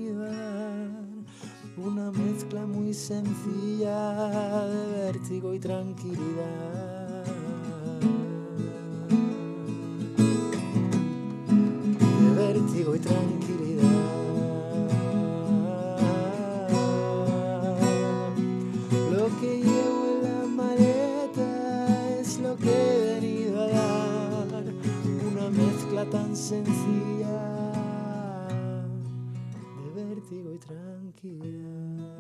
Una 1.81 2.11
mezcla 2.11 2.67
muy 2.67 2.93
sencilla 2.93 4.67
de 4.67 5.13
vértigo 5.13 5.55
y 5.55 5.59
tranquilidad. 5.61 7.25
De 12.21 12.31
vértigo 12.35 12.97
y 12.97 12.99
tranquilidad. 12.99 13.83
Lo 19.13 19.41
que 19.41 19.57
llevo 19.59 20.07
en 20.11 20.23
la 20.25 20.47
maleta 20.47 22.19
es 22.21 22.39
lo 22.41 22.57
que 22.57 22.71
he 22.71 23.21
venido 23.21 23.63
a 23.63 23.67
dar. 23.69 24.65
Una 25.33 25.49
mezcla 25.51 26.05
tan 26.11 26.35
sencilla 26.35 27.18
y 30.31 30.59
tranquilidad. 30.59 32.19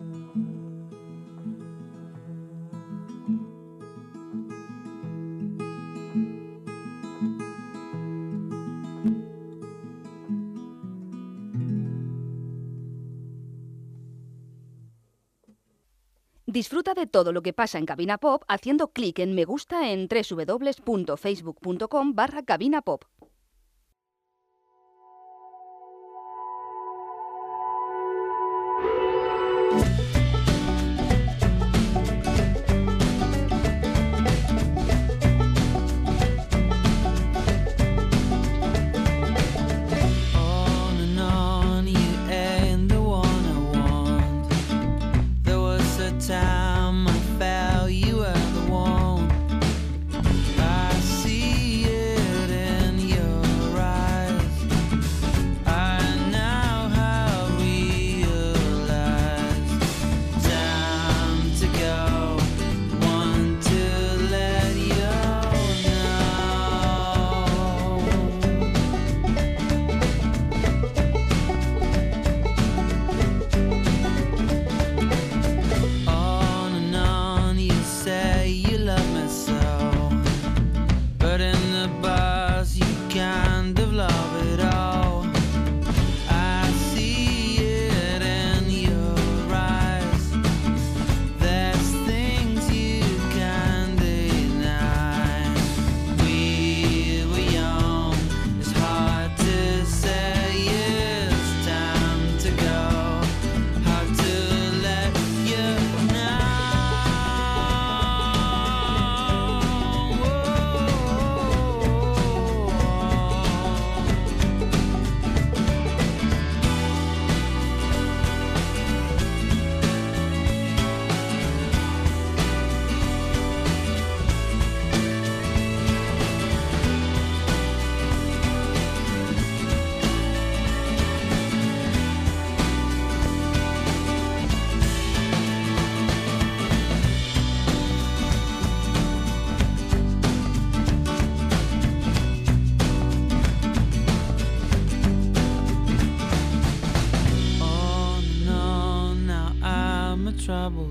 Disfruta 16.47 16.95
de 16.95 17.07
todo 17.07 17.33
lo 17.33 17.43
que 17.43 17.53
pasa 17.53 17.79
en 17.79 17.85
Cabina 17.85 18.17
Pop 18.17 18.43
haciendo 18.49 18.89
clic 18.89 19.19
en 19.19 19.35
me 19.35 19.45
gusta 19.45 19.93
en 19.93 20.09
www.facebook.com 20.09 22.15
barra 22.15 22.43
Cabina 22.43 22.81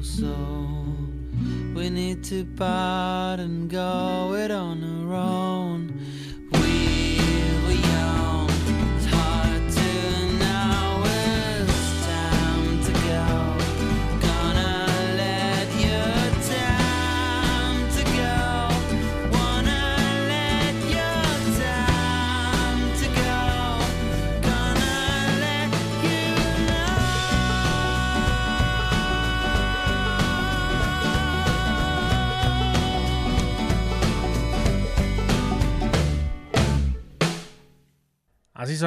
so. 0.01 0.56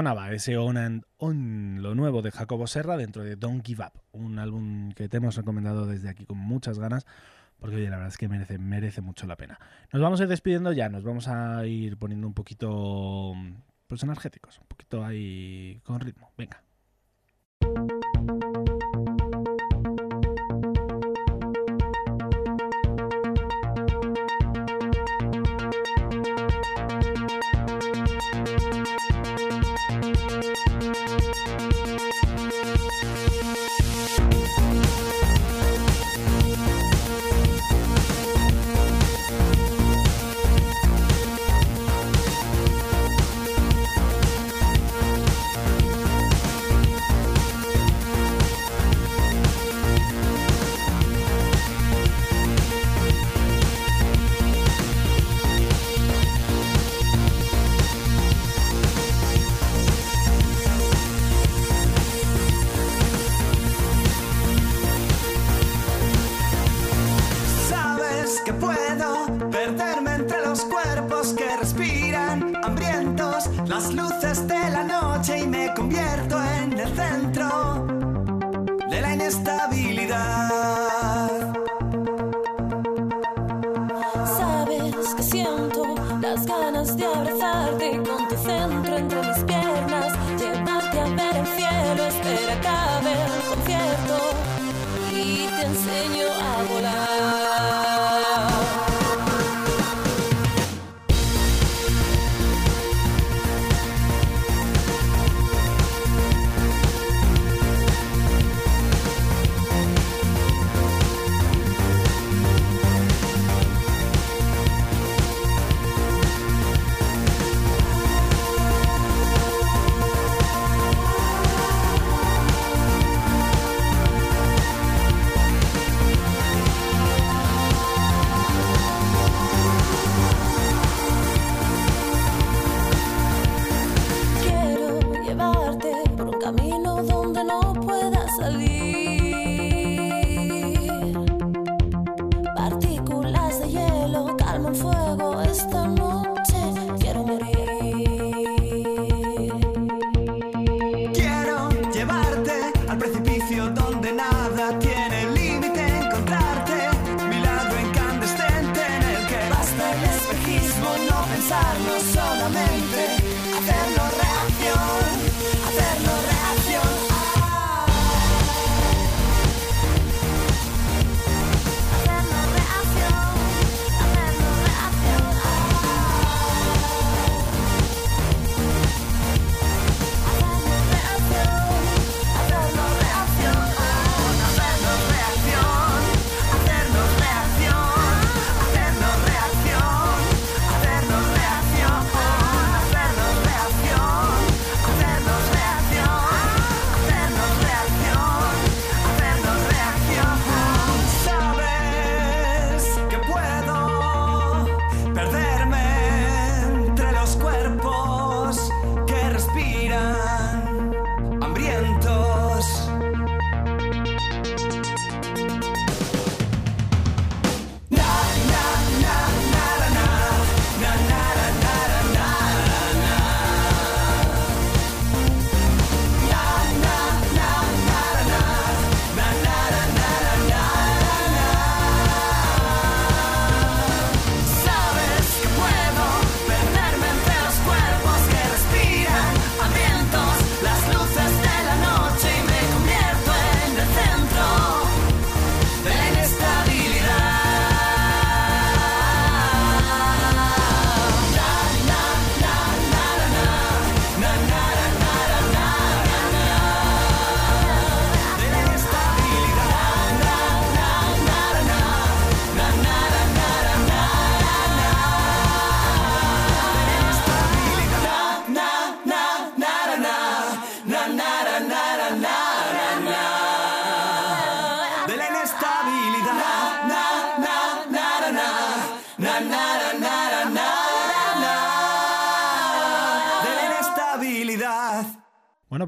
sonaba 0.01 0.32
ese 0.32 0.56
On 0.56 0.78
and 0.78 1.05
On, 1.18 1.82
lo 1.82 1.94
nuevo 1.94 2.22
de 2.22 2.31
Jacobo 2.31 2.66
Serra 2.66 2.97
dentro 2.97 3.22
de 3.22 3.36
Don't 3.36 3.62
Give 3.62 3.85
Up, 3.85 4.01
un 4.12 4.39
álbum 4.39 4.93
que 4.93 5.10
te 5.10 5.18
hemos 5.18 5.36
recomendado 5.36 5.85
desde 5.85 6.09
aquí 6.09 6.24
con 6.24 6.39
muchas 6.39 6.78
ganas, 6.78 7.05
porque 7.59 7.77
oye, 7.77 7.90
la 7.90 7.97
verdad 7.97 8.09
es 8.09 8.16
que 8.16 8.27
merece, 8.27 8.56
merece 8.56 9.02
mucho 9.02 9.27
la 9.27 9.36
pena. 9.36 9.60
Nos 9.93 10.01
vamos 10.01 10.18
a 10.18 10.22
ir 10.22 10.31
despidiendo 10.31 10.72
ya, 10.72 10.89
nos 10.89 11.05
vamos 11.05 11.28
a 11.28 11.66
ir 11.66 11.98
poniendo 11.98 12.27
un 12.27 12.32
poquito 12.32 13.35
pues 13.89 14.02
energéticos, 14.02 14.59
un 14.60 14.68
poquito 14.68 15.05
ahí 15.05 15.82
con 15.85 16.01
ritmo. 16.01 16.32
Venga. 16.39 16.62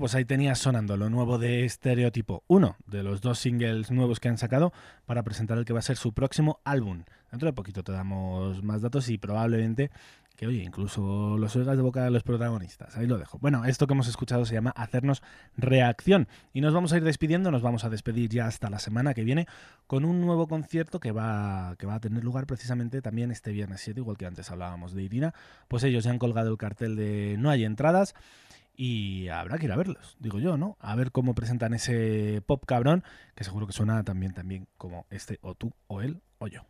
Pues 0.03 0.17
ahí 0.17 0.25
tenías 0.25 0.59
sonando 0.59 0.97
lo 0.97 1.09
nuevo 1.11 1.39
de 1.39 1.65
Estereotipo, 1.65 2.43
uno 2.49 2.75
de 2.89 3.05
los 3.05 3.21
dos 3.21 3.39
singles 3.39 3.93
nuevos 3.93 4.19
que 4.19 4.29
han 4.29 4.37
sacado 4.37 4.73
para 5.07 5.23
presentar 5.23 5.59
el 5.59 5.65
que 5.65 5.73
va 5.73 5.79
a 5.79 5.83
ser 5.83 5.97
su 5.97 6.13
próximo 6.13 6.59
álbum. 6.65 7.05
Dentro 7.31 7.47
de 7.47 7.53
poquito 7.53 7.85
te 7.85 7.93
damos 7.93 8.65
más 8.65 8.83
datos 8.83 9.09
y 9.09 9.19
probablemente 9.19 9.93
que, 10.37 10.49
oye, 10.49 10.63
incluso 10.65 11.37
los 11.39 11.55
oigas 11.55 11.77
de 11.77 11.83
boca 11.83 12.03
de 12.03 12.11
los 12.11 12.25
protagonistas. 12.25 12.97
Ahí 12.97 13.07
lo 13.07 13.17
dejo. 13.17 13.39
Bueno, 13.39 13.65
esto 13.65 13.87
que 13.87 13.93
hemos 13.93 14.09
escuchado 14.09 14.45
se 14.45 14.55
llama 14.55 14.71
Hacernos 14.71 15.23
Reacción. 15.57 16.27
Y 16.53 16.63
nos 16.63 16.75
vamos 16.75 16.93
a 16.93 16.97
ir 16.97 17.05
despidiendo, 17.05 17.53
nos 17.53 17.63
vamos 17.63 17.85
a 17.85 17.91
despedir 17.91 18.29
ya 18.29 18.47
hasta 18.47 18.71
la 18.71 18.81
semana 18.81 19.15
que 19.15 19.23
viene 19.23 19.47
con 19.87 20.05
un 20.05 20.21
nuevo 20.21 20.49
concierto 20.49 20.99
que 20.99 21.13
va, 21.13 21.77
que 21.79 21.87
va 21.87 21.95
a 21.95 22.01
tener 22.01 22.25
lugar 22.25 22.47
precisamente 22.47 23.03
también 23.03 23.31
este 23.31 23.53
viernes 23.53 23.83
7, 23.83 24.01
igual 24.01 24.17
que 24.17 24.27
antes 24.27 24.51
hablábamos 24.51 24.95
de 24.95 25.03
Irina. 25.05 25.33
Pues 25.69 25.85
ellos 25.85 26.03
ya 26.03 26.11
han 26.11 26.19
colgado 26.19 26.51
el 26.51 26.59
cartel 26.59 26.97
de 26.97 27.37
No 27.39 27.49
hay 27.51 27.65
entradas 27.65 28.15
y 28.75 29.29
habrá 29.29 29.59
que 29.59 29.67
ir 29.67 29.73
a 29.73 29.77
verlos, 29.77 30.17
digo 30.19 30.39
yo, 30.39 30.57
¿no? 30.57 30.77
A 30.81 30.95
ver 30.97 31.13
cómo 31.13 31.35
presentan 31.35 31.75
ese 31.75 32.43
pop 32.47 32.65
cabrón, 32.67 33.05
que 33.35 33.45
seguro 33.45 33.67
que 33.67 33.73
suena 33.73 34.03
también, 34.05 34.33
también 34.35 34.69
como 34.77 35.07
este 35.11 35.39
o 35.43 35.55
tú, 35.55 35.73
o 35.87 36.01
él, 36.01 36.21
o 36.39 36.49
yo. 36.49 36.63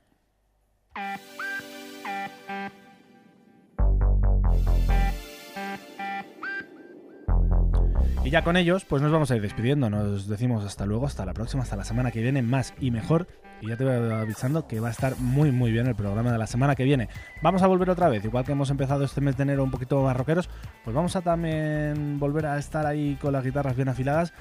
Y 8.25 8.31
ya 8.31 8.45
con 8.45 8.57
ellos, 8.57 8.85
pues 8.85 9.03
nos 9.03 9.11
vamos 9.11 9.31
a 9.33 9.37
ir 9.37 9.43
despidiendo. 9.43 9.91
Nos 9.91 10.29
decimos 10.29 10.65
hasta 10.65 10.87
luego, 10.87 11.07
hasta 11.07 11.27
la 11.27 11.35
próxima, 11.35 11.65
hasta 11.65 11.75
la 11.75 11.85
semana 11.85 12.13
que 12.13 12.23
viene, 12.23 12.41
más 12.41 12.73
y 12.81 12.93
mejor. 12.93 13.27
Y 13.61 13.69
ya 13.69 13.77
te 13.77 13.85
voy 13.85 13.95
avisando 14.13 14.69
que 14.69 14.79
va 14.79 14.89
a 14.89 14.91
estar 14.93 15.17
muy, 15.19 15.51
muy 15.51 15.73
bien 15.73 15.89
el 15.89 15.97
programa 15.97 16.31
de 16.31 16.39
la 16.39 16.47
semana 16.47 16.77
que 16.77 16.85
viene. 16.85 17.09
Vamos 17.43 17.63
a 17.63 17.67
volver 17.67 17.91
otra 17.91 18.09
vez, 18.09 18.25
igual 18.25 18.45
que 18.45 18.53
hemos 18.53 18.71
empezado 18.71 19.05
este 19.05 19.21
mes 19.21 19.37
de 19.37 19.43
enero 19.43 19.65
un 19.65 19.71
poquito 19.71 20.01
más 20.03 20.17
rockeros, 20.17 20.49
pues 20.85 20.95
vamos 20.95 21.15
a 21.17 21.21
también 21.21 22.19
volver 22.19 22.47
a 22.47 22.59
estar 22.59 22.87
ahí 22.87 23.17
con 23.21 23.33
las 23.33 23.45
guitarras 23.45 23.77
bien 23.77 23.89
afiladas, 23.89 24.33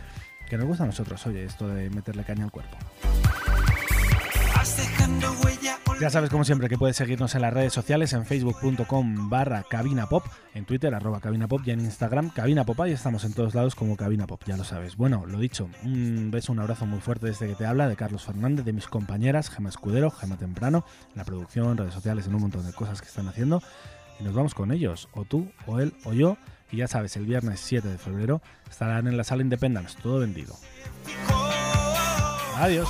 que 0.49 0.57
nos 0.57 0.65
gusta 0.65 0.83
a 0.83 0.87
nosotros, 0.87 1.25
oye, 1.27 1.43
esto 1.43 1.67
de 1.67 1.89
meterle 1.91 2.23
caña 2.23 2.45
al 2.45 2.51
cuerpo. 2.51 2.77
Ya 6.01 6.09
sabes, 6.09 6.31
como 6.31 6.43
siempre, 6.43 6.67
que 6.67 6.79
puedes 6.79 6.97
seguirnos 6.97 7.35
en 7.35 7.41
las 7.41 7.53
redes 7.53 7.73
sociales, 7.73 8.11
en 8.13 8.25
facebook.com 8.25 9.29
barra 9.29 9.63
cabinapop, 9.69 10.25
en 10.55 10.65
twitter 10.65 10.95
arroba 10.95 11.19
cabinapop 11.19 11.61
y 11.67 11.69
en 11.69 11.79
Instagram 11.79 12.31
cabinapop. 12.31 12.81
Ahí 12.81 12.91
estamos 12.91 13.23
en 13.23 13.33
todos 13.33 13.53
lados 13.53 13.75
como 13.75 13.95
cabinapop, 13.95 14.43
ya 14.47 14.57
lo 14.57 14.63
sabes. 14.63 14.97
Bueno, 14.97 15.27
lo 15.27 15.37
dicho, 15.37 15.69
un 15.83 16.31
beso, 16.31 16.53
un 16.53 16.59
abrazo 16.59 16.87
muy 16.87 17.01
fuerte 17.01 17.27
desde 17.27 17.47
que 17.47 17.53
te 17.53 17.67
habla, 17.67 17.87
de 17.87 17.95
Carlos 17.95 18.25
Fernández, 18.25 18.65
de 18.65 18.73
mis 18.73 18.87
compañeras, 18.87 19.51
Gema 19.51 19.69
Escudero, 19.69 20.09
Gema 20.09 20.37
Temprano, 20.37 20.85
en 21.11 21.17
la 21.17 21.23
producción, 21.23 21.77
redes 21.77 21.93
sociales, 21.93 22.25
en 22.25 22.33
un 22.33 22.41
montón 22.41 22.65
de 22.65 22.73
cosas 22.73 22.99
que 22.99 23.07
están 23.07 23.27
haciendo. 23.27 23.61
Y 24.19 24.23
nos 24.23 24.33
vamos 24.33 24.55
con 24.55 24.71
ellos, 24.71 25.07
o 25.13 25.23
tú, 25.23 25.51
o 25.67 25.79
él, 25.79 25.93
o 26.05 26.13
yo. 26.13 26.35
Y 26.71 26.77
ya 26.77 26.87
sabes, 26.87 27.15
el 27.15 27.27
viernes 27.27 27.59
7 27.59 27.87
de 27.87 27.99
febrero 27.99 28.41
estarán 28.67 29.05
en 29.05 29.17
la 29.17 29.23
sala 29.23 29.43
Independence, 29.43 29.99
todo 30.01 30.17
vendido. 30.17 30.55
Adiós. 32.57 32.89